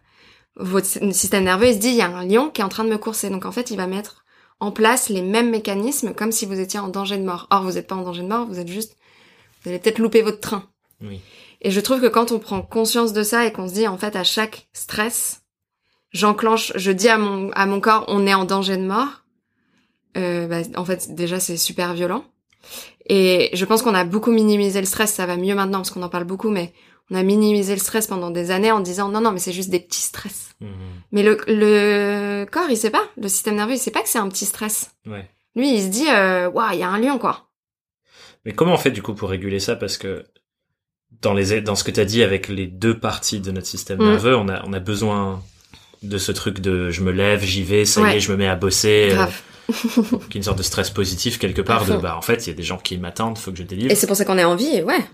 votre 0.56 0.86
système 0.86 1.44
nerveux 1.44 1.68
il 1.68 1.74
se 1.74 1.78
dit 1.78 1.88
il 1.88 1.96
y 1.96 2.02
a 2.02 2.08
un 2.08 2.26
lion 2.26 2.50
qui 2.50 2.60
est 2.60 2.64
en 2.64 2.68
train 2.68 2.84
de 2.84 2.90
me 2.90 2.98
courser. 2.98 3.30
Donc 3.30 3.44
en 3.44 3.52
fait, 3.52 3.70
il 3.70 3.76
va 3.76 3.86
mettre 3.86 4.24
en 4.60 4.72
place 4.72 5.08
les 5.08 5.22
mêmes 5.22 5.50
mécanismes 5.50 6.14
comme 6.14 6.32
si 6.32 6.46
vous 6.46 6.58
étiez 6.58 6.80
en 6.80 6.88
danger 6.88 7.18
de 7.18 7.24
mort. 7.24 7.46
Or, 7.50 7.62
vous 7.62 7.72
n'êtes 7.72 7.86
pas 7.86 7.94
en 7.94 8.02
danger 8.02 8.22
de 8.22 8.28
mort, 8.28 8.46
vous 8.46 8.58
êtes 8.58 8.68
juste 8.68 8.96
vous 9.62 9.70
allez 9.70 9.78
peut-être 9.80 9.98
louper 9.98 10.22
votre 10.22 10.40
train. 10.40 10.68
Oui. 11.02 11.20
Et 11.60 11.70
je 11.70 11.80
trouve 11.80 12.00
que 12.00 12.06
quand 12.06 12.30
on 12.30 12.38
prend 12.38 12.62
conscience 12.62 13.12
de 13.12 13.22
ça 13.22 13.46
et 13.46 13.52
qu'on 13.52 13.68
se 13.68 13.74
dit 13.74 13.88
en 13.88 13.98
fait 13.98 14.14
à 14.14 14.24
chaque 14.24 14.68
stress, 14.72 15.42
j'enclenche, 16.12 16.72
je 16.76 16.92
dis 16.92 17.08
à 17.08 17.18
mon 17.18 17.50
à 17.52 17.66
mon 17.66 17.80
corps 17.80 18.04
on 18.08 18.26
est 18.26 18.34
en 18.34 18.44
danger 18.44 18.76
de 18.76 18.84
mort. 18.84 19.24
Euh, 20.16 20.46
bah, 20.46 20.60
en 20.76 20.84
fait 20.84 21.14
déjà 21.14 21.40
c'est 21.40 21.56
super 21.56 21.94
violent. 21.94 22.24
Et 23.08 23.50
je 23.52 23.64
pense 23.64 23.82
qu'on 23.82 23.94
a 23.94 24.04
beaucoup 24.04 24.32
minimisé 24.32 24.80
le 24.80 24.86
stress, 24.86 25.12
ça 25.12 25.26
va 25.26 25.36
mieux 25.36 25.54
maintenant 25.54 25.78
parce 25.78 25.90
qu'on 25.90 26.02
en 26.02 26.08
parle 26.08 26.24
beaucoup, 26.24 26.50
mais 26.50 26.72
on 27.10 27.14
a 27.14 27.22
minimisé 27.22 27.74
le 27.74 27.80
stress 27.80 28.06
pendant 28.06 28.30
des 28.30 28.50
années 28.50 28.72
en 28.72 28.80
disant 28.80 29.08
non 29.08 29.20
non 29.20 29.32
mais 29.32 29.38
c'est 29.38 29.52
juste 29.52 29.70
des 29.70 29.80
petits 29.80 30.02
stress. 30.02 30.50
Mmh. 30.60 30.66
Mais 31.12 31.22
le, 31.22 31.38
le 31.46 32.46
corps 32.50 32.68
il 32.68 32.76
sait 32.76 32.90
pas, 32.90 33.04
le 33.20 33.28
système 33.28 33.56
nerveux 33.56 33.74
il 33.74 33.78
sait 33.78 33.90
pas 33.90 34.02
que 34.02 34.08
c'est 34.08 34.18
un 34.18 34.28
petit 34.28 34.46
stress. 34.46 34.90
Ouais. 35.06 35.28
Lui 35.54 35.74
il 35.74 35.82
se 35.82 35.88
dit 35.88 36.08
euh, 36.08 36.50
waouh 36.50 36.72
il 36.72 36.80
y 36.80 36.82
a 36.82 36.88
un 36.88 36.98
lion 36.98 37.18
quoi. 37.18 37.48
Mais 38.44 38.52
comment 38.52 38.74
on 38.74 38.78
fait 38.78 38.90
du 38.90 39.02
coup 39.02 39.14
pour 39.14 39.30
réguler 39.30 39.60
ça? 39.60 39.76
Parce 39.76 39.98
que 39.98 40.24
dans 41.22 41.32
les 41.32 41.60
dans 41.60 41.76
ce 41.76 41.84
que 41.84 41.90
tu 41.90 42.00
as 42.00 42.04
dit 42.04 42.22
avec 42.22 42.48
les 42.48 42.66
deux 42.66 42.98
parties 42.98 43.40
de 43.40 43.50
notre 43.52 43.66
système 43.66 43.98
mmh. 43.98 44.08
nerveux 44.10 44.36
on 44.36 44.48
a 44.48 44.62
on 44.66 44.72
a 44.72 44.80
besoin 44.80 45.42
de 46.02 46.18
ce 46.18 46.32
truc 46.32 46.60
de 46.60 46.90
je 46.90 47.02
me 47.02 47.12
lève 47.12 47.42
j'y 47.42 47.62
vais 47.62 47.84
ça 47.84 48.12
y 48.12 48.16
est 48.16 48.20
je 48.20 48.32
me 48.32 48.36
mets 48.36 48.48
à 48.48 48.56
bosser. 48.56 49.10
Euh, 49.12 49.14
Grave. 49.14 49.42
une 50.34 50.42
sorte 50.42 50.58
de 50.58 50.62
stress 50.62 50.90
positif 50.90 51.38
quelque 51.38 51.62
part 51.62 51.86
de 51.86 51.96
bah 51.96 52.16
en 52.16 52.22
fait 52.22 52.46
il 52.46 52.50
y 52.50 52.52
a 52.52 52.56
des 52.56 52.62
gens 52.62 52.78
qui 52.78 52.98
m'attendent 52.98 53.38
faut 53.38 53.52
que 53.52 53.58
je 53.58 53.62
délivre. 53.62 53.90
Et 53.90 53.94
c'est 53.94 54.06
pour 54.06 54.16
ça 54.16 54.24
qu'on 54.24 54.38
est 54.38 54.44
en 54.44 54.56
vie 54.56 54.82
ouais 54.82 55.04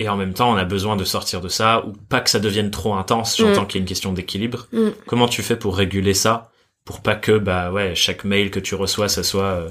et 0.00 0.08
en 0.08 0.16
même 0.16 0.34
temps 0.34 0.50
on 0.52 0.56
a 0.56 0.64
besoin 0.64 0.96
de 0.96 1.04
sortir 1.04 1.40
de 1.40 1.48
ça 1.48 1.86
ou 1.86 1.92
pas 1.92 2.20
que 2.20 2.30
ça 2.30 2.40
devienne 2.40 2.72
trop 2.72 2.94
intense 2.94 3.36
j'entends 3.36 3.62
mm. 3.62 3.66
qu'il 3.68 3.76
y 3.76 3.80
a 3.80 3.82
une 3.82 3.88
question 3.88 4.12
d'équilibre. 4.12 4.66
Mm. 4.72 4.88
comment 5.06 5.28
tu 5.28 5.42
fais 5.42 5.56
pour 5.56 5.76
réguler 5.76 6.14
ça 6.14 6.50
pour 6.84 7.00
pas 7.02 7.14
que 7.14 7.38
bah 7.38 7.70
ouais 7.70 7.94
chaque 7.94 8.24
mail 8.24 8.50
que 8.50 8.58
tu 8.58 8.74
reçois 8.74 9.08
ça 9.08 9.22
soit 9.22 9.44
euh, 9.44 9.70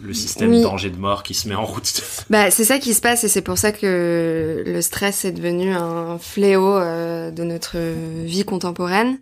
le 0.00 0.14
système 0.14 0.62
danger 0.62 0.90
de 0.90 0.96
mort 0.96 1.22
qui 1.22 1.34
se 1.34 1.48
met 1.48 1.54
en 1.54 1.64
route? 1.64 2.02
Bah 2.30 2.50
c'est 2.50 2.64
ça 2.64 2.78
qui 2.78 2.94
se 2.94 3.00
passe 3.00 3.24
et 3.24 3.28
c'est 3.28 3.42
pour 3.42 3.58
ça 3.58 3.72
que 3.72 4.62
le 4.64 4.82
stress 4.82 5.24
est 5.24 5.32
devenu 5.32 5.72
un 5.72 6.18
fléau 6.18 6.76
euh, 6.76 7.30
de 7.30 7.44
notre 7.44 7.78
vie 8.24 8.44
contemporaine. 8.44 9.18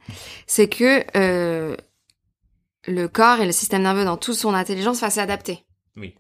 C'est 0.47 0.69
que 0.69 1.05
euh, 1.17 1.77
le 2.87 3.09
corps 3.09 3.41
et 3.41 3.47
le 3.47 3.53
système 3.53 3.83
nerveux 3.83 4.05
dans 4.05 4.17
toute 4.17 4.35
son 4.35 4.55
intelligence 4.55 5.01
va 5.01 5.11
s'adapter. 5.11 5.65
Oui. 5.97 6.15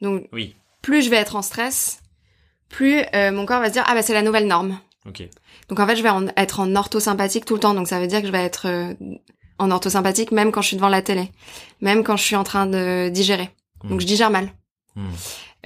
Donc 0.00 0.28
oui. 0.32 0.56
plus 0.82 1.02
je 1.02 1.10
vais 1.10 1.16
être 1.16 1.36
en 1.36 1.42
stress 1.42 2.00
plus 2.68 3.02
euh, 3.14 3.32
mon 3.32 3.46
corps 3.46 3.60
va 3.60 3.68
se 3.68 3.72
dire 3.72 3.84
ah 3.86 3.94
bah 3.94 4.02
c'est 4.02 4.14
la 4.14 4.22
nouvelle 4.22 4.46
norme. 4.46 4.78
Okay. 5.06 5.30
Donc 5.68 5.80
en 5.80 5.86
fait 5.86 5.96
je 5.96 6.02
vais 6.02 6.10
être 6.36 6.60
en 6.60 6.74
orthosympathique 6.74 7.44
tout 7.44 7.54
le 7.54 7.60
temps. 7.60 7.74
Donc 7.74 7.88
ça 7.88 8.00
veut 8.00 8.06
dire 8.06 8.20
que 8.20 8.26
je 8.26 8.32
vais 8.32 8.44
être 8.44 8.66
euh, 8.66 8.94
en 9.58 9.70
orthosympathique 9.70 10.32
même 10.32 10.52
quand 10.52 10.62
je 10.62 10.68
suis 10.68 10.76
devant 10.76 10.88
la 10.88 11.02
télé, 11.02 11.30
même 11.80 12.04
quand 12.04 12.16
je 12.16 12.24
suis 12.24 12.36
en 12.36 12.44
train 12.44 12.66
de 12.66 13.08
digérer. 13.08 13.50
Donc 13.84 13.98
hmm. 13.98 14.00
je 14.00 14.06
digère 14.06 14.30
mal. 14.30 14.52
Hmm. 14.96 15.08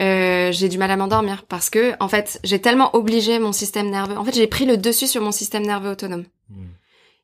Euh, 0.00 0.52
j'ai 0.52 0.68
du 0.68 0.78
mal 0.78 0.90
à 0.90 0.96
m'endormir 0.96 1.44
parce 1.48 1.70
que 1.70 1.92
en 2.00 2.08
fait 2.08 2.40
j'ai 2.44 2.60
tellement 2.60 2.94
obligé 2.96 3.38
mon 3.38 3.52
système 3.52 3.90
nerveux. 3.90 4.16
En 4.16 4.24
fait 4.24 4.34
j'ai 4.34 4.46
pris 4.46 4.64
le 4.64 4.76
dessus 4.76 5.06
sur 5.06 5.22
mon 5.22 5.32
système 5.32 5.64
nerveux 5.64 5.90
autonome. 5.90 6.24
Hmm. 6.48 6.66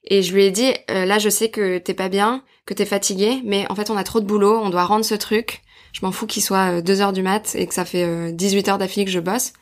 Et 0.04 0.22
je 0.22 0.32
lui 0.32 0.44
ai 0.44 0.50
dit 0.50 0.72
euh, 0.90 1.04
là 1.04 1.18
je 1.18 1.28
sais 1.28 1.50
que 1.50 1.78
t'es 1.78 1.94
pas 1.94 2.08
bien, 2.08 2.42
que 2.66 2.74
t'es 2.74 2.86
fatigué, 2.86 3.42
mais 3.44 3.66
en 3.70 3.74
fait 3.74 3.90
on 3.90 3.96
a 3.96 4.04
trop 4.04 4.20
de 4.20 4.26
boulot, 4.26 4.60
on 4.62 4.70
doit 4.70 4.84
rendre 4.84 5.04
ce 5.04 5.14
truc. 5.14 5.62
Je 5.92 6.04
m'en 6.04 6.12
fous 6.12 6.26
qu'il 6.26 6.42
soit 6.42 6.82
2 6.82 7.00
heures 7.00 7.14
du 7.14 7.22
mat 7.22 7.54
et 7.54 7.66
que 7.66 7.74
ça 7.74 7.86
fait 7.86 8.30
18 8.32 8.68
heures 8.68 8.78
d'affilée 8.78 9.06
que 9.06 9.10
je 9.10 9.20
bosse. 9.20 9.54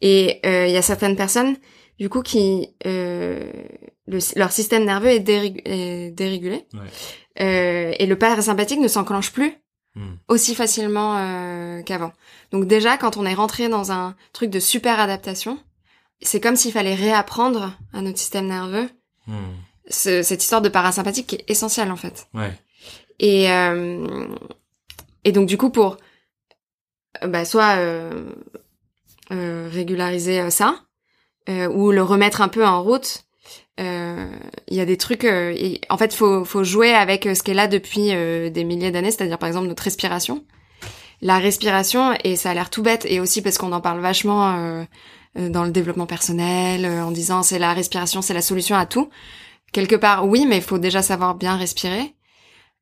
Et 0.00 0.40
euh, 0.46 0.66
il 0.66 0.72
y 0.72 0.76
a 0.76 0.82
certaines 0.82 1.16
personnes, 1.16 1.56
du 1.98 2.08
coup, 2.08 2.22
qui 2.22 2.68
euh, 2.86 3.50
leur 4.36 4.52
système 4.52 4.84
nerveux 4.84 5.10
est, 5.10 6.10
dérégulé. 6.10 6.66
Euh, 7.40 7.92
et 7.98 8.06
le 8.06 8.18
parasympathique 8.18 8.80
ne 8.80 8.88
s'enclenche 8.88 9.32
plus 9.32 9.54
hmm. 9.94 10.14
aussi 10.28 10.54
facilement 10.54 11.14
qu'avant. 11.84 12.12
Donc 12.50 12.66
déjà, 12.66 12.96
quand 12.96 13.16
on 13.16 13.26
est 13.26 13.34
rentré 13.34 13.68
dans 13.68 13.92
un 13.92 14.16
truc 14.32 14.50
de 14.50 14.60
super 14.60 15.00
adaptation, 15.00 15.58
c'est 16.20 16.40
comme 16.40 16.56
s'il 16.56 16.72
fallait 16.72 16.94
réapprendre 16.94 17.76
à 17.92 18.00
notre 18.00 18.18
système 18.18 18.46
nerveux 18.46 18.88
hmm. 19.26 19.34
cette 19.88 20.42
histoire 20.42 20.62
de 20.62 20.68
parasympathique 20.68 21.28
qui 21.28 21.36
est 21.36 21.50
essentielle 21.50 21.92
en 21.92 21.96
fait. 21.96 22.26
Ouais. 22.34 22.52
Et 23.20 23.46
et 25.24 25.32
donc 25.32 25.46
du 25.46 25.58
coup 25.58 25.70
pour 25.70 25.98
bah 27.26 27.44
soit 27.44 27.76
euh, 27.78 28.30
régulariser 29.30 30.40
euh, 30.40 30.50
ça 30.50 30.82
euh, 31.48 31.68
ou 31.68 31.92
le 31.92 32.02
remettre 32.02 32.40
un 32.40 32.48
peu 32.48 32.66
en 32.66 32.82
route. 32.82 33.24
Il 33.78 34.76
y 34.76 34.80
a 34.80 34.84
des 34.84 34.96
trucs. 34.96 35.24
en 35.24 35.96
fait, 35.96 36.12
faut 36.12 36.44
faut 36.44 36.64
jouer 36.64 36.92
avec 36.94 37.22
ce 37.24 37.48
est 37.48 37.54
là 37.54 37.68
depuis 37.68 38.08
des 38.08 38.64
milliers 38.64 38.90
d'années, 38.90 39.12
c'est-à-dire 39.12 39.38
par 39.38 39.46
exemple 39.46 39.68
notre 39.68 39.84
respiration. 39.84 40.44
La 41.22 41.38
respiration 41.38 42.12
et 42.24 42.34
ça 42.34 42.50
a 42.50 42.54
l'air 42.54 42.70
tout 42.70 42.82
bête 42.82 43.06
et 43.08 43.20
aussi 43.20 43.40
parce 43.40 43.56
qu'on 43.56 43.70
en 43.70 43.80
parle 43.80 44.00
vachement 44.00 44.84
dans 45.36 45.62
le 45.62 45.70
développement 45.70 46.06
personnel 46.06 46.86
en 46.86 47.12
disant 47.12 47.44
c'est 47.44 47.60
la 47.60 47.72
respiration, 47.72 48.20
c'est 48.20 48.34
la 48.34 48.42
solution 48.42 48.74
à 48.74 48.84
tout. 48.84 49.10
Quelque 49.72 49.94
part, 49.94 50.26
oui, 50.26 50.44
mais 50.44 50.56
il 50.56 50.62
faut 50.62 50.78
déjà 50.78 51.00
savoir 51.00 51.36
bien 51.36 51.56
respirer. 51.56 52.16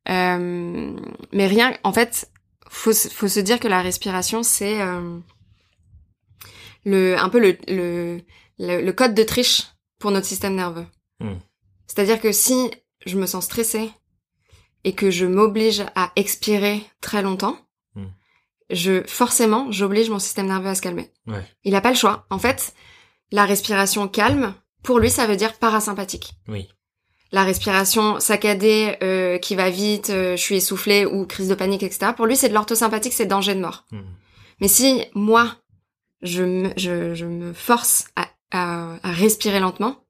Euh, 0.09 0.93
mais 1.31 1.47
rien, 1.47 1.73
en 1.83 1.91
fait, 1.93 2.29
faut 2.69 2.93
faut 2.93 3.27
se 3.27 3.39
dire 3.39 3.59
que 3.59 3.67
la 3.67 3.81
respiration 3.81 4.43
c'est 4.43 4.81
euh, 4.81 5.19
le 6.87 7.17
un 7.17 7.29
peu 7.29 7.39
le, 7.39 7.57
le, 7.67 8.81
le, 8.81 8.91
code 8.93 9.13
de 9.13 9.23
triche 9.23 9.63
pour 9.99 10.11
notre 10.11 10.25
système 10.25 10.55
nerveux. 10.55 10.85
Hmm. 11.19 11.35
C'est-à-dire 11.85 12.21
que 12.21 12.31
si 12.31 12.71
je 13.05 13.17
me 13.17 13.25
sens 13.25 13.45
stressée 13.45 13.91
et 14.83 14.93
que 14.93 15.11
je 15.11 15.25
m'oblige 15.25 15.83
à 15.95 16.11
expirer 16.15 16.81
très 17.01 17.21
longtemps, 17.21 17.57
hmm. 17.95 18.05
je 18.69 19.03
forcément 19.05 19.71
j'oblige 19.71 20.09
mon 20.09 20.19
système 20.19 20.47
nerveux 20.47 20.69
à 20.69 20.75
se 20.75 20.81
calmer. 20.81 21.11
Ouais. 21.27 21.43
Il 21.63 21.75
a 21.75 21.81
pas 21.81 21.91
le 21.91 21.97
choix. 21.97 22.25
En 22.29 22.39
fait, 22.39 22.73
la 23.31 23.45
respiration 23.45 24.07
calme, 24.07 24.53
pour 24.81 24.99
lui, 24.99 25.09
ça 25.09 25.27
veut 25.27 25.35
dire 25.35 25.57
parasympathique. 25.57 26.35
Oui. 26.47 26.69
La 27.33 27.43
respiration 27.43 28.21
saccadée, 28.21 28.95
euh, 29.03 29.37
qui 29.37 29.55
va 29.55 29.69
vite, 29.69 30.09
euh, 30.11 30.37
je 30.37 30.41
suis 30.41 30.55
essoufflée 30.55 31.05
ou 31.05 31.25
crise 31.25 31.49
de 31.49 31.55
panique, 31.55 31.83
etc. 31.83 32.13
Pour 32.15 32.25
lui, 32.25 32.37
c'est 32.37 32.47
de 32.47 32.53
l'orthosympathique, 32.53 33.11
c'est 33.11 33.25
danger 33.25 33.53
de 33.53 33.59
mort. 33.59 33.83
Hmm. 33.91 34.03
Mais 34.61 34.69
si 34.69 35.03
moi, 35.13 35.57
je 36.21 36.43
me, 36.43 36.71
je, 36.77 37.13
je 37.13 37.25
me 37.25 37.53
force 37.53 38.07
à, 38.15 38.27
à, 38.51 38.95
à, 39.03 39.11
respirer 39.11 39.59
lentement, 39.59 40.03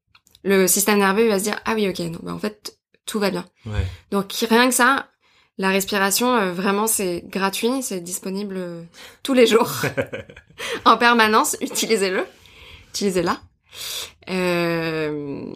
le 0.43 0.68
système 0.68 0.99
nerveux 0.99 1.28
va 1.28 1.39
se 1.39 1.43
dire 1.43 1.60
ah 1.66 1.74
oui 1.76 1.89
ok 1.89 1.99
non 1.99 2.20
bah 2.24 2.34
en 2.34 2.39
fait 2.39 2.78
tout 3.05 3.20
va 3.20 3.32
bien. 3.32 3.45
Ouais. 3.66 3.86
Donc 4.12 4.32
rien 4.34 4.68
que 4.68 4.76
ça, 4.76 5.08
la 5.58 5.70
respiration, 5.70 6.36
euh, 6.36 6.51
vraiment, 6.51 6.86
c'est 6.86 7.24
gratuit, 7.26 7.82
c'est 7.82 8.01
disponible 8.01 8.55
euh, 8.58 8.84
tous 9.24 9.34
les 9.34 9.47
jours, 9.47 9.72
en 10.86 10.97
permanence. 10.97 11.58
Utilisez-le, 11.62 12.26
utilisez-la. 12.89 13.39
Euh, 14.30 15.53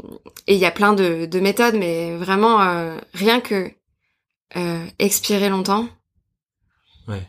et 0.47 0.55
il 0.55 0.59
y 0.59 0.65
a 0.65 0.71
plein 0.71 0.93
de, 0.93 1.25
de 1.25 1.39
méthodes, 1.39 1.75
mais 1.75 2.15
vraiment 2.15 2.61
euh, 2.61 2.97
rien 3.13 3.41
que 3.41 3.69
euh, 4.55 4.85
expirer 4.97 5.49
longtemps. 5.49 5.87
Ouais. 7.07 7.21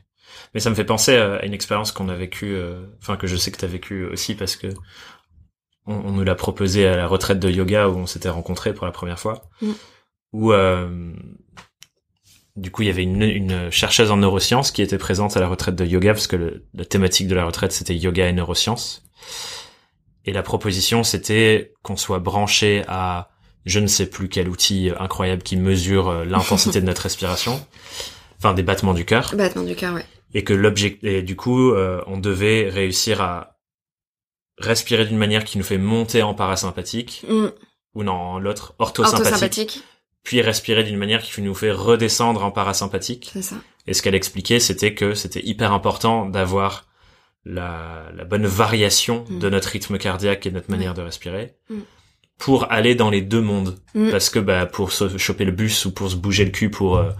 Mais 0.54 0.60
ça 0.60 0.70
me 0.70 0.74
fait 0.74 0.84
penser 0.84 1.16
à 1.16 1.44
une 1.44 1.54
expérience 1.54 1.92
qu'on 1.92 2.08
a 2.08 2.14
vécue, 2.14 2.54
euh, 2.54 2.84
enfin 3.00 3.16
que 3.16 3.26
je 3.26 3.36
sais 3.36 3.50
que 3.50 3.56
tu 3.58 3.64
as 3.64 3.68
vécue 3.68 4.04
aussi 4.06 4.34
parce 4.34 4.56
que 4.56 4.66
on, 5.86 5.94
on 5.94 6.12
nous 6.12 6.24
l'a 6.24 6.34
proposé 6.34 6.86
à 6.86 6.96
la 6.96 7.06
retraite 7.06 7.38
de 7.40 7.50
yoga 7.50 7.88
où 7.88 7.96
on 7.96 8.06
s'était 8.06 8.28
rencontrés 8.28 8.74
pour 8.74 8.86
la 8.86 8.92
première 8.92 9.18
fois. 9.18 9.42
Mm. 9.62 9.70
Où 10.34 10.52
euh, 10.52 11.12
du 12.56 12.70
coup 12.70 12.82
il 12.82 12.86
y 12.86 12.90
avait 12.90 13.02
une, 13.02 13.22
une 13.22 13.70
chercheuse 13.70 14.10
en 14.10 14.18
neurosciences 14.18 14.70
qui 14.72 14.82
était 14.82 14.98
présente 14.98 15.36
à 15.36 15.40
la 15.40 15.48
retraite 15.48 15.74
de 15.74 15.84
yoga 15.86 16.12
parce 16.12 16.26
que 16.26 16.36
le- 16.36 16.66
la 16.74 16.84
thématique 16.84 17.28
de 17.28 17.34
la 17.34 17.44
retraite 17.46 17.72
c'était 17.72 17.96
yoga 17.96 18.28
et 18.28 18.32
neurosciences. 18.32 19.04
Et 20.24 20.32
la 20.32 20.42
proposition 20.42 21.02
c'était 21.02 21.72
qu'on 21.82 21.96
soit 21.96 22.18
branché 22.20 22.84
à 22.88 23.30
je 23.64 23.78
ne 23.78 23.86
sais 23.86 24.06
plus 24.06 24.28
quel 24.28 24.48
outil 24.48 24.90
incroyable 24.98 25.42
qui 25.42 25.56
mesure 25.56 26.08
euh, 26.08 26.24
l'intensité 26.24 26.80
de 26.80 26.86
notre 26.86 27.02
respiration, 27.02 27.64
enfin 28.38 28.54
des 28.54 28.62
battements 28.64 28.92
du 28.94 29.04
cœur 29.04 29.34
Battement 29.36 29.62
du 29.64 29.76
cœur, 29.76 29.94
ouais. 29.94 30.04
Et 30.34 30.44
que 30.44 30.52
l'objectif 30.54 31.02
et 31.04 31.22
du 31.22 31.36
coup 31.36 31.70
euh, 31.72 32.02
on 32.06 32.18
devait 32.18 32.68
réussir 32.68 33.20
à 33.20 33.58
respirer 34.58 35.04
d'une 35.06 35.18
manière 35.18 35.44
qui 35.44 35.58
nous 35.58 35.64
fait 35.64 35.78
monter 35.78 36.22
en 36.22 36.34
parasympathique 36.34 37.24
Mm. 37.28 37.46
ou 37.94 38.02
non 38.04 38.38
l'autre 38.38 38.74
orthosympathique, 38.78 39.26
Orthosympathique, 39.26 39.82
puis 40.22 40.40
respirer 40.40 40.84
d'une 40.84 40.96
manière 40.98 41.22
qui 41.22 41.40
nous 41.42 41.54
fait 41.54 41.72
redescendre 41.72 42.44
en 42.44 42.50
parasympathique 42.50 43.30
c'est 43.32 43.42
ça. 43.42 43.56
et 43.86 43.94
ce 43.94 44.02
qu'elle 44.02 44.14
expliquait 44.14 44.60
c'était 44.60 44.94
que 44.94 45.14
c'était 45.14 45.44
hyper 45.44 45.72
important 45.72 46.26
d'avoir 46.26 46.86
la, 47.44 48.04
la 48.14 48.24
bonne 48.24 48.46
variation 48.46 49.24
Mm. 49.28 49.38
de 49.40 49.50
notre 49.50 49.68
rythme 49.70 49.98
cardiaque 49.98 50.46
et 50.46 50.50
de 50.50 50.54
notre 50.54 50.70
manière 50.70 50.94
de 50.94 51.02
respirer 51.02 51.54
Mm. 51.70 51.80
pour 52.38 52.70
aller 52.72 52.94
dans 52.94 53.10
les 53.10 53.22
deux 53.22 53.40
mondes 53.40 53.78
parce 54.10 54.30
que 54.30 54.38
bah 54.38 54.66
pour 54.66 54.92
se 54.92 55.16
choper 55.18 55.44
le 55.44 55.52
bus 55.52 55.84
ou 55.86 55.92
pour 55.92 56.10
se 56.10 56.16
bouger 56.16 56.44
le 56.44 56.50
cul 56.50 56.70
pour 56.70 56.96
euh, 56.98 57.10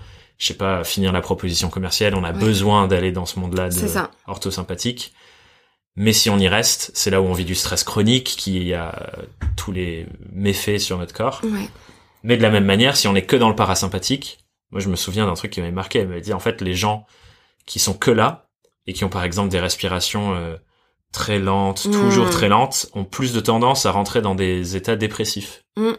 je 0.42 0.48
sais 0.48 0.54
pas 0.54 0.82
finir 0.82 1.12
la 1.12 1.20
proposition 1.20 1.68
commerciale 1.70 2.16
on 2.16 2.24
a 2.24 2.32
Ouais. 2.32 2.38
besoin 2.38 2.88
d'aller 2.88 3.12
dans 3.12 3.26
ce 3.26 3.38
monde-là 3.38 3.68
de 3.68 3.76
orthosympathique 4.26 5.12
mais 5.94 6.12
si 6.12 6.30
on 6.30 6.38
y 6.38 6.48
reste 6.48 6.90
c'est 6.94 7.10
là 7.10 7.20
où 7.20 7.26
on 7.26 7.32
vit 7.32 7.44
du 7.44 7.54
stress 7.54 7.84
chronique 7.84 8.24
qui 8.24 8.72
a 8.74 9.12
tous 9.56 9.72
les 9.72 10.06
méfaits 10.32 10.78
sur 10.80 10.98
notre 10.98 11.14
corps 11.14 11.40
Ouais. 11.44 11.68
mais 12.24 12.36
de 12.36 12.42
la 12.42 12.50
même 12.50 12.64
manière 12.64 12.96
si 12.96 13.06
on 13.06 13.14
est 13.14 13.22
que 13.26 13.36
dans 13.36 13.48
le 13.48 13.54
parasympathique 13.54 14.38
moi 14.72 14.80
je 14.80 14.88
me 14.88 14.96
souviens 14.96 15.26
d'un 15.26 15.34
truc 15.34 15.52
qui 15.52 15.60
m'avait 15.60 15.70
marqué 15.72 16.00
elle 16.00 16.08
m'avait 16.08 16.20
dit 16.20 16.32
en 16.32 16.40
fait 16.40 16.60
les 16.60 16.74
gens 16.74 17.06
qui 17.66 17.78
sont 17.78 17.94
que 17.94 18.10
là 18.10 18.48
et 18.88 18.94
qui 18.94 19.04
ont 19.04 19.08
par 19.10 19.22
exemple 19.22 19.48
des 19.50 19.60
respirations 19.60 20.34
euh, 20.34 20.56
très 21.12 21.38
lentes, 21.38 21.84
Mm. 21.86 21.92
toujours 21.92 22.30
très 22.30 22.48
lentes, 22.48 22.86
ont 22.94 23.04
plus 23.04 23.32
de 23.34 23.38
tendance 23.40 23.84
à 23.86 23.92
rentrer 23.92 24.22
dans 24.22 24.34
des 24.34 24.74
états 24.76 24.96
dépressifs. 24.96 25.62
Mm. 25.76 25.92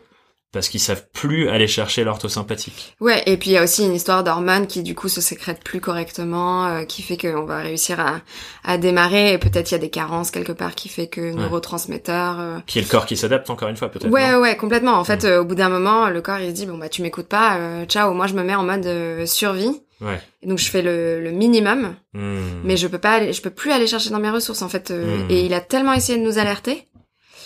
Parce 0.54 0.70
qu'ils 0.70 0.80
savent 0.80 1.06
plus 1.14 1.50
aller 1.50 1.68
chercher 1.68 2.04
l'orthosympathique. 2.04 2.96
Ouais, 3.02 3.24
et 3.26 3.38
puis 3.38 3.50
il 3.50 3.54
y 3.54 3.58
a 3.58 3.64
aussi 3.64 3.84
une 3.84 3.94
histoire 3.96 4.24
d'hormones 4.24 4.68
qui 4.68 4.84
du 4.84 4.94
coup 4.96 5.10
se 5.10 5.20
sécrètent 5.20 5.64
plus 5.64 5.82
correctement, 5.82 6.68
euh, 6.68 6.84
qui 6.84 7.02
fait 7.02 7.18
qu'on 7.18 7.44
va 7.46 7.58
réussir 7.58 8.00
à, 8.00 8.22
à 8.64 8.78
démarrer, 8.78 9.34
et 9.34 9.38
peut-être 9.40 9.72
il 9.72 9.74
y 9.74 9.76
a 9.76 9.80
des 9.80 9.90
carences 9.90 10.30
quelque 10.32 10.52
part 10.52 10.76
qui 10.76 10.90
fait 10.90 11.08
que 11.08 11.34
neurotransmetteurs... 11.34 12.40
euh, 12.40 12.60
Qui 12.68 12.80
est 12.80 12.84
le 12.84 12.88
corps 12.88 13.06
qui 13.06 13.18
s'adapte 13.18 13.50
encore 13.50 13.68
une 13.70 13.78
fois 13.78 13.90
peut-être. 13.90 14.12
Ouais, 14.12 14.36
ouais, 14.36 14.56
complètement. 14.56 14.94
En 14.94 15.04
fait, 15.04 15.26
euh, 15.26 15.42
au 15.42 15.46
bout 15.46 15.56
d'un 15.56 15.70
moment, 15.70 16.10
le 16.10 16.22
corps 16.22 16.40
il 16.40 16.50
se 16.50 16.54
dit 16.56 16.66
bon 16.66 16.78
bah 16.78 16.90
tu 16.90 17.02
m'écoutes 17.02 17.28
pas, 17.28 17.58
euh, 17.58 17.86
ciao. 17.86 18.14
Moi 18.14 18.28
je 18.28 18.34
me 18.36 18.44
mets 18.44 18.56
en 18.56 18.64
mode 18.64 18.86
euh, 18.86 19.26
survie, 19.26 19.82
Ouais. 20.02 20.20
et 20.42 20.48
donc 20.48 20.60
je 20.60 20.70
fais 20.70 20.82
le, 20.82 21.22
le 21.22 21.32
minimum, 21.32 21.96
Hmm. 22.14 22.62
mais 22.64 22.78
je 22.78 22.86
peux 22.88 23.00
pas, 23.00 23.14
aller, 23.14 23.34
je 23.34 23.42
peux 23.42 23.50
plus 23.50 23.72
aller 23.72 23.88
chercher 23.88 24.12
dans 24.12 24.20
mes 24.20 24.30
ressources 24.30 24.62
en 24.62 24.70
fait. 24.70 24.92
euh, 24.92 25.26
Mm. 25.26 25.32
Et 25.32 25.46
il 25.46 25.54
a 25.56 25.62
tellement 25.62 25.94
essayé 25.94 26.20
de 26.20 26.24
nous 26.24 26.38
alerter, 26.38 26.88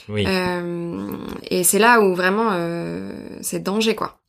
Oui. 0.10 0.26
euh, 0.28 1.18
et 1.50 1.64
c'est 1.64 1.80
là 1.80 2.02
où 2.02 2.16
vraiment 2.16 2.50
euh, 2.54 3.12
c'est 3.42 3.60
danger 3.60 3.96
quoi. 3.96 4.20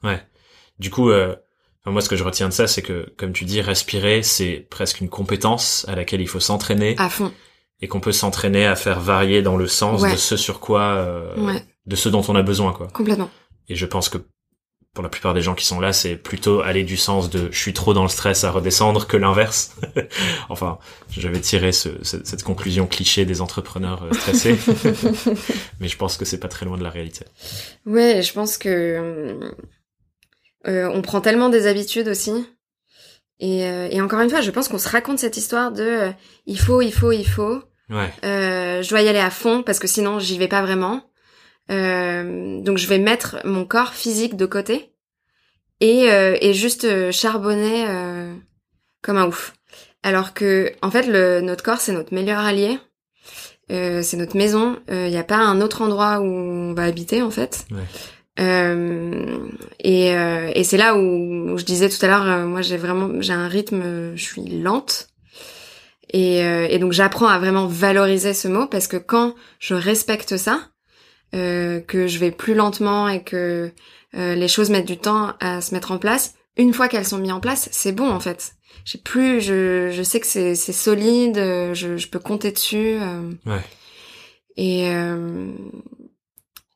Du 0.79 0.91
coup, 0.91 1.11
euh, 1.11 1.35
enfin, 1.83 1.91
moi 1.93 2.01
ce 2.01 2.09
que 2.09 2.16
je 2.16 2.22
retiens 2.24 2.49
de 2.49 2.53
ça, 2.53 2.66
c'est 2.66 2.83
que 2.83 3.12
comme 3.16 3.33
tu 3.33 3.45
dis, 3.45 3.61
respirer, 3.61 4.22
c'est 4.22 4.66
presque 4.70 5.01
une 5.01 5.09
compétence 5.09 5.85
à 5.89 5.97
laquelle 5.97 6.20
il 6.20 6.29
faut 6.29 6.41
s'entraîner 6.41 6.95
À 6.99 7.09
fond. 7.09 7.33
et 7.81 7.89
qu'on 7.89 8.01
peut 8.01 8.12
s'entraîner 8.12 8.64
à 8.66 8.76
faire 8.76 9.01
varier 9.01 9.43
dans 9.43 9.57
le 9.57 9.66
sens 9.66 10.03
Ouais. 10.03 10.12
de 10.12 10.16
ce 10.16 10.37
sur 10.37 10.61
quoi, 10.61 10.83
euh, 10.83 11.35
Ouais, 11.37 11.64
de 11.87 11.97
ce 11.97 12.09
dont 12.09 12.22
on 12.29 12.37
a 12.37 12.43
besoin, 12.43 12.72
quoi. 12.72 12.87
complètement. 12.89 13.31
Et 13.68 13.74
je 13.74 13.87
pense 13.87 14.09
que 14.09 14.18
pour 14.95 15.03
la 15.05 15.09
plupart 15.11 15.32
des 15.34 15.43
gens 15.43 15.55
qui 15.55 15.64
sont 15.64 15.78
là, 15.80 15.93
c'est 15.93 16.16
plutôt 16.16 16.61
aller 16.61 16.82
du 16.82 16.97
sens 16.97 17.30
de 17.30 17.49
je 17.53 17.59
suis 17.59 17.72
trop 17.72 17.95
dans 17.95 18.03
le 18.03 18.09
stress 18.09 18.43
à 18.45 18.51
redescendre 18.51 19.07
que 19.07 19.16
l'inverse. 19.16 19.76
enfin, 20.49 20.78
j'avais 21.11 21.41
tiré 21.41 21.70
ce, 21.72 21.91
ce- 22.03 22.24
cette 22.24 22.43
conclusion 22.43 22.86
cliché 22.86 23.24
des 23.24 23.41
entrepreneurs 23.41 24.03
euh, 24.05 24.12
stressés, 24.12 24.59
mais 25.80 25.89
je 25.89 25.97
pense 25.97 26.16
que 26.16 26.24
c'est 26.24 26.41
pas 26.41 26.49
très 26.49 26.66
loin 26.66 26.76
de 26.78 26.82
la 26.82 26.91
réalité. 26.91 27.24
Ouais, 27.86 28.22
je 28.22 28.32
pense 28.32 28.59
que 28.59 29.53
euh, 30.66 30.91
on 30.93 31.03
prend 31.03 31.20
tellement 31.20 31.49
des 31.49 31.66
habitudes 31.66 32.09
aussi. 32.09 32.47
Et, 33.41 33.64
euh, 33.66 33.89
et 33.91 34.01
encore 34.01 34.20
une 34.20 34.30
fois, 34.30 34.41
je 34.41 34.51
pense 34.51 34.66
qu'on 34.68 34.78
se 34.78 34.89
raconte 34.89 35.20
cette 35.20 35.36
histoire 35.36 35.70
de 35.70 35.82
euh, 35.82 36.11
il 36.47 36.59
faut, 36.59 36.82
il 36.82 36.93
faut, 36.93 37.12
il 37.12 37.26
faut. 37.28 37.62
Ouais, 37.89 38.12
Euh, 38.24 38.82
je 38.82 38.89
dois 38.91 39.01
y 39.01 39.09
aller 39.09 39.20
à 39.20 39.30
fond 39.30 39.62
parce 39.62 39.78
que 39.78 39.86
sinon 39.86 40.18
j'y 40.18 40.36
vais 40.39 40.49
pas 40.49 40.61
vraiment. 40.62 41.05
Euh, 41.71 42.61
donc 42.61 42.79
je 42.79 42.87
vais 42.87 42.99
mettre 42.99 43.37
mon 43.45 43.64
corps 43.64 43.93
physique 43.93 44.37
de 44.37 44.47
côté 44.47 44.93
et, 45.81 46.11
euh, 46.11 46.37
et 46.41 46.55
juste 46.55 46.85
euh, 46.85 47.12
charbonner 47.12 47.85
euh, 47.87 48.35
comme 49.03 49.19
un 49.19 49.27
ouf. 49.27 49.55
Alors 50.03 50.33
que 50.33 50.73
en 50.81 50.91
fait 50.91 51.07
le, 51.07 51.41
notre 51.41 51.62
corps 51.62 51.81
c'est 51.81 51.93
notre 51.93 52.14
meilleur 52.14 52.39
allié. 52.39 52.79
Euh, 53.71 54.01
c'est 54.03 54.16
notre 54.16 54.37
maison. 54.37 54.79
Il 54.89 55.11
n'y 55.11 55.19
a 55.19 55.25
pas 55.25 55.37
un 55.37 55.61
autre 55.61 55.83
endroit 55.83 56.21
où 56.21 56.25
on 56.25 56.73
va 56.73 56.85
habiter 56.85 57.21
en 57.21 57.31
fait. 57.31 57.66
Ouais. 57.71 57.77
Euh, 58.41 59.49
et 59.81 60.14
euh, 60.14 60.51
et 60.55 60.64
c'est 60.64 60.77
là 60.77 60.97
où, 60.97 61.01
où 61.51 61.59
je 61.59 61.64
disais 61.64 61.89
tout 61.89 62.03
à 62.05 62.09
l'heure, 62.09 62.27
euh, 62.27 62.47
moi 62.47 62.62
j'ai 62.62 62.77
vraiment 62.77 63.21
j'ai 63.21 63.33
un 63.33 63.49
rythme, 63.49 63.83
euh, 63.85 64.16
je 64.16 64.23
suis 64.23 64.43
lente. 64.61 65.09
Et, 66.11 66.43
euh, 66.43 66.66
et 66.71 66.79
donc 66.79 66.93
j'apprends 66.93 67.27
à 67.27 67.39
vraiment 67.39 67.66
valoriser 67.66 68.33
ce 68.33 68.49
mot 68.49 68.66
parce 68.66 68.87
que 68.87 68.97
quand 68.97 69.35
je 69.59 69.75
respecte 69.75 70.39
ça, 70.39 70.61
euh, 71.35 71.81
que 71.81 72.07
je 72.07 72.18
vais 72.18 72.31
plus 72.31 72.55
lentement 72.55 73.09
et 73.09 73.22
que 73.22 73.70
euh, 74.14 74.35
les 74.35 74.49
choses 74.49 74.70
mettent 74.70 74.87
du 74.87 74.97
temps 74.99 75.35
à 75.41 75.61
se 75.61 75.74
mettre 75.74 75.93
en 75.93 75.99
place, 75.99 76.35
une 76.57 76.72
fois 76.72 76.89
qu'elles 76.89 77.05
sont 77.05 77.18
mises 77.18 77.33
en 77.33 77.41
place, 77.41 77.68
c'est 77.72 77.93
bon 77.93 78.11
en 78.11 78.20
fait. 78.20 78.53
J'ai 78.85 78.99
plus, 78.99 79.41
je, 79.41 79.91
je 79.93 80.03
sais 80.03 80.18
que 80.20 80.26
c'est 80.26 80.55
solide, 80.55 81.37
je, 81.74 81.97
je 81.97 82.09
peux 82.09 82.18
compter 82.18 82.51
dessus. 82.53 82.97
euh, 83.01 83.31
ouais, 83.47 83.61
et, 84.57 84.89
euh, 84.91 85.53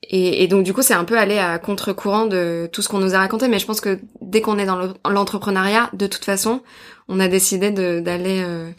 et, 0.02 0.42
et 0.42 0.48
donc 0.48 0.64
du 0.64 0.72
coup, 0.74 0.82
c'est 0.82 0.94
un 0.94 1.04
peu 1.04 1.18
aller 1.18 1.38
à 1.38 1.58
contre-courant 1.58 2.26
de 2.26 2.68
tout 2.72 2.82
ce 2.82 2.88
qu'on 2.88 2.98
nous 2.98 3.14
a 3.14 3.18
raconté. 3.18 3.48
Mais 3.48 3.58
je 3.58 3.66
pense 3.66 3.80
que 3.80 3.98
dès 4.20 4.40
qu'on 4.40 4.58
est 4.58 4.66
dans 4.66 4.76
le- 4.76 4.92
l'entrepreneuriat, 5.08 5.90
de 5.94 6.06
toute 6.06 6.24
façon, 6.24 6.60
on 7.08 7.18
a 7.20 7.28
décidé 7.28 7.70
de- 7.70 8.00
d'aller 8.00 8.42
euh, 8.44 8.70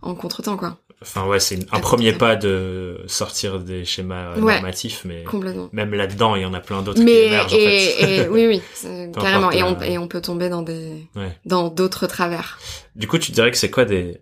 en 0.00 0.14
contre-temps, 0.14 0.56
quoi. 0.56 0.78
Enfin 1.02 1.26
ouais, 1.26 1.38
c'est 1.40 1.58
un 1.72 1.80
premier 1.80 2.12
pas 2.14 2.36
de 2.36 3.00
sortir 3.06 3.58
des 3.60 3.84
schémas 3.84 4.32
euh, 4.36 4.40
Ouais. 4.40 4.54
normatifs, 4.54 5.02
mais 5.04 5.24
même 5.72 5.92
là-dedans, 5.94 6.34
il 6.36 6.42
y 6.42 6.44
en 6.46 6.54
a 6.54 6.60
plein 6.60 6.80
d'autres 6.82 7.04
qui 7.04 7.10
émergent 7.10 7.52
et, 7.54 7.56
en 7.56 8.06
fait. 8.06 8.24
et- 8.24 8.28
oui, 8.30 8.46
oui, 8.46 8.62
c'est- 8.74 9.10
carrément. 9.14 9.48
importe, 9.48 9.54
Et 9.56 9.62
on, 9.62 9.80
euh, 9.80 9.84
et 9.84 9.98
on 9.98 10.08
peut 10.08 10.20
tomber 10.22 10.48
dans 10.48 10.62
des 10.62 11.06
Ouais. 11.14 11.36
dans 11.44 11.68
d'autres 11.68 12.06
travers. 12.06 12.58
Du 12.96 13.06
coup, 13.06 13.18
tu 13.18 13.32
dirais 13.32 13.50
que 13.50 13.56
c'est 13.58 13.70
quoi 13.70 13.84
des 13.84 14.18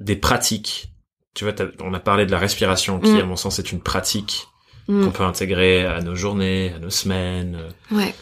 des 0.00 0.16
pratiques? 0.16 0.88
Tu 1.34 1.44
vois, 1.44 1.54
on 1.80 1.94
a 1.94 2.00
parlé 2.00 2.26
de 2.26 2.30
la 2.30 2.38
respiration, 2.38 3.00
qui 3.00 3.10
Mm. 3.12 3.18
à 3.20 3.24
mon 3.24 3.36
sens 3.36 3.58
est 3.58 3.72
une 3.72 3.80
pratique 3.80 4.46
Mm. 4.88 5.04
qu'on 5.04 5.10
peut 5.10 5.22
intégrer 5.24 5.84
à 5.84 6.00
nos 6.00 6.14
journées, 6.14 6.72
à 6.74 6.78
nos 6.78 6.90
semaines. 6.90 7.58
Ouais. 7.90 8.14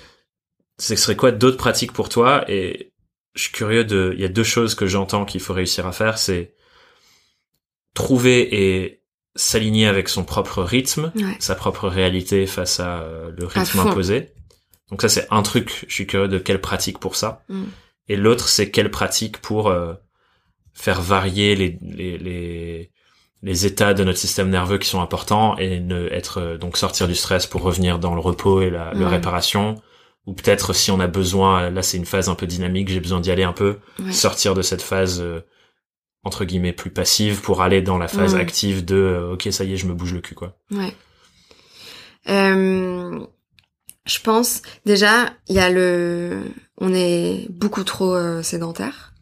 Ce 0.79 0.97
serait 0.97 1.16
quoi 1.16 1.31
d'autres 1.33 1.57
pratiques 1.59 1.93
pour 1.93 2.09
toi? 2.09 2.45
Et 2.49 2.93
je 3.35 3.43
suis 3.43 3.53
curieux 3.53 3.85
de. 3.85 4.12
Il 4.14 4.20
y 4.20 4.25
a 4.25 4.29
deux 4.29 4.45
choses 4.45 4.75
que 4.75 4.87
j'entends 4.87 5.25
qu'il 5.25 5.41
faut 5.41 5.53
réussir 5.55 5.87
à 5.87 5.93
faire, 5.93 6.18
c'est 6.18 6.55
trouver 7.95 8.80
et 8.80 9.03
s'aligner 9.34 9.86
avec 9.86 10.09
son 10.09 10.24
propre 10.24 10.62
rythme, 10.62 11.12
Ouais. 11.14 11.36
sa 11.38 11.55
propre 11.55 11.88
réalité 11.88 12.47
face 12.47 12.80
à 12.80 13.01
euh, 13.01 13.30
le 13.36 13.47
rythme 13.47 13.80
imposé. 13.80 14.32
Donc 14.90 15.01
ça, 15.03 15.09
c'est 15.09 15.26
un 15.30 15.43
truc. 15.43 15.84
Je 15.88 15.95
suis 15.95 16.07
curieux 16.07 16.28
de 16.28 16.38
quelle 16.38 16.61
pratique 16.61 16.99
pour 16.99 17.16
ça. 17.16 17.43
Mm. 17.49 17.64
Et 18.09 18.16
l'autre, 18.16 18.49
c'est 18.49 18.70
quelle 18.70 18.90
pratique 18.90 19.38
pour 19.38 19.68
euh, 19.68 19.95
faire 20.74 21.01
varier 21.01 21.55
les, 21.57 21.78
les, 21.80 22.18
les, 22.18 22.90
les 23.43 23.66
états 23.66 23.95
de 23.95 24.05
notre 24.05 24.18
système 24.18 24.51
nerveux 24.51 24.76
qui 24.78 24.88
sont 24.88 25.01
importants 25.01 25.57
et 25.57 25.80
ne 25.80 26.09
être 26.09 26.38
euh, 26.38 26.59
donc 26.59 26.76
sortir 26.76 27.09
du 27.09 27.14
stress 27.14 27.47
pour 27.47 27.62
revenir 27.62 27.99
dans 27.99 28.14
le 28.14 28.20
repos 28.20 28.61
et 28.61 28.68
la, 28.70 28.90
réparation. 29.09 29.76
Ou 30.26 30.34
peut-être 30.34 30.72
si 30.74 30.90
on 30.90 31.01
a 31.01 31.07
besoin, 31.09 31.70
là 31.70 31.82
c'est 31.82 31.97
une 31.97 32.05
phase 32.05 32.28
un 32.28 32.34
peu 32.36 32.47
dynamique, 32.47 32.88
j'ai 32.90 33.01
besoin 33.01 33.20
d'y 33.20 33.30
aller 33.30 33.43
un 33.45 33.53
peu, 33.53 33.78
Ouais. 33.99 34.12
sortir 34.12 34.55
de 34.55 34.62
cette 34.62 34.82
phase 34.82 35.24
entre 36.25 36.45
guillemets 36.45 36.73
plus 36.73 36.91
passive 36.91 37.41
pour 37.41 37.62
aller 37.62 37.83
dans 37.83 37.99
la 37.99 38.09
phase 38.09 38.35
Mm. 38.35 38.39
active 38.39 38.85
de 38.85 38.95
euh, 38.97 39.33
ok 39.35 39.49
ça 39.51 39.64
y 39.64 39.73
est 39.73 39.77
je 39.77 39.87
me 39.87 39.95
bouge 39.95 40.14
le 40.14 40.20
cul 40.20 40.35
quoi. 40.35 40.57
Ouais. 40.70 40.95
Euh, 42.29 43.20
Je 44.05 44.18
pense 44.20 44.62
déjà, 44.85 45.31
il 45.49 45.55
y 45.57 45.61
a 45.61 45.70
le, 45.70 46.41
on 46.79 46.93
est 46.93 47.47
beaucoup 47.51 47.85
trop 47.85 48.14
euh, 48.14 48.43
sédentaire. 48.43 49.12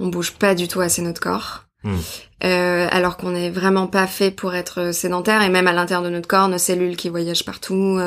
On 0.00 0.08
bouge 0.08 0.32
pas 0.32 0.54
du 0.54 0.66
tout 0.68 0.80
assez 0.80 1.02
notre 1.02 1.20
corps. 1.20 1.64
Hmm. 1.84 1.96
Euh, 2.42 2.88
alors 2.90 3.16
qu'on 3.16 3.30
n'est 3.30 3.50
vraiment 3.50 3.86
pas 3.86 4.08
fait 4.08 4.32
pour 4.32 4.54
être 4.56 4.92
sédentaire 4.92 5.42
et 5.42 5.48
même 5.48 5.68
à 5.68 5.72
l'intérieur 5.72 6.02
de 6.04 6.10
notre 6.10 6.26
corps, 6.26 6.48
nos 6.48 6.58
cellules 6.58 6.96
qui 6.96 7.08
voyagent 7.08 7.44
partout, 7.44 8.00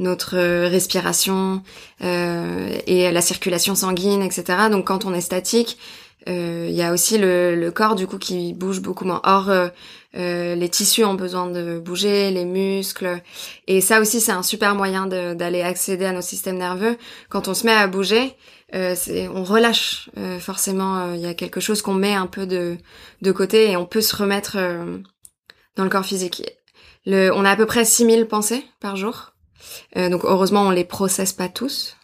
notre 0.00 0.36
respiration 0.66 1.62
et 2.00 3.10
la 3.12 3.20
circulation 3.20 3.76
sanguine, 3.76 4.22
etc. 4.22 4.68
Donc 4.70 4.88
quand 4.88 5.04
on 5.04 5.14
est 5.14 5.20
statique, 5.20 5.78
il 6.26 6.72
y 6.72 6.82
a 6.82 6.92
aussi 6.92 7.18
le, 7.18 7.54
le, 7.54 7.70
corps 7.70 7.94
du 7.94 8.06
coup 8.06 8.18
qui 8.18 8.52
bouge 8.52 8.80
beaucoup 8.80 9.04
moins. 9.04 9.20
Or, 9.24 9.52
les 10.14 10.68
tissus 10.68 11.04
ont 11.04 11.14
besoin 11.14 11.48
de 11.50 11.78
bouger, 11.78 12.30
les 12.30 12.44
muscles, 12.44 13.20
et 13.66 13.80
ça 13.80 14.00
aussi 14.00 14.20
c'est 14.20 14.32
un 14.32 14.42
super 14.42 14.74
moyen 14.74 15.06
d'aller 15.06 15.62
accéder 15.62 16.06
à 16.06 16.12
nos 16.12 16.22
systèmes 16.22 16.58
nerveux. 16.58 16.96
Quand 17.28 17.48
on 17.48 17.54
se 17.54 17.64
met 17.66 17.72
à 17.72 17.86
bouger, 17.86 18.34
euh, 18.74 18.96
on 19.32 19.44
relâche 19.44 20.10
euh, 20.16 20.38
forcément. 20.40 21.12
Il 21.14 21.20
y 21.20 21.26
a 21.26 21.34
quelque 21.34 21.60
chose 21.60 21.82
qu'on 21.82 21.94
met 21.94 22.14
un 22.14 22.26
peu 22.26 22.46
de, 22.46 22.76
de 23.22 23.32
côté 23.32 23.70
et 23.70 23.76
on 23.76 23.86
peut 23.86 24.00
se 24.00 24.16
remettre 24.16 24.56
euh, 24.56 24.98
dans 25.76 25.84
le 25.84 25.90
corps 25.90 26.04
physique. 26.04 26.42
Le, 27.04 27.30
on 27.32 27.44
a 27.44 27.50
à 27.50 27.56
peu 27.56 27.66
près 27.66 27.84
6000 27.84 28.26
pensées 28.26 28.64
par 28.80 28.96
jour. 28.96 29.32
donc 29.94 30.22
heureusement, 30.24 30.62
on 30.62 30.70
les 30.70 30.84
processe 30.84 31.32
pas 31.32 31.48
tous, 31.48 31.96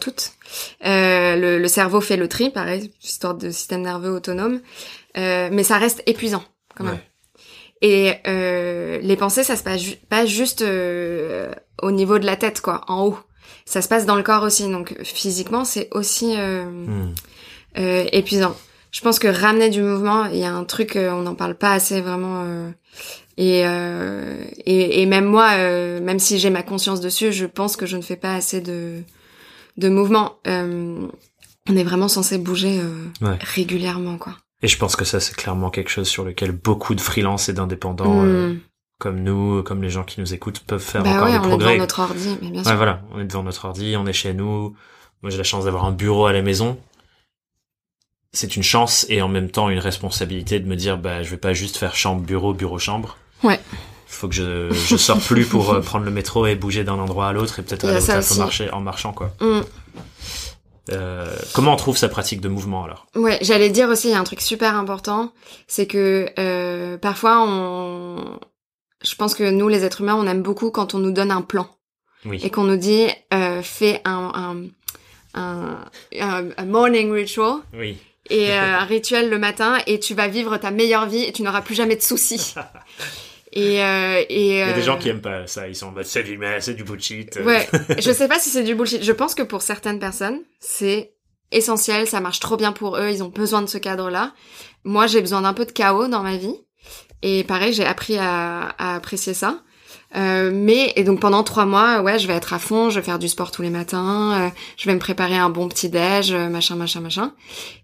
toutes. 0.00 0.32
Le, 0.82 1.58
le, 1.58 1.68
cerveau 1.68 2.00
fait 2.00 2.16
le 2.16 2.28
tri, 2.28 2.50
pareil, 2.50 2.90
histoire 3.02 3.34
de 3.34 3.50
système 3.50 3.82
nerveux 3.82 4.10
autonome. 4.10 4.60
mais 5.16 5.62
ça 5.62 5.78
reste 5.78 6.02
épuisant 6.06 6.44
quand 6.76 6.84
même. 6.84 7.00
Et 7.82 8.14
les 8.26 9.16
pensées, 9.16 9.44
ça 9.44 9.56
se 9.56 9.62
passe 9.62 9.82
pas 10.08 10.26
juste 10.26 10.62
au 10.62 11.90
niveau 11.90 12.18
de 12.18 12.26
la 12.26 12.36
tête, 12.36 12.60
quoi, 12.60 12.82
en 12.88 13.06
haut 13.06 13.18
ça 13.64 13.82
se 13.82 13.88
passe 13.88 14.06
dans 14.06 14.16
le 14.16 14.22
corps 14.22 14.42
aussi. 14.42 14.70
Donc 14.70 14.94
physiquement, 15.02 15.64
c'est 15.64 15.88
aussi 15.92 16.34
euh, 16.36 16.64
hmm. 16.64 17.14
euh, 17.78 18.04
épuisant. 18.12 18.54
Je 18.90 19.00
pense 19.00 19.18
que 19.18 19.26
ramener 19.26 19.70
du 19.70 19.82
mouvement, 19.82 20.26
il 20.26 20.38
y 20.38 20.44
a 20.44 20.52
un 20.52 20.64
truc, 20.64 20.96
euh, 20.96 21.10
on 21.10 21.22
n'en 21.22 21.34
parle 21.34 21.56
pas 21.56 21.72
assez 21.72 22.00
vraiment. 22.00 22.44
Euh, 22.44 22.70
et, 23.36 23.62
euh, 23.64 24.44
et, 24.64 25.02
et 25.02 25.06
même 25.06 25.24
moi, 25.24 25.56
même 25.56 26.20
si 26.20 26.38
j'ai 26.38 26.50
ma 26.50 26.62
conscience 26.62 27.00
dessus, 27.00 27.32
je 27.32 27.46
pense 27.46 27.76
que 27.76 27.86
je 27.86 27.96
ne 27.96 28.02
fais 28.02 28.14
pas 28.14 28.34
assez 28.34 28.60
de 28.60 29.02
de 29.76 29.88
mouvement. 29.88 30.38
on 30.46 31.76
est 31.76 31.84
vraiment 31.84 32.08
censé 32.08 32.38
bouger 32.38 32.80
régulièrement, 33.20 34.18
quoi. 34.18 34.36
Et 34.62 34.68
je 34.68 34.78
pense 34.78 34.96
que 34.96 35.04
ça, 35.04 35.20
c'est 35.20 35.36
clairement 35.36 35.70
quelque 35.70 35.90
chose 35.90 36.08
sur 36.08 36.24
lequel 36.24 36.52
beaucoup 36.52 36.94
de 36.94 37.00
freelance 37.00 37.48
et 37.48 37.52
d'indépendants 37.52 38.22
hmm 38.22 38.58
comme 38.98 39.20
nous, 39.22 39.62
comme 39.62 39.82
les 39.82 39.90
gens 39.90 40.04
qui 40.04 40.20
nous 40.20 40.34
écoutent 40.34 40.60
peuvent 40.60 40.82
faire 40.82 41.02
bah 41.02 41.10
encore 41.10 41.24
ouais, 41.24 41.32
des 41.32 41.38
on 41.38 41.48
progrès. 41.48 41.68
est 41.68 41.72
devant 41.72 41.82
notre 41.82 42.00
ordi, 42.00 42.38
mais 42.40 42.50
bien 42.50 42.62
sûr. 42.62 42.70
Ouais, 42.70 42.76
voilà, 42.76 43.02
on 43.12 43.20
est 43.20 43.24
devant 43.24 43.42
notre 43.42 43.64
ordi, 43.64 43.96
on 43.98 44.06
est 44.06 44.12
chez 44.12 44.34
nous. 44.34 44.76
Moi, 45.22 45.30
j'ai 45.30 45.38
la 45.38 45.44
chance 45.44 45.64
d'avoir 45.64 45.84
un 45.84 45.92
bureau 45.92 46.26
à 46.26 46.32
la 46.32 46.42
maison. 46.42 46.78
C'est 48.32 48.56
une 48.56 48.62
chance 48.62 49.06
et 49.08 49.22
en 49.22 49.28
même 49.28 49.50
temps 49.50 49.68
une 49.68 49.78
responsabilité 49.78 50.58
de 50.58 50.66
me 50.66 50.74
dire, 50.74 50.98
bah, 50.98 51.22
je 51.22 51.30
vais 51.30 51.36
pas 51.36 51.52
juste 51.52 51.76
faire 51.76 51.94
chambre, 51.94 52.22
bureau, 52.22 52.52
bureau, 52.52 52.78
chambre. 52.78 53.16
Ouais. 53.42 53.60
Il 54.14 54.16
faut 54.16 54.28
que 54.28 54.34
je, 54.34 54.72
je 54.72 54.96
sors 54.96 55.18
plus 55.18 55.44
pour 55.44 55.72
euh, 55.72 55.80
prendre 55.80 56.04
le 56.04 56.12
métro 56.12 56.46
et 56.46 56.54
bouger 56.54 56.84
d'un 56.84 56.94
endroit 56.94 57.26
à 57.26 57.32
l'autre 57.32 57.58
et 57.58 57.62
peut-être 57.62 57.84
aller 57.84 58.00
au 58.00 58.06
taf 58.06 58.36
marché 58.36 58.70
en 58.70 58.80
marchant, 58.80 59.12
quoi. 59.12 59.32
Mm. 59.40 59.62
Euh, 60.92 61.34
comment 61.52 61.72
on 61.72 61.76
trouve 61.76 61.96
sa 61.96 62.08
pratique 62.08 62.40
de 62.40 62.48
mouvement 62.48 62.84
alors? 62.84 63.06
Ouais, 63.16 63.38
j'allais 63.40 63.70
dire 63.70 63.88
aussi, 63.88 64.08
il 64.08 64.10
y 64.12 64.14
a 64.14 64.20
un 64.20 64.24
truc 64.24 64.40
super 64.40 64.76
important, 64.76 65.32
c'est 65.66 65.86
que 65.86 66.28
euh, 66.38 66.96
parfois 66.96 67.42
on, 67.44 68.38
je 69.02 69.14
pense 69.16 69.34
que 69.34 69.50
nous, 69.50 69.68
les 69.68 69.84
êtres 69.84 70.02
humains, 70.02 70.14
on 70.14 70.26
aime 70.28 70.42
beaucoup 70.42 70.70
quand 70.70 70.94
on 70.94 70.98
nous 70.98 71.10
donne 71.10 71.32
un 71.32 71.42
plan. 71.42 71.66
Oui. 72.24 72.38
Et 72.42 72.50
qu'on 72.50 72.64
nous 72.64 72.76
dit, 72.76 73.08
euh, 73.32 73.62
fais 73.62 74.00
un, 74.04 74.62
un, 75.34 75.78
un, 76.14 76.64
morning 76.64 77.12
ritual. 77.12 77.56
Oui. 77.74 77.98
Et 78.30 78.52
un 78.52 78.84
rituel 78.84 79.28
le 79.28 79.38
matin, 79.38 79.78
et 79.88 79.98
tu 79.98 80.14
vas 80.14 80.28
vivre 80.28 80.56
ta 80.58 80.70
meilleure 80.70 81.06
vie, 81.06 81.24
et 81.24 81.32
tu 81.32 81.42
n'auras 81.42 81.62
plus 81.62 81.74
jamais 81.74 81.96
de 81.96 82.02
soucis. 82.02 82.54
Et, 83.56 83.82
euh, 83.82 84.22
et 84.28 84.48
Il 84.50 84.58
y 84.58 84.62
a 84.62 84.72
des 84.72 84.80
euh, 84.80 84.84
gens 84.84 84.98
qui 84.98 85.08
aiment 85.08 85.20
pas 85.20 85.46
ça, 85.46 85.68
ils 85.68 85.76
sont 85.76 85.86
en 85.86 85.92
mode 85.92 86.04
c'est 86.04 86.24
du, 86.24 86.38
c'est 86.58 86.74
du 86.74 86.82
bullshit. 86.82 87.38
Ouais, 87.44 87.68
je 87.98 88.10
sais 88.10 88.26
pas 88.26 88.40
si 88.40 88.50
c'est 88.50 88.64
du 88.64 88.74
bullshit. 88.74 89.02
Je 89.02 89.12
pense 89.12 89.34
que 89.34 89.42
pour 89.42 89.62
certaines 89.62 90.00
personnes, 90.00 90.40
c'est 90.58 91.14
essentiel, 91.52 92.08
ça 92.08 92.20
marche 92.20 92.40
trop 92.40 92.56
bien 92.56 92.72
pour 92.72 92.96
eux, 92.96 93.08
ils 93.10 93.22
ont 93.22 93.28
besoin 93.28 93.62
de 93.62 93.68
ce 93.68 93.78
cadre-là. 93.78 94.32
Moi, 94.82 95.06
j'ai 95.06 95.20
besoin 95.20 95.42
d'un 95.42 95.54
peu 95.54 95.64
de 95.64 95.70
chaos 95.70 96.08
dans 96.08 96.22
ma 96.22 96.36
vie. 96.36 96.56
Et 97.22 97.44
pareil, 97.44 97.72
j'ai 97.72 97.84
appris 97.86 98.18
à, 98.18 98.74
à, 98.76 98.96
apprécier 98.96 99.34
ça. 99.34 99.62
Euh, 100.16 100.50
mais 100.52 100.92
et 100.96 101.02
donc 101.02 101.20
pendant 101.20 101.42
trois 101.42 101.66
mois, 101.66 102.00
ouais, 102.00 102.18
je 102.18 102.28
vais 102.28 102.34
être 102.34 102.52
à 102.52 102.58
fond, 102.58 102.90
je 102.90 103.00
vais 103.00 103.04
faire 103.04 103.18
du 103.18 103.28
sport 103.28 103.50
tous 103.50 103.62
les 103.62 103.70
matins, 103.70 104.46
euh, 104.46 104.48
je 104.76 104.86
vais 104.86 104.94
me 104.94 105.00
préparer 105.00 105.36
un 105.36 105.50
bon 105.50 105.68
petit 105.68 105.88
déj, 105.88 106.32
euh, 106.32 106.48
machin, 106.48 106.76
machin, 106.76 107.00
machin. 107.00 107.32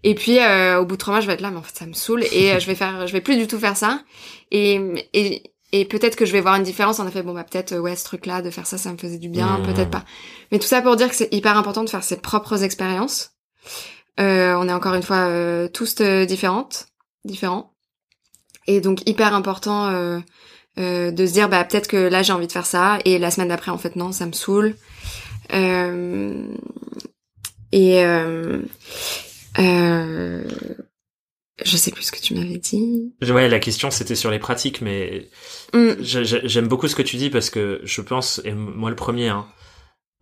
Et 0.03 0.15
puis 0.15 0.39
euh, 0.39 0.79
au 0.79 0.85
bout 0.85 0.95
de 0.95 0.99
trois 0.99 1.15
mois, 1.15 1.21
je 1.21 1.27
vais 1.27 1.33
être 1.33 1.41
là, 1.41 1.51
mais 1.51 1.57
en 1.57 1.61
fait 1.61 1.75
ça 1.75 1.85
me 1.85 1.93
saoule 1.93 2.23
et 2.31 2.57
je 2.57 2.67
vais 2.67 2.75
faire, 2.75 3.05
je 3.05 3.11
vais 3.11 3.19
plus 3.19 3.35
du 3.35 3.47
tout 3.47 3.59
faire 3.59 3.75
ça. 3.75 4.01
Et 4.49 4.79
et, 5.13 5.43
et 5.71 5.85
peut-être 5.85 6.15
que 6.15 6.25
je 6.25 6.31
vais 6.31 6.41
voir 6.41 6.55
une 6.55 6.63
différence. 6.63 6.99
En 6.99 7.07
effet, 7.07 7.23
bon 7.23 7.33
bah 7.33 7.43
peut-être 7.43 7.77
ouais 7.77 7.95
ce 7.95 8.03
truc-là 8.05 8.41
de 8.41 8.49
faire 8.49 8.67
ça, 8.67 8.77
ça 8.77 8.91
me 8.91 8.97
faisait 8.97 9.17
du 9.17 9.29
bien, 9.29 9.59
Mmh. 9.59 9.63
peut-être 9.63 9.91
pas. 9.91 10.03
Mais 10.51 10.59
tout 10.59 10.67
ça 10.67 10.81
pour 10.81 10.95
dire 10.95 11.09
que 11.09 11.15
c'est 11.15 11.33
hyper 11.33 11.57
important 11.57 11.83
de 11.83 11.89
faire 11.89 12.03
ses 12.03 12.17
propres 12.17 12.63
expériences. 12.63 13.31
on 14.17 14.67
est 14.67 14.73
encore 14.73 14.93
une 14.93 15.03
fois 15.03 15.27
tous 15.69 15.95
différentes, 16.27 16.87
différents. 17.25 17.71
Et 18.67 18.81
donc 18.81 19.07
hyper 19.07 19.33
important 19.33 19.87
euh, 19.87 20.19
euh, 20.79 21.11
de 21.11 21.25
se 21.25 21.33
dire 21.33 21.49
bah 21.49 21.63
peut-être 21.63 21.87
que 21.87 21.97
là 21.97 22.23
j'ai 22.23 22.33
envie 22.33 22.47
de 22.47 22.51
faire 22.51 22.65
ça 22.65 22.99
et 23.05 23.19
la 23.19 23.31
semaine 23.31 23.49
d'après 23.49 23.71
en 23.71 23.77
fait 23.77 23.95
non 23.95 24.11
ça 24.11 24.25
me 24.25 24.31
saoule. 24.33 24.75
Euh, 25.53 26.45
et 27.71 28.03
euh, 28.05 28.59
euh, 29.59 30.43
je 31.65 31.77
sais 31.77 31.91
plus 31.91 32.03
ce 32.03 32.11
que 32.11 32.19
tu 32.19 32.33
m'avais 32.35 32.57
dit. 32.57 33.13
Ouais, 33.29 33.49
la 33.49 33.59
question 33.59 33.91
c'était 33.91 34.15
sur 34.15 34.31
les 34.31 34.39
pratiques, 34.39 34.81
mais 34.81 35.29
Mm. 35.73 35.93
j'aime 36.01 36.67
beaucoup 36.67 36.87
ce 36.87 36.95
que 36.95 37.01
tu 37.01 37.15
dis 37.17 37.29
parce 37.29 37.49
que 37.49 37.81
je 37.83 38.01
pense, 38.01 38.41
et 38.45 38.51
moi 38.53 38.89
le 38.89 38.95
premier, 38.95 39.29
hein, 39.29 39.47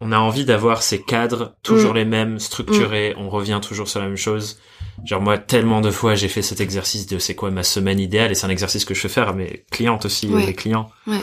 on 0.02 0.12
a 0.12 0.18
envie 0.18 0.46
d'avoir 0.46 0.82
ces 0.84 1.02
cadres 1.02 1.56
toujours 1.64 1.92
Mm. 1.94 1.98
les 1.98 2.06
mêmes, 2.06 2.40
structurés, 2.40 3.14
on 3.18 3.30
revient 3.30 3.60
toujours 3.62 3.88
sur 3.90 4.00
la 4.00 4.08
même 4.08 4.16
chose. 4.18 4.60
Genre 5.06 5.22
moi, 5.22 5.38
tellement 5.38 5.82
de 5.82 5.92
fois 5.92 6.16
j'ai 6.16 6.28
fait 6.28 6.42
cet 6.42 6.62
exercice 6.62 7.06
de 7.08 7.20
c'est 7.20 7.36
quoi 7.36 7.52
ma 7.52 7.64
semaine 7.64 8.00
idéale, 8.00 8.32
et 8.32 8.36
c'est 8.36 8.46
un 8.46 8.50
exercice 8.50 8.86
que 8.86 8.94
je 8.94 9.00
fais 9.02 9.10
faire 9.10 9.30
à 9.30 9.34
mes 9.34 9.66
clientes 9.72 10.06
aussi, 10.06 10.28
Ouais. 10.28 10.46
les 10.46 10.54
clients, 10.54 10.90
Ouais. 11.08 11.20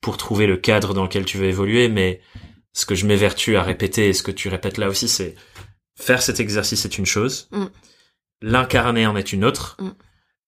pour 0.00 0.16
trouver 0.16 0.46
le 0.46 0.56
cadre 0.56 0.92
dans 0.94 1.04
lequel 1.04 1.24
tu 1.24 1.38
veux 1.38 1.46
évoluer, 1.46 1.88
mais 1.88 2.20
ce 2.74 2.84
que 2.86 2.94
je 2.94 3.06
m'évertue 3.06 3.56
à 3.56 3.62
répéter, 3.62 4.08
et 4.08 4.12
ce 4.12 4.22
que 4.22 4.30
tu 4.30 4.48
répètes 4.48 4.78
là 4.78 4.88
aussi, 4.88 5.08
c'est 5.08 5.34
faire 5.98 6.22
cet 6.22 6.38
exercice 6.40 6.84
est 6.84 6.98
une 6.98 7.06
chose, 7.06 7.48
Mm. 7.52 7.64
L'incarner 8.42 9.06
en 9.06 9.16
est 9.16 9.32
une 9.32 9.44
autre, 9.44 9.76
Mm. 9.80 9.88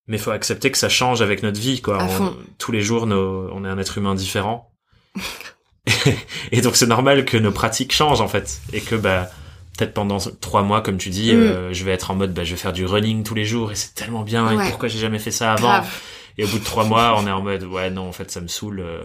mais 0.07 0.18
faut 0.18 0.30
accepter 0.30 0.70
que 0.70 0.78
ça 0.78 0.88
change 0.88 1.22
avec 1.22 1.43
notre 1.43 1.61
vie, 1.61 1.80
quoi. 1.82 1.99
On- 2.20 2.36
tous 2.59 2.72
les 2.72 2.82
jours, 2.82 3.07
nos, 3.07 3.51
on 3.53 3.64
est 3.64 3.68
un 3.68 3.78
être 3.78 3.99
humain 3.99 4.14
différent. 4.14 4.72
et 6.53 6.61
donc 6.61 6.76
c'est 6.76 6.86
normal 6.86 7.24
que 7.24 7.36
nos 7.36 7.53
pratiques 7.53 7.93
changent 7.93 8.20
en 8.20 8.28
fait, 8.28 8.61
et 8.72 8.80
que 8.80 8.95
bah 8.95 9.28
peut-être 9.76 9.95
pendant 9.95 10.18
trois 10.41 10.62
mois, 10.62 10.82
comme 10.82 10.99
tu 10.99 11.11
dis, 11.11 11.32
Mm. 11.34 11.38
euh, 11.38 11.72
je 11.72 11.84
vais 11.84 11.93
être 11.93 12.11
en 12.11 12.14
mode 12.14 12.32
bah 12.34 12.45
je 12.45 12.51
vais 12.53 12.57
faire 12.61 12.72
du 12.72 12.84
running 12.86 13.22
tous 13.24 13.34
les 13.34 13.45
jours 13.45 13.72
et 13.72 13.74
c'est 13.74 13.95
tellement 13.95 14.22
bien. 14.22 14.47
Ouais. 14.57 14.66
Et 14.66 14.70
pourquoi 14.70 14.88
j'ai 14.88 14.99
jamais 14.99 15.18
fait 15.18 15.30
ça 15.30 15.53
avant 15.55 15.68
Grave. 15.68 16.01
Et 16.38 16.45
au 16.45 16.49
bout 16.49 16.59
de 16.59 16.64
trois 16.64 16.84
mois, 16.84 17.14
on 17.18 17.26
est 17.26 17.30
en 17.30 17.43
mode 17.43 17.64
ouais 17.64 17.91
non 17.91 18.09
en 18.09 18.12
fait 18.12 18.30
ça 18.30 18.41
me 18.41 18.49
saoule. 18.49 18.80
euh, 18.80 19.03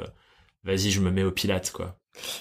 Vas-y, 0.63 0.89
je 0.91 0.99
me 0.99 1.11
mets 1.11 1.23
au 1.23 1.31
pilate 1.31 1.71
quoi. 1.71 1.95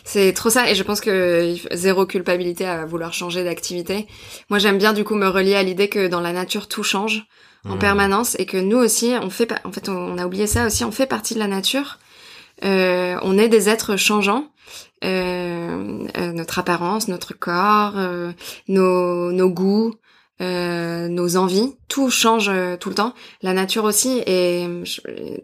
C'est 0.04 0.32
trop 0.32 0.50
ça 0.50 0.70
et 0.70 0.74
je 0.74 0.82
pense 0.82 1.00
que 1.00 1.54
zéro 1.72 2.06
culpabilité 2.06 2.64
à 2.66 2.84
vouloir 2.86 3.12
changer 3.12 3.44
d'activité. 3.44 4.06
Moi 4.50 4.58
j'aime 4.58 4.78
bien 4.78 4.92
du 4.92 5.04
coup 5.04 5.14
me 5.14 5.28
relier 5.28 5.54
à 5.54 5.62
l'idée 5.62 5.88
que 5.88 6.06
dans 6.08 6.20
la 6.20 6.32
nature 6.32 6.68
tout 6.68 6.82
change 6.82 7.24
en 7.68 7.76
Mm. 7.76 7.78
permanence 7.78 8.36
et 8.38 8.46
que 8.46 8.56
nous 8.58 8.76
aussi 8.78 9.14
on 9.22 9.30
fait 9.30 9.50
en 9.64 9.72
fait 9.72 9.88
on 9.88 10.18
a 10.18 10.26
oublié 10.26 10.46
ça 10.46 10.66
aussi 10.66 10.84
on 10.84 10.90
fait 10.92 11.06
partie 11.06 11.34
de 11.34 11.38
la 11.38 11.46
nature 11.48 11.98
Euh, 12.64 13.16
on 13.22 13.36
est 13.38 13.48
des 13.48 13.68
êtres 13.68 13.96
changeants 13.96 14.44
Euh, 15.04 16.06
euh, 16.16 16.32
notre 16.32 16.58
apparence 16.58 17.08
notre 17.08 17.34
corps 17.36 17.94
euh, 17.96 18.32
nos, 18.68 19.32
nos 19.32 19.50
goûts 19.50 19.94
euh, 20.40 21.08
nos 21.08 21.36
envies 21.36 21.76
tout 21.88 22.10
change 22.10 22.48
euh, 22.48 22.76
tout 22.76 22.88
le 22.88 22.94
temps 22.94 23.12
la 23.42 23.52
nature 23.52 23.84
aussi 23.84 24.22
je- 24.26 25.00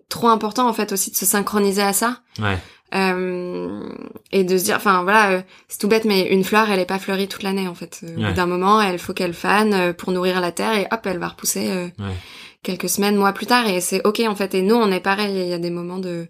trop 0.08 0.28
important 0.28 0.68
en 0.68 0.72
fait 0.72 0.92
aussi 0.92 1.10
de 1.10 1.16
se 1.16 1.26
synchroniser 1.26 1.82
à 1.82 1.92
ça 1.92 2.20
Ouais. 2.40 2.58
Euh, 2.94 3.88
et 4.32 4.44
de 4.44 4.58
se 4.58 4.64
dire 4.64 4.76
enfin 4.76 5.02
voilà 5.02 5.30
euh, 5.32 5.42
c'est 5.68 5.78
tout 5.78 5.88
bête 5.88 6.04
mais 6.04 6.22
une 6.32 6.42
fleur 6.44 6.70
elle 6.70 6.80
est 6.80 6.84
pas 6.86 6.98
fleurie 6.98 7.28
toute 7.28 7.42
l'année 7.42 7.68
en 7.68 7.74
fait. 7.74 8.00
Euh, 8.04 8.16
Ouais. 8.16 8.32
d'un 8.32 8.46
moment 8.46 8.80
elle 8.80 8.98
faut 8.98 9.12
qu'elle 9.14 9.34
fane 9.34 9.92
pour 9.94 10.12
nourrir 10.12 10.40
la 10.40 10.52
terre 10.52 10.74
et 10.76 10.86
hop 10.90 11.00
elle 11.04 11.18
va 11.18 11.28
repousser 11.28 11.68
Ouais. 11.98 12.14
quelques 12.62 12.88
semaines 12.88 13.16
mois 13.16 13.32
plus 13.32 13.46
tard. 13.46 13.68
Et 13.68 13.80
c'est 13.80 14.00
ok 14.06 14.20
en 14.28 14.34
fait. 14.34 14.54
Et 14.54 14.62
nous 14.62 14.74
on 14.76 14.90
est 14.90 15.00
pareil. 15.00 15.34
Il 15.34 15.48
y 15.48 15.52
a 15.52 15.58
des 15.58 15.70
moments 15.70 15.98
de 15.98 16.26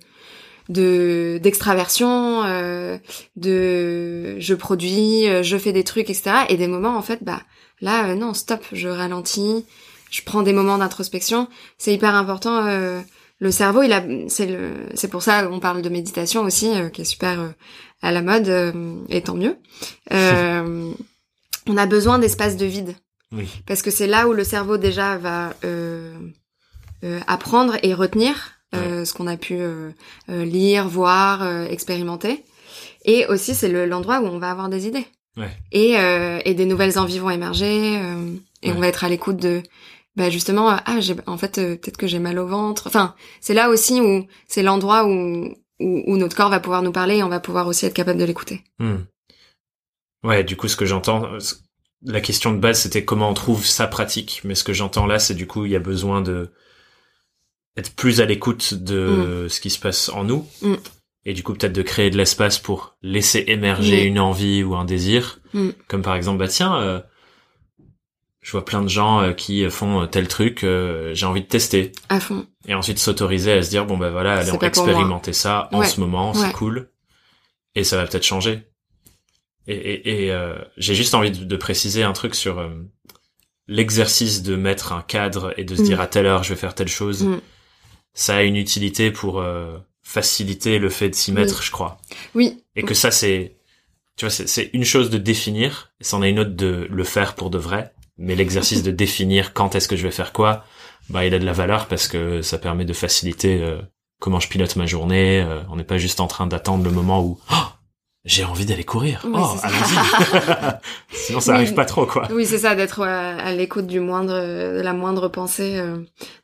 de 0.69 1.41
d'extraversion 1.43 2.43
de 3.37 4.37
je 4.39 4.55
produis 4.55 5.25
je 5.43 5.57
fais 5.57 5.73
des 5.73 5.85
trucs 5.85 6.11
etc 6.11 6.31
et 6.49 6.57
des 6.57 6.69
moments 6.69 6.97
en 6.97 7.03
fait 7.03 7.23
bah 7.23 7.41
là 7.81 8.15
non 8.15 8.35
stop 8.35 8.65
je 8.73 8.89
ralentis 8.89 9.65
je 10.11 10.23
prends 10.25 10.43
des 10.43 10.53
moments 10.53 10.77
d'introspection. 10.79 11.47
C'est 11.79 11.95
hyper 11.95 12.17
important 12.17 12.65
le 13.41 13.51
cerveau 13.51 13.83
il 13.83 13.93
a 13.93 14.03
c'est 14.29 14.47
le 14.47 14.71
c'est 14.95 15.09
pour 15.09 15.23
ça 15.23 15.49
on 15.51 15.59
parle 15.61 15.83
de 15.83 15.89
méditation 15.89 16.43
aussi 16.43 16.69
euh, 16.69 16.89
qui 16.91 17.01
est 17.03 17.05
super 17.05 17.41
euh, 17.41 17.49
à 18.03 18.13
la 18.13 18.23
mode, 18.23 18.49
euh, 18.49 18.95
et 19.09 19.21
tant 19.23 19.35
mieux. 19.35 19.57
Euh, 20.13 20.93
on 21.67 21.77
a 21.77 21.87
besoin 21.87 22.19
d'espaces 22.19 22.57
de 22.57 22.67
vide. 22.67 22.95
Oui. 23.33 23.49
Parce 23.67 23.83
que 23.83 23.91
c'est 23.91 24.07
là 24.07 24.27
où 24.29 24.33
le 24.33 24.43
cerveau 24.45 24.77
déjà 24.77 25.17
va 25.19 25.55
euh, 25.65 26.15
euh, 27.05 27.21
apprendre 27.27 27.77
et 27.83 27.95
retenir 27.95 28.35
euh, 28.75 29.05
ce 29.05 29.13
qu'on 29.15 29.27
a 29.27 29.37
pu 29.37 29.59
lire, 30.29 30.89
voir, 30.89 31.43
euh, 31.43 31.65
expérimenter. 31.67 32.43
Et 33.05 33.27
aussi, 33.27 33.55
c'est 33.55 33.69
le- 33.69 33.87
l'endroit 33.87 34.21
où 34.21 34.27
on 34.27 34.39
va 34.39 34.51
avoir 34.51 34.69
des 34.69 34.87
idées. 34.87 35.07
Ouais. 35.37 35.51
Et, 35.73 35.97
euh, 35.99 36.41
et 36.45 36.55
des 36.55 36.65
nouvelles 36.67 36.99
envies 36.99 37.19
vont 37.19 37.31
émerger. 37.31 37.99
euh, 37.99 38.33
et 38.63 38.71
Ouais. 38.71 38.77
on 38.77 38.81
va 38.81 38.89
être 38.89 39.05
à 39.05 39.09
l'écoute 39.09 39.37
de... 39.37 39.63
Bah 40.17 40.29
justement, 40.31 40.71
euh, 40.71 40.77
ah, 40.87 41.01
j'ai, 41.01 41.15
en 41.27 41.39
fait, 41.39 41.59
euh, 41.59 41.77
peut-être 41.77 41.97
que 41.97 42.07
j'ai 42.07 42.19
mal 42.19 42.39
au 42.39 42.47
ventre. 42.47 42.87
Enfin, 42.87 43.15
c'est 43.41 43.55
là 43.55 43.71
aussi 43.71 44.01
où 44.01 44.27
c'est 44.49 44.63
l'endroit 44.63 45.07
où, 45.07 45.55
où, 45.79 46.03
où 46.07 46.17
notre 46.17 46.37
corps 46.37 46.51
va 46.51 46.61
pouvoir 46.61 46.83
nous 46.83 46.93
parler 46.93 47.19
et 47.19 47.23
on 47.23 47.29
va 47.29 47.41
pouvoir 47.41 47.67
aussi 47.67 47.87
être 47.87 47.95
capable 47.95 48.19
de 48.19 48.25
l'écouter. 48.25 48.63
Hmm. 48.79 49.05
Ouais, 50.25 50.45
du 50.45 50.57
coup, 50.57 50.69
ce 50.69 50.77
que 50.77 50.85
j'entends, 50.87 51.25
euh, 51.25 51.39
la 52.05 52.21
question 52.21 52.53
de 52.53 52.59
base, 52.59 52.81
c'était 52.81 53.05
comment 53.05 53.31
on 53.31 53.35
trouve 53.35 53.65
sa 53.65 53.87
pratique. 53.87 54.41
Mais 54.45 54.55
ce 54.55 54.65
que 54.65 54.73
j'entends 54.73 55.07
là, 55.07 55.19
c'est 55.19 55.35
du 55.35 55.47
coup, 55.47 55.65
il 55.65 55.71
y 55.71 55.77
a 55.77 55.81
besoin 55.81 56.21
de 56.23 56.51
être 57.77 57.95
plus 57.95 58.21
à 58.21 58.27
l'écoute 58.27 58.75
de 58.75 59.47
ce 59.49 59.61
qui 59.61 59.71
se 59.71 59.79
passe 59.79 60.09
en 60.09 60.25
nous. 60.25 60.47
Mm. 60.61 60.75
Et 61.27 61.35
du 61.35 61.43
coup, 61.43 61.53
peut-être 61.55 61.73
de 61.73 61.83
créer 61.83 62.11
de 62.11 62.17
l'espace 62.17 62.59
pour 62.59 62.97
laisser 63.03 63.45
émerger 63.49 64.05
Mm. 64.05 64.09
une 64.09 64.19
envie 64.19 64.63
ou 64.65 64.75
un 64.75 64.85
désir. 64.85 65.41
Mm. 65.53 65.69
Comme 65.87 66.03
par 66.03 66.17
exemple, 66.17 66.39
bah 66.39 66.49
tiens, 66.49 66.75
euh, 66.77 67.01
je 68.41 68.53
vois 68.53 68.65
plein 68.65 68.83
de 68.83 68.89
gens 68.89 69.21
euh, 69.21 69.33
qui 69.33 69.69
font 69.71 70.07
tel 70.07 70.27
truc, 70.29 70.65
euh, 70.65 71.13
j'ai 71.15 71.27
envie 71.27 71.43
de 71.43 71.47
tester. 71.47 71.93
À 72.09 72.21
fond. 72.21 72.47
Et 72.67 72.75
ensuite 72.75 72.99
s'autoriser 72.99 73.53
à 73.53 73.63
se 73.63 73.71
dire, 73.71 73.85
bon 73.87 73.97
bah 73.99 74.11
voilà, 74.11 74.35
allez, 74.39 74.51
on 74.53 74.59
expérimenter 74.59 75.33
ça 75.33 75.69
en 75.73 75.81
Ouais. 75.81 75.87
ce 75.87 76.01
moment, 76.01 76.33
c'est 76.35 76.53
cool. 76.53 76.91
Et 77.75 77.85
ça 77.85 77.97
va 77.97 78.07
peut-être 78.07 78.25
changer. 78.27 78.63
Et, 79.67 79.75
et, 79.75 80.25
et 80.27 80.33
euh, 80.33 80.57
j'ai 80.77 80.95
juste 80.95 81.15
envie 81.15 81.31
de, 81.31 81.45
de 81.45 81.57
préciser 81.57 82.03
un 82.03 82.13
truc 82.13 82.35
sur 82.35 82.59
euh, 82.59 82.69
l'exercice 83.69 84.43
de 84.43 84.57
mettre 84.57 84.93
un 84.93 85.03
cadre 85.03 85.53
et 85.57 85.65
de 85.65 85.77
se 85.77 85.83
Mm. 85.83 85.85
dire 85.85 86.01
à 86.01 86.07
telle 86.07 86.27
heure 86.27 86.43
je 86.43 86.51
vais 86.55 86.59
faire 86.61 86.75
telle 86.75 86.89
chose. 86.89 87.25
Mm. 87.25 87.41
Ça 88.15 88.37
a 88.37 88.43
une 88.43 88.57
utilité 88.57 89.11
pour 89.11 89.41
euh, 89.41 89.79
faciliter 90.03 90.79
le 90.79 90.89
fait 90.91 91.11
de 91.11 91.15
s'y 91.15 91.31
mettre, 91.33 91.63
je 91.63 91.71
crois. 91.71 91.99
Oui. 92.35 92.63
Et 92.75 92.83
que 92.83 92.95
ça 92.95 93.11
c'est, 93.11 93.57
tu 94.17 94.25
vois, 94.25 94.31
c'est- 94.31 94.71
une 94.73 94.85
chose 94.85 95.11
de 95.11 95.19
définir, 95.19 95.93
c'en 96.01 96.23
est 96.23 96.31
une 96.31 96.41
autre 96.41 96.55
de 96.57 96.89
le 96.91 97.05
faire 97.05 97.35
pour 97.35 97.51
de 97.51 97.59
vrai. 97.59 97.93
Mais 98.21 98.35
l'exercice 98.37 98.83
de 98.83 98.91
définir 98.91 99.53
quand 99.55 99.75
est-ce 99.75 99.89
que 99.89 99.97
je 99.97 100.03
vais 100.05 100.11
faire 100.13 100.33
quoi, 100.33 100.65
bah 101.09 101.25
il 101.25 101.35
a 101.35 101.39
de 101.39 101.45
la 101.47 101.53
valeur 101.53 101.87
parce 101.87 102.07
que 102.07 102.43
ça 102.43 102.59
permet 102.59 102.85
de 102.85 102.93
faciliter 102.93 103.61
euh, 103.63 103.81
comment 104.21 104.39
je 104.41 104.49
pilote 104.49 104.77
ma 104.77 104.87
journée. 104.87 105.41
euh, 105.41 105.61
on 105.71 105.77
n'est 105.77 105.85
pas 105.85 105.99
juste 105.99 106.21
en 106.21 106.27
train 106.27 106.47
d'attendre 106.47 106.85
le 106.85 106.91
moment 106.91 107.23
où 107.25 107.39
oh, 107.51 107.55
j'ai 108.27 108.45
envie 108.45 108.67
d'aller 108.67 108.85
courir. 108.85 109.23
Oui, 109.25 109.33
oh, 109.35 109.57
allons-y. 109.63 110.77
Sinon 111.13 111.41
ça 111.41 111.53
Oui. 111.53 111.57
arrive 111.59 111.75
pas 111.75 111.87
trop 111.87 112.05
quoi. 112.07 112.29
Oui, 112.31 112.45
c'est 112.45 112.59
ça, 112.59 112.75
d'être 112.75 113.01
euh, 113.01 113.37
à 113.39 113.53
l'écoute 113.53 113.87
du 113.87 114.01
moindre, 114.01 114.35
de 114.35 114.81
la 114.83 114.93
moindre 114.93 115.29
pensée. 115.29 115.79
euh. 115.79 115.97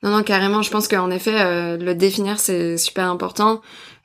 Non, 0.02 0.10
non, 0.10 0.22
carrément. 0.22 0.62
Je 0.62 0.70
pense 0.70 0.88
qu'en 0.88 1.10
effet, 1.10 1.38
euh, 1.38 1.76
le 1.76 1.94
définir 1.94 2.38
c'est 2.40 2.78
super 2.78 3.10
important, 3.10 3.60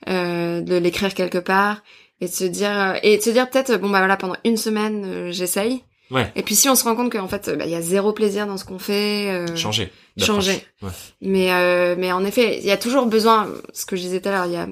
euh, 0.09 0.59
de 0.61 0.76
l'écrire 0.76 1.13
quelque 1.13 1.38
part 1.38 1.78
et 2.19 2.28
de 2.28 2.32
se 2.34 2.43
dire 2.43 2.78
euh, 2.78 2.93
et 3.03 3.17
de 3.17 3.22
se 3.22 3.30
dire 3.30 3.49
peut-être 3.49 3.78
bon 3.78 3.89
bah 3.89 3.99
voilà 3.99 4.17
pendant 4.17 4.36
une 4.43 4.57
semaine 4.57 5.32
j'essaye. 5.32 5.84
Ouais, 6.12 6.32
Et 6.36 6.43
puis 6.43 6.55
si 6.55 6.68
on 6.70 6.76
se 6.76 6.84
rend 6.84 6.95
compte 6.95 7.12
qu'en 7.12 7.28
fait 7.28 7.49
bah, 7.57 7.66
il 7.66 7.72
y 7.72 7.76
a 7.76 7.82
zéro 7.82 8.12
plaisir 8.14 8.45
dans 8.45 8.57
ce 8.57 8.66
qu'on 8.66 8.80
fait. 8.80 9.30
euh, 9.32 9.55
changer. 9.55 9.91
changer. 10.20 10.64
Ouais. 10.82 10.89
Mais 11.22 11.51
euh, 11.53 11.95
mais 11.97 12.12
en 12.12 12.24
effet, 12.26 12.59
il 12.59 12.66
y 12.66 12.72
a 12.72 12.78
toujours 12.78 13.05
besoin. 13.05 13.47
Ce 13.74 13.86
que 13.86 13.95
je 13.95 14.01
disais 14.01 14.20
tout 14.20 14.30
à 14.30 14.32
l'heure, 14.34 14.45
il 14.45 14.51
y 14.53 14.57
a 14.57 14.68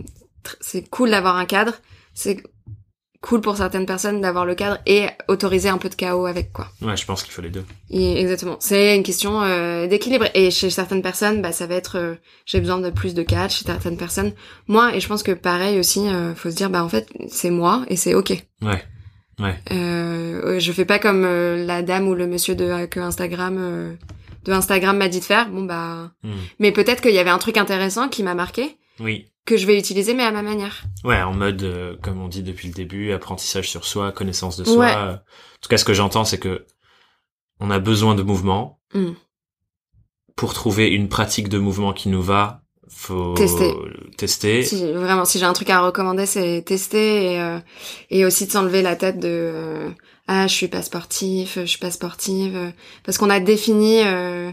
c'est 0.61 0.89
cool 0.89 1.11
d'avoir 1.11 1.37
un 1.37 1.45
cadre. 1.45 1.73
C'est 2.13 2.43
cool 3.21 3.41
pour 3.41 3.57
certaines 3.57 3.85
personnes 3.85 4.21
d'avoir 4.21 4.45
le 4.45 4.55
cadre 4.55 4.79
et 4.85 5.07
autoriser 5.27 5.67
un 5.67 5.77
peu 5.77 5.89
de 5.89 5.95
chaos 5.95 6.25
avec 6.25 6.53
quoi. 6.53 6.69
Ouais, 6.81 6.95
je 6.95 7.05
pense 7.05 7.21
qu'il 7.23 7.33
faut 7.33 7.41
les 7.41 7.49
deux. 7.49 7.65
Et 7.89 8.19
exactement. 8.21 8.55
C'est 8.59 8.95
une 8.95 9.03
question 9.03 9.41
euh, 9.41 9.87
d'équilibre. 9.87 10.27
Et 10.33 10.51
chez 10.51 10.69
certaines 10.69 11.01
personnes, 11.01 11.41
bah, 11.41 11.51
ça 11.51 11.67
va 11.67 11.75
être 11.75 11.97
euh, 11.97 12.15
j'ai 12.45 12.59
besoin 12.61 12.79
de 12.79 12.89
plus 12.89 13.13
de 13.13 13.23
cadre. 13.23 13.51
Chez 13.51 13.65
certaines 13.65 13.97
personnes, 13.97 14.33
moi. 14.67 14.95
Et 14.95 14.99
je 15.01 15.07
pense 15.07 15.23
que 15.23 15.33
pareil 15.33 15.79
aussi, 15.79 16.07
euh, 16.07 16.33
faut 16.35 16.49
se 16.49 16.55
dire 16.55 16.69
bah 16.69 16.83
en 16.83 16.89
fait 16.89 17.09
c'est 17.29 17.49
moi 17.49 17.83
et 17.89 17.95
c'est 17.97 18.13
ok. 18.13 18.31
Ouais. 18.61 18.83
Ouais. 19.39 19.57
Euh, 19.71 20.59
je 20.59 20.71
fais 20.71 20.85
pas 20.85 20.99
comme 20.99 21.23
euh, 21.25 21.65
la 21.65 21.81
dame 21.81 22.07
ou 22.07 22.15
le 22.15 22.27
monsieur 22.27 22.55
de 22.55 22.85
que 22.85 22.99
Instagram 22.99 23.57
euh, 23.57 23.93
de 24.45 24.51
Instagram 24.51 24.97
m'a 24.97 25.07
dit 25.07 25.19
de 25.19 25.25
faire. 25.25 25.49
Bon 25.49 25.63
bah. 25.63 26.11
Hmm. 26.23 26.33
Mais 26.59 26.71
peut-être 26.71 27.01
qu'il 27.01 27.13
y 27.13 27.19
avait 27.19 27.29
un 27.29 27.37
truc 27.37 27.57
intéressant 27.57 28.09
qui 28.09 28.23
m'a 28.23 28.35
marqué 28.35 28.77
Oui. 28.99 29.27
que 29.45 29.57
je 29.57 29.65
vais 29.65 29.77
utiliser 29.77 30.13
mais 30.13 30.23
à 30.23 30.31
ma 30.31 30.41
manière. 30.41 30.83
Ouais, 31.03 31.21
en 31.21 31.33
mode, 31.33 31.63
euh, 31.63 31.95
comme 32.01 32.21
on 32.21 32.27
dit 32.27 32.43
depuis 32.43 32.67
le 32.67 32.73
début, 32.73 33.11
apprentissage 33.11 33.69
sur 33.69 33.85
soi, 33.85 34.11
connaissance 34.11 34.57
de 34.57 34.63
soi. 34.65 34.77
Ouais. 34.77 34.95
Euh, 34.95 35.13
En 35.13 35.61
tout 35.61 35.69
cas, 35.69 35.77
ce 35.77 35.85
que 35.85 35.93
j'entends, 35.93 36.25
c'est 36.25 36.39
que 36.39 36.65
on 37.59 37.71
a 37.71 37.79
besoin 37.79 38.15
de 38.15 38.23
mouvement. 38.23 38.79
Mm. 38.93 39.11
Pour 40.35 40.53
trouver 40.53 40.87
une 40.89 41.09
pratique 41.09 41.49
de 41.49 41.57
mouvement 41.57 41.91
qui 41.91 42.07
nous 42.07 42.21
va, 42.21 42.61
faut 42.89 43.33
Tester. 43.35 43.73
tester. 44.17 44.63
Si 44.63 44.91
vraiment, 44.93 45.25
si 45.25 45.39
j'ai 45.39 45.45
un 45.45 45.53
truc 45.53 45.69
à 45.69 45.81
recommander, 45.81 46.25
c'est 46.25 46.61
tester 46.65 47.33
et, 47.33 47.39
euh, 47.41 47.59
et 48.09 48.25
aussi 48.25 48.45
de 48.47 48.51
s'enlever 48.51 48.81
la 48.81 48.95
tête 48.95 49.19
de 49.19 49.27
euh, 49.29 49.89
ah 50.27 50.47
je 50.47 50.53
suis 50.53 50.67
pas 50.67 50.81
sportif, 50.81 51.59
je 51.59 51.65
suis 51.65 51.79
pas 51.79 51.91
sportive, 51.91 52.73
parce 53.03 53.17
qu'on 53.17 53.29
a 53.29 53.39
défini 53.39 54.01
euh, 54.03 54.51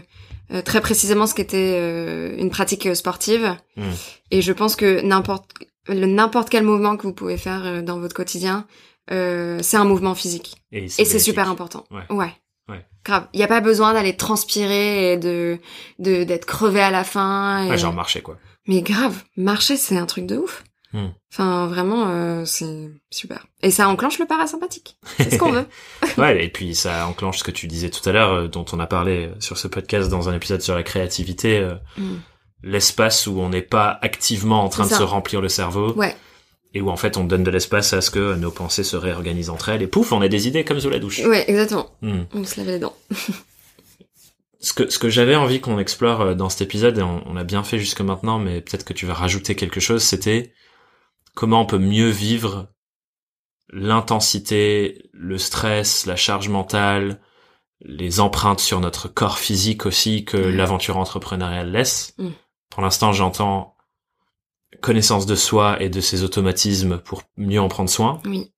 euh, 0.53 0.61
très 0.61 0.81
précisément 0.81 1.27
ce 1.27 1.33
qu'était 1.35 1.75
euh, 1.77 2.35
une 2.37 2.49
pratique 2.49 2.95
sportive. 2.95 3.55
Mm. 3.75 3.83
Et 4.31 4.41
je 4.41 4.53
pense 4.53 4.75
que 4.75 5.01
n'importe 5.01 5.45
le 5.89 6.05
n'importe 6.05 6.49
quel 6.49 6.63
mouvement 6.63 6.97
que 6.97 7.03
vous 7.03 7.13
pouvez 7.13 7.37
faire 7.37 7.65
euh, 7.65 7.81
dans 7.81 7.99
votre 7.99 8.15
quotidien, 8.15 8.65
euh, 9.11 9.59
c'est 9.61 9.77
un 9.77 9.85
mouvement 9.85 10.15
physique. 10.15 10.55
Et 10.71 10.87
c'est 10.89 11.19
super 11.19 11.49
important. 11.49 11.85
Ouais. 11.91 12.15
Ouais. 12.15 12.33
Grave. 13.07 13.27
Il 13.33 13.39
y 13.39 13.43
a 13.43 13.47
pas 13.47 13.61
besoin 13.61 13.93
d'aller 13.93 14.15
transpirer 14.15 15.13
et 15.13 15.17
de 15.17 15.59
de 15.99 16.25
d'être 16.25 16.45
crevé 16.45 16.81
à 16.81 16.91
la 16.91 17.03
fin. 17.03 17.63
Et... 17.63 17.69
Ouais, 17.69 17.77
genre 17.77 17.93
marcher, 17.93 18.21
quoi. 18.21 18.37
Mais 18.67 18.81
grave, 18.81 19.23
marcher 19.37 19.77
c'est 19.77 19.97
un 19.97 20.05
truc 20.05 20.25
de 20.25 20.37
ouf. 20.37 20.63
Hmm. 20.93 21.07
Enfin 21.33 21.67
vraiment 21.67 22.07
euh, 22.09 22.43
c'est 22.45 22.89
super. 23.09 23.45
Et 23.61 23.71
ça 23.71 23.87
enclenche 23.89 24.19
le 24.19 24.25
parasympathique. 24.25 24.97
C'est 25.17 25.33
ce 25.33 25.37
qu'on 25.37 25.51
veut. 25.51 25.65
ouais, 26.17 26.43
et 26.45 26.49
puis 26.49 26.75
ça 26.75 27.07
enclenche 27.07 27.39
ce 27.39 27.43
que 27.43 27.51
tu 27.51 27.67
disais 27.67 27.89
tout 27.89 28.07
à 28.09 28.11
l'heure, 28.11 28.33
euh, 28.33 28.47
dont 28.47 28.65
on 28.73 28.79
a 28.79 28.87
parlé 28.87 29.29
sur 29.39 29.57
ce 29.57 29.67
podcast 29.67 30.09
dans 30.09 30.27
un 30.29 30.33
épisode 30.33 30.61
sur 30.61 30.75
la 30.75 30.83
créativité, 30.83 31.59
euh, 31.59 31.75
Mm. 31.97 32.17
l'espace 32.63 33.27
où 33.27 33.39
on 33.39 33.49
n'est 33.49 33.61
pas 33.61 33.99
activement 34.01 34.63
en 34.63 34.69
train 34.69 34.85
de 34.85 34.93
se 34.93 35.03
remplir 35.03 35.41
le 35.41 35.49
cerveau. 35.49 35.93
Ouais. 35.93 36.15
Et 36.73 36.81
où 36.81 36.89
en 36.89 36.97
fait 36.97 37.17
on 37.17 37.23
donne 37.23 37.43
de 37.43 37.51
l'espace 37.51 37.93
à 37.93 38.01
ce 38.01 38.11
que 38.11 38.35
nos 38.35 38.51
pensées 38.51 38.83
se 38.83 38.95
réorganisent 38.97 39.49
entre 39.49 39.69
elles, 39.69 39.81
et 39.81 39.87
pouf, 39.87 40.11
on 40.11 40.21
a 40.21 40.27
des 40.27 40.47
idées 40.47 40.63
comme 40.65 40.79
sous 40.79 40.89
la 40.89 40.99
douche. 40.99 41.19
Ouais, 41.19 41.49
exactement. 41.49 41.89
Hmm. 42.01 42.23
On 42.33 42.43
se 42.43 42.57
lave 42.59 42.67
les 42.67 42.79
dents. 42.79 42.95
Ce 44.59 44.73
que, 44.73 44.89
ce 44.89 44.97
que 44.97 45.07
j'avais 45.07 45.35
envie 45.35 45.61
qu'on 45.61 45.77
explore 45.77 46.21
euh, 46.21 46.33
dans 46.33 46.49
cet 46.49 46.61
épisode, 46.61 46.97
et 46.97 47.03
on, 47.03 47.21
on 47.29 47.35
l'a 47.35 47.43
bien 47.43 47.63
fait 47.63 47.77
jusque 47.77 48.01
maintenant, 48.01 48.39
mais 48.39 48.59
peut-être 48.59 48.85
que 48.85 48.91
tu 48.91 49.05
vas 49.05 49.13
rajouter 49.13 49.55
quelque 49.55 49.79
chose, 49.79 50.01
c'était 50.01 50.51
comment 51.35 51.61
on 51.61 51.65
peut 51.67 51.77
mieux 51.77 52.09
vivre 52.09 52.67
l'intensité, 53.71 55.09
le 55.13 55.37
stress, 55.37 56.05
la 56.07 56.15
charge 56.15 56.49
mentale, 56.49 57.21
les 57.81 58.19
empreintes 58.19 58.59
sur 58.59 58.79
notre 58.79 59.07
corps 59.07 59.37
physique 59.37 59.85
aussi 59.85 60.25
que 60.25 60.37
Mm. 60.37 60.55
l'aventure 60.55 60.97
entrepreneuriale 60.97 61.71
laisse. 61.71 62.15
Mm. 62.17 62.29
Pour 62.71 62.81
l'instant, 62.81 63.13
j'entends 63.13 63.75
connaissance 64.81 65.25
de 65.25 65.35
soi 65.35 65.81
et 65.81 65.89
de 65.89 66.01
ses 66.01 66.23
automatismes 66.23 66.99
pour 66.99 67.23
mieux 67.37 67.61
en 67.61 67.67
prendre 67.67 67.89
soin. 67.89 68.21
Oui. 68.25 68.51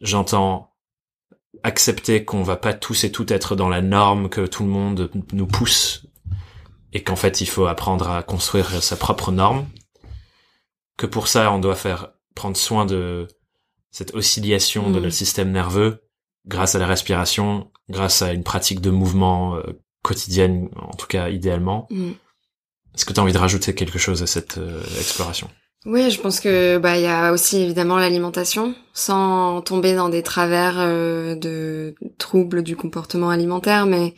J'entends 0.00 0.72
accepter 1.62 2.24
qu'on 2.24 2.42
va 2.42 2.56
pas 2.56 2.74
tous 2.74 3.04
et 3.04 3.12
toutes 3.12 3.30
être 3.30 3.56
dans 3.56 3.68
la 3.68 3.80
norme, 3.80 4.28
que 4.28 4.46
tout 4.46 4.64
le 4.64 4.68
monde 4.68 5.10
nous 5.32 5.46
pousse, 5.46 6.06
et 6.92 7.02
qu'en 7.02 7.16
fait 7.16 7.40
il 7.40 7.46
faut 7.46 7.66
apprendre 7.66 8.08
à 8.10 8.22
construire 8.22 8.82
sa 8.82 8.96
propre 8.96 9.32
norme. 9.32 9.66
Que 10.96 11.06
pour 11.06 11.28
ça 11.28 11.50
on 11.52 11.58
doit 11.58 11.76
faire 11.76 12.12
prendre 12.34 12.56
soin 12.56 12.84
de 12.84 13.28
cette 13.90 14.14
oscillation 14.14 14.90
de 14.90 14.98
Mm. 14.98 15.02
notre 15.02 15.14
système 15.14 15.52
nerveux 15.52 16.02
grâce 16.46 16.74
à 16.74 16.78
la 16.78 16.86
respiration, 16.86 17.70
grâce 17.88 18.22
à 18.22 18.32
une 18.32 18.42
pratique 18.44 18.80
de 18.80 18.90
mouvement 18.90 19.56
euh, 19.56 19.62
quotidienne, 20.02 20.68
en 20.76 20.94
tout 20.94 21.06
cas 21.06 21.30
idéalement. 21.30 21.86
Mm. 21.90 22.12
Est-ce 22.94 23.04
que 23.04 23.12
tu 23.12 23.20
as 23.20 23.22
envie 23.22 23.32
de 23.32 23.38
rajouter 23.38 23.74
quelque 23.74 23.98
chose 23.98 24.22
à 24.22 24.26
cette 24.26 24.58
euh, 24.58 24.80
exploration? 24.98 25.48
Oui, 25.86 26.10
je 26.10 26.20
pense 26.20 26.40
que 26.40 26.78
bah 26.78 26.96
il 26.96 27.02
y 27.02 27.06
a 27.06 27.32
aussi 27.32 27.58
évidemment 27.60 27.98
l'alimentation, 27.98 28.74
sans 28.94 29.60
tomber 29.60 29.94
dans 29.94 30.08
des 30.08 30.22
travers 30.22 30.76
euh, 30.78 31.34
de 31.34 31.94
troubles 32.18 32.62
du 32.62 32.74
comportement 32.74 33.28
alimentaire, 33.28 33.84
mais 33.84 34.14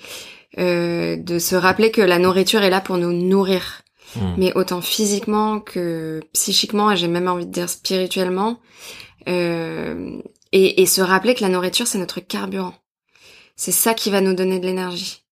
euh, 0.59 1.17
de 1.17 1.39
se 1.39 1.57
rappeler 1.57 1.91
que 1.91 2.03
la 2.03 2.19
nourriture 2.19 2.63
est 2.63 2.71
là 2.71 2.81
pour 2.81 2.99
nous 2.99 3.13
nourrir, 3.13 3.83
Hmm. 4.15 4.35
mais 4.39 4.53
autant 4.55 4.81
physiquement 4.81 5.61
que 5.61 6.21
psychiquement, 6.33 6.91
et 6.93 6.97
j'ai 6.97 7.09
même 7.09 7.29
envie 7.29 7.47
de 7.47 7.51
dire 7.51 7.69
spirituellement, 7.69 8.61
euh, 9.29 10.19
et, 10.53 10.81
et 10.81 10.87
se 10.87 11.01
rappeler 11.01 11.35
que 11.35 11.43
la 11.43 11.49
nourriture 11.49 11.87
c'est 11.87 11.99
notre 11.99 12.21
carburant, 12.21 12.75
c'est 13.57 13.73
ça 13.73 13.95
qui 13.95 14.11
va 14.11 14.21
nous 14.21 14.35
donner 14.35 14.61
de 14.61 14.67
l'énergie. 14.67 15.23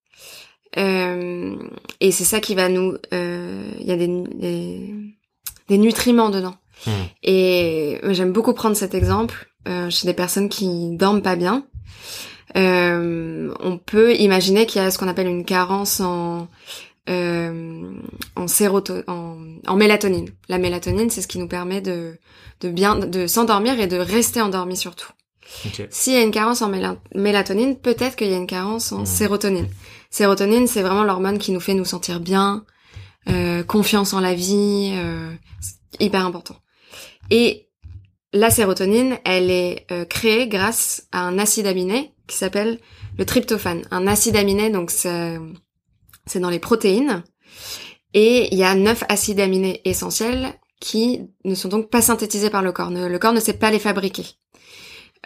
Euh, 0.77 1.57
et 2.01 2.11
c'est 2.11 2.25
ça 2.25 2.41
qui 2.41 2.55
va 2.55 2.69
nous... 2.69 2.95
euh, 3.13 3.63
Il 3.81 3.87
y 3.87 3.93
a 3.93 3.97
des, 3.97 4.09
des, 4.35 4.91
des 5.69 5.79
nutriments 5.79 6.31
dedans. 6.31 6.55
Hmm. 6.87 6.91
Et 7.23 8.01
j'aime 8.11 8.33
beaucoup 8.33 8.53
prendre 8.55 8.77
cet 8.77 8.95
exemple 8.95 9.49
euh, 9.69 9.89
chez 9.91 10.07
des 10.07 10.15
personnes 10.15 10.49
qui 10.49 10.97
dorment 10.97 11.23
pas 11.23 11.37
bien. 11.37 11.65
On 12.57 13.79
peut 13.85 14.15
imaginer 14.17 14.67
qu'il 14.67 14.81
y 14.83 14.85
a 14.85 14.91
ce 14.91 14.99
qu'on 14.99 15.09
appelle 15.09 15.27
une 15.27 15.45
carence 15.45 16.01
en 16.01 16.49
euh, 17.11 17.93
en, 18.35 18.47
séroto 18.49 18.95
en, 19.09 19.37
en 19.67 19.77
mélatonine. 19.77 20.29
La 20.49 20.59
mélatonine, 20.59 21.11
c'est 21.11 21.21
ce 21.21 21.29
qui 21.29 21.39
nous 21.39 21.49
permet 21.49 21.81
de, 21.83 22.17
de 22.63 22.71
bien 22.71 22.97
de 22.99 23.27
s'endormir 23.27 23.79
et 23.79 23.87
de 23.87 23.99
rester 23.99 24.41
endormi 24.41 24.77
surtout. 24.77 25.11
S'il 25.91 26.15
y 26.15 26.17
a 26.17 26.23
une 26.23 26.31
carence 26.31 26.63
en 26.63 26.71
méla- 26.71 26.97
mélatonine, 27.15 27.77
peut-être 27.77 28.17
qu'il 28.17 28.29
y 28.29 28.35
a 28.35 28.37
une 28.39 28.47
carence 28.47 28.93
en 28.93 29.01
Mhm. 29.01 29.07
sérotonine. 29.07 29.69
Sérotonine, 30.15 30.69
c'est 30.69 30.83
vraiment 30.83 31.03
l'hormone 31.03 31.39
qui 31.39 31.51
nous 31.51 31.59
fait 31.59 31.75
nous 31.75 31.85
sentir 31.85 32.21
bien, 32.21 32.65
euh, 33.29 33.65
confiance 33.65 34.13
en 34.13 34.21
la 34.21 34.33
vie, 34.33 34.93
euh, 34.95 35.35
hyper 35.99 36.25
important. 36.25 36.55
Et 37.33 37.69
la 38.33 38.51
sérotonine, 38.51 39.19
elle 39.25 39.51
est 39.51 39.85
euh, 39.91 40.05
créée 40.05 40.47
grâce 40.47 41.09
à 41.11 41.23
un 41.23 41.37
acide 41.37 41.67
aminé 41.67 42.15
qui 42.29 42.37
s'appelle 42.37 42.79
le 43.19 43.27
tryptophane. 43.27 43.83
Un 43.91 44.07
acide 44.07 44.37
aminé, 44.37 44.71
donc 44.71 44.93
c'est 44.93 45.41
dans 46.37 46.51
les 46.51 46.61
protéines. 46.61 47.25
Et 48.13 48.55
il 48.55 48.59
y 48.59 48.63
a 48.63 48.77
neuf 48.77 49.03
acides 49.09 49.41
aminés 49.41 49.81
essentiels 49.85 50.55
qui 50.79 51.23
ne 51.45 51.57
sont 51.57 51.69
donc 51.69 51.91
pas 51.91 52.03
synthétisés 52.03 52.51
par 52.51 52.63
le 52.63 52.71
corps. 52.71 52.91
Le 52.93 53.19
corps 53.19 53.33
ne 53.33 53.41
sait 53.41 53.55
pas 53.55 53.73
les 53.73 53.81
fabriquer. 53.81 54.27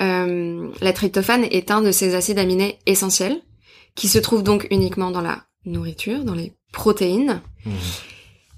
Euh, 0.01 0.71
la 0.81 0.93
tryptophane 0.95 1.45
est 1.45 1.71
un 1.71 1.83
de 1.83 1.93
ces 1.93 2.15
acides 2.15 2.39
aminés 2.39 2.79
essentiels 2.87 3.43
qui 3.99 4.09
se 4.09 4.19
trouve 4.19 4.43
donc 4.43 4.67
uniquement 4.71 5.11
dans 5.11 5.21
la 5.21 5.45
nourriture, 5.65 6.25
dans 6.25 6.35
les 6.35 6.53
protéines. 6.73 7.41
Mhm. 7.67 7.73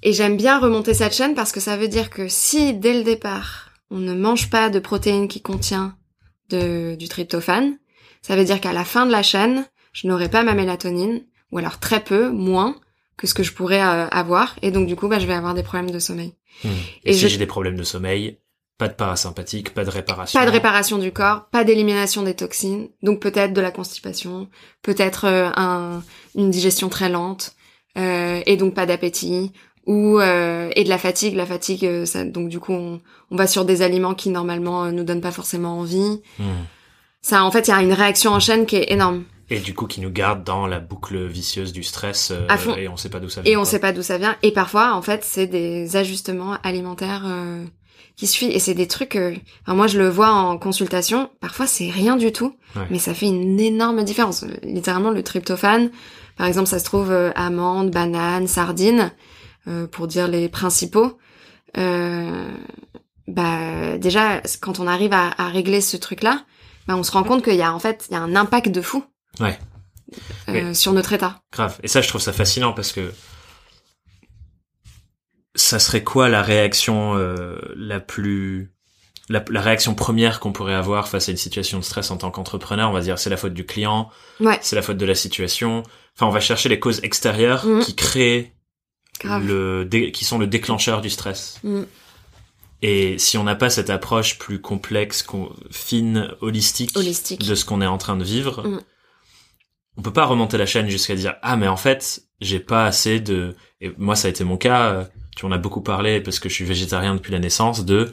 Et 0.02 0.12
j'aime 0.12 0.36
bien 0.36 0.58
remonter 0.60 0.94
cette 0.94 1.14
chaîne 1.14 1.34
parce 1.34 1.52
que 1.52 1.60
ça 1.60 1.76
veut 1.76 1.88
dire 1.88 2.10
que 2.10 2.28
si 2.28 2.74
dès 2.74 2.94
le 2.94 3.02
départ 3.04 3.70
on 3.90 3.98
ne 3.98 4.14
mange 4.14 4.50
pas 4.50 4.70
de 4.70 4.78
protéines 4.78 5.28
qui 5.28 5.40
contient 5.42 5.96
de, 6.50 6.94
du 6.94 7.08
tryptophane, 7.08 7.78
ça 8.22 8.36
veut 8.36 8.44
dire 8.44 8.60
qu'à 8.60 8.72
la 8.72 8.84
fin 8.84 9.04
de 9.06 9.10
la 9.12 9.22
chaîne, 9.22 9.66
je 9.92 10.06
n'aurai 10.06 10.28
pas 10.28 10.42
ma 10.44 10.54
mélatonine, 10.54 11.24
ou 11.50 11.58
alors 11.58 11.78
très 11.80 12.00
peu, 12.04 12.30
moins 12.30 12.76
que 13.16 13.26
ce 13.26 13.34
que 13.34 13.42
je 13.42 13.52
pourrais 13.52 13.82
euh, 13.82 14.06
avoir, 14.08 14.54
et 14.62 14.70
donc 14.70 14.86
du 14.86 14.94
coup, 14.94 15.08
bah, 15.08 15.18
je 15.18 15.26
vais 15.26 15.34
avoir 15.34 15.54
des 15.54 15.62
problèmes 15.64 15.90
de 15.90 15.98
sommeil. 15.98 16.34
Mhm. 16.64 16.70
Et 17.04 17.10
Et, 17.10 17.12
si 17.14 17.20
je- 17.20 17.26
j'ai 17.28 17.38
des 17.38 17.46
problèmes 17.46 17.76
de 17.76 17.82
sommeil, 17.82 18.38
pas 18.80 18.88
de 18.88 18.94
parasympathique, 18.94 19.74
pas 19.74 19.84
de 19.84 19.90
réparation. 19.90 20.40
Pas 20.40 20.46
de 20.46 20.50
réparation 20.50 20.96
du 20.98 21.12
corps, 21.12 21.44
pas 21.52 21.64
d'élimination 21.64 22.22
des 22.22 22.34
toxines, 22.34 22.88
donc 23.02 23.20
peut-être 23.20 23.52
de 23.52 23.60
la 23.60 23.70
constipation, 23.70 24.48
peut-être 24.82 25.26
euh, 25.26 25.50
un, 25.54 26.02
une 26.34 26.50
digestion 26.50 26.88
très 26.88 27.10
lente, 27.10 27.52
euh, 27.98 28.40
et 28.46 28.56
donc 28.56 28.74
pas 28.74 28.86
d'appétit, 28.86 29.52
ou 29.86 30.18
euh, 30.18 30.70
et 30.74 30.84
de 30.84 30.88
la 30.88 30.96
fatigue. 30.98 31.34
La 31.36 31.44
fatigue, 31.46 31.84
euh, 31.84 32.06
ça, 32.06 32.24
donc 32.24 32.48
du 32.48 32.58
coup, 32.58 32.72
on, 32.72 33.00
on 33.30 33.36
va 33.36 33.46
sur 33.46 33.64
des 33.66 33.82
aliments 33.82 34.14
qui 34.14 34.30
normalement 34.30 34.84
euh, 34.84 34.90
nous 34.92 35.04
donnent 35.04 35.20
pas 35.20 35.30
forcément 35.32 35.78
envie. 35.78 36.22
Mhm. 36.38 36.46
Ça, 37.20 37.44
en 37.44 37.50
fait, 37.50 37.68
il 37.68 37.70
y 37.70 37.74
a 37.74 37.82
une 37.82 37.92
réaction 37.92 38.32
en 38.32 38.40
chaîne 38.40 38.64
qui 38.64 38.76
est 38.76 38.90
énorme, 38.92 39.24
Et 39.50 39.58
du 39.60 39.74
coup, 39.74 39.86
qui 39.86 40.00
nous 40.00 40.10
garde 40.10 40.42
dans 40.42 40.66
la 40.66 40.80
boucle 40.80 41.26
vicieuse 41.26 41.72
du 41.74 41.82
stress, 41.82 42.30
euh, 42.30 42.46
À 42.48 42.56
fond. 42.56 42.74
et 42.76 42.88
on 42.88 42.96
sait 42.96 43.10
pas 43.10 43.20
d'où 43.20 43.28
ça 43.28 43.42
vient. 43.42 43.52
et 43.52 43.56
on 43.56 43.60
quoi. 43.60 43.70
sait 43.70 43.78
pas 43.78 43.92
d'où 43.92 44.00
ça 44.02 44.16
vient. 44.16 44.36
Et 44.42 44.52
parfois, 44.52 44.94
en 44.94 45.02
fait, 45.02 45.22
c'est 45.22 45.46
des 45.46 45.96
ajustements 45.96 46.56
alimentaires 46.62 47.24
euh, 47.26 47.62
qui 48.16 48.26
suivent, 48.26 48.50
et 48.50 48.58
c'est 48.58 48.74
des 48.74 48.86
trucs. 48.86 49.16
euh, 49.16 49.34
enfin, 49.62 49.74
moi, 49.74 49.86
je 49.86 49.98
le 49.98 50.08
vois 50.08 50.30
en 50.30 50.58
consultation. 50.58 51.30
Parfois, 51.40 51.66
c'est 51.66 51.88
rien 51.90 52.16
du 52.16 52.32
tout. 52.32 52.56
Ouais. 52.76 52.82
Mais 52.90 52.98
ça 52.98 53.14
fait 53.14 53.26
une 53.26 53.58
énorme 53.60 54.02
différence. 54.04 54.44
Littéralement, 54.62 55.10
le 55.10 55.22
tryptophane, 55.22 55.90
par 56.36 56.46
exemple, 56.46 56.68
ça 56.68 56.78
se 56.78 56.84
trouve 56.84 57.10
euh, 57.10 57.30
amandes, 57.34 57.90
bananes, 57.90 58.46
sardines, 58.46 59.12
euh, 59.68 59.86
pour 59.86 60.06
dire 60.06 60.28
les 60.28 60.48
principaux. 60.48 61.18
Bah 63.26 63.98
déjà, 63.98 64.40
quand 64.60 64.80
on 64.80 64.86
arrive 64.86 65.12
à, 65.12 65.30
à 65.38 65.48
régler 65.48 65.80
ce 65.80 65.96
truc-là, 65.96 66.44
bah, 66.88 66.96
on 66.96 67.02
se 67.04 67.12
rend 67.12 67.22
compte 67.22 67.44
qu'il 67.44 67.54
y 67.54 67.62
a 67.62 67.72
en 67.72 67.78
fait 67.78 68.06
il 68.10 68.14
y 68.14 68.16
a 68.16 68.20
un 68.20 68.34
impact 68.34 68.68
de 68.70 68.80
fou 68.82 69.04
Ouais. 69.38 69.58
Mais- 70.48 70.74
sur 70.74 70.92
notre 70.92 71.12
état. 71.12 71.40
Grave. 71.52 71.78
Et 71.84 71.88
ça, 71.88 72.00
je 72.00 72.08
trouve 72.08 72.20
ça 72.20 72.32
fascinant 72.32 72.72
parce 72.72 72.90
que 72.90 73.12
ça 75.54 75.78
serait 75.78 76.04
quoi 76.04 76.28
la 76.28 76.42
réaction 76.42 77.16
euh, 77.16 77.58
la 77.76 78.00
plus 78.00 78.72
la, 79.28 79.44
la 79.48 79.60
réaction 79.60 79.94
première 79.94 80.40
qu'on 80.40 80.52
pourrait 80.52 80.74
avoir 80.74 81.06
face 81.08 81.28
à 81.28 81.30
une 81.32 81.36
situation 81.38 81.78
de 81.78 81.84
stress 81.84 82.10
en 82.10 82.16
tant 82.16 82.30
qu'entrepreneur? 82.30 82.90
On 82.90 82.92
va 82.92 83.00
dire 83.00 83.18
c'est 83.18 83.30
la 83.30 83.36
faute 83.36 83.54
du 83.54 83.64
client, 83.66 84.10
Ouais, 84.40 84.58
c'est 84.62 84.76
la 84.76 84.82
faute 84.82 84.96
de 84.96 85.06
la 85.06 85.14
situation. 85.14 85.82
Enfin, 86.16 86.26
on 86.26 86.30
va 86.30 86.40
chercher 86.40 86.68
les 86.68 86.78
causes 86.80 87.00
extérieures 87.04 87.64
Mhm. 87.64 87.80
qui 87.82 87.94
créent 87.94 88.52
grave. 89.20 89.46
le 89.46 89.84
dé- 89.84 90.12
qui 90.12 90.24
sont 90.24 90.38
le 90.38 90.46
déclencheur 90.46 91.00
du 91.00 91.10
stress. 91.10 91.58
Mm. 91.62 91.82
Et 92.82 93.18
si 93.18 93.36
on 93.36 93.44
n'a 93.44 93.54
pas 93.54 93.68
cette 93.68 93.90
approche 93.90 94.38
plus 94.38 94.60
complexe, 94.60 95.24
fine, 95.70 96.30
holistique, 96.40 96.96
Holistique. 96.96 97.46
de 97.46 97.54
ce 97.54 97.64
qu'on 97.66 97.82
est 97.82 97.86
en 97.86 97.98
train 97.98 98.16
de 98.16 98.24
vivre, 98.24 98.66
Mm. 98.66 98.80
on 99.98 100.02
peut 100.02 100.12
pas 100.12 100.24
remonter 100.24 100.56
la 100.58 100.64
chaîne 100.66 100.88
jusqu'à 100.88 101.14
dire 101.14 101.34
ah 101.42 101.56
mais 101.56 101.68
en 101.68 101.76
fait 101.76 102.22
j'ai 102.40 102.58
pas 102.60 102.86
assez 102.86 103.20
de 103.20 103.54
et 103.82 103.92
moi 103.98 104.16
ça 104.16 104.28
a 104.28 104.30
été 104.30 104.44
mon 104.44 104.56
cas 104.56 104.92
euh, 104.92 105.04
tu 105.36 105.44
en 105.46 105.52
as 105.52 105.58
beaucoup 105.58 105.80
parlé 105.82 106.20
parce 106.20 106.38
que 106.38 106.48
je 106.48 106.54
suis 106.54 106.64
végétarien 106.64 107.14
depuis 107.14 107.32
la 107.32 107.38
naissance 107.38 107.84
de 107.84 108.10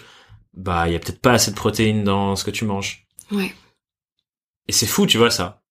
bah 0.53 0.87
il 0.87 0.93
y 0.93 0.95
a 0.95 0.99
peut-être 0.99 1.21
pas 1.21 1.33
assez 1.33 1.51
de 1.51 1.55
protéines 1.55 2.03
dans 2.03 2.35
ce 2.35 2.43
que 2.43 2.51
tu 2.51 2.65
manges 2.65 3.05
Ouais. 3.31 3.53
et 4.67 4.71
c'est 4.71 4.85
fou 4.87 5.05
tu 5.05 5.17
vois 5.17 5.29
ça 5.31 5.61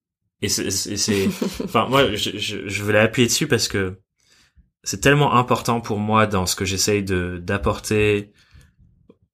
et 0.41 0.49
c'est 0.49 1.27
enfin 1.63 1.87
moi 1.89 2.13
je, 2.15 2.37
je, 2.37 2.67
je 2.67 2.83
voulais 2.83 2.99
appuyer 2.99 3.27
dessus 3.27 3.47
parce 3.47 3.67
que 3.67 3.99
c'est 4.83 5.01
tellement 5.01 5.33
important 5.35 5.81
pour 5.81 5.97
moi 5.99 6.27
dans 6.27 6.45
ce 6.45 6.55
que 6.55 6.63
j'essaye 6.65 7.03
de 7.03 7.39
d'apporter 7.43 8.31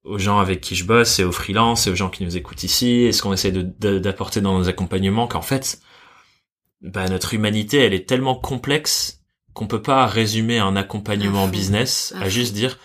aux 0.04 0.18
gens 0.18 0.38
avec 0.38 0.60
qui 0.60 0.74
je 0.74 0.84
bosse 0.84 1.18
et 1.18 1.24
aux 1.24 1.32
freelances 1.32 1.86
et 1.86 1.90
aux 1.90 1.94
gens 1.94 2.10
qui 2.10 2.24
nous 2.24 2.36
écoutent 2.36 2.62
ici 2.62 2.90
et 3.02 3.12
ce 3.12 3.22
qu'on 3.22 3.32
essaie 3.32 3.52
de- 3.52 3.62
de- 3.80 3.98
d'apporter 3.98 4.40
dans 4.40 4.58
nos 4.58 4.68
accompagnements 4.68 5.28
qu'en 5.28 5.42
fait 5.42 5.80
bah, 6.82 7.08
notre 7.08 7.32
humanité 7.34 7.78
elle 7.78 7.94
est 7.94 8.06
tellement 8.08 8.34
complexe 8.34 9.22
qu'on 9.54 9.66
peut 9.66 9.82
pas 9.82 10.06
résumer 10.06 10.58
un 10.58 10.76
accompagnement 10.76 11.46
fond. 11.46 11.50
business 11.52 12.12
À 12.18 12.24
à 12.24 12.28
juste 12.28 12.54
dire 12.54 12.78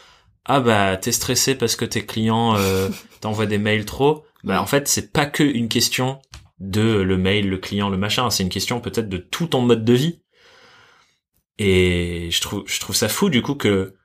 ah 0.45 0.59
bah 0.61 0.97
t'es 0.97 1.11
stressé 1.11 1.55
parce 1.55 1.75
que 1.75 1.85
tes 1.85 2.05
clients 2.05 2.55
euh, 2.55 2.89
t'envoient 3.21 3.45
des 3.45 3.57
mails 3.57 3.85
trop 3.85 4.25
bah 4.43 4.53
Ouais. 4.53 4.59
en 4.59 4.65
fait 4.65 4.87
c'est 4.87 5.11
pas 5.11 5.25
que 5.25 5.43
une 5.43 5.67
question 5.67 6.21
de 6.59 6.81
le 6.81 7.17
mail 7.17 7.49
le 7.49 7.57
client 7.57 7.89
le 7.89 7.97
machin 7.97 8.29
c'est 8.29 8.43
une 8.43 8.49
question 8.49 8.79
peut-être 8.81 9.09
de 9.09 9.17
tout 9.17 9.47
ton 9.47 9.61
mode 9.61 9.83
de 9.83 9.93
vie. 9.93 10.21
Et 11.57 12.29
je 12.31 12.39
trouve 12.41 12.63
je 12.67 12.79
trouve 12.79 12.95
ça 12.95 13.09
fou 13.09 13.29
du 13.29 13.41
coup 13.41 13.55
que 13.55 13.95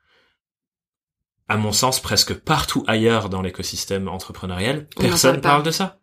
à 1.47 1.57
mon 1.57 1.71
sens 1.71 2.01
presque 2.01 2.33
partout 2.33 2.83
ailleurs 2.87 3.29
dans 3.29 3.41
l'écosystème 3.41 4.07
entrepreneurial 4.09 4.87
On 4.97 5.01
personne 5.01 5.39
parle 5.41 5.41
parle 5.41 5.63
de 5.63 5.71
ça. 5.71 5.99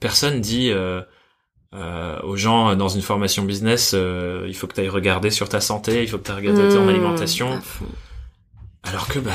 Personne 0.00 0.40
dit 0.40 0.70
euh, 0.70 1.02
euh, 1.76 2.18
aux 2.22 2.36
gens 2.36 2.74
dans 2.76 2.88
une 2.88 3.02
formation 3.02 3.42
business 3.44 3.92
euh, 3.94 4.44
il 4.48 4.54
faut 4.54 4.66
que 4.66 4.74
tu 4.74 4.80
ailles 4.80 4.88
regarder 4.88 5.30
sur 5.30 5.48
ta 5.48 5.60
santé 5.60 6.02
il 6.02 6.08
faut 6.08 6.18
que 6.18 6.24
tu 6.24 6.30
ailles 6.30 6.36
regarder 6.48 6.68
ton 6.74 6.84
Mmh, 6.84 6.88
alimentation 6.88 7.52
à 7.52 7.60
fond. 7.60 7.84
alors 8.84 9.08
que 9.08 9.18
bah 9.18 9.32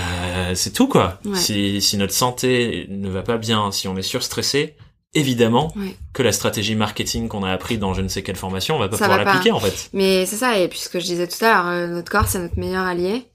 c'est 0.56 0.72
tout 0.74 0.88
quoi. 0.88 1.20
Ouais. 1.26 1.36
Si 1.38 1.82
si 1.82 1.98
notre 1.98 2.14
santé 2.14 2.88
ne 2.90 3.10
va 3.10 3.22
pas 3.22 3.38
bien, 3.38 3.72
si 3.72 3.88
on 3.88 3.96
est 3.98 4.02
surstressé, 4.02 4.76
évidemment 5.14 5.74
Ouais. 5.76 5.96
que 6.14 6.24
la 6.24 6.32
stratégie 6.32 6.76
marketing 6.76 7.28
qu'on 7.28 7.44
a 7.44 7.52
appris 7.52 7.78
dans 7.78 7.94
je 7.94 8.02
ne 8.02 8.08
sais 8.08 8.24
quelle 8.24 8.38
formation, 8.38 8.76
on 8.78 8.80
va 8.80 8.88
pas 8.88 8.98
Ça 8.98 9.06
pouvoir 9.10 9.24
l'appliquer 9.26 9.52
en 9.52 9.60
fait. 9.60 9.90
Mais 9.94 10.26
c'est 10.26 10.38
ça, 10.38 10.58
et 10.58 10.68
puis 10.70 10.80
ce 10.80 10.88
que 10.90 11.00
je 11.00 11.06
disais 11.06 11.28
tout 11.28 11.44
à 11.44 11.48
l'heure, 11.54 11.68
euh, 11.68 11.88
notre 11.88 12.10
corps 12.12 12.28
c'est 12.28 12.40
notre 12.40 12.58
meilleur 12.58 12.86
allié. 12.86 13.26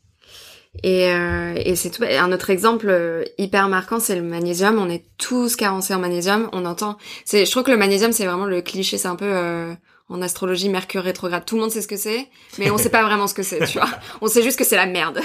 Et, 0.82 1.10
euh, 1.10 1.54
et 1.56 1.76
c'est 1.76 1.90
tout. 1.90 2.04
Un 2.04 2.32
autre 2.32 2.50
exemple 2.50 2.88
euh, 2.88 3.24
hyper 3.38 3.68
marquant, 3.68 4.00
c'est 4.00 4.16
le 4.16 4.22
magnésium. 4.22 4.78
On 4.78 4.88
est 4.88 5.04
tous 5.18 5.56
carencés 5.56 5.94
en 5.94 5.98
magnésium. 5.98 6.48
On 6.52 6.64
entend. 6.64 6.98
C'est. 7.24 7.44
Je 7.44 7.50
trouve 7.50 7.64
que 7.64 7.70
le 7.70 7.76
magnésium, 7.76 8.12
c'est 8.12 8.26
vraiment 8.26 8.46
le 8.46 8.62
cliché. 8.62 8.98
C'est 8.98 9.08
un 9.08 9.16
peu 9.16 9.26
euh, 9.28 9.72
en 10.08 10.22
astrologie 10.22 10.68
Mercure 10.68 11.02
rétrograde. 11.02 11.44
Tout 11.44 11.56
le 11.56 11.62
monde 11.62 11.70
sait 11.70 11.82
ce 11.82 11.88
que 11.88 11.96
c'est, 11.96 12.28
mais 12.58 12.70
on 12.70 12.78
sait 12.78 12.90
pas 12.90 13.02
vraiment 13.02 13.26
ce 13.26 13.34
que 13.34 13.42
c'est. 13.42 13.64
Tu 13.66 13.78
vois. 13.78 13.88
On 14.20 14.28
sait 14.28 14.42
juste 14.42 14.58
que 14.58 14.64
c'est 14.64 14.76
la 14.76 14.86
merde. 14.86 15.20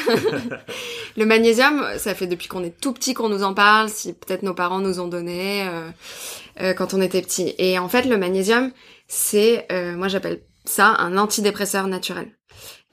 le 1.17 1.25
magnésium, 1.25 1.85
ça 1.97 2.15
fait 2.15 2.27
depuis 2.27 2.47
qu'on 2.47 2.63
est 2.63 2.79
tout 2.81 2.91
petit 2.93 3.13
qu'on 3.13 3.29
nous 3.29 3.43
en 3.43 3.53
parle. 3.53 3.89
Si 3.89 4.13
peut-être 4.13 4.43
nos 4.43 4.53
parents 4.53 4.79
nous 4.79 4.99
ont 4.99 5.07
donné 5.07 5.67
euh, 5.67 5.89
euh, 6.61 6.73
quand 6.73 6.93
on 6.93 7.01
était 7.01 7.21
petit. 7.21 7.53
Et 7.59 7.77
en 7.77 7.89
fait, 7.89 8.03
le 8.03 8.17
magnésium, 8.17 8.71
c'est, 9.07 9.67
euh, 9.71 9.95
moi 9.95 10.07
j'appelle 10.07 10.41
ça 10.65 10.95
un 10.99 11.17
antidépresseur 11.17 11.87
naturel. 11.87 12.27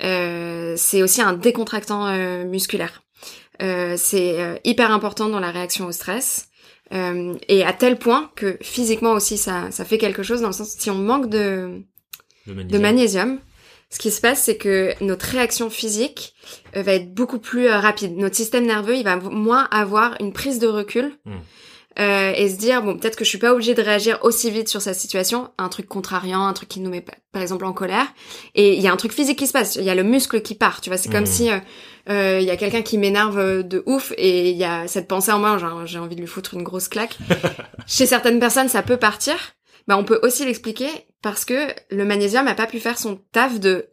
Euh, 0.03 0.75
c'est 0.77 1.03
aussi 1.03 1.21
un 1.21 1.33
décontractant 1.33 2.07
euh, 2.07 2.45
musculaire. 2.45 3.03
Euh, 3.63 3.95
c'est 3.97 4.41
euh, 4.41 4.57
hyper 4.65 4.93
important 4.93 5.29
dans 5.29 5.41
la 5.41 5.51
réaction 5.51 5.87
au 5.87 5.93
stress. 5.93 6.49
Euh, 6.95 7.35
et 7.49 7.65
à 7.65 7.73
tel 7.73 7.99
point 7.99 8.31
que 8.35 8.57
physiquement 8.63 9.13
aussi 9.13 9.37
ça, 9.37 9.71
ça 9.71 9.85
fait 9.85 9.99
quelque 9.99 10.23
chose 10.23 10.41
dans 10.41 10.47
le 10.47 10.55
sens 10.55 10.71
si 10.79 10.89
on 10.91 10.95
manque 10.95 11.29
de, 11.29 11.83
magnésium. 12.47 12.83
magnésium, 12.83 13.41
ce 13.91 13.99
qui 13.99 14.11
se 14.11 14.23
passe 14.23 14.45
c'est 14.45 14.57
que 14.57 14.95
notre 15.03 15.27
réaction 15.27 15.69
physique 15.69 16.35
euh, 16.77 16.83
va 16.83 16.95
être 16.95 17.13
beaucoup 17.13 17.41
plus 17.41 17.69
rapide. 17.69 18.17
Notre 18.17 18.37
système 18.37 18.65
nerveux 18.65 18.97
il 18.97 19.05
va 19.05 19.17
moins 19.17 19.69
avoir 19.71 20.17
une 20.21 20.33
prise 20.33 20.59
de 20.61 20.67
recul 20.67 21.13
Mm. 21.27 21.37
Euh, 22.01 22.33
et 22.35 22.49
se 22.49 22.57
dire 22.57 22.83
bon 22.83 22.97
peut-être 22.97 23.17
que 23.17 23.25
je 23.25 23.29
suis 23.29 23.39
pas 23.39 23.53
obligée 23.53 23.75
de 23.75 23.83
réagir 23.83 24.19
aussi 24.23 24.51
vite 24.51 24.69
sur 24.69 24.81
sa 24.83 24.95
situation, 24.95 25.51
un 25.59 25.69
truc 25.69 25.87
contrariant, 25.89 26.47
un 26.47 26.53
truc 26.53 26.69
qui 26.69 26.81
nous 26.81 26.91
met 26.91 27.05
par 27.33 27.43
exemple 27.43 27.65
en 27.65 27.73
colère. 27.73 28.07
Et 28.55 28.75
il 28.75 28.81
y 28.81 28.87
a 28.89 28.93
un 28.93 28.97
truc 28.97 29.13
physique 29.13 29.39
qui 29.39 29.47
se 29.47 29.53
passe, 29.53 29.77
il 29.77 29.85
y 29.85 29.91
a 29.91 29.95
le 29.95 30.03
muscle 30.05 30.41
qui 30.43 30.55
part, 30.55 30.81
tu 30.81 30.91
vois. 30.91 30.97
C'est 30.99 31.11
comme 31.11 31.21
Mhm. 31.21 31.27
si 31.27 31.51
euh, 31.51 31.59
euh, 32.09 32.39
il 32.41 32.47
y 32.47 32.51
a 32.51 32.57
quelqu'un 32.57 32.83
qui 32.83 32.99
m'énerve 32.99 33.63
de 33.63 33.83
ouf 33.87 34.13
et 34.17 34.51
il 34.51 34.57
y 34.57 34.65
a 34.65 34.87
cette 34.89 35.09
pensée 35.09 35.33
en 35.33 35.39
moi, 35.39 35.59
genre, 35.59 35.87
j'ai 35.87 35.99
envie 35.99 36.15
de 36.17 36.21
lui 36.21 36.27
foutre 36.29 36.55
une 36.55 36.63
grosse 36.63 36.89
claque. 36.89 37.19
Chez 37.87 38.07
certaines 38.07 38.41
personnes, 38.41 38.69
ça 38.69 38.83
peut 38.83 38.97
partir. 38.97 39.35
Bah, 39.87 39.97
on 39.99 40.05
peut 40.05 40.21
aussi 40.23 40.45
l'expliquer 40.45 40.89
parce 41.23 41.45
que 41.45 41.69
le 41.91 42.05
magnésium 42.05 42.47
a 42.47 42.55
pas 42.55 42.67
pu 42.67 42.79
faire 42.79 42.99
son 42.99 43.17
taf 43.33 43.59
de 43.59 43.87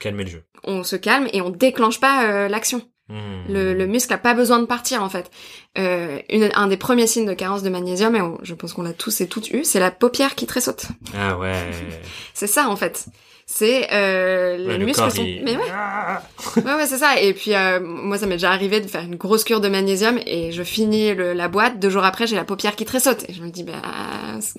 Calmer 0.00 0.24
le 0.24 0.30
jeu. 0.30 0.44
on 0.64 0.82
se 0.82 0.96
calme 0.96 1.28
et 1.32 1.40
on 1.40 1.50
déclenche 1.50 2.00
pas 2.00 2.24
euh, 2.24 2.48
l'action. 2.48 2.82
Hmm. 3.10 3.52
Le, 3.52 3.74
le 3.74 3.86
muscle 3.86 4.12
a 4.14 4.18
pas 4.18 4.34
besoin 4.34 4.60
de 4.60 4.66
partir 4.66 5.02
en 5.02 5.08
fait. 5.08 5.30
Euh, 5.78 6.18
une- 6.30 6.48
un 6.54 6.68
des 6.68 6.76
premiers 6.76 7.08
signes 7.08 7.26
de 7.26 7.34
carence 7.34 7.62
de 7.64 7.68
magnésium, 7.68 8.14
et 8.14 8.20
on- 8.22 8.38
je 8.42 8.54
pense 8.54 8.72
qu'on 8.72 8.82
l'a 8.82 8.92
tous 8.92 9.20
et 9.20 9.26
toutes 9.26 9.50
eu, 9.50 9.64
c'est 9.64 9.80
la 9.80 9.90
paupière 9.90 10.34
qui 10.36 10.46
tressaute. 10.46 10.86
Ah 11.16 11.36
ouais. 11.36 11.52
C'est 12.34 12.46
ça 12.46 12.68
en 12.68 12.76
fait. 12.76 13.06
C'est 13.52 13.88
euh, 13.92 14.56
les 14.58 14.66
Ouais, 14.66 14.78
le 14.78 14.84
muscles 14.86 15.10
sont. 15.10 15.24
il- 15.24 15.42
Mais 15.44 15.56
ouais, 15.56 15.62
Ah. 15.72 16.22
ouais, 16.56 16.62
ouais, 16.74 16.86
c'est 16.86 16.98
ça. 16.98 17.20
Et 17.20 17.34
puis 17.34 17.52
euh, 17.56 17.80
moi, 17.80 18.16
ça 18.16 18.26
m'est 18.26 18.36
déjà 18.36 18.52
arrivé 18.52 18.80
de 18.80 18.86
faire 18.86 19.02
une 19.02 19.16
grosse 19.16 19.42
cure 19.42 19.60
de 19.60 19.68
magnésium 19.68 20.20
et 20.24 20.52
je 20.52 20.62
finis 20.62 21.12
le- 21.16 21.32
la 21.32 21.48
boîte. 21.48 21.80
Deux 21.80 21.90
jours 21.90 22.04
après, 22.04 22.28
j'ai 22.28 22.36
la 22.36 22.44
paupière 22.44 22.76
qui 22.76 22.84
tressaute 22.84 23.28
et 23.28 23.32
je 23.32 23.42
me 23.42 23.50
dis, 23.50 23.64
bah, 23.64 23.82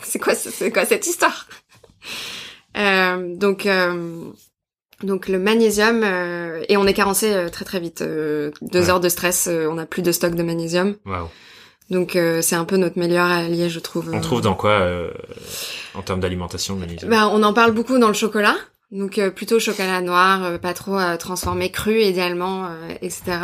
c'est 0.04 0.20
quoi, 0.20 0.36
c'est 0.36 0.72
quoi 0.74 0.84
cette 0.86 1.08
histoire? 1.08 1.47
Euh, 2.78 3.34
Donc. 3.38 3.66
Donc 5.04 5.28
le 5.28 5.39
magnésium 5.39 6.02
euh, 6.04 6.64
et 6.70 6.78
on 6.78 6.86
est 6.88 6.93
carencé 6.93 7.34
euh, 7.34 7.49
très 7.49 7.66
très 7.66 7.80
vite. 7.80 8.02
Euh, 8.02 8.52
deux 8.62 8.84
Ouais. 8.84 8.89
heures 8.89 8.99
de 8.99 9.10
stress, 9.10 9.47
euh, 9.47 9.68
on 9.72 9.78
a 9.78 9.86
plus 9.86 10.02
de 10.02 10.12
stock 10.12 10.36
de 10.36 10.43
magnésium. 10.43 10.95
Waouh. 11.06 11.28
Donc 11.89 12.16
euh, 12.16 12.41
c'est 12.41 12.56
un 12.56 12.66
peu 12.66 12.78
notre 12.78 12.97
meilleur 12.97 13.26
allié, 13.30 13.70
je 13.70 13.80
trouve. 13.80 14.12
On 14.14 14.22
trouve 14.22 14.41
dans 14.41 14.54
quoi 14.56 14.72
euh, 14.72 15.12
en 15.93 16.02
termes 16.02 16.20
d'alimentation 16.22 16.76
le 16.76 16.80
magnésium? 16.82 17.10
Bah, 17.12 17.28
on 17.32 17.43
en 17.43 17.54
parle 17.54 17.72
beaucoup 17.72 17.97
dans 17.99 18.08
le 18.08 18.14
chocolat. 18.14 18.56
Donc 18.91 19.18
euh, 19.20 19.30
plutôt 19.32 19.58
chocolat 19.60 20.02
noir, 20.02 20.43
euh, 20.43 20.58
pas 20.58 20.74
trop 20.74 20.97
transformé, 21.18 21.72
cru 21.72 22.02
idéalement, 22.02 22.66
euh, 22.66 22.93
etc. 23.02 23.38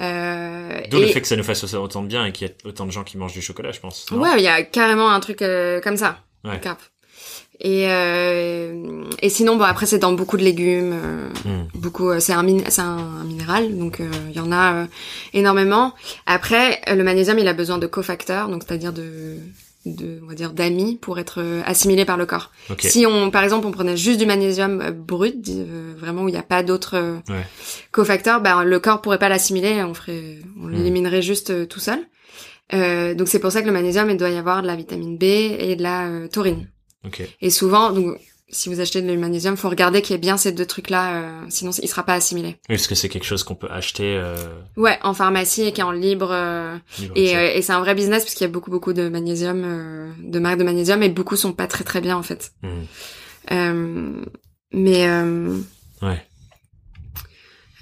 Euh, 0.00 0.80
D'où 0.90 0.98
le 0.98 1.04
et- 1.04 1.12
fait 1.12 1.20
que 1.20 1.28
ça 1.28 1.36
nous 1.36 1.42
fasse 1.44 1.62
autant 1.74 2.02
de 2.02 2.08
bien 2.08 2.24
et 2.26 2.32
qu'il 2.32 2.46
y 2.48 2.50
ait 2.50 2.56
autant 2.64 2.86
de 2.86 2.90
gens 2.90 3.04
qui 3.04 3.16
mangent 3.18 3.32
du 3.34 3.42
chocolat, 3.42 3.72
je 3.72 3.80
pense. 3.80 4.06
Ouais, 4.10 4.30
il 4.38 4.42
y 4.42 4.48
a 4.48 4.62
carrément 4.62 5.10
un 5.10 5.20
truc 5.20 5.42
euh, 5.42 5.80
comme 5.80 5.96
ça. 5.96 6.18
Ouais. 6.44 6.60
Et 7.60 7.86
euh, 7.88 9.04
et 9.22 9.28
sinon 9.28 9.56
bon 9.56 9.62
après 9.64 9.86
c'est 9.86 9.98
dans 9.98 10.12
beaucoup 10.12 10.36
de 10.36 10.42
légumes, 10.42 10.92
euh, 10.92 11.28
Hmm. 11.44 11.68
beaucoup 11.74 12.08
euh, 12.10 12.18
c'est 12.20 12.32
un 12.32 12.42
min- 12.42 12.62
un, 12.78 12.82
un 12.82 13.24
minéral 13.24 13.76
donc 13.78 14.00
euh, 14.00 14.08
il 14.30 14.36
y 14.36 14.40
en 14.40 14.50
a 14.50 14.74
euh, 14.74 14.86
énormément. 15.34 15.94
Après 16.26 16.80
euh, 16.88 16.94
le 16.96 17.04
magnésium 17.04 17.38
il 17.38 17.46
a 17.48 17.52
besoin 17.52 17.78
de 17.78 17.86
cofacteurs 17.86 18.48
donc 18.48 18.62
c'est-à-dire 18.66 18.92
de 18.92 19.36
de 19.86 20.18
on 20.24 20.26
va 20.28 20.34
dire 20.34 20.52
d'amis 20.52 20.96
pour 21.00 21.18
être 21.18 21.42
assimilé 21.66 22.04
par 22.04 22.16
le 22.16 22.24
corps. 22.26 22.50
Ok. 22.70 22.80
Si 22.80 23.04
on, 23.06 23.30
par 23.30 23.44
exemple, 23.44 23.66
on 23.66 23.70
prenait 23.70 23.98
juste 23.98 24.18
du 24.18 24.24
magnésium 24.24 24.90
brut, 24.92 25.46
euh, 25.50 25.92
vraiment 25.98 26.22
où 26.22 26.28
il 26.28 26.32
n'y 26.32 26.38
a 26.38 26.42
pas 26.42 26.62
d'autres 26.62 26.96
Ouais. 27.28 27.44
cofacteurs, 27.92 28.40
bah, 28.40 28.64
le 28.64 28.80
corps 28.80 29.02
pourrait 29.02 29.18
pas 29.18 29.28
l'assimiler, 29.28 29.82
on 29.84 29.92
ferait, 29.92 30.38
on 30.58 30.68
Hmm. 30.68 30.72
l'éliminerait 30.72 31.20
juste 31.20 31.68
tout 31.68 31.80
seul. 31.80 31.98
Euh, 32.72 33.12
donc 33.14 33.28
c'est 33.28 33.38
pour 33.40 33.52
ça 33.52 33.60
que 33.60 33.66
le 33.66 33.72
magnésium, 33.74 34.08
il 34.08 34.16
doit 34.16 34.30
y 34.30 34.38
avoir 34.38 34.62
de 34.62 34.66
la 34.66 34.74
vitamine 34.74 35.18
B 35.18 35.22
et 35.24 35.76
de 35.76 35.82
la 35.82 36.08
taurine. 36.32 36.66
Et 37.40 37.50
souvent, 37.50 37.92
donc 37.92 38.18
si 38.50 38.68
vous 38.68 38.78
achetez 38.80 39.02
du 39.02 39.16
magnésium, 39.16 39.56
faut 39.56 39.68
regarder 39.68 40.00
qu'il 40.02 40.12
y 40.12 40.16
ait 40.16 40.18
bien 40.20 40.36
ces 40.36 40.52
deux 40.52 40.66
trucs-là, 40.66 41.16
euh, 41.16 41.46
sinon 41.48 41.70
il 41.82 41.88
sera 41.88 42.04
pas 42.04 42.14
assimilé. 42.14 42.56
Parce 42.68 42.86
que 42.86 42.94
c'est 42.94 43.08
quelque 43.08 43.24
chose 43.24 43.42
qu'on 43.42 43.54
peut 43.56 43.70
acheter. 43.70 44.16
Euh, 44.16 44.36
Ouais, 44.76 44.98
en 45.02 45.12
pharmacie 45.14 45.62
et 45.62 45.72
qui 45.72 45.80
est 45.80 45.84
en 45.84 45.90
libre. 45.90 46.28
euh, 46.30 46.76
libre 46.98 47.12
et, 47.16 47.30
accès. 47.34 47.36
euh, 47.36 47.58
et 47.58 47.62
c'est 47.62 47.72
un 47.72 47.80
vrai 47.80 47.94
business 47.94 48.22
parce 48.22 48.34
qu'il 48.34 48.44
y 48.46 48.50
a 48.50 48.52
beaucoup 48.52 48.70
beaucoup 48.70 48.92
de 48.92 49.08
magnésium, 49.08 50.14
de 50.22 50.38
marques 50.38 50.58
de 50.58 50.64
magnésium 50.64 51.02
et 51.02 51.08
beaucoup 51.08 51.36
sont 51.36 51.52
pas 51.52 51.66
très 51.66 51.84
très 51.84 52.00
bien 52.00 52.16
en 52.16 52.22
fait. 52.22 52.52
Hmm. 52.62 52.84
Mais 54.72 55.08
Ouais. 56.02 56.26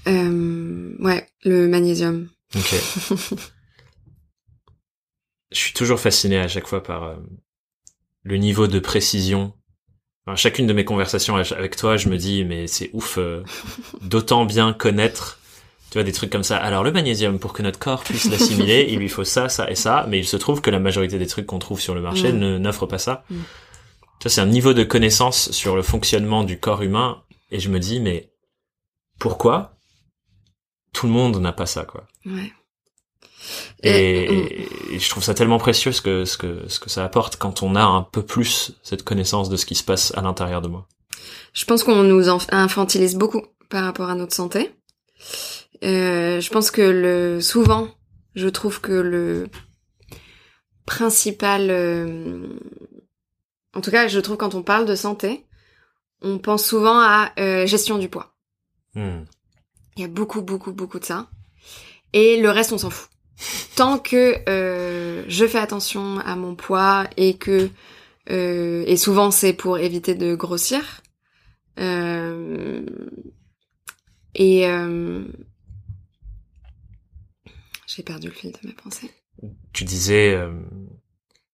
ouais, 0.07 1.29
le 1.45 1.69
magnésium. 1.69 2.29
Ok. 2.55 2.75
je 5.53 5.59
suis 5.59 5.73
toujours 5.75 6.01
fasciné 6.01 6.39
à 6.39 6.49
chaque 6.49 6.67
fois 6.67 6.83
par 6.83 7.17
le 8.23 8.37
niveau 8.37 8.67
de 8.67 8.79
précision. 8.79 9.53
Enfin, 10.27 10.37
chacune 10.37 10.67
de 10.67 10.73
mes 10.73 10.85
conversations 10.85 11.37
avec 11.37 11.77
toi, 11.77 11.97
je 11.97 12.09
me 12.09 12.17
dis 12.17 12.45
mais 12.45 12.67
c'est 12.67 12.91
ouf 12.93 13.19
euh, 13.19 13.43
d'autant 14.03 14.45
bien 14.45 14.73
connaître 14.73 15.39
tu 15.93 15.99
vois 15.99 16.05
des 16.05 16.13
trucs 16.13 16.31
comme 16.31 16.43
ça. 16.43 16.57
Alors 16.57 16.85
le 16.85 16.91
magnésium 16.91 17.39
pour 17.39 17.53
que 17.53 17.63
notre 17.63 17.79
corps 17.79 18.03
puisse 18.03 18.25
l'assimiler, 18.31 18.87
il 18.91 18.99
lui 18.99 19.11
faut 19.11 19.25
ça, 19.25 19.51
ça 19.51 19.71
et 19.71 19.75
ça, 19.75 20.07
mais 20.09 20.19
il 20.19 20.25
se 20.27 20.39
trouve 20.39 20.63
que 20.63 20.71
la 20.71 20.79
majorité 20.79 21.19
des 21.19 21.27
trucs 21.27 21.45
qu'on 21.45 21.59
trouve 21.59 21.83
sur 21.83 21.95
le 21.95 22.01
marché 22.01 22.33
Mm. 22.33 22.39
ne 22.39 22.57
n'offrent 22.57 22.87
pas 22.87 22.97
ça. 22.97 23.25
Mm. 23.29 23.35
Tu 24.19 24.23
vois, 24.23 24.31
c'est 24.31 24.41
un 24.41 24.47
niveau 24.47 24.73
de 24.73 24.85
connaissance 24.85 25.51
sur 25.51 25.77
le 25.77 25.83
fonctionnement 25.83 26.45
du 26.45 26.59
corps 26.59 26.81
humain 26.81 27.23
et 27.51 27.61
je 27.61 27.69
me 27.69 27.79
dis 27.79 28.01
mais 28.01 28.33
pourquoi 29.19 29.77
tout 30.95 31.07
le 31.07 31.13
monde 31.13 31.39
n'a 31.39 31.53
pas 31.53 31.67
ça 31.67 31.85
quoi? 31.85 32.07
Ouais. 32.25 32.51
Et, 33.83 34.29
mm. 34.29 34.95
et 34.95 34.99
je 34.99 35.11
trouve 35.11 35.23
ça 35.23 35.35
tellement 35.35 35.59
précieux 35.59 35.93
ce 35.93 36.01
que, 36.01 36.25
ce 36.25 36.37
que, 36.37 36.69
ce 36.69 36.81
que 36.81 36.91
ça 36.91 37.05
apporte 37.05 37.37
quand 37.37 37.63
on 37.63 37.75
a 37.75 37.83
un 37.83 38.03
peu 38.03 38.23
plus 38.23 38.73
cette 38.83 39.03
connaissance 39.03 39.49
de 39.49 39.57
ce 39.57 39.67
qui 39.67 39.75
se 39.75 39.85
passe 39.85 40.13
à 40.17 40.21
l'intérieur 40.21 40.63
de 40.63 40.69
moi. 40.69 40.87
Je 41.53 41.65
pense 41.65 41.85
qu'on 41.85 42.03
nous 42.03 42.29
infantilise 42.51 43.17
beaucoup 43.17 43.43
par 43.69 43.85
rapport 43.85 44.09
à 44.09 44.15
notre 44.15 44.35
santé. 44.35 44.75
Euh, 45.85 46.41
je 46.41 46.51
pense 46.51 46.71
que 46.71 46.83
le 46.83 47.41
souvent, 47.41 47.89
je 48.35 48.49
trouve 48.49 48.81
que 48.81 48.93
le 48.93 49.49
principal, 50.87 51.71
euh, 51.71 52.47
en 53.75 53.81
tout 53.81 53.91
cas, 53.91 54.09
je 54.09 54.21
trouve 54.21 54.37
quand 54.37 54.55
on 54.55 54.63
parle 54.63 54.87
de 54.87 54.95
santé, 54.95 55.47
on 56.23 56.39
pense 56.39 56.65
souvent 56.65 57.01
à 57.01 57.33
euh, 57.39 57.67
gestion 57.67 57.99
du 57.99 58.09
poids. 58.09 58.35
Hmm. 58.95 59.25
Il 59.97 60.03
y 60.03 60.05
a 60.05 60.09
beaucoup, 60.09 60.41
beaucoup, 60.41 60.73
beaucoup 60.73 60.99
de 60.99 61.05
ça. 61.05 61.29
Et 62.13 62.41
le 62.41 62.51
reste, 62.51 62.73
on 62.73 62.79
s'en 62.79 62.91
fout. 62.91 63.11
Tant 63.77 63.99
que 63.99 64.37
euh, 64.49 65.25
je 65.29 65.47
fais 65.47 65.59
attention 65.59 66.19
à 66.21 66.37
mon 66.37 66.55
poids 66.55 67.07
et 67.17 67.35
que 67.35 67.71
euh, 68.31 68.85
et 68.87 68.97
souvent 68.97 69.31
c'est 69.31 69.53
pour 69.53 69.79
éviter 69.79 70.15
de 70.15 70.35
grossir. 70.35 71.03
Euh, 71.81 72.85
et 74.35 74.67
j'ai 77.87 78.03
perdu 78.03 78.29
le 78.29 78.33
fil 78.33 78.53
de 78.53 78.59
mes 78.67 78.73
pensées. 78.73 79.11
Tu 79.73 79.85
disais 79.85 80.39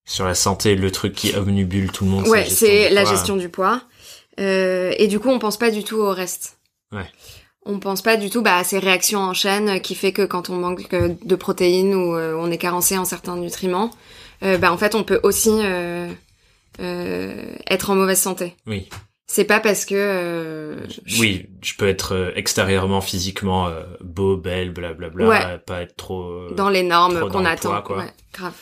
sur 0.04 0.24
la 0.24 0.34
santé, 0.34 0.76
le 0.76 0.90
truc 0.90 1.14
qui 1.14 1.34
omnibule 1.34 1.90
tout 1.90 2.04
le 2.04 2.10
monde. 2.10 2.28
Ouais, 2.28 2.44
la 2.44 2.50
c'est 2.50 2.88
du 2.88 2.94
la 2.94 3.04
gestion 3.04 3.36
du 3.36 3.48
poids. 3.48 3.82
Et 4.36 5.06
du 5.08 5.18
coup, 5.18 5.28
on 5.30 5.38
pense 5.38 5.56
pas 5.56 5.70
du 5.70 5.82
tout 5.82 5.96
au 5.96 6.10
reste. 6.10 6.58
Ouais. 6.92 7.10
On 7.70 7.78
pense 7.80 8.00
pas 8.02 8.16
du 8.16 8.30
tout 8.30 8.40
bah, 8.42 8.56
à 8.56 8.64
ces 8.64 8.78
réactions 8.78 9.20
en 9.20 9.34
chaîne 9.34 9.80
qui 9.80 9.94
fait 9.94 10.12
que 10.12 10.22
quand 10.22 10.48
on 10.50 10.56
manque 10.56 10.92
euh, 10.94 11.14
de 11.22 11.36
protéines 11.36 11.94
ou 11.94 12.16
euh, 12.16 12.34
on 12.38 12.50
est 12.50 12.56
carencé 12.58 12.96
en 12.96 13.04
certains 13.04 13.36
nutriments, 13.36 13.90
euh, 14.42 14.56
bah, 14.56 14.72
en 14.72 14.78
fait, 14.78 14.94
on 14.94 15.04
peut 15.04 15.20
aussi 15.22 15.50
être 16.80 17.90
en 17.90 17.94
mauvaise 17.94 18.20
santé. 18.20 18.56
Oui, 18.66 18.88
C'est 19.26 19.44
pas 19.44 19.60
parce 19.60 19.84
que... 19.84 20.78
je- 21.04 21.20
oui, 21.20 21.46
je 21.62 21.74
peux 21.74 21.86
être 21.88 22.32
extérieurement, 22.36 23.00
physiquement 23.02 23.68
beau, 24.00 24.36
belle, 24.36 24.70
blablabla, 24.70 25.28
Ouais. 25.28 25.58
pas 25.66 25.82
être 25.82 25.96
trop. 25.96 26.48
Dans 26.52 26.70
les 26.70 26.82
normes 26.82 27.28
qu'on 27.28 27.44
attend. 27.44 27.68
poids, 27.70 27.82
quoi. 27.82 27.98
Ouais, 27.98 28.12
grave. 28.32 28.54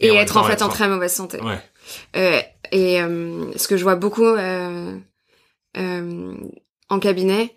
Et 0.00 0.08
être 0.14 0.36
en 0.36 0.44
fait 0.44 0.60
en 0.62 0.68
très 0.68 0.88
mauvaise 0.88 1.12
santé. 1.14 1.40
Ouais. 1.40 1.58
Euh, 2.16 2.40
et 2.72 3.00
euh, 3.00 3.52
ce 3.56 3.68
que 3.68 3.76
je 3.76 3.82
vois 3.82 3.96
beaucoup 3.96 4.24
euh, 4.24 4.94
en 5.76 6.98
cabinet, 7.00 7.54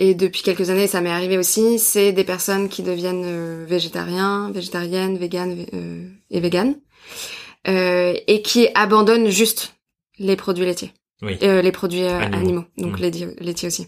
et 0.00 0.14
depuis 0.14 0.42
quelques 0.42 0.70
années 0.70 0.86
ça 0.86 1.00
m'est 1.00 1.10
arrivé 1.10 1.36
aussi, 1.38 1.78
c'est 1.78 2.12
des 2.12 2.24
personnes 2.24 2.68
qui 2.68 2.82
deviennent 2.82 3.24
euh, 3.26 3.64
végétariens, 3.68 4.50
végétariennes, 4.52 5.18
véganes 5.18 5.54
vé- 5.54 5.68
euh, 5.74 6.08
et 6.30 6.40
véganes, 6.40 6.76
euh, 7.66 8.14
et 8.26 8.42
qui 8.42 8.68
abandonnent 8.74 9.28
juste 9.28 9.74
les 10.18 10.36
produits 10.36 10.64
laitiers, 10.64 10.92
Oui. 11.22 11.36
Euh, 11.42 11.60
les 11.62 11.72
produits 11.72 12.04
euh, 12.04 12.18
Animaux. 12.18 12.36
animaux. 12.36 12.64
donc 12.78 12.98
Mm. 12.98 13.02
laitiers, 13.02 13.28
laitiers 13.40 13.68
aussi, 13.68 13.86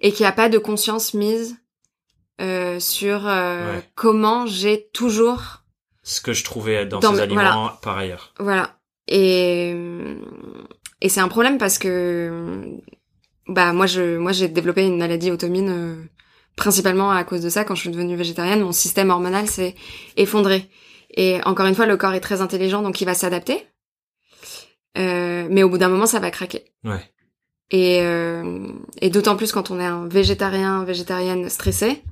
et 0.00 0.12
qui 0.12 0.24
a 0.24 0.32
pas 0.32 0.48
de 0.48 0.58
conscience 0.58 1.14
mise 1.14 1.56
euh, 2.40 2.80
sur 2.80 3.26
euh, 3.28 3.74
Ouais. 3.76 3.82
comment 3.96 4.46
j'ai 4.46 4.88
toujours 4.94 5.62
Ce 6.02 6.20
que 6.20 6.32
je 6.32 6.42
trouvais 6.44 6.86
dans, 6.86 7.00
Dans 7.00 7.14
ces 7.14 7.20
aliments 7.20 7.42
voilà. 7.42 7.78
par 7.82 7.98
ailleurs. 7.98 8.32
Voilà. 8.38 8.76
Et 9.08 9.74
et 11.02 11.08
c'est 11.08 11.20
un 11.20 11.28
problème 11.28 11.58
parce 11.58 11.78
que 11.78 12.62
bah 13.50 13.72
moi 13.72 13.86
je 13.86 14.16
moi 14.16 14.32
j'ai 14.32 14.48
développé 14.48 14.86
une 14.86 14.96
maladie 14.96 15.30
automine 15.30 15.68
euh, 15.68 15.96
principalement 16.56 17.10
à 17.10 17.24
cause 17.24 17.42
de 17.42 17.48
ça 17.48 17.64
quand 17.64 17.74
je 17.74 17.82
suis 17.82 17.90
devenue 17.90 18.16
végétarienne, 18.16 18.62
mon 18.62 18.72
système 18.72 19.10
hormonal 19.10 19.46
s'est 19.48 19.74
effondré. 20.16 20.70
Et 21.12 21.40
encore 21.44 21.66
une 21.66 21.74
fois, 21.74 21.86
le 21.86 21.96
corps 21.96 22.14
est 22.14 22.20
très 22.20 22.40
intelligent 22.40 22.82
donc 22.82 23.00
il 23.00 23.04
va 23.04 23.14
s'adapter. 23.14 23.66
Euh, 24.98 25.46
mais 25.50 25.62
au 25.62 25.68
bout 25.68 25.78
d'un 25.78 25.88
moment, 25.88 26.06
ça 26.06 26.20
va 26.20 26.30
craquer. 26.30 26.64
Ouais. 26.84 27.02
Et, 27.70 28.00
euh, 28.02 28.68
et 29.00 29.10
d'autant 29.10 29.36
plus 29.36 29.52
quand 29.52 29.70
on 29.70 29.78
est 29.78 29.84
un 29.84 30.06
végétarien, 30.08 30.84
végétarienne 30.84 31.48
stressé, 31.48 32.02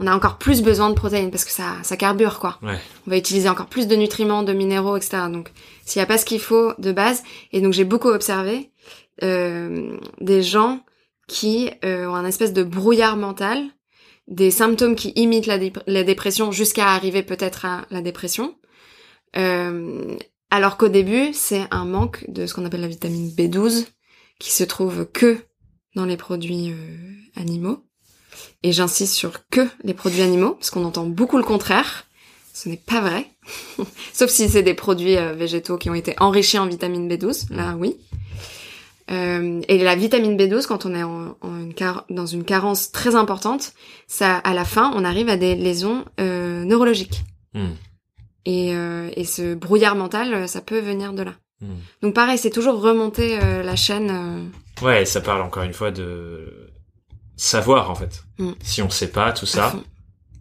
on 0.00 0.06
a 0.06 0.14
encore 0.14 0.38
plus 0.38 0.62
besoin 0.62 0.90
de 0.90 0.94
protéines 0.94 1.30
parce 1.30 1.44
que 1.44 1.50
ça, 1.50 1.76
ça 1.82 1.96
carbure 1.96 2.40
quoi. 2.40 2.58
Ouais. 2.62 2.78
On 3.06 3.10
va 3.10 3.16
utiliser 3.16 3.48
encore 3.48 3.66
plus 3.66 3.86
de 3.86 3.94
nutriments, 3.94 4.42
de 4.42 4.52
minéraux, 4.52 4.96
etc. 4.96 5.24
Donc, 5.30 5.52
s'il 5.84 6.00
n'y 6.00 6.04
a 6.04 6.06
pas 6.06 6.18
ce 6.18 6.24
qu'il 6.24 6.40
faut 6.40 6.72
de 6.78 6.90
base, 6.90 7.22
et 7.52 7.60
donc 7.60 7.72
j'ai 7.72 7.84
beaucoup 7.84 8.08
observé 8.08 8.72
euh, 9.22 9.96
des 10.20 10.42
gens 10.42 10.80
qui 11.28 11.70
euh, 11.84 12.06
ont 12.06 12.14
un 12.14 12.26
espèce 12.26 12.52
de 12.52 12.62
brouillard 12.62 13.16
mental, 13.16 13.62
des 14.28 14.50
symptômes 14.50 14.94
qui 14.96 15.10
imitent 15.16 15.46
la, 15.46 15.58
dé- 15.58 15.72
la 15.86 16.04
dépression 16.04 16.52
jusqu'à 16.52 16.88
arriver 16.88 17.22
peut-être 17.22 17.64
à 17.64 17.86
la 17.90 18.02
dépression. 18.02 18.56
Euh, 19.36 20.16
alors 20.50 20.76
qu'au 20.76 20.88
début, 20.88 21.32
c'est 21.32 21.66
un 21.70 21.84
manque 21.84 22.24
de 22.28 22.46
ce 22.46 22.54
qu'on 22.54 22.64
appelle 22.64 22.82
la 22.82 22.88
vitamine 22.88 23.30
B12, 23.30 23.86
qui 24.38 24.52
se 24.52 24.64
trouve 24.64 25.06
que 25.12 25.38
dans 25.94 26.04
les 26.04 26.16
produits 26.16 26.70
euh, 26.72 27.40
animaux. 27.40 27.84
Et 28.62 28.72
j'insiste 28.72 29.14
sur 29.14 29.46
que 29.48 29.66
les 29.84 29.94
produits 29.94 30.22
animaux, 30.22 30.52
parce 30.54 30.70
qu'on 30.70 30.84
entend 30.84 31.06
beaucoup 31.06 31.36
le 31.36 31.44
contraire. 31.44 32.04
Ce 32.52 32.68
n'est 32.68 32.76
pas 32.76 33.00
vrai. 33.00 33.26
Sauf 34.12 34.30
si 34.30 34.48
c'est 34.48 34.62
des 34.62 34.74
produits 34.74 35.16
euh, 35.16 35.32
végétaux 35.34 35.76
qui 35.76 35.90
ont 35.90 35.94
été 35.94 36.14
enrichis 36.18 36.58
en 36.58 36.66
vitamine 36.66 37.08
B12. 37.08 37.52
Là, 37.52 37.76
oui. 37.78 37.96
Euh, 39.10 39.60
et 39.68 39.78
la 39.78 39.96
vitamine 39.96 40.36
B12, 40.36 40.66
quand 40.66 40.86
on 40.86 40.94
est 40.94 41.02
en, 41.02 41.36
en 41.42 41.56
une 41.60 41.74
car- 41.74 42.04
dans 42.08 42.24
une 42.26 42.44
carence 42.44 42.90
très 42.90 43.14
importante, 43.14 43.72
ça, 44.06 44.36
à 44.38 44.54
la 44.54 44.64
fin, 44.64 44.92
on 44.94 45.04
arrive 45.04 45.28
à 45.28 45.36
des 45.36 45.54
lésions 45.56 46.04
euh, 46.20 46.64
neurologiques. 46.64 47.22
Hmm. 47.52 47.72
Et, 48.46 48.74
euh, 48.74 49.10
et 49.16 49.24
ce 49.24 49.54
brouillard 49.54 49.94
mental, 49.96 50.48
ça 50.48 50.60
peut 50.60 50.80
venir 50.80 51.12
de 51.12 51.22
là. 51.22 51.34
Hmm. 51.60 51.74
Donc 52.02 52.14
pareil, 52.14 52.38
c'est 52.38 52.50
toujours 52.50 52.80
remonter 52.80 53.38
la 53.38 53.76
chaîne. 53.76 54.50
Ouais, 54.82 55.04
ça 55.04 55.20
parle 55.20 55.42
encore 55.42 55.62
une 55.64 55.72
fois 55.74 55.90
de 55.90 56.70
savoir 57.36 57.90
en 57.90 57.94
fait. 57.94 58.24
Mm. 58.38 58.52
Si 58.62 58.82
on 58.82 58.90
sait 58.90 59.10
pas 59.10 59.32
tout 59.32 59.46
ça, 59.46 59.74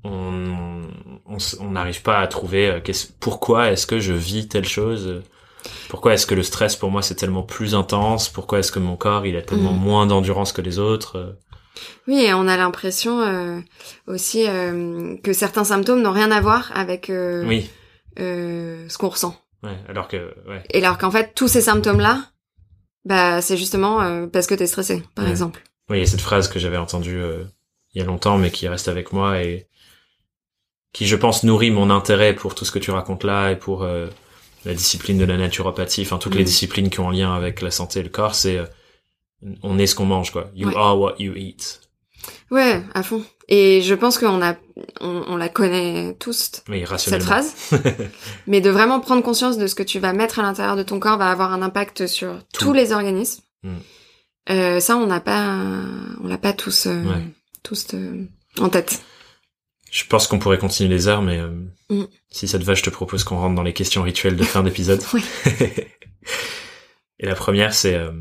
on 0.03 0.82
on 1.26 1.36
s- 1.38 1.57
on 1.59 1.72
n'arrive 1.72 2.01
pas 2.01 2.20
à 2.20 2.28
trouver 2.28 2.82
pourquoi 3.20 3.72
est-ce 3.72 3.88
que 3.88 3.99
je 3.99 4.14
vis 4.14 4.47
telle 4.47 4.68
chose. 4.68 5.22
Pourquoi 5.89 6.14
est-ce 6.14 6.26
que 6.26 6.36
le 6.36 6.43
stress 6.43 6.76
pour 6.76 6.91
moi 6.91 7.01
c'est 7.01 7.16
tellement 7.16 7.43
plus 7.43 7.76
intense? 7.76 8.30
Pourquoi 8.30 8.59
est-ce 8.59 8.72
que 8.72 8.80
mon 8.80 8.95
corps 8.95 9.26
il 9.26 9.36
a 9.38 9.41
tellement 9.41 9.74
Mm. 9.74 9.80
moins 9.80 10.05
d'endurance 10.05 10.51
que 10.53 10.61
les 10.61 10.80
autres? 10.80 11.38
Oui, 12.07 12.22
et 12.22 12.34
on 12.34 12.47
a 12.47 12.55
l'impression 12.57 13.22
euh, 13.22 13.59
aussi 14.07 14.45
euh, 14.47 15.16
que 15.24 15.34
certains 15.34 15.64
symptômes 15.64 16.01
n'ont 16.01 16.11
rien 16.11 16.32
à 16.32 16.39
voir 16.41 16.72
avec 16.76 17.09
euh, 17.09 17.45
Oui, 17.47 17.70
euh, 18.20 18.88
ce 18.89 18.97
qu'on 18.97 19.09
ressent. 19.09 19.36
ouais, 19.64 19.78
alors 19.88 20.07
que 20.07 20.34
ouais. 20.47 20.64
Et 20.72 20.84
alors 20.84 20.97
qu'en 20.97 21.09
fait, 21.11 21.34
tous 21.34 21.47
ces 21.47 21.61
symptômes-là, 21.61 22.26
bah, 23.05 23.41
c'est 23.41 23.57
justement 23.57 24.01
euh, 24.01 24.28
parce 24.28 24.47
que 24.47 24.55
t'es 24.55 24.68
stressé, 24.68 25.03
par 25.16 25.26
Ouais. 25.26 25.32
exemple. 25.32 25.64
Oui, 25.89 25.97
il 25.97 25.99
y 26.01 26.03
a 26.03 26.07
cette 26.07 26.22
phrase 26.22 26.47
que 26.47 26.59
j'avais 26.59 26.78
entendue 26.78 27.18
euh, 27.20 27.43
il 27.93 27.99
y 27.99 28.01
a 28.01 28.05
longtemps, 28.05 28.38
mais 28.38 28.51
qui 28.51 28.68
reste 28.68 28.88
avec 28.88 29.11
moi 29.14 29.41
et 29.41 29.68
qui, 30.93 31.07
je 31.07 31.16
pense, 31.16 31.43
nourrit 31.43 31.72
mon 31.72 31.89
intérêt 31.89 32.34
pour 32.34 32.53
tout 32.55 32.66
ce 32.66 32.72
que 32.72 32.80
tu 32.80 32.91
racontes 32.91 33.24
là 33.24 33.49
et 33.51 33.55
pour 33.55 33.84
euh, 33.84 34.07
la 34.66 34.74
discipline 34.74 35.18
de 35.18 35.26
la 35.26 35.38
naturopathie, 35.38 36.01
enfin 36.03 36.18
toutes 36.18 36.36
les 36.36 36.41
Mm. 36.43 36.45
disciplines 36.45 36.89
qui 36.89 36.99
ont 36.99 37.09
un 37.09 37.14
lien 37.14 37.34
avec 37.34 37.61
la 37.61 37.72
santé 37.72 37.99
et 37.99 38.03
le 38.03 38.09
corps, 38.09 38.36
c'est 38.36 38.57
euh, 38.57 38.66
on 39.61 39.78
est 39.78 39.88
ce 39.88 39.95
qu'on 39.95 40.05
mange, 40.05 40.32
quoi. 40.32 40.49
You 40.55 40.68
Ouais. 40.70 40.76
are 40.78 40.97
what 40.99 41.16
you 41.20 41.34
eat. 41.36 41.82
Ouais, 42.51 42.82
à 42.93 43.03
fond. 43.03 43.24
Et 43.49 43.82
je 43.82 43.93
pense 43.93 44.18
qu'on 44.18 44.41
a, 44.41 44.55
on, 45.01 45.24
on 45.28 45.36
la 45.36 45.49
connaît 45.49 46.16
tous 46.20 46.64
Oui, 46.70 46.86
cette 46.97 47.24
phrase, 47.24 47.53
mais 48.47 48.61
de 48.61 48.70
vraiment 48.70 49.01
prendre 49.01 49.22
conscience 49.22 49.57
de 49.57 49.68
ce 49.68 49.76
que 49.76 49.84
tu 49.84 49.99
vas 49.99 50.14
mettre 50.14 50.39
à 50.39 50.43
l'intérieur 50.43 50.78
de 50.78 50.84
ton 50.84 50.99
corps 50.99 51.18
va 51.18 51.30
avoir 51.30 51.51
un 51.51 51.61
impact 51.61 52.07
sur 52.07 52.39
Tout. 52.53 52.66
tous 52.68 52.74
les 52.74 52.93
organismes. 52.93 53.41
Mm. 53.64 53.76
Euh, 54.49 54.80
ça, 54.80 54.95
on 54.97 55.07
n'a 55.07 55.20
pas, 55.20 55.57
on 56.24 56.28
l'a 56.28 56.38
pas 56.38 56.53
tous, 56.53 56.86
euh, 56.88 57.03
Ouais. 57.03 57.24
tous 57.64 57.88
euh, 57.93 58.24
en 58.59 58.70
tête. 58.70 59.01
Je 59.94 60.04
pense 60.06 60.26
qu'on 60.26 60.39
pourrait 60.39 60.58
continuer 60.58 60.89
les 60.89 61.08
heures, 61.08 61.22
mais 61.22 61.38
euh, 61.38 61.52
Mm. 61.89 62.06
si 62.32 62.48
ça 62.48 62.58
te 62.58 62.64
va, 62.64 62.74
je 62.74 62.82
te 62.82 62.89
propose 62.89 63.24
qu'on 63.24 63.38
rentre 63.38 63.54
dans 63.54 63.62
les 63.62 63.74
questions 63.74 64.02
rituelles 64.02 64.36
de 64.36 64.44
fin 64.44 64.64
d'épisode. 64.64 65.04
Et 67.20 67.26
la 67.28 67.36
première, 67.36 67.74
c'est... 67.76 67.94
euh, 67.94 68.12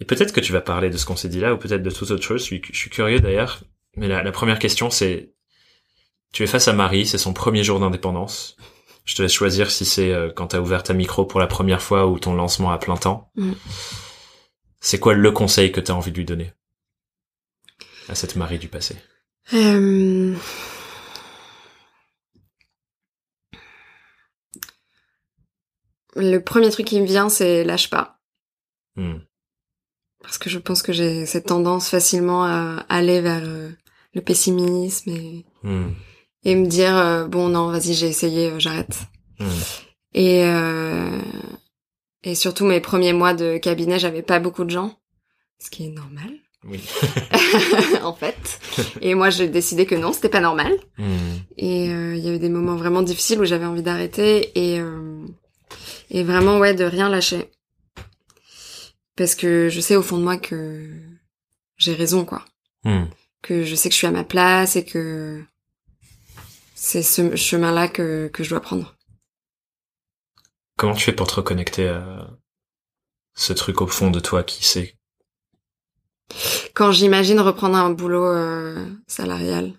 Et 0.00 0.04
peut-être 0.04 0.32
que 0.32 0.40
tu 0.40 0.52
vas 0.52 0.60
parler 0.60 0.90
de 0.90 0.96
ce 0.96 1.06
qu'on 1.06 1.14
s'est 1.14 1.28
dit 1.28 1.38
là, 1.38 1.54
ou 1.54 1.56
peut-être 1.56 1.84
de 1.84 1.90
toute 1.90 2.10
autre 2.10 2.24
chose. 2.24 2.40
Je 2.40 2.44
suis, 2.46 2.62
je 2.72 2.76
suis 2.76 2.90
curieux 2.90 3.20
d'ailleurs. 3.20 3.62
Mais 3.96 4.08
la, 4.08 4.22
la 4.24 4.32
première 4.32 4.58
question, 4.58 4.90
c'est... 4.90 5.32
Tu 6.32 6.42
es 6.42 6.46
face 6.48 6.66
à 6.68 6.72
Marie, 6.72 7.06
c'est 7.06 7.18
son 7.18 7.32
premier 7.32 7.62
jour 7.62 7.78
d'indépendance. 7.78 8.56
Je 9.04 9.14
te 9.14 9.22
laisse 9.22 9.32
choisir 9.32 9.70
si 9.70 9.84
c'est 9.84 10.12
euh, 10.12 10.30
quand 10.34 10.48
t'as 10.48 10.60
ouvert 10.60 10.82
ta 10.82 10.94
micro 10.94 11.24
pour 11.24 11.38
la 11.40 11.46
première 11.46 11.82
fois 11.82 12.06
ou 12.08 12.18
ton 12.18 12.34
lancement 12.34 12.70
à 12.72 12.78
plein 12.78 12.96
temps. 12.96 13.30
Mm. 13.36 13.52
C'est 14.80 14.98
quoi 14.98 15.14
le 15.14 15.30
conseil 15.30 15.70
que 15.70 15.80
t'as 15.80 15.92
envie 15.92 16.10
de 16.10 16.16
lui 16.16 16.24
donner 16.24 16.52
à 18.08 18.14
cette 18.16 18.34
Marie 18.36 18.58
du 18.58 18.68
passé? 18.68 18.96
Euh, 19.52 20.34
Le 26.16 26.38
premier 26.38 26.70
truc 26.70 26.86
qui 26.86 27.00
me 27.00 27.06
vient, 27.06 27.28
c'est 27.28 27.64
lâche 27.64 27.88
pas. 27.90 28.18
Hmm. 28.96 29.18
Parce 30.22 30.38
que 30.38 30.50
je 30.50 30.58
pense 30.58 30.82
que 30.82 30.92
j'ai 30.92 31.24
cette 31.24 31.46
tendance 31.46 31.88
facilement 31.88 32.44
à 32.44 32.84
aller 32.88 33.20
vers 33.20 33.42
euh, 33.44 33.70
le 34.14 34.20
pessimisme 34.20 35.10
et, 35.10 35.46
Hmm. 35.62 35.92
et 36.44 36.54
me 36.56 36.66
dire 36.66 36.96
euh, 36.96 37.26
bon 37.28 37.48
non 37.48 37.70
vas-y 37.70 37.94
j'ai 37.94 38.08
essayé 38.08 38.52
j'arrête. 38.58 38.98
Hmm. 39.38 39.48
Et 40.14 40.42
et 42.22 42.34
surtout 42.34 42.66
mes 42.66 42.80
premiers 42.80 43.12
mois 43.12 43.32
de 43.32 43.56
cabinet 43.58 43.98
j'avais 43.98 44.22
pas 44.22 44.40
beaucoup 44.40 44.64
de 44.64 44.70
gens, 44.70 44.98
ce 45.58 45.70
qui 45.70 45.86
est 45.86 45.90
normal 45.90 46.30
Oui. 46.64 46.82
en 48.02 48.12
fait. 48.14 48.60
Et 49.00 49.14
moi 49.14 49.30
j'ai 49.30 49.48
décidé 49.48 49.86
que 49.86 49.94
non 49.94 50.12
c'était 50.12 50.28
pas 50.28 50.40
normal. 50.40 50.72
Hmm. 50.98 51.36
Et 51.56 51.88
euh, 51.90 52.14
il 52.16 52.24
y 52.24 52.28
a 52.28 52.34
eu 52.34 52.38
des 52.38 52.50
moments 52.50 52.76
vraiment 52.76 53.02
difficiles 53.02 53.40
où 53.40 53.44
j'avais 53.44 53.64
envie 53.64 53.82
d'arrêter 53.82 54.50
et 54.54 54.78
euh, 54.80 55.24
et 56.10 56.22
vraiment 56.22 56.58
ouais 56.58 56.74
de 56.74 56.84
rien 56.84 57.08
lâcher 57.08 57.50
parce 59.16 59.34
que 59.34 59.68
je 59.70 59.80
sais 59.80 59.96
au 59.96 60.02
fond 60.02 60.18
de 60.18 60.22
moi 60.24 60.36
que 60.36 60.88
j'ai 61.76 61.94
raison 61.94 62.24
quoi 62.24 62.44
Hmm. 62.84 63.04
que 63.42 63.62
je 63.64 63.74
sais 63.74 63.90
que 63.90 63.92
je 63.92 63.98
suis 63.98 64.06
à 64.06 64.10
ma 64.10 64.24
place 64.24 64.74
et 64.76 64.86
que 64.86 65.42
c'est 66.74 67.02
ce 67.02 67.36
chemin 67.36 67.72
là 67.72 67.88
que 67.88 68.28
que 68.32 68.42
je 68.42 68.48
dois 68.50 68.60
prendre 68.62 68.96
Comment 70.78 70.94
tu 70.94 71.04
fais 71.04 71.12
pour 71.12 71.26
te 71.26 71.34
reconnecter 71.34 71.88
à 71.88 72.30
ce 73.34 73.52
truc 73.52 73.82
au 73.82 73.86
fond 73.86 74.10
de 74.10 74.18
toi 74.18 74.42
qui 74.42 74.64
sait 74.64 74.96
quand 76.74 76.92
j'imagine 76.92 77.40
reprendre 77.40 77.76
un 77.76 77.90
boulot 77.90 78.24
euh, 78.26 78.84
salarial 79.06 79.72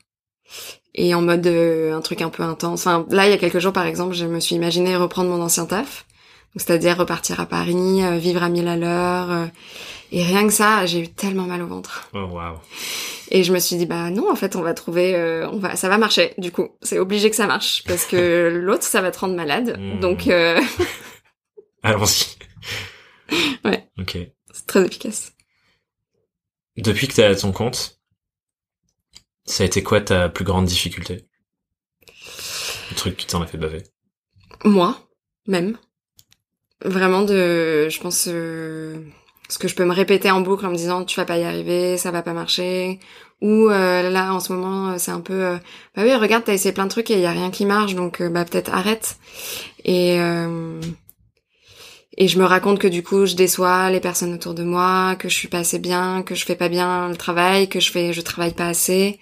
et 0.94 1.14
en 1.16 1.22
mode 1.22 1.48
euh, 1.48 1.94
un 1.96 2.02
truc 2.02 2.22
un 2.22 2.30
peu 2.30 2.44
intense 2.44 2.82
enfin 2.86 3.06
là 3.10 3.26
il 3.28 3.32
y 3.32 3.34
a 3.34 3.38
quelques 3.38 3.60
jours 3.60 3.74
par 3.74 3.86
exemple 3.86 4.14
je 4.14 4.26
me 4.26 4.40
suis 4.40 4.56
imaginé 4.56 4.96
reprendre 4.98 5.30
mon 5.30 5.42
ancien 5.42 5.66
taf 5.66 6.06
Donc, 6.54 6.62
c'est-à-dire 6.66 6.98
repartir 6.98 7.40
à 7.40 7.46
Paris, 7.46 8.04
euh, 8.04 8.18
vivre 8.18 8.44
à 8.44 8.50
mille 8.50 8.68
à 8.68 8.76
l'heure. 8.76 9.32
euh, 9.32 9.46
et 10.14 10.22
rien 10.24 10.46
que 10.46 10.52
ça, 10.52 10.86
j'ai 10.86 11.00
eu 11.00 11.08
tellement 11.08 11.46
mal 11.46 11.62
au 11.62 11.68
ventre. 11.68 12.10
Oh 12.14 12.26
waouh. 12.30 12.58
Et 13.30 13.46
je 13.46 13.54
me 13.54 13.60
suis 13.60 13.78
dit 13.78 13.86
bah 13.86 14.10
non, 14.10 14.30
en 14.30 14.36
fait, 14.36 14.58
on 14.58 14.62
va 14.62 14.74
trouver, 14.74 15.16
euh, 15.16 15.48
on 15.50 15.58
va, 15.58 15.78
ça 15.78 15.88
va 15.88 15.98
marcher. 15.98 16.34
Du 16.38 16.52
coup, 16.52 16.68
c'est 16.82 17.00
obligé 17.00 17.30
que 17.30 17.36
ça 17.38 17.48
marche 17.48 17.84
parce 17.88 18.04
que 18.06 18.50
l'autre, 18.62 18.84
ça 18.84 19.00
va 19.00 19.12
te 19.12 19.20
rendre 19.20 19.36
malade. 19.38 19.78
Mhm. 19.80 20.00
Donc, 20.02 20.28
euh, 20.28 20.60
Allons-y. 21.84 22.26
Ouais. 23.64 23.88
Ok. 23.98 24.18
c'est 24.52 24.68
très 24.68 24.86
efficace. 24.86 25.32
Depuis 26.78 27.08
que 27.08 27.14
t'es 27.14 27.24
à 27.24 27.36
ton 27.36 27.52
compte, 27.52 28.00
ça 29.46 29.64
a 29.64 29.66
été 29.66 29.84
quoi 29.84 30.02
ta 30.02 30.30
plus 30.30 30.46
grande 30.46 30.66
difficulté? 30.66 31.28
Le 32.90 32.96
truc 32.96 33.18
qui 33.18 33.28
t'en 33.28 33.42
a 33.42 33.48
fait 33.48 33.58
baver? 33.58 33.84
Moi, 34.64 34.98
même. 35.48 35.78
Vraiment 36.84 37.22
de, 37.22 37.90
je 37.90 38.00
pense, 38.00 38.28
euh, 38.28 39.04
ce 39.50 39.58
que 39.60 39.68
je 39.68 39.76
peux 39.76 39.86
me 39.86 39.94
répéter 39.94 40.32
en 40.32 40.42
boucle 40.42 40.66
en 40.66 40.72
me 40.72 40.76
disant 40.76 41.04
tu 41.04 41.18
vas 41.18 41.26
pas 41.26 41.38
y 41.38 41.44
arriver, 41.44 41.98
ça 41.98 42.12
va 42.12 42.22
pas 42.22 42.34
marcher. 42.34 43.00
Ou 43.42 43.70
euh, 43.70 44.10
là, 44.10 44.34
en 44.34 44.40
ce 44.40 44.54
moment, 44.54 44.92
euh, 44.92 44.96
c'est 44.98 45.12
un 45.12 45.20
peu, 45.20 45.58
bah 45.96 46.04
oui, 46.04 46.16
regarde, 46.16 46.44
t'as 46.46 46.54
essayé 46.54 46.74
plein 46.74 46.86
de 46.86 46.92
trucs 46.92 47.12
et 47.12 47.20
y 47.20 47.26
a 47.26 47.32
rien 47.32 47.52
qui 47.52 47.66
marche, 47.66 47.96
donc 47.96 48.22
bah 48.22 48.46
peut-être 48.46 48.74
arrête. 48.74 49.18
Et 49.84 50.20
et 52.18 52.28
je 52.28 52.40
me 52.40 52.46
raconte 52.46 52.80
que 52.80 52.88
du 52.88 53.04
coup, 53.04 53.26
je 53.26 53.36
déçois 53.36 53.90
les 53.90 54.00
personnes 54.00 54.34
autour 54.34 54.54
de 54.54 54.64
moi, 54.64 55.16
que 55.18 55.30
je 55.30 55.36
suis 55.36 55.48
pas 55.48 55.60
assez 55.60 55.80
bien, 55.80 56.24
que 56.24 56.36
je 56.36 56.46
fais 56.46 56.56
pas 56.56 56.70
bien 56.70 57.10
le 57.10 57.16
travail, 57.16 57.70
que 57.70 57.80
je 57.80 57.92
fais, 57.92 58.14
je 58.14 58.22
travaille 58.22 58.54
pas 58.54 58.68
assez. 58.68 59.20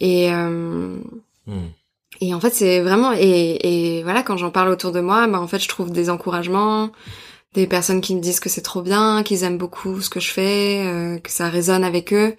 Et 0.00 0.32
euh, 0.32 0.96
Hmm. 1.46 1.68
et 2.20 2.34
en 2.34 2.40
fait, 2.40 2.50
c'est 2.54 2.80
vraiment 2.80 3.12
et, 3.12 3.98
et 3.98 4.02
voilà 4.02 4.22
quand 4.22 4.36
j'en 4.36 4.50
parle 4.50 4.68
autour 4.68 4.92
de 4.92 5.00
moi, 5.00 5.26
bah 5.26 5.40
en 5.40 5.48
fait, 5.48 5.58
je 5.58 5.68
trouve 5.68 5.90
des 5.90 6.10
encouragements, 6.10 6.90
des 7.54 7.66
personnes 7.66 8.00
qui 8.00 8.14
me 8.14 8.20
disent 8.20 8.40
que 8.40 8.48
c'est 8.48 8.62
trop 8.62 8.82
bien, 8.82 9.22
qu'ils 9.24 9.42
aiment 9.44 9.58
beaucoup 9.58 10.00
ce 10.00 10.10
que 10.10 10.20
je 10.20 10.30
fais, 10.30 10.82
euh, 10.86 11.18
que 11.18 11.30
ça 11.30 11.48
résonne 11.48 11.82
avec 11.84 12.12
eux. 12.12 12.36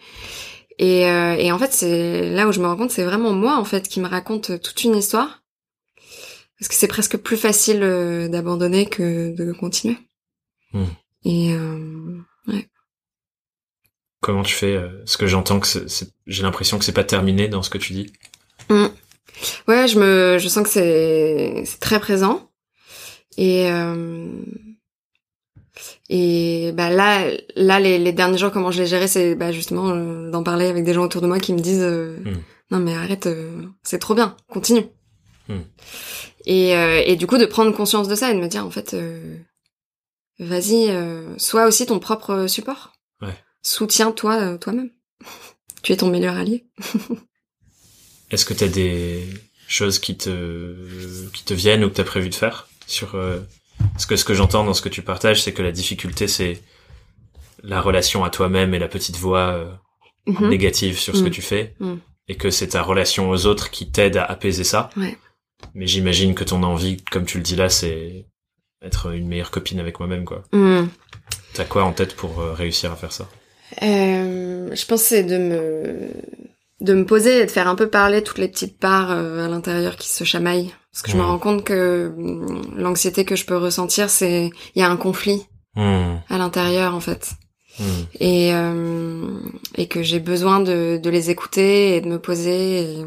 Et, 0.80 1.08
euh, 1.08 1.36
et 1.38 1.52
en 1.52 1.60
fait, 1.60 1.74
c'est 1.74 2.30
là 2.30 2.48
où 2.48 2.52
je 2.52 2.62
me 2.62 2.68
rends 2.68 2.78
compte, 2.78 2.92
c'est 2.92 3.04
vraiment 3.04 3.34
moi 3.34 3.58
en 3.58 3.66
fait 3.66 3.88
qui 3.88 4.00
me 4.00 4.08
raconte 4.08 4.62
toute 4.62 4.84
une 4.84 4.96
histoire, 4.96 5.41
parce 6.62 6.70
que 6.70 6.76
c'est 6.76 6.88
presque 6.88 7.18
plus 7.18 7.38
facile 7.38 7.80
euh, 7.82 8.28
d'abandonner 8.28 8.86
que 8.86 9.36
de 9.36 9.52
continuer. 9.52 9.98
Hmm. 10.74 10.86
Et 11.26 11.54
euh, 11.54 12.20
ouais. 12.48 12.68
comment 14.22 14.44
tu 14.44 14.54
fais 14.54 14.76
euh, 14.76 15.04
Ce 15.06 15.18
que 15.18 15.26
j'entends 15.26 15.60
que 15.60 15.66
c'est, 15.66 16.10
j'ai 16.28 16.44
l'impression 16.44 16.78
que 16.78 16.86
c'est 16.86 16.92
pas 16.92 17.04
terminé 17.04 17.48
dans 17.48 17.64
ce 17.64 17.72
que 17.72 17.80
tu 17.80 17.94
dis. 17.94 18.14
Mm. 18.70 18.86
Ouais, 19.68 19.88
je 19.88 20.00
me, 20.00 20.38
je 20.38 20.48
sens 20.48 20.64
que 20.64 20.70
c'est, 20.70 21.64
c'est 21.66 21.80
très 21.80 22.00
présent. 22.00 22.52
Et 23.38 23.72
euh, 23.72 24.30
et 26.10 26.74
bah 26.76 26.92
là, 26.92 27.28
là 27.56 27.80
les, 27.80 27.98
les 27.98 28.12
derniers 28.12 28.38
jours, 28.38 28.52
comment 28.52 28.70
je 28.70 28.84
l'ai 28.84 28.88
géré, 28.88 29.08
c'est 29.08 29.34
bah 29.34 29.52
justement 29.52 29.96
d'en 30.30 30.44
parler 30.44 30.68
avec 30.68 30.84
des 30.84 30.94
gens 30.94 31.06
autour 31.06 31.24
de 31.24 31.28
moi 31.28 31.40
qui 31.40 31.54
me 31.54 31.60
disent 31.60 31.82
euh, 31.82 32.18
Mm. 32.18 32.38
non 32.70 32.80
mais 32.80 32.94
arrête, 32.94 33.28
c'est 33.82 33.98
trop 33.98 34.14
bien, 34.14 34.38
continue. 34.48 34.86
Mm. 35.48 35.60
Et 36.46 36.76
euh, 36.76 37.02
et 37.06 37.16
du 37.16 37.28
coup 37.28 37.38
de 37.38 37.46
prendre 37.46 37.72
conscience 37.76 38.08
de 38.08 38.16
ça 38.16 38.32
et 38.32 38.34
de 38.36 38.40
me 38.40 38.48
dire 38.48 38.66
en 38.66 38.72
fait, 38.72 38.94
euh, 38.94 39.38
vas-y, 40.40 40.90
euh, 40.90 41.38
sois 41.38 41.66
aussi 41.68 41.86
ton 41.86 42.00
propre 42.00 42.48
support. 42.48 42.94
Ouais. 43.22 43.36
Soutiens-toi 43.64 44.58
toi-même. 44.58 44.90
tu 45.84 45.92
es 45.94 45.98
ton 45.98 46.10
meilleur 46.10 46.36
allié. 46.38 46.66
Est-ce 48.32 48.46
que 48.46 48.54
t'as 48.54 48.68
des 48.68 49.24
choses 49.68 50.00
qui 50.00 50.18
te 50.18 51.28
qui 51.34 51.44
te 51.44 51.54
viennent 51.54 51.84
ou 51.84 51.90
que 51.90 51.96
t'as 51.96 52.04
prévu 52.04 52.30
de 52.30 52.36
faire 52.36 52.68
sur 52.88 53.12
Parce 53.94 54.06
que 54.06 54.16
ce 54.16 54.24
que 54.26 54.34
j'entends 54.34 54.64
dans 54.64 54.74
ce 54.74 54.82
que 54.82 54.90
tu 54.90 55.02
partages, 55.02 55.44
c'est 55.44 55.54
que 55.54 55.62
la 55.62 55.72
difficulté, 55.72 56.28
c'est 56.28 56.62
la 57.64 57.82
relation 57.82 58.24
à 58.24 58.30
toi-même 58.30 58.74
et 58.74 58.80
la 58.80 58.88
petite 58.88 59.18
voix 59.18 59.80
Mhm. 60.28 60.50
négative 60.50 61.00
sur 61.00 61.16
ce 61.16 61.24
que 61.24 61.30
Mm. 61.30 61.32
tu 61.32 61.42
fais, 61.42 61.76
Mm. 61.80 61.96
et 62.28 62.36
que 62.36 62.52
c'est 62.52 62.70
ta 62.70 62.84
relation 62.84 63.32
aux 63.32 63.48
autres 63.48 63.72
qui 63.72 63.90
t'aide 63.92 64.18
à 64.18 64.24
apaiser 64.26 64.64
ça. 64.64 64.92
Ouais. 64.96 65.18
Mais 65.74 65.88
j'imagine 65.88 66.36
que 66.36 66.44
ton 66.44 66.64
envie, 66.64 66.98
comme 67.12 67.26
tu 67.26 67.38
le 67.38 67.44
dis 67.44 67.56
là, 67.56 67.70
c'est 67.70 68.26
être 68.84 69.14
une 69.14 69.28
meilleure 69.28 69.52
copine 69.52 69.80
avec 69.80 70.00
moi-même, 70.00 70.26
quoi. 70.26 70.44
Mm. 70.54 70.86
T'as 71.54 71.66
quoi 71.66 71.84
en 71.84 71.94
tête 71.94 72.16
pour 72.16 72.40
euh, 72.40 72.54
réussir 72.54 72.92
à 72.92 72.96
faire 72.96 73.12
ça? 73.12 73.28
Euh, 73.84 74.70
je 74.76 74.86
pense 74.86 75.02
c'est 75.02 75.24
de 75.24 75.38
me 75.38 76.10
de 76.82 76.94
me 76.94 77.06
poser 77.06 77.40
et 77.42 77.46
de 77.46 77.52
faire 77.52 77.68
un 77.68 77.76
peu 77.76 77.88
parler 77.90 78.24
toutes 78.24 78.40
les 78.40 78.48
petites 78.48 78.78
parts 78.80 79.12
euh, 79.12 79.46
à 79.46 79.48
l'intérieur 79.48 79.96
qui 79.98 80.10
se 80.10 80.24
chamaillent 80.24 80.74
parce 80.92 81.04
que 81.04 81.12
je 81.12 81.16
me 81.16 81.22
Mhm. 81.22 81.28
rends 81.28 81.40
compte 81.40 81.64
que 81.64 82.12
hum, 82.18 82.74
l'anxiété 82.76 83.24
que 83.24 83.36
je 83.36 83.46
peux 83.46 83.56
ressentir 83.56 84.10
c'est 84.10 84.50
il 84.76 84.80
y 84.82 84.84
a 84.84 84.90
un 84.90 84.98
conflit 84.98 85.46
Hmm, 85.76 86.18
à 86.30 86.38
l'intérieur 86.38 86.94
en 86.96 87.00
fait 87.00 87.30
hmm, 87.80 87.84
et 88.20 88.54
euh, 88.54 89.40
et 89.78 89.88
que 89.88 90.04
j'ai 90.04 90.20
besoin 90.20 90.60
de 90.60 91.00
de 91.02 91.10
les 91.10 91.30
écouter 91.30 91.96
et 91.96 92.02
de 92.02 92.08
me 92.10 92.20
poser 92.20 92.82
et 92.82 93.06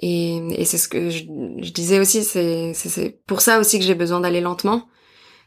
et, 0.00 0.36
et 0.60 0.64
c'est 0.64 0.78
ce 0.78 0.88
que 0.88 1.10
je, 1.10 1.24
je 1.62 1.70
disais 1.72 2.00
aussi 2.00 2.24
c'est 2.24 3.20
pour 3.26 3.40
ça 3.42 3.60
aussi 3.60 3.78
que 3.78 3.84
j'ai 3.84 3.94
besoin 3.94 4.20
d'aller 4.20 4.40
lentement 4.40 4.88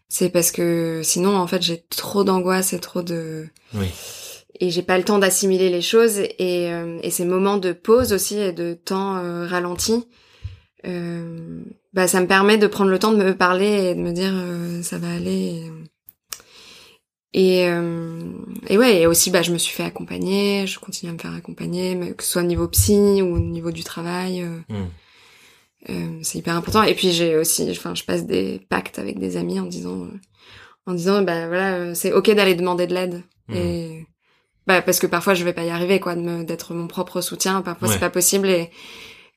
c'est 0.09 0.29
parce 0.29 0.51
que 0.51 1.01
sinon 1.03 1.35
en 1.35 1.47
fait 1.47 1.61
j'ai 1.61 1.83
trop 1.89 2.23
d'angoisse 2.23 2.71
et 2.73 2.79
trop 2.79 3.01
de 3.01 3.47
Oui. 3.73 3.87
et 4.59 4.69
j'ai 4.69 4.83
pas 4.83 4.97
le 4.99 5.03
temps 5.03 5.17
d'assimiler 5.19 5.69
les 5.69 5.81
choses 5.81 6.19
et, 6.19 6.71
euh, 6.71 6.99
et 7.01 7.09
ces 7.09 7.25
moments 7.25 7.57
de 7.57 7.71
pause 7.73 8.13
aussi 8.13 8.37
et 8.37 8.51
de 8.53 8.73
temps 8.75 9.17
euh, 9.17 9.47
ralenti 9.47 10.05
euh, 10.85 11.61
bah 11.93 12.07
ça 12.07 12.19
me 12.21 12.27
permet 12.27 12.57
de 12.57 12.67
prendre 12.67 12.91
le 12.91 12.99
temps 12.99 13.13
de 13.13 13.23
me 13.23 13.35
parler 13.35 13.89
et 13.91 13.95
de 13.95 14.01
me 14.01 14.11
dire 14.11 14.33
euh, 14.33 14.81
ça 14.83 14.97
va 14.97 15.07
aller 15.13 15.63
et 17.33 17.67
euh, 17.67 18.21
et 18.67 18.77
ouais 18.77 19.01
et 19.01 19.07
aussi 19.07 19.31
bah 19.31 19.41
je 19.41 19.51
me 19.51 19.57
suis 19.57 19.73
fait 19.73 19.83
accompagner 19.83 20.67
je 20.67 20.79
continue 20.79 21.09
à 21.09 21.13
me 21.13 21.19
faire 21.19 21.33
accompagner 21.33 22.13
que 22.15 22.23
ce 22.23 22.31
soit 22.31 22.41
au 22.43 22.45
niveau 22.45 22.67
psy 22.67 23.21
ou 23.21 23.35
au 23.35 23.39
niveau 23.39 23.71
du 23.71 23.83
travail 23.83 24.41
euh, 24.43 24.59
hmm. 24.69 24.87
euh, 25.89 26.19
c'est 26.21 26.37
hyper 26.39 26.55
important 26.55 26.83
et 26.83 26.93
puis 26.93 27.11
j'ai 27.11 27.35
aussi 27.37 27.67
enfin 27.71 27.95
je 27.95 28.03
passe 28.03 28.25
des 28.25 28.61
pactes 28.69 28.99
avec 28.99 29.19
des 29.19 29.35
amis 29.37 29.59
en 29.59 29.65
disant 29.65 30.03
euh, 30.03 30.19
en 30.85 30.93
disant 30.93 31.21
bah 31.23 31.47
voilà 31.47 31.73
euh, 31.75 31.93
c'est 31.93 32.13
ok 32.13 32.31
d'aller 32.31 32.55
demander 32.55 32.87
de 32.87 32.93
l'aide 32.93 33.23
Mhm. 33.49 33.57
et 33.57 34.05
bah 34.67 34.81
parce 34.81 34.99
que 35.01 35.07
parfois 35.07 35.33
je 35.33 35.43
vais 35.43 35.51
pas 35.51 35.65
y 35.65 35.69
arriver 35.69 35.99
quoi 35.99 36.15
d'être 36.15 36.73
mon 36.73 36.87
propre 36.87 37.19
soutien 37.19 37.61
parfois 37.61 37.89
Ouais. 37.89 37.93
c'est 37.95 37.99
pas 37.99 38.09
possible 38.09 38.47
et 38.47 38.69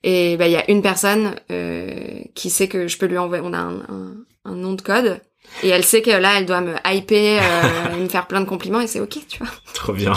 et 0.04 0.36
bah 0.36 0.46
il 0.46 0.52
y 0.52 0.56
a 0.56 0.70
une 0.70 0.80
personne 0.82 1.34
euh, 1.50 2.20
qui 2.36 2.50
sait 2.50 2.68
que 2.68 2.86
je 2.86 2.98
peux 2.98 3.06
lui 3.06 3.18
envoyer 3.18 3.42
on 3.44 3.52
a 3.52 3.58
un, 3.58 3.80
un, 3.88 4.14
un 4.44 4.54
nom 4.54 4.74
de 4.74 4.82
code 4.82 5.20
et 5.62 5.68
elle 5.68 5.84
sait 5.84 6.02
que 6.02 6.10
là 6.10 6.38
elle 6.38 6.46
doit 6.46 6.60
me 6.60 6.74
hyper 6.84 7.42
euh, 7.42 7.94
et 7.94 8.00
me 8.02 8.08
faire 8.08 8.26
plein 8.26 8.40
de 8.40 8.46
compliments 8.46 8.80
et 8.80 8.86
c'est 8.86 9.00
ok 9.00 9.18
tu 9.28 9.38
vois 9.38 9.52
Trop 9.74 9.92
bien. 9.92 10.12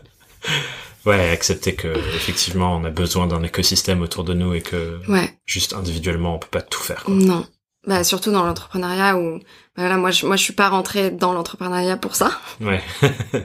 ouais, 1.06 1.30
accepter 1.30 1.74
que 1.74 1.88
effectivement 2.14 2.76
on 2.76 2.84
a 2.84 2.90
besoin 2.90 3.26
d'un 3.26 3.42
écosystème 3.42 4.02
autour 4.02 4.24
de 4.24 4.34
nous 4.34 4.54
et 4.54 4.60
que 4.60 5.00
ouais 5.08 5.38
juste 5.46 5.72
individuellement 5.72 6.36
on 6.36 6.38
peut 6.38 6.48
pas 6.50 6.62
tout 6.62 6.82
faire. 6.82 7.04
Quoi. 7.04 7.14
non 7.14 7.46
bah 7.86 8.02
surtout 8.02 8.32
dans 8.32 8.44
l'entrepreneuriat 8.44 9.18
où 9.18 9.38
bah, 9.38 9.42
voilà 9.76 9.96
moi 9.98 10.10
je 10.10 10.26
moi 10.26 10.36
je 10.36 10.42
suis 10.42 10.54
pas 10.54 10.68
rentrée 10.68 11.10
dans 11.10 11.32
l'entrepreneuriat 11.32 11.96
pour 11.96 12.16
ça 12.16 12.38
Ouais. 12.60 12.82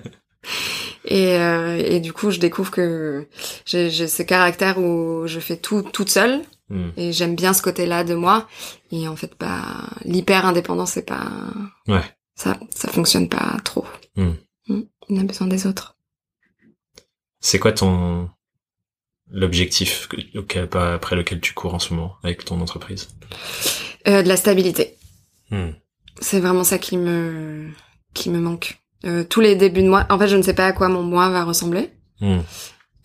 Et, 1.05 1.37
euh, 1.37 1.77
et 1.77 1.99
du 1.99 2.13
coup, 2.13 2.31
je 2.31 2.39
découvre 2.39 2.71
que 2.71 3.27
j'ai 3.65 3.89
j'ai 3.89 4.07
ce 4.07 4.21
caractère 4.23 4.77
où 4.77 5.23
je 5.25 5.39
fais 5.39 5.57
tout 5.57 5.81
toute 5.81 6.09
seule 6.09 6.41
Hmm. 6.69 6.89
et 6.97 7.11
j'aime 7.11 7.35
bien 7.35 7.53
ce 7.53 7.61
côté-là 7.63 8.03
de 8.03 8.13
moi. 8.13 8.47
Et 8.91 9.07
en 9.07 9.15
fait, 9.15 9.31
bah, 9.39 9.63
l'hyper 10.05 10.45
indépendance, 10.45 10.91
c'est 10.91 11.05
pas 11.05 11.27
Ouais. 11.87 12.03
ça, 12.35 12.59
ça 12.69 12.89
fonctionne 12.89 13.27
pas 13.27 13.57
trop. 13.63 13.85
Hmm. 14.15 14.33
Mm. 14.67 14.81
On 15.09 15.19
a 15.19 15.23
besoin 15.23 15.47
des 15.47 15.65
autres. 15.65 15.97
C'est 17.39 17.57
quoi 17.59 17.71
ton 17.71 18.29
l'objectif 19.31 20.07
que- 20.07 20.37
auquel- 20.39 20.69
après 20.75 21.15
lequel 21.15 21.39
tu 21.39 21.53
cours 21.53 21.73
en 21.73 21.79
ce 21.79 21.93
moment 21.93 22.15
avec 22.23 22.45
ton 22.45 22.59
entreprise? 22.61 23.09
Euh, 24.07 24.21
de 24.23 24.27
la 24.27 24.37
stabilité, 24.37 24.97
Hmm. 25.51 25.71
c'est 26.21 26.39
vraiment 26.39 26.63
ça 26.63 26.77
qui 26.77 26.97
me 26.97 27.69
qui 28.13 28.29
me 28.29 28.39
manque. 28.39 28.79
Euh, 29.05 29.23
tous 29.23 29.39
les 29.39 29.55
débuts 29.55 29.83
de 29.83 29.87
mois, 29.89 30.05
en 30.09 30.17
fait, 30.19 30.27
je 30.27 30.35
ne 30.35 30.41
sais 30.41 30.53
pas 30.55 30.65
à 30.65 30.71
quoi 30.73 30.89
mon 30.89 31.03
mois 31.03 31.29
va 31.29 31.43
ressembler. 31.43 31.91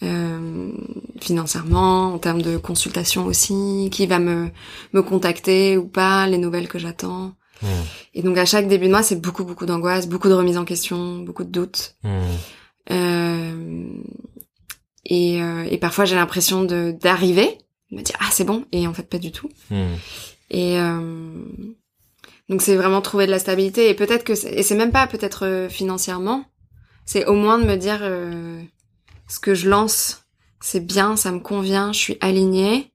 Euh, 0.05 0.73
financièrement, 1.21 2.13
en 2.15 2.19
termes 2.19 2.43
de 2.43 2.57
consultation 2.57 3.25
aussi, 3.27 3.89
qui 3.91 4.07
va 4.07 4.19
me 4.19 4.51
me 4.93 5.03
contacter 5.03 5.77
ou 5.77 5.87
pas, 5.87 6.27
les 6.27 6.39
nouvelles 6.39 6.69
que 6.69 6.79
j'attends. 6.79 7.35
Hmm. 7.63 7.67
Et 8.15 8.23
donc 8.23 8.37
à 8.37 8.45
chaque 8.45 8.69
début 8.69 8.87
de 8.87 8.91
mois, 8.91 9.03
c'est 9.03 9.21
beaucoup 9.21 9.45
beaucoup 9.45 9.67
d'angoisse, 9.67 10.09
beaucoup 10.09 10.29
de 10.29 10.35
remise 10.35 10.59
en 10.59 10.65
question, 10.65 11.19
beaucoup 11.21 11.45
de 11.45 11.51
doutes. 11.51 11.97
Hmm. 12.03 12.21
Euh, 12.91 13.87
et, 15.07 15.43
euh, 15.43 15.65
et 15.71 15.79
parfois 15.79 16.05
j'ai 16.05 16.17
l'impression 16.17 16.65
de 16.65 16.95
d'arriver, 17.01 17.59
de 17.91 17.97
me 17.97 18.03
dire 18.03 18.17
ah 18.21 18.29
c'est 18.31 18.45
bon, 18.45 18.65
et 18.73 18.87
en 18.87 18.93
fait 18.93 19.09
pas 19.09 19.19
du 19.19 19.33
tout. 19.33 19.49
Hmm. 19.71 19.95
Et 20.51 20.79
euh, 20.79 21.45
donc 22.49 22.61
c'est 22.61 22.77
vraiment 22.77 23.01
trouver 23.01 23.27
de 23.27 23.31
la 23.31 23.39
stabilité 23.39 23.89
et 23.89 23.95
peut-être 23.95 24.25
que 24.25 24.33
et 24.33 24.63
c'est 24.63 24.77
même 24.77 24.93
pas 24.93 25.07
peut-être 25.07 25.47
euh, 25.47 25.69
financièrement, 25.69 26.45
c'est 27.07 27.27
au 27.27 27.35
moins 27.35 27.59
de 27.59 27.65
me 27.65 27.77
dire 27.77 28.01
euh, 28.03 28.61
ce 29.29 29.39
que 29.41 29.55
je 29.55 29.69
lance, 29.69 30.25
c'est 30.61 30.85
bien, 30.85 31.17
ça 31.17 31.31
me 31.33 31.41
convient, 31.41 31.93
je 31.93 31.99
suis 31.99 32.19
alignée 32.21 32.93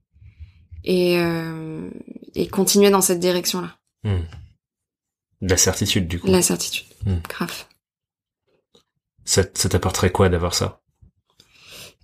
et 0.84 1.18
euh, 1.18 1.88
et 2.34 2.48
continuer 2.48 2.90
dans 2.90 3.00
cette 3.02 3.20
direction-là. 3.20 3.76
Hmm. 4.04 4.22
De 5.42 5.48
la 5.50 5.56
certitude 5.56 6.06
du 6.08 6.20
coup. 6.20 6.26
La 6.28 6.42
certitude, 6.42 6.86
Mm. 7.06 7.14
grave. 7.28 7.64
Ça, 9.24 9.42
ça 9.54 9.68
t'apporterait 9.68 10.10
quoi 10.10 10.28
d'avoir 10.28 10.54
ça? 10.54 10.80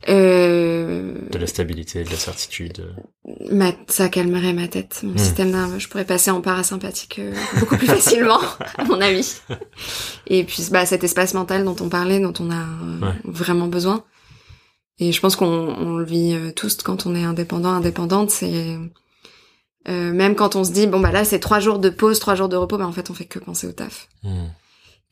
Euh, 0.08 1.14
De 1.30 1.38
la 1.38 1.46
stabilité, 1.46 2.04
de 2.04 2.10
la 2.10 2.16
certitude. 2.16 2.94
ma, 3.50 3.72
ça 3.88 4.08
calmerait 4.08 4.52
ma 4.52 4.68
tête, 4.68 5.00
mon 5.02 5.12
Mm. 5.14 5.18
système 5.18 5.50
nerveux. 5.50 5.78
Je 5.78 5.88
pourrais 5.88 6.04
passer 6.04 6.30
en 6.30 6.40
parasympathique 6.40 7.18
euh, 7.18 7.34
beaucoup 7.58 7.76
plus 7.76 7.86
facilement, 7.88 8.38
à 8.78 8.84
mon 8.84 9.00
avis. 9.00 9.40
Et 10.28 10.44
puis, 10.44 10.62
bah, 10.70 10.86
cet 10.86 11.02
espace 11.04 11.34
mental 11.34 11.64
dont 11.64 11.76
on 11.80 11.88
parlait, 11.88 12.20
dont 12.20 12.34
on 12.40 12.50
a 12.50 12.54
euh, 12.62 13.00
Ouais. 13.00 13.14
vraiment 13.24 13.66
besoin. 13.68 14.04
Et 14.98 15.12
je 15.12 15.20
pense 15.20 15.36
qu'on 15.36 15.46
on 15.46 15.96
le 15.98 16.04
vit 16.04 16.32
euh, 16.34 16.52
tous 16.52 16.76
quand 16.82 17.06
on 17.06 17.14
est 17.14 17.24
indépendant, 17.24 17.70
indépendante. 17.70 18.30
C'est 18.30 18.76
euh, 19.88 20.12
même 20.12 20.34
quand 20.34 20.56
on 20.56 20.64
se 20.64 20.72
dit 20.72 20.86
bon 20.86 21.00
bah 21.00 21.12
là 21.12 21.24
c'est 21.24 21.38
trois 21.38 21.60
jours 21.60 21.78
de 21.78 21.90
pause, 21.90 22.18
trois 22.18 22.34
jours 22.34 22.48
de 22.48 22.56
repos, 22.56 22.78
bah 22.78 22.86
en 22.86 22.92
fait 22.92 23.10
on 23.10 23.14
fait 23.14 23.26
que 23.26 23.38
penser 23.38 23.66
au 23.66 23.72
taf. 23.72 24.08
Hmm. 24.22 24.46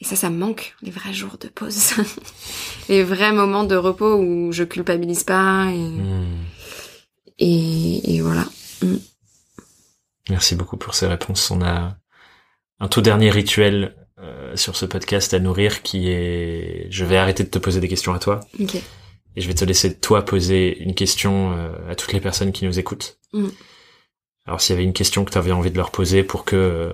Et 0.00 0.04
ça, 0.04 0.16
ça 0.16 0.28
me 0.28 0.36
manque, 0.36 0.74
les 0.82 0.90
vrais 0.90 1.12
jours 1.12 1.36
de 1.40 1.46
pause. 1.48 1.92
les 2.88 3.04
vrais 3.04 3.32
moments 3.32 3.62
de 3.64 3.76
repos 3.76 4.16
où 4.16 4.50
je 4.52 4.64
culpabilise 4.64 5.22
pas 5.22 5.66
et, 5.70 5.78
Hmm. 5.78 6.44
et, 7.38 8.16
et 8.16 8.20
voilà. 8.20 8.44
Merci 10.30 10.56
beaucoup 10.56 10.76
pour 10.76 10.94
ces 10.94 11.06
réponses. 11.06 11.50
On 11.50 11.62
a 11.62 11.96
un 12.80 12.88
tout 12.88 13.02
dernier 13.02 13.30
rituel 13.30 13.94
euh, 14.18 14.56
sur 14.56 14.74
ce 14.76 14.86
podcast 14.86 15.34
à 15.34 15.38
nourrir 15.38 15.82
qui 15.82 16.08
est 16.08 16.86
je 16.90 17.04
vais 17.04 17.16
arrêter 17.16 17.44
de 17.44 17.48
te 17.50 17.58
poser 17.58 17.80
des 17.80 17.88
questions 17.88 18.14
à 18.14 18.18
toi 18.18 18.40
Ok. 18.60 18.76
Et 19.36 19.40
je 19.40 19.48
vais 19.48 19.54
te 19.54 19.64
laisser 19.64 19.94
toi 19.98 20.24
poser 20.24 20.78
une 20.78 20.94
question 20.94 21.52
euh, 21.52 21.90
à 21.90 21.94
toutes 21.94 22.12
les 22.12 22.20
personnes 22.20 22.52
qui 22.52 22.64
nous 22.64 22.78
écoutent. 22.78 23.18
Mm. 23.32 23.48
Alors 24.46 24.60
s'il 24.60 24.74
y 24.74 24.76
avait 24.76 24.84
une 24.84 24.92
question 24.92 25.24
que 25.24 25.32
tu 25.32 25.38
avais 25.38 25.52
envie 25.52 25.70
de 25.70 25.76
leur 25.76 25.90
poser 25.90 26.22
pour 26.22 26.44
que 26.44 26.56
euh, 26.56 26.92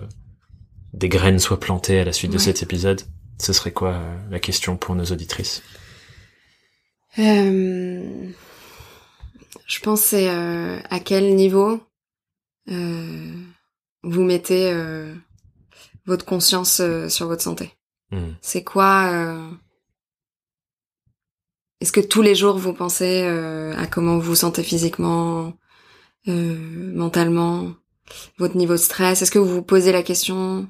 des 0.93 1.09
graines 1.09 1.39
soient 1.39 1.61
plantées 1.61 2.01
à 2.01 2.05
la 2.05 2.12
suite 2.12 2.33
de 2.33 2.39
cet 2.39 2.62
épisode, 2.62 3.03
ce 3.39 3.53
serait 3.53 3.73
quoi 3.73 3.93
euh, 3.93 4.17
la 4.31 4.39
question 4.39 4.77
pour 4.77 4.95
nos 4.95 5.05
auditrices? 5.05 5.62
Euh, 7.19 8.31
je 9.67 9.81
pense 9.81 10.01
c'est 10.01 10.29
euh, 10.29 10.79
à 10.91 11.01
quel 11.01 11.35
niveau 11.35 11.81
euh, 12.71 13.33
vous 14.03 14.23
mettez 14.23 14.73
votre 16.07 16.25
conscience 16.25 16.81
sur 17.09 17.27
votre 17.27 17.43
santé? 17.43 17.73
Hmm. 18.11 18.33
C'est 18.41 18.65
quoi 18.65 19.51
est-ce 21.81 21.93
que 21.93 22.01
tous 22.01 22.20
les 22.20 22.35
jours 22.35 22.59
vous 22.59 22.74
pensez 22.74 23.23
euh, 23.24 23.74
à 23.77 23.86
comment 23.86 24.16
vous 24.16 24.31
vous 24.31 24.35
sentez 24.35 24.62
physiquement, 24.62 25.55
euh, 26.28 26.93
mentalement, 26.94 27.73
votre 28.39 28.57
niveau 28.57 28.74
de 28.74 28.78
stress? 28.78 29.23
Est-ce 29.23 29.31
que 29.31 29.39
vous 29.39 29.55
vous 29.55 29.62
posez 29.62 29.90
la 29.90 30.02
question 30.02 30.69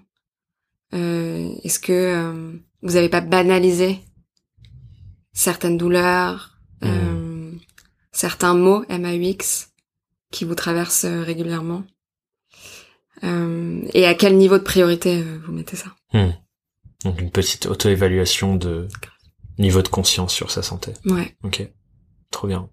euh, 0.94 1.50
Est-ce 1.64 1.80
que 1.80 2.60
vous 2.82 2.92
n'avez 2.92 3.08
pas 3.08 3.20
banalisé 3.20 3.98
certaines 5.32 5.78
douleurs, 5.78 6.60
mmh. 6.82 7.56
certains 8.12 8.54
mots 8.54 8.84
MAUX 8.88 9.68
qui 10.30 10.44
vous 10.44 10.54
traversent 10.54 11.06
régulièrement? 11.06 11.82
Et 13.22 14.06
à 14.06 14.14
quel 14.14 14.36
niveau 14.36 14.58
de 14.58 14.62
priorité 14.62 15.22
vous 15.44 15.52
mettez 15.52 15.76
ça? 15.76 15.90
Mmh. 16.12 16.30
Donc 17.04 17.20
une 17.20 17.30
petite 17.30 17.66
auto-évaluation 17.66 18.54
de 18.54 18.86
niveau 19.60 19.82
de 19.82 19.88
conscience 19.88 20.32
sur 20.32 20.50
sa 20.50 20.62
santé. 20.62 20.92
Ouais. 21.06 21.34
Ok. 21.44 21.66
Trop 22.30 22.48
bien. 22.48 22.68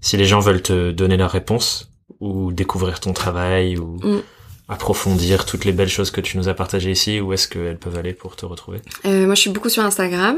Si 0.00 0.16
les 0.16 0.26
gens 0.26 0.40
veulent 0.40 0.62
te 0.62 0.90
donner 0.90 1.16
leur 1.16 1.30
réponse 1.30 1.90
ou 2.20 2.52
découvrir 2.52 3.00
ton 3.00 3.12
travail 3.12 3.78
ou 3.78 3.98
mm. 4.02 4.22
approfondir 4.68 5.46
toutes 5.46 5.64
les 5.64 5.72
belles 5.72 5.88
choses 5.88 6.10
que 6.10 6.20
tu 6.20 6.36
nous 6.36 6.48
as 6.48 6.54
partagées 6.54 6.90
ici, 6.90 7.20
où 7.20 7.32
est-ce 7.32 7.48
qu'elles 7.48 7.78
peuvent 7.78 7.96
aller 7.96 8.12
pour 8.12 8.36
te 8.36 8.44
retrouver? 8.44 8.80
Euh, 9.06 9.26
Moi, 9.26 9.34
je 9.34 9.40
suis 9.40 9.50
beaucoup 9.50 9.70
sur 9.70 9.84
Instagram. 9.84 10.36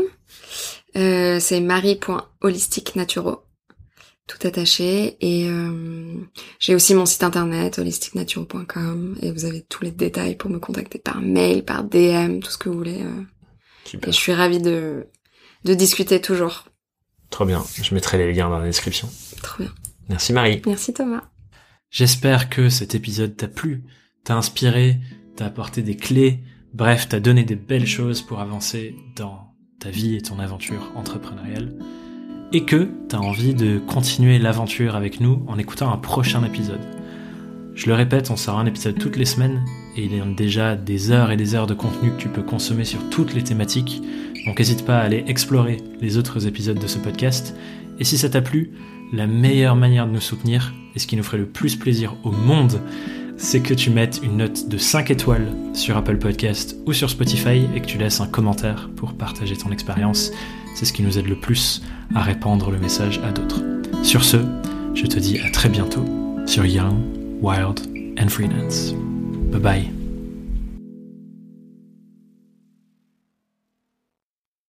Euh, 0.97 1.39
c'est 1.41 1.61
marie.holisticnaturo 1.61 3.43
tout 4.27 4.45
attaché 4.47 5.17
et 5.21 5.49
euh, 5.49 6.15
j'ai 6.59 6.75
aussi 6.75 6.95
mon 6.95 7.07
site 7.07 7.23
internet 7.23 7.79
holisticnaturo.com 7.79 9.17
et 9.23 9.31
vous 9.31 9.45
avez 9.45 9.63
tous 9.63 9.85
les 9.85 9.93
détails 9.93 10.37
pour 10.37 10.51
me 10.51 10.59
contacter 10.59 10.99
par 10.99 11.21
mail, 11.21 11.65
par 11.65 11.85
DM, 11.85 12.41
tout 12.41 12.51
ce 12.51 12.59
que 12.59 12.69
vous 12.69 12.77
voulez. 12.77 13.03
Euh. 13.03 13.23
Et 13.95 13.99
je 14.07 14.11
suis 14.11 14.33
ravie 14.33 14.61
de, 14.61 15.09
de 15.65 15.75
discuter 15.75 16.21
toujours. 16.21 16.65
Trop 17.31 17.45
bien. 17.45 17.65
Je 17.83 17.95
mettrai 17.95 18.19
les 18.19 18.33
liens 18.33 18.49
dans 18.49 18.59
la 18.59 18.67
description. 18.67 19.09
Trop 19.43 19.65
bien. 19.65 19.73
Merci 20.09 20.33
Marie. 20.33 20.63
Merci 20.67 20.93
Thomas. 20.95 21.23
J'espère 21.91 22.49
que 22.49 22.69
cet 22.69 22.95
épisode 22.95 23.37
t'a 23.37 23.49
plu, 23.49 23.85
t'a 24.25 24.37
inspiré, 24.37 24.99
t'a 25.37 25.47
apporté 25.47 25.83
des 25.83 25.97
clés, 25.97 26.41
bref, 26.75 27.09
t'a 27.09 27.21
donné 27.21 27.45
des 27.45 27.57
belles 27.57 27.87
choses 27.87 28.23
pour 28.23 28.41
avancer 28.41 28.95
dans 29.17 29.55
ta 29.81 29.91
vie 29.91 30.17
et 30.17 30.23
ton 30.23 30.39
aventure 30.39 30.93
entrepreneuriale. 30.95 31.75
Et 32.53 32.65
que 32.65 32.89
t'as 33.09 33.19
envie 33.19 33.55
de 33.55 33.79
continuer 33.79 34.39
l'aventure 34.39 34.95
avec 34.95 35.21
nous 35.21 35.45
en 35.49 35.59
écoutant 35.59 35.93
un 35.93 35.99
prochain 35.99 36.45
épisode. 36.45 36.81
Je 37.75 37.87
le 37.87 37.95
répète, 37.95 38.31
on 38.31 38.37
sort 38.37 38.59
un 38.59 38.67
épisode 38.67 38.99
toutes 38.99 39.17
les 39.17 39.25
semaines 39.25 39.65
et 39.97 40.05
il 40.05 40.17
y 40.17 40.21
a 40.21 40.25
déjà 40.25 40.77
des 40.77 41.11
heures 41.11 41.31
et 41.31 41.37
des 41.37 41.55
heures 41.55 41.67
de 41.67 41.75
contenu 41.75 42.13
que 42.13 42.21
tu 42.21 42.29
peux 42.29 42.43
consommer 42.43 42.85
sur 42.85 43.09
toutes 43.11 43.35
les 43.35 43.43
thématiques. 43.43 44.03
Donc 44.47 44.59
n'hésite 44.59 44.85
pas 44.85 44.99
à 44.99 45.03
aller 45.03 45.25
explorer 45.27 45.79
les 46.01 46.19
autres 46.19 46.47
épisodes 46.47 46.79
de 46.79 46.87
ce 46.87 46.99
podcast. 46.99 47.57
Et 47.99 48.05
si 48.05 48.19
ça 48.19 48.29
t'a 48.29 48.43
plu, 48.43 48.73
la 49.13 49.27
meilleure 49.27 49.77
manière 49.77 50.07
de 50.07 50.13
nous 50.13 50.21
soutenir, 50.21 50.75
et 50.95 50.99
ce 50.99 51.07
qui 51.07 51.17
nous 51.17 51.23
ferait 51.23 51.39
le 51.39 51.47
plus 51.47 51.77
plaisir 51.77 52.17
au 52.25 52.31
monde, 52.31 52.81
c'est 53.37 53.61
que 53.61 53.75
tu 53.75 53.91
mettes 53.91 54.21
une 54.23 54.39
note 54.39 54.69
de 54.69 54.79
5 54.79 55.11
étoiles 55.11 55.49
sur 55.75 55.97
Apple 55.97 56.19
Podcast 56.19 56.77
ou 56.87 56.93
sur 56.93 57.11
Spotify 57.11 57.67
et 57.75 57.81
que 57.81 57.87
tu 57.87 57.99
laisses 57.99 58.21
un 58.21 58.27
commentaire 58.27 58.89
pour 58.97 59.15
partager 59.15 59.57
ton 59.57 59.71
expérience. 59.73 60.31
C'est 60.75 60.85
ce 60.85 60.93
qui 60.93 61.03
nous 61.03 61.19
aide 61.19 61.29
le 61.29 61.39
plus 61.39 61.83
à 62.15 62.23
répandre 62.23 62.71
le 62.71 62.79
message 62.79 63.21
à 63.25 63.33
d'autres. 63.33 63.63
Sur 64.03 64.25
ce, 64.25 64.39
je 64.95 65.07
te 65.07 65.19
dis 65.19 65.39
à 65.41 65.51
très 65.51 65.69
bientôt 65.69 66.05
sur 66.47 66.65
Young 66.65 66.97
Wild, 67.43 67.81
and 68.19 68.29
Freelance. 68.29 68.95
Bye 69.51 69.59
bye. 69.59 69.96